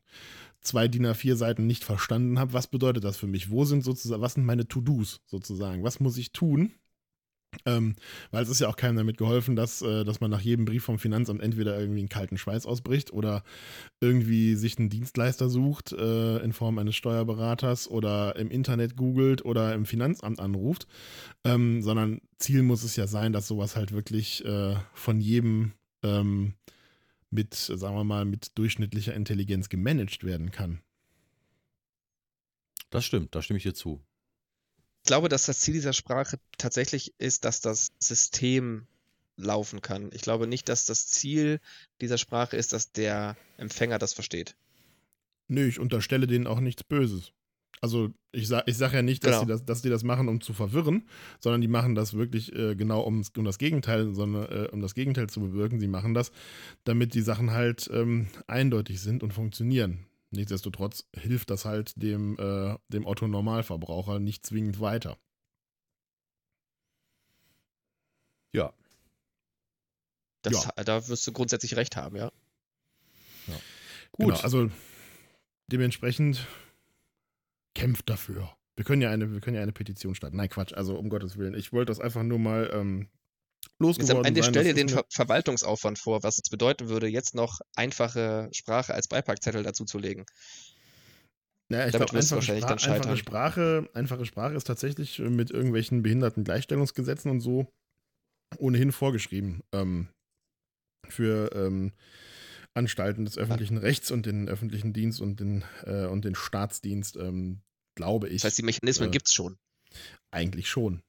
zwei 0.62 0.88
DIN 0.88 1.06
A4 1.06 1.36
Seiten 1.36 1.68
nicht 1.68 1.84
verstanden 1.84 2.40
habe, 2.40 2.54
was 2.54 2.68
bedeutet 2.68 3.04
das 3.04 3.18
für 3.18 3.28
mich? 3.28 3.50
Wo 3.50 3.66
sind 3.66 3.84
sozusagen, 3.84 4.22
was 4.22 4.34
sind 4.34 4.46
meine 4.46 4.68
To-Dos 4.68 5.22
sozusagen? 5.26 5.84
Was 5.84 6.00
muss 6.00 6.18
ich 6.18 6.32
tun? 6.32 6.74
Ähm, 7.66 7.96
weil 8.32 8.44
es 8.44 8.50
ist 8.50 8.60
ja 8.60 8.68
auch 8.68 8.76
keinem 8.76 8.98
damit 8.98 9.18
geholfen, 9.18 9.56
dass, 9.56 9.82
äh, 9.82 10.04
dass 10.04 10.20
man 10.20 10.30
nach 10.30 10.42
jedem 10.42 10.66
Brief 10.66 10.84
vom 10.84 11.00
Finanzamt 11.00 11.42
entweder 11.42 11.80
irgendwie 11.80 12.00
einen 12.00 12.10
kalten 12.10 12.38
Schweiß 12.38 12.66
ausbricht 12.66 13.12
oder 13.14 13.44
irgendwie 14.02 14.56
sich 14.56 14.78
einen 14.78 14.90
Dienstleister 14.90 15.50
sucht 15.50 15.94
äh, 15.94 16.38
in 16.40 16.54
Form 16.54 16.78
eines 16.78 16.96
Steuerberaters 16.96 17.90
oder 17.90 18.36
im 18.36 18.52
Internet 18.52 18.96
googelt 18.96 19.44
oder 19.46 19.74
im 19.74 19.86
Finanzamt 19.86 20.40
anruft, 20.40 20.88
ähm, 21.44 21.82
sondern 21.82 22.22
Ziel 22.38 22.64
muss 22.64 22.84
es 22.84 22.96
ja 22.96 23.08
sein, 23.08 23.34
dass 23.34 23.48
sowas 23.48 23.76
halt 23.76 23.92
wirklich 23.92 24.46
äh, 24.46 24.76
von 24.94 25.20
jedem 25.20 25.72
ähm, 26.04 26.54
mit, 27.30 27.54
sagen 27.54 27.96
wir 27.96 28.04
mal, 28.04 28.26
mit 28.26 28.58
durchschnittlicher 28.58 29.14
Intelligenz 29.14 29.70
gemanagt 29.70 30.24
werden 30.24 30.52
kann. 30.52 30.82
Das 32.90 33.06
stimmt, 33.06 33.36
da 33.36 33.42
stimme 33.42 33.58
ich 33.58 33.64
dir 33.64 33.74
zu. 33.74 34.02
ich 35.04 35.08
glaube, 35.08 35.30
dass 35.30 35.46
das 35.46 35.60
Ziel 35.60 35.74
dieser 35.74 35.94
Sprache 35.94 36.40
tatsächlich 36.58 37.14
ist, 37.18 37.46
dass 37.46 37.62
das 37.62 37.92
System 38.00 38.88
laufen 39.36 39.82
kann. 39.82 40.10
Ich 40.14 40.22
glaube 40.22 40.48
nicht, 40.48 40.68
dass 40.70 40.86
das 40.86 41.08
Ziel 41.08 41.60
dieser 42.02 42.18
Sprache 42.18 42.58
ist, 42.58 42.74
dass 42.74 42.92
der 42.92 43.38
Empfänger 43.58 44.00
das 44.00 44.14
versteht. 44.14 44.56
Nö, 45.48 45.68
ich 45.68 45.80
unterstelle 45.80 46.28
denen 46.28 46.48
auch 46.48 46.60
nichts 46.60 46.84
Böses. 46.84 47.32
Also 47.82 48.10
ich 48.32 48.48
sage 48.48 48.64
ich 48.70 48.78
sag 48.78 48.94
ja 48.94 49.02
nicht, 49.04 49.24
dass, 49.24 49.34
Genau. 49.36 49.42
die 49.46 49.48
das, 49.50 49.66
dass 49.66 49.82
die 49.84 49.90
das 49.90 50.04
machen, 50.04 50.28
um 50.30 50.42
zu 50.42 50.54
verwirren, 50.54 51.08
sondern 51.40 51.62
die 51.62 51.68
machen 51.68 51.94
das 51.96 52.14
wirklich 52.14 52.52
äh, 52.56 52.76
genau 52.76 53.02
um, 53.02 53.24
um 53.38 53.46
das 53.46 53.58
Gegenteil, 53.60 54.14
sondern 54.14 54.46
äh, 54.66 54.68
um 54.72 54.82
das 54.82 54.96
Gegenteil 54.96 55.30
zu 55.30 55.40
bewirken. 55.42 55.80
Sie 55.80 55.88
machen 55.88 56.14
das, 56.14 56.32
damit 56.86 57.14
die 57.14 57.22
Sachen 57.22 57.52
halt 57.52 57.88
ähm, 57.94 58.28
eindeutig 58.48 59.00
sind 59.02 59.22
und 59.24 59.34
funktionieren. 59.34 60.08
Nichtsdestotrotz 60.32 61.06
hilft 61.16 61.50
das 61.52 61.66
halt 61.66 61.94
dem, 62.02 62.38
äh, 62.40 62.76
dem 62.90 63.06
Otto 63.06 63.28
Normalverbraucher 63.28 64.20
nicht 64.20 64.46
zwingend 64.46 64.80
weiter. 64.80 65.18
Ja, 68.54 68.74
Das, 70.42 70.68
Da 70.86 71.08
wirst 71.08 71.28
du 71.28 71.32
grundsätzlich 71.32 71.76
recht 71.76 71.96
haben, 71.96 72.16
ja. 72.16 72.32
gut. 74.12 74.28
Genau, 74.30 74.40
also 74.40 74.72
dementsprechend 75.72 76.48
kämpft 77.78 78.10
dafür. 78.10 78.52
Wir 78.76 78.86
können 78.86 79.02
ja 79.02 79.12
eine, 79.12 79.32
wir 79.32 79.40
können 79.40 79.56
ja 79.56 79.62
eine 79.62 79.72
Petition 79.72 80.16
starten. 80.16 80.38
Nein, 80.38 80.50
Quatsch, 80.50 80.74
also 80.74 80.98
um 80.98 81.10
Gottes 81.10 81.38
Willen. 81.38 81.54
Ich 81.54 81.72
wollte 81.72 81.92
das 81.92 82.00
einfach 82.00 82.24
nur 82.24 82.40
mal 82.40 82.70
ähm, 82.74 83.00
Jetzt 83.00 83.10
am 83.80 83.86
losgeworden 83.86 84.26
Ende 84.26 84.44
sein. 84.44 84.52
stell 84.52 84.64
dir 84.64 84.74
den 84.74 84.90
Ver 84.90 85.06
Verwaltungsaufwand 85.12 86.00
vor, 86.00 86.24
was 86.24 86.40
es 86.44 86.50
bedeuten 86.50 86.90
würde, 86.90 87.08
jetzt 87.08 87.36
noch 87.36 87.60
einfache 87.76 88.50
Sprache 88.52 88.94
als 88.94 89.08
Beipackzettel 89.08 89.64
dazuzulegen. 89.64 90.26
ja, 91.72 91.86
ich 91.86 91.92
glaube, 91.92 92.06
einfache, 92.06 92.36
wahrscheinlich 92.36 92.66
Spra 92.66 92.94
einfache. 92.94 93.18
Sprache, 93.18 93.90
einfache 93.94 94.26
Sprache 94.26 94.56
ist 94.56 94.66
tatsächlich 94.66 95.20
äh, 95.20 95.30
mit 95.30 95.52
irgendwelchen 95.52 96.02
Behindertengleichstellungsgesetzen 96.02 97.30
und 97.30 97.42
so 97.42 97.68
ohnehin 98.58 98.92
vorgeschrieben. 98.92 99.62
Ähm, 99.72 100.08
für 101.10 101.52
ähm, 101.54 101.94
Anstalten 102.74 103.26
des 103.26 103.38
öffentlichen 103.38 103.78
Rechts 103.78 104.12
und 104.12 104.26
den 104.26 104.48
öffentlichen 104.48 104.94
Dienst 104.94 105.20
und 105.20 105.40
den, 105.40 105.64
äh, 105.84 106.06
und 106.06 106.26
den 106.26 106.36
Staatsdienst, 106.36 107.18
ähm, 107.18 107.62
glaube 107.98 108.30
ich. 108.30 108.42
Das 108.42 108.46
heißt, 108.52 108.58
die 108.60 108.64
Mechanismen 108.64 109.10
äh, 109.10 109.12
gibt's 109.12 109.34
schon. 109.34 109.58
Eigentlich 110.32 110.70
schon. 110.70 111.04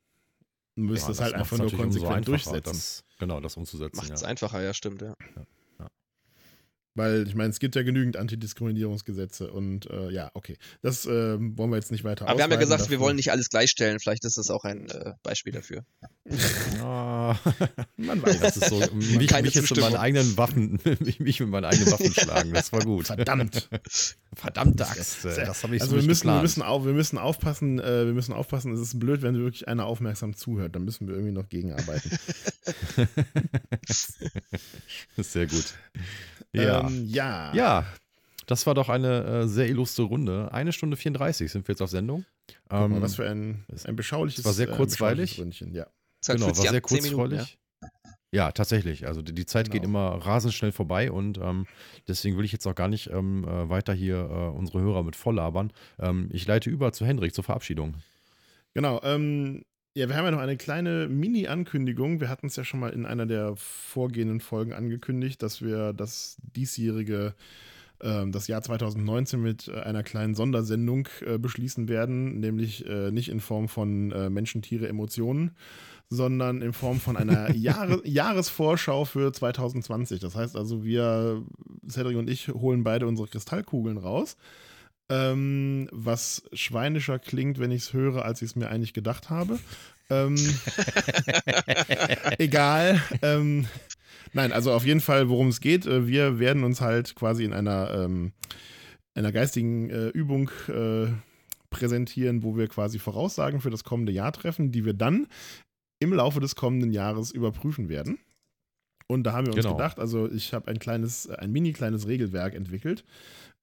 Du 0.75 0.83
müsstest 0.83 1.11
das 1.11 1.21
halt 1.21 1.35
einfach 1.35 1.59
nur 1.59 1.71
konsequent 1.73 2.27
durchsetzen. 2.27 2.63
Das, 2.65 3.05
genau, 3.19 3.41
das 3.41 3.57
umzusetzen. 3.57 3.97
Macht 3.97 4.11
es 4.11 4.23
Ja. 4.23 4.29
einfacher, 4.29 4.61
ja, 4.63 4.75
stimmt, 4.75 5.03
ja. 5.03 5.15
Weil 6.99 7.29
ich 7.29 7.37
meine, 7.37 7.51
es 7.51 7.61
gibt 7.61 7.77
ja 7.77 7.83
genügend 7.85 8.17
Antidiskriminierungsgesetze 8.17 9.53
und 9.53 9.89
äh, 9.89 10.11
ja, 10.11 10.33
okay. 10.35 10.59
Das 10.83 11.07
äh, 11.07 11.37
wollen 11.39 11.71
wir 11.71 11.77
jetzt 11.77 11.93
nicht 11.93 12.03
weiter 12.03 12.27
Aber 12.27 12.39
wir 12.39 12.43
haben 12.43 12.51
ja 12.51 12.57
gesagt, 12.57 12.81
wir 12.81 12.87
dafür- 12.87 12.99
wollen 13.01 13.15
nicht 13.15 13.31
alles 13.31 13.51
gleichstellen. 13.51 14.01
Vielleicht 14.01 14.25
ist 14.25 14.37
das 14.37 14.51
auch 14.51 14.65
ein 14.65 14.89
äh, 14.91 15.13
Beispiel 15.23 15.53
dafür. 15.53 15.85
Man 17.97 18.23
weiß 18.23 18.41
das 18.41 18.57
ist 18.57 18.69
so, 18.69 18.81
mich, 18.95 19.29
Keine 19.29 19.47
mich 19.47 19.55
jetzt 19.55 19.71
mit 19.71 19.81
meinen 19.81 19.95
eigenen 19.97 20.37
Waffen, 20.37 20.81
mich, 21.01 21.21
mich 21.21 21.39
mit 21.39 21.49
meinen 21.49 21.67
eigenen 21.67 21.93
Waffen 21.93 22.13
schlagen. 22.13 22.53
Das 22.53 22.73
war 22.73 22.81
gut. 22.81 23.07
Verdammt. 23.07 23.69
Verdammte 24.35 24.87
Axt, 24.87 25.25
äh, 25.25 25.47
das 25.47 25.63
habe 25.63 25.77
ich 25.77 25.83
also 25.83 25.91
so 25.93 25.97
wir 25.97 26.03
nicht 26.03 26.09
müssen, 26.09 26.27
wir 26.29 26.43
müssen, 26.43 26.63
auf, 26.63 26.85
wir 26.85 26.93
müssen 26.93 27.17
aufpassen, 27.19 27.79
äh, 27.79 28.07
wir 28.07 28.13
müssen 28.13 28.33
aufpassen, 28.33 28.73
es 28.73 28.81
ist 28.81 28.99
blöd, 28.99 29.23
wenn 29.23 29.37
wirklich 29.37 29.69
einer 29.69 29.87
aufmerksam 29.87 30.35
zuhört. 30.35 30.75
Dann 30.75 30.85
müssen 30.85 31.07
wir 31.07 31.15
irgendwie 31.15 31.33
noch 31.33 31.49
gegenarbeiten. 31.49 32.11
Sehr 35.17 35.47
gut. 35.47 35.75
Ja. 36.55 36.87
ähm, 36.89 37.05
ja. 37.07 37.53
ja, 37.55 37.85
das 38.47 38.67
war 38.67 38.75
doch 38.75 38.89
eine 38.89 39.25
äh, 39.25 39.47
sehr 39.49 39.69
illustre 39.69 40.03
Runde. 40.05 40.53
Eine 40.53 40.73
Stunde 40.73 40.97
34 40.97 41.51
sind 41.53 41.69
wir 41.69 41.73
jetzt 41.75 41.83
auf 41.83 41.91
Sendung. 41.91 42.25
Guck 42.69 42.81
mal, 42.81 42.85
Ähm, 42.97 43.03
was 43.03 43.17
für 43.17 43.29
ein, 43.29 43.65
ein 43.85 43.97
beschauliches 43.97 44.41
es 44.41 44.45
war 44.47 44.53
sehr 44.55 44.71
äh, 44.71 44.77
kurzweilig. 44.77 45.39
Ründchen, 45.39 45.75
Ja. 45.75 45.87
Genau, 46.27 46.47
war 46.49 46.55
sehr 46.55 46.81
kurzfreudig. 46.81 47.59
Ja, 48.31 48.53
tatsächlich. 48.53 49.07
Also 49.07 49.23
die, 49.23 49.33
die 49.33 49.47
Zeit 49.47 49.71
geht 49.71 49.83
Genau. 49.83 50.13
immer 50.13 50.27
rasend 50.27 50.53
schnell 50.53 50.73
vorbei 50.73 51.11
und 51.11 51.39
ähm, 51.39 51.67
deswegen 52.09 52.37
will 52.37 52.45
ich 52.45 52.53
jetzt 52.53 52.67
auch 52.67 52.75
gar 52.75 52.89
nicht 52.89 53.09
ähm, 53.11 53.45
äh, 53.45 53.69
weiter 53.71 53.95
hier 53.95 54.17
äh, 54.19 54.57
unsere 54.57 54.81
Hörer 54.81 55.03
mit 55.03 55.17
volllabern. 55.17 55.73
Ähm, 55.99 56.29
ich 56.33 56.47
leite 56.47 56.69
über 56.69 56.93
zu 56.93 57.07
Hendrik 57.07 57.35
zur 57.35 57.45
Verabschiedung. 57.45 57.95
Genau. 58.75 59.01
Ähm, 59.03 59.65
ja, 59.95 60.09
wir 60.09 60.17
haben 60.17 60.27
ja 60.27 60.31
noch 60.31 60.39
eine 60.39 60.57
kleine 60.57 61.09
Mini-Ankündigung. 61.09 62.21
Wir 62.21 62.29
hatten 62.29 62.47
es 62.47 62.57
ja 62.57 62.65
schon 62.65 62.81
mal 62.81 62.91
in 62.91 63.07
einer 63.07 63.27
der 63.27 63.57
vorgehenden 63.57 64.41
Folgen 64.41 64.73
angekündigt, 64.73 65.43
dass 65.43 65.63
wir 65.63 65.93
das 65.93 66.37
diesjährige, 66.43 67.35
ähm, 68.01 68.31
das 68.31 68.47
Jahr 68.47 68.63
2019 68.63 69.41
mit 69.41 69.69
äh, 69.69 69.81
einer 69.81 70.03
kleinen 70.03 70.35
Sondersendung 70.35 71.09
äh, 71.27 71.39
beschließen 71.39 71.89
werden, 71.89 72.39
nämlich 72.39 72.87
äh, 72.87 73.11
nicht 73.11 73.29
in 73.29 73.41
Form 73.41 73.69
von 73.69 74.13
äh, 74.13 74.31
Menschen, 74.31 74.63
Tiere, 74.63 74.89
Emotionen, 74.89 75.57
sondern 76.11 76.63
in 76.63 76.73
Form 76.73 77.01
von 77.01 77.17
einer 77.17 77.51
Jahre 77.57 78.01
Jahresvorschau 78.07 79.05
für 79.05 79.33
2020. 79.33 80.21
Das 80.21 80.37
heißt 80.37 80.57
also, 80.57 80.85
wir, 80.85 81.43
Cedric 81.89 82.17
und 82.17 82.31
ich, 82.31 82.49
holen 82.49 82.85
beide 82.85 83.07
unsere 83.07 83.29
Kristallkugeln 83.29 83.99
raus. 83.99 84.37
Ähm, 85.11 85.89
was 85.91 86.43
schweinischer 86.53 87.19
klingt, 87.19 87.59
wenn 87.59 87.71
ich 87.71 87.83
es 87.83 87.93
höre, 87.93 88.25
als 88.25 88.43
ich 88.43 88.51
es 88.51 88.57
mir 88.57 88.69
eigentlich 88.69 88.93
gedacht 88.93 89.31
habe. 89.31 89.59
Ähm, 90.11 90.37
egal. 92.39 93.01
Ähm, 93.23 93.67
nein, 94.33 94.53
also 94.53 94.73
auf 94.73 94.85
jeden 94.85 95.01
Fall, 95.01 95.29
worum 95.29 95.49
es 95.49 95.61
geht. 95.61 95.87
äh, 95.87 96.07
Wir 96.07 96.39
werden 96.39 96.65
uns 96.65 96.81
halt 96.81 97.15
quasi 97.15 97.45
in 97.45 97.53
einer, 97.53 97.91
ähm, 97.95 98.33
einer 99.15 99.33
geistigen 99.33 99.91
äh, 99.91 100.09
Übung 100.09 100.51
äh, 100.69 101.09
präsentieren, 101.71 102.43
wo 102.43 102.57
wir 102.57 102.69
quasi 102.69 102.99
Voraussagen 102.99 103.61
für 103.61 103.71
das 103.71 103.85
kommende 103.85 104.13
Jahr 104.13 104.33
treffen, 104.33 104.73
die 104.73 104.85
wir 104.85 104.95
dann 104.95 105.27
im 106.01 106.13
Laufe 106.13 106.41
des 106.41 106.55
kommenden 106.55 106.93
Jahres 106.93 107.31
überprüfen 107.31 107.89
werden. 107.89 108.19
Und 109.07 109.25
da 109.25 109.33
haben 109.33 109.47
wir 109.47 109.55
uns 109.55 109.65
Genau. 109.65 109.77
gedacht, 109.77 109.99
also 109.99 110.31
ich 110.31 110.53
habe 110.53 110.71
ein 110.71 110.79
kleines, 110.79 111.29
ein 111.29 111.51
mini 111.51 111.73
kleines 111.73 112.07
Regelwerk 112.07 112.55
entwickelt. 112.55 113.05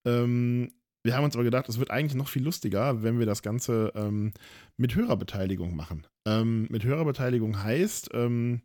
Ähm, 0.05 0.71
wir 1.05 1.15
haben 1.15 1.23
uns 1.23 1.35
aber 1.35 1.43
gedacht, 1.43 1.69
es 1.69 1.77
wird 1.77 1.91
eigentlich 1.91 2.15
noch 2.15 2.27
viel 2.27 2.43
lustiger, 2.43 3.03
wenn 3.03 3.19
wir 3.19 3.27
das 3.27 3.43
Ganze 3.43 3.91
ähm, 3.95 4.33
mit 4.75 4.95
Hörerbeteiligung 4.95 5.75
machen. 5.75 6.07
Ähm, 6.25 6.65
mit 6.71 6.83
Hörerbeteiligung 6.83 7.61
heißt, 7.61 8.09
ähm, 8.13 8.61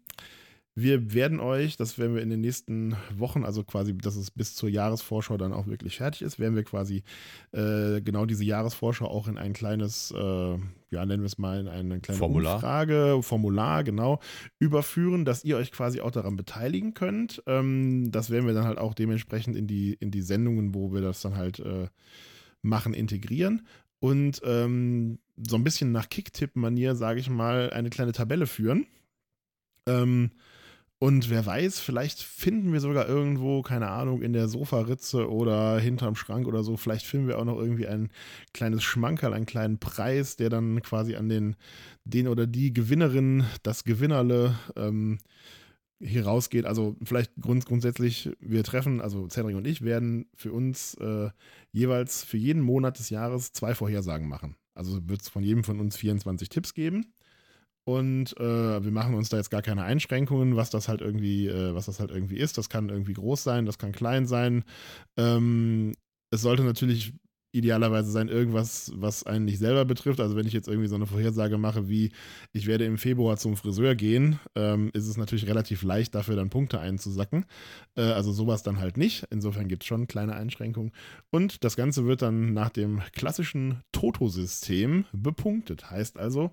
wir 0.75 1.12
werden 1.12 1.39
euch, 1.39 1.77
das 1.77 1.99
werden 1.99 2.15
wir 2.15 2.23
in 2.23 2.31
den 2.31 2.41
nächsten 2.41 2.97
Wochen, 3.15 3.45
also 3.45 3.62
quasi, 3.62 3.95
dass 3.95 4.17
es 4.17 4.31
bis 4.31 4.55
zur 4.55 4.71
Jahresvorschau 4.71 5.37
dann 5.37 5.53
auch 5.53 5.67
wirklich 5.67 5.99
fertig 5.99 6.23
ist, 6.23 6.39
werden 6.39 6.57
wir 6.57 6.65
quasi 6.65 7.03
äh, 7.53 8.01
genau 8.01 8.25
diese 8.25 8.45
Jahresvorschau 8.45 9.07
auch 9.07 9.29
in 9.29 9.37
ein 9.37 9.53
kleines, 9.53 10.11
äh, 10.11 10.19
ja, 10.91 11.05
nennen 11.05 11.23
wir 11.23 11.27
es 11.27 11.37
mal, 11.37 11.61
in 11.61 11.69
eine 11.69 12.01
kleine 12.01 12.19
Formular. 12.19 12.55
Umfrage, 12.55 13.19
Formular, 13.21 13.85
genau, 13.85 14.19
überführen, 14.59 15.27
dass 15.27 15.45
ihr 15.45 15.59
euch 15.59 15.73
quasi 15.73 16.01
auch 16.01 16.11
daran 16.11 16.37
beteiligen 16.37 16.95
könnt. 16.95 17.43
Ähm, 17.47 18.11
das 18.11 18.31
werden 18.31 18.47
wir 18.47 18.55
dann 18.55 18.65
halt 18.65 18.79
auch 18.79 18.95
dementsprechend 18.95 19.57
in 19.57 19.67
die, 19.67 19.93
in 19.93 20.11
die 20.11 20.23
Sendungen, 20.23 20.75
wo 20.75 20.95
wir 20.95 21.03
das 21.03 21.21
dann 21.21 21.37
halt 21.37 21.59
äh, 21.59 21.89
machen, 22.62 22.95
integrieren. 22.95 23.66
Und 24.01 24.41
ähm, 24.45 25.19
so 25.37 25.57
ein 25.57 25.65
bisschen 25.65 25.93
nach 25.93 26.09
Kicktipp-Manier, 26.09 26.95
sage 26.95 27.20
ich 27.20 27.28
mal, 27.28 27.70
eine 27.70 27.91
kleine 27.91 28.12
Tabelle 28.12 28.47
führen. 28.47 28.87
Ähm, 29.87 30.31
und 31.03 31.31
wer 31.31 31.47
weiß, 31.47 31.81
vielleicht 31.81 32.23
finden 32.23 32.74
wir 32.74 32.81
sogar 32.81 33.09
irgendwo, 33.09 33.62
keine 33.62 33.89
Ahnung, 33.89 34.20
in 34.20 34.35
der 34.35 34.49
Sofaritze 34.49 35.31
oder 35.31 35.78
hinterm 35.78 36.15
Schrank 36.15 36.47
oder 36.47 36.62
so, 36.62 36.77
vielleicht 36.77 37.07
finden 37.07 37.27
wir 37.27 37.39
auch 37.39 37.47
noch 37.47 37.59
irgendwie 37.59 37.87
ein 37.87 38.11
kleines 38.53 38.82
Schmankerl, 38.82 39.32
einen 39.32 39.47
kleinen 39.47 39.78
Preis, 39.78 40.37
der 40.37 40.51
dann 40.51 40.82
quasi 40.82 41.16
an 41.16 41.31
den, 41.31 41.57
den 42.05 42.28
oder 42.28 42.47
die 42.47 42.74
Gewinnerin, 42.74 43.45
das 43.62 43.85
Gewinnerle 43.85 44.59
ähm, 44.77 45.20
hier 46.01 46.24
rausgeht. 46.24 46.64
Also 46.64 46.97
vielleicht 47.02 47.32
grund, 47.40 47.66
grundsätzlich, 47.66 48.31
wir 48.40 48.64
treffen, 48.64 49.01
also 49.01 49.28
Cedric 49.28 49.56
und 49.56 49.66
ich 49.66 49.82
werden 49.82 50.27
für 50.35 50.52
uns 50.52 50.94
äh, 50.94 51.31
jeweils 51.72 52.24
für 52.24 52.39
jeden 52.39 52.62
Monat 52.62 52.98
des 52.98 53.10
Jahres 53.10 53.52
zwei 53.52 53.74
Vorhersagen 53.74 54.28
machen. 54.28 54.56
Also 54.74 55.09
wird 55.09 55.22
es 55.22 55.28
von 55.28 55.43
jedem 55.43 55.64
von 55.64 55.81
uns 55.81 55.97
24 55.97 56.48
Tipps 56.48 56.74
geben. 56.74 57.12
Und 57.85 58.39
äh, 58.39 58.85
wir 58.85 58.93
machen 58.93 59.14
uns 59.14 59.31
da 59.31 59.36
jetzt 59.36 59.51
gar 59.51 59.62
keine 59.62 59.82
Einschränkungen, 59.82 60.56
was 60.56 60.70
das 60.70 60.89
halt 60.89 61.01
irgendwie, 61.01 61.48
äh, 61.48 61.74
was 61.74 61.86
das 61.86 61.98
halt 61.98 62.10
irgendwie 62.10 62.36
ist. 62.36 62.59
Das 62.59 62.68
kann 62.68 62.89
irgendwie 62.89 63.14
groß 63.14 63.43
sein, 63.43 63.66
das 63.66 63.78
kann 63.78 63.93
klein 63.93 64.27
sein. 64.27 64.64
Ähm, 65.16 65.94
es 66.31 66.43
sollte 66.43 66.62
natürlich 66.62 67.14
idealerweise 67.52 68.10
sein, 68.10 68.28
irgendwas, 68.28 68.93
was 68.94 69.24
einen 69.24 69.44
nicht 69.44 69.59
selber 69.59 69.85
betrifft. 69.85 70.20
Also 70.20 70.36
wenn 70.36 70.47
ich 70.47 70.52
jetzt 70.52 70.68
irgendwie 70.68 70.89
so 70.89 70.94
eine 70.94 71.06
Vorhersage 71.06 71.59
mache, 71.59 71.89
wie 71.89 72.12
ich 72.52 72.66
werde 72.66 72.85
im 72.85 72.98
Februar 72.98 73.36
zum 73.36 73.56
Friseur 73.56 73.94
gehen, 73.94 74.39
ähm, 74.55 74.90
ist 74.93 75.09
es 75.09 75.16
natürlich 75.16 75.47
relativ 75.47 75.82
leicht, 75.82 76.14
dafür 76.14 76.36
dann 76.36 76.51
Punkte 76.51 76.81
einzusacken. 76.81 77.47
Äh, 77.97 78.02
also 78.02 78.32
sowas 78.32 78.62
dann 78.62 78.78
halt 78.78 78.97
nicht. 78.97 79.27
Insofern 79.31 79.68
gibt 79.68 79.82
es 79.82 79.89
schon 79.89 80.06
kleine 80.06 80.35
Einschränkungen. 80.35 80.93
Und 81.31 81.64
das 81.64 81.77
Ganze 81.77 82.06
wird 82.06 82.22
dann 82.22 82.52
nach 82.52 82.70
dem 82.70 83.01
klassischen 83.14 83.81
Toto-System 83.93 85.06
bepunktet. 85.12 85.90
Heißt 85.90 86.18
also, 86.18 86.52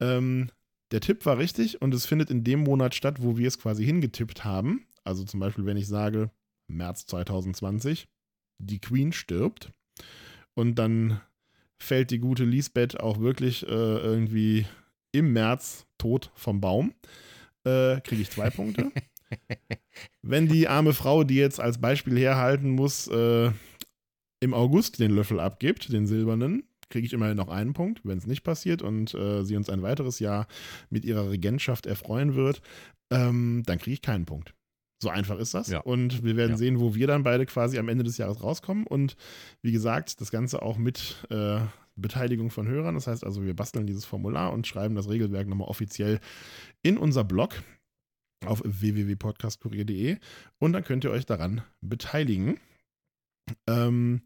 ähm, 0.00 0.50
der 0.90 1.00
Tipp 1.00 1.24
war 1.24 1.38
richtig 1.38 1.80
und 1.80 1.94
es 1.94 2.04
findet 2.04 2.30
in 2.30 2.44
dem 2.44 2.60
Monat 2.60 2.94
statt, 2.94 3.22
wo 3.22 3.38
wir 3.38 3.48
es 3.48 3.58
quasi 3.58 3.84
hingetippt 3.84 4.44
haben. 4.44 4.84
Also 5.04 5.24
zum 5.24 5.40
Beispiel, 5.40 5.64
wenn 5.64 5.78
ich 5.78 5.88
sage, 5.88 6.30
März 6.68 7.06
2020, 7.06 8.08
die 8.58 8.78
Queen 8.78 9.12
stirbt 9.12 9.72
und 10.54 10.76
dann 10.76 11.20
fällt 11.78 12.10
die 12.10 12.18
gute 12.18 12.44
Lisbeth 12.44 13.00
auch 13.00 13.20
wirklich 13.20 13.66
äh, 13.66 13.70
irgendwie 13.70 14.66
im 15.12 15.32
März 15.32 15.86
tot 15.98 16.30
vom 16.34 16.60
Baum, 16.60 16.94
äh, 17.64 18.00
kriege 18.00 18.22
ich 18.22 18.30
zwei 18.30 18.50
Punkte. 18.50 18.90
Wenn 20.22 20.48
die 20.48 20.68
arme 20.68 20.92
Frau, 20.92 21.24
die 21.24 21.36
jetzt 21.36 21.60
als 21.60 21.78
Beispiel 21.78 22.18
herhalten 22.18 22.70
muss, 22.70 23.08
äh, 23.08 23.50
im 24.40 24.54
August 24.54 24.98
den 24.98 25.12
Löffel 25.12 25.40
abgibt, 25.40 25.92
den 25.92 26.06
silbernen, 26.06 26.64
kriege 26.90 27.06
ich 27.06 27.12
immerhin 27.12 27.36
noch 27.36 27.48
einen 27.48 27.72
Punkt, 27.72 28.00
wenn 28.04 28.18
es 28.18 28.26
nicht 28.26 28.42
passiert 28.42 28.82
und 28.82 29.14
äh, 29.14 29.44
sie 29.44 29.56
uns 29.56 29.70
ein 29.70 29.82
weiteres 29.82 30.18
Jahr 30.18 30.46
mit 30.90 31.04
ihrer 31.04 31.30
Regentschaft 31.30 31.86
erfreuen 31.86 32.34
wird, 32.34 32.60
ähm, 33.10 33.62
dann 33.66 33.78
kriege 33.78 33.94
ich 33.94 34.02
keinen 34.02 34.26
Punkt. 34.26 34.54
So 35.02 35.10
einfach 35.10 35.38
ist 35.38 35.52
das. 35.52 35.66
Ja. 35.66 35.80
Und 35.80 36.22
wir 36.22 36.36
werden 36.36 36.52
Ja. 36.52 36.56
sehen, 36.56 36.78
wo 36.78 36.94
wir 36.94 37.08
dann 37.08 37.24
beide 37.24 37.44
quasi 37.44 37.76
am 37.78 37.88
Ende 37.88 38.04
des 38.04 38.18
Jahres 38.18 38.40
rauskommen. 38.42 38.86
Und 38.86 39.16
wie 39.60 39.72
gesagt, 39.72 40.20
das 40.20 40.30
Ganze 40.30 40.62
auch 40.62 40.78
mit 40.78 41.26
äh, 41.28 41.58
Beteiligung 41.96 42.50
von 42.52 42.68
Hörern. 42.68 42.94
Das 42.94 43.08
heißt 43.08 43.24
also, 43.24 43.42
wir 43.44 43.54
basteln 43.56 43.84
dieses 43.86 44.04
Formular 44.04 44.52
und 44.52 44.66
schreiben 44.68 44.94
das 44.94 45.08
Regelwerk 45.08 45.48
nochmal 45.48 45.66
offiziell 45.66 46.20
in 46.82 46.98
unser 46.98 47.24
Blog 47.24 47.62
auf 48.46 48.62
www.podcastkurier.de 48.64 50.18
und 50.58 50.72
dann 50.72 50.84
könnt 50.84 51.02
ihr 51.02 51.10
euch 51.10 51.26
daran 51.26 51.62
beteiligen. 51.80 52.58
Ähm, 53.68 54.22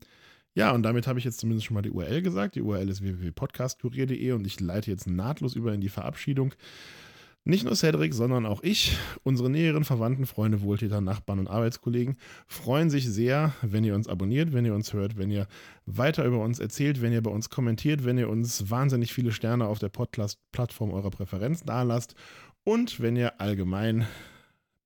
ja, 0.54 0.72
und 0.72 0.82
damit 0.82 1.06
habe 1.06 1.18
ich 1.18 1.24
jetzt 1.24 1.40
zumindest 1.40 1.66
schon 1.66 1.74
mal 1.74 1.82
die 1.82 1.90
URL 1.90 2.20
gesagt. 2.20 2.54
Die 2.54 2.62
URL 2.62 2.88
ist 2.90 3.02
www.podcastkurier.de 3.02 4.32
und 4.32 4.46
ich 4.46 4.60
leite 4.60 4.90
jetzt 4.90 5.06
nahtlos 5.06 5.54
über 5.56 5.72
in 5.72 5.80
die 5.80 5.88
Verabschiedung. 5.88 6.54
Nicht 7.48 7.64
nur 7.64 7.76
Cedric, 7.76 8.12
sondern 8.12 8.44
auch 8.44 8.64
ich, 8.64 8.98
unsere 9.22 9.48
näheren 9.48 9.84
Verwandten, 9.84 10.26
Freunde, 10.26 10.62
Wohltäter, 10.62 11.00
Nachbarn 11.00 11.38
und 11.38 11.46
Arbeitskollegen 11.46 12.16
freuen 12.48 12.90
sich 12.90 13.08
sehr, 13.08 13.54
wenn 13.62 13.84
ihr 13.84 13.94
uns 13.94 14.08
abonniert, 14.08 14.52
wenn 14.52 14.64
ihr 14.64 14.74
uns 14.74 14.92
hört, 14.92 15.16
wenn 15.16 15.30
ihr 15.30 15.46
weiter 15.84 16.24
über 16.24 16.40
uns 16.40 16.58
erzählt, 16.58 17.02
wenn 17.02 17.12
ihr 17.12 17.22
bei 17.22 17.30
uns 17.30 17.48
kommentiert, 17.48 18.04
wenn 18.04 18.18
ihr 18.18 18.28
uns 18.28 18.68
wahnsinnig 18.68 19.12
viele 19.12 19.30
Sterne 19.30 19.68
auf 19.68 19.78
der 19.78 19.90
Podcast-Plattform 19.90 20.90
eurer 20.90 21.10
Präferenz 21.10 21.62
dalasst 21.62 22.16
und 22.64 22.98
wenn 22.98 23.14
ihr 23.14 23.40
allgemein 23.40 24.08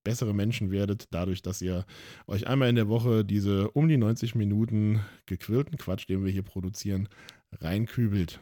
bessere 0.04 0.34
Menschen 0.34 0.70
werdet, 0.70 1.08
dadurch, 1.12 1.40
dass 1.40 1.62
ihr 1.62 1.86
euch 2.26 2.46
einmal 2.46 2.68
in 2.68 2.76
der 2.76 2.88
Woche 2.88 3.24
diese 3.24 3.70
um 3.70 3.88
die 3.88 3.96
90 3.96 4.34
Minuten 4.34 5.00
gequillten 5.24 5.78
Quatsch, 5.78 6.06
den 6.10 6.26
wir 6.26 6.30
hier 6.30 6.42
produzieren, 6.42 7.08
reinkübelt. 7.52 8.38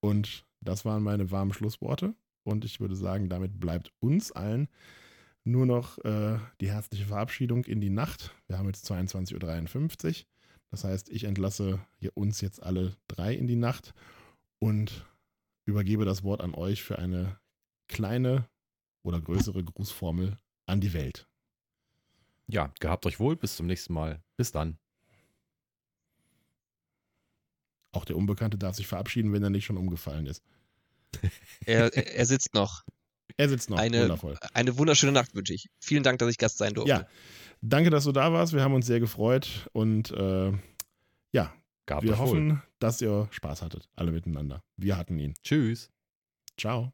Und 0.00 0.44
das 0.60 0.84
waren 0.84 1.04
meine 1.04 1.30
warmen 1.30 1.52
Schlussworte. 1.52 2.16
Und 2.44 2.64
ich 2.64 2.80
würde 2.80 2.94
sagen, 2.94 3.28
damit 3.28 3.58
bleibt 3.58 3.92
uns 4.00 4.30
allen 4.32 4.68
nur 5.44 5.66
noch 5.66 5.98
äh, 6.04 6.38
die 6.60 6.70
herzliche 6.70 7.06
Verabschiedung 7.06 7.64
in 7.64 7.80
die 7.80 7.90
Nacht. 7.90 8.34
Wir 8.46 8.58
haben 8.58 8.66
jetzt 8.66 8.90
22.53 8.90 10.20
Uhr. 10.20 10.26
Das 10.70 10.84
heißt, 10.84 11.10
ich 11.10 11.24
entlasse 11.24 11.80
hier 11.98 12.16
uns 12.16 12.40
jetzt 12.40 12.62
alle 12.62 12.96
drei 13.08 13.34
in 13.34 13.46
die 13.46 13.56
Nacht 13.56 13.94
und 14.58 15.06
übergebe 15.66 16.04
das 16.04 16.22
Wort 16.24 16.40
an 16.40 16.54
euch 16.54 16.82
für 16.82 16.98
eine 16.98 17.38
kleine 17.88 18.48
oder 19.02 19.20
größere 19.20 19.62
Grußformel 19.62 20.38
an 20.66 20.80
die 20.80 20.94
Welt. 20.94 21.28
Ja, 22.46 22.72
gehabt 22.80 23.06
euch 23.06 23.20
wohl. 23.20 23.36
Bis 23.36 23.56
zum 23.56 23.66
nächsten 23.66 23.92
Mal. 23.92 24.22
Bis 24.36 24.50
dann. 24.52 24.78
Auch 27.92 28.04
der 28.04 28.16
Unbekannte 28.16 28.58
darf 28.58 28.74
sich 28.74 28.86
verabschieden, 28.86 29.32
wenn 29.32 29.42
er 29.42 29.50
nicht 29.50 29.64
schon 29.64 29.76
umgefallen 29.76 30.26
ist. 30.26 30.42
Er, 31.66 31.96
er 31.96 32.26
sitzt 32.26 32.54
noch. 32.54 32.84
Er 33.36 33.48
sitzt 33.48 33.70
noch. 33.70 33.78
Eine, 33.78 34.02
Wundervoll. 34.02 34.36
eine 34.52 34.76
wunderschöne 34.76 35.12
Nacht 35.12 35.34
wünsche 35.34 35.54
ich. 35.54 35.68
Vielen 35.80 36.02
Dank, 36.02 36.18
dass 36.18 36.30
ich 36.30 36.38
Gast 36.38 36.58
sein 36.58 36.74
durfte. 36.74 36.90
Ja, 36.90 37.06
danke, 37.62 37.90
dass 37.90 38.04
du 38.04 38.12
da 38.12 38.32
warst. 38.32 38.52
Wir 38.52 38.62
haben 38.62 38.74
uns 38.74 38.86
sehr 38.86 39.00
gefreut 39.00 39.68
und 39.72 40.10
äh, 40.10 40.52
ja, 41.32 41.52
Gehabt 41.86 42.04
wir 42.04 42.12
euch 42.12 42.18
wohl. 42.18 42.26
hoffen, 42.26 42.62
dass 42.78 43.00
ihr 43.00 43.28
Spaß 43.30 43.62
hattet, 43.62 43.88
alle 43.96 44.12
miteinander. 44.12 44.62
Wir 44.76 44.96
hatten 44.96 45.18
ihn. 45.18 45.34
Tschüss. 45.42 45.90
Ciao. 46.58 46.92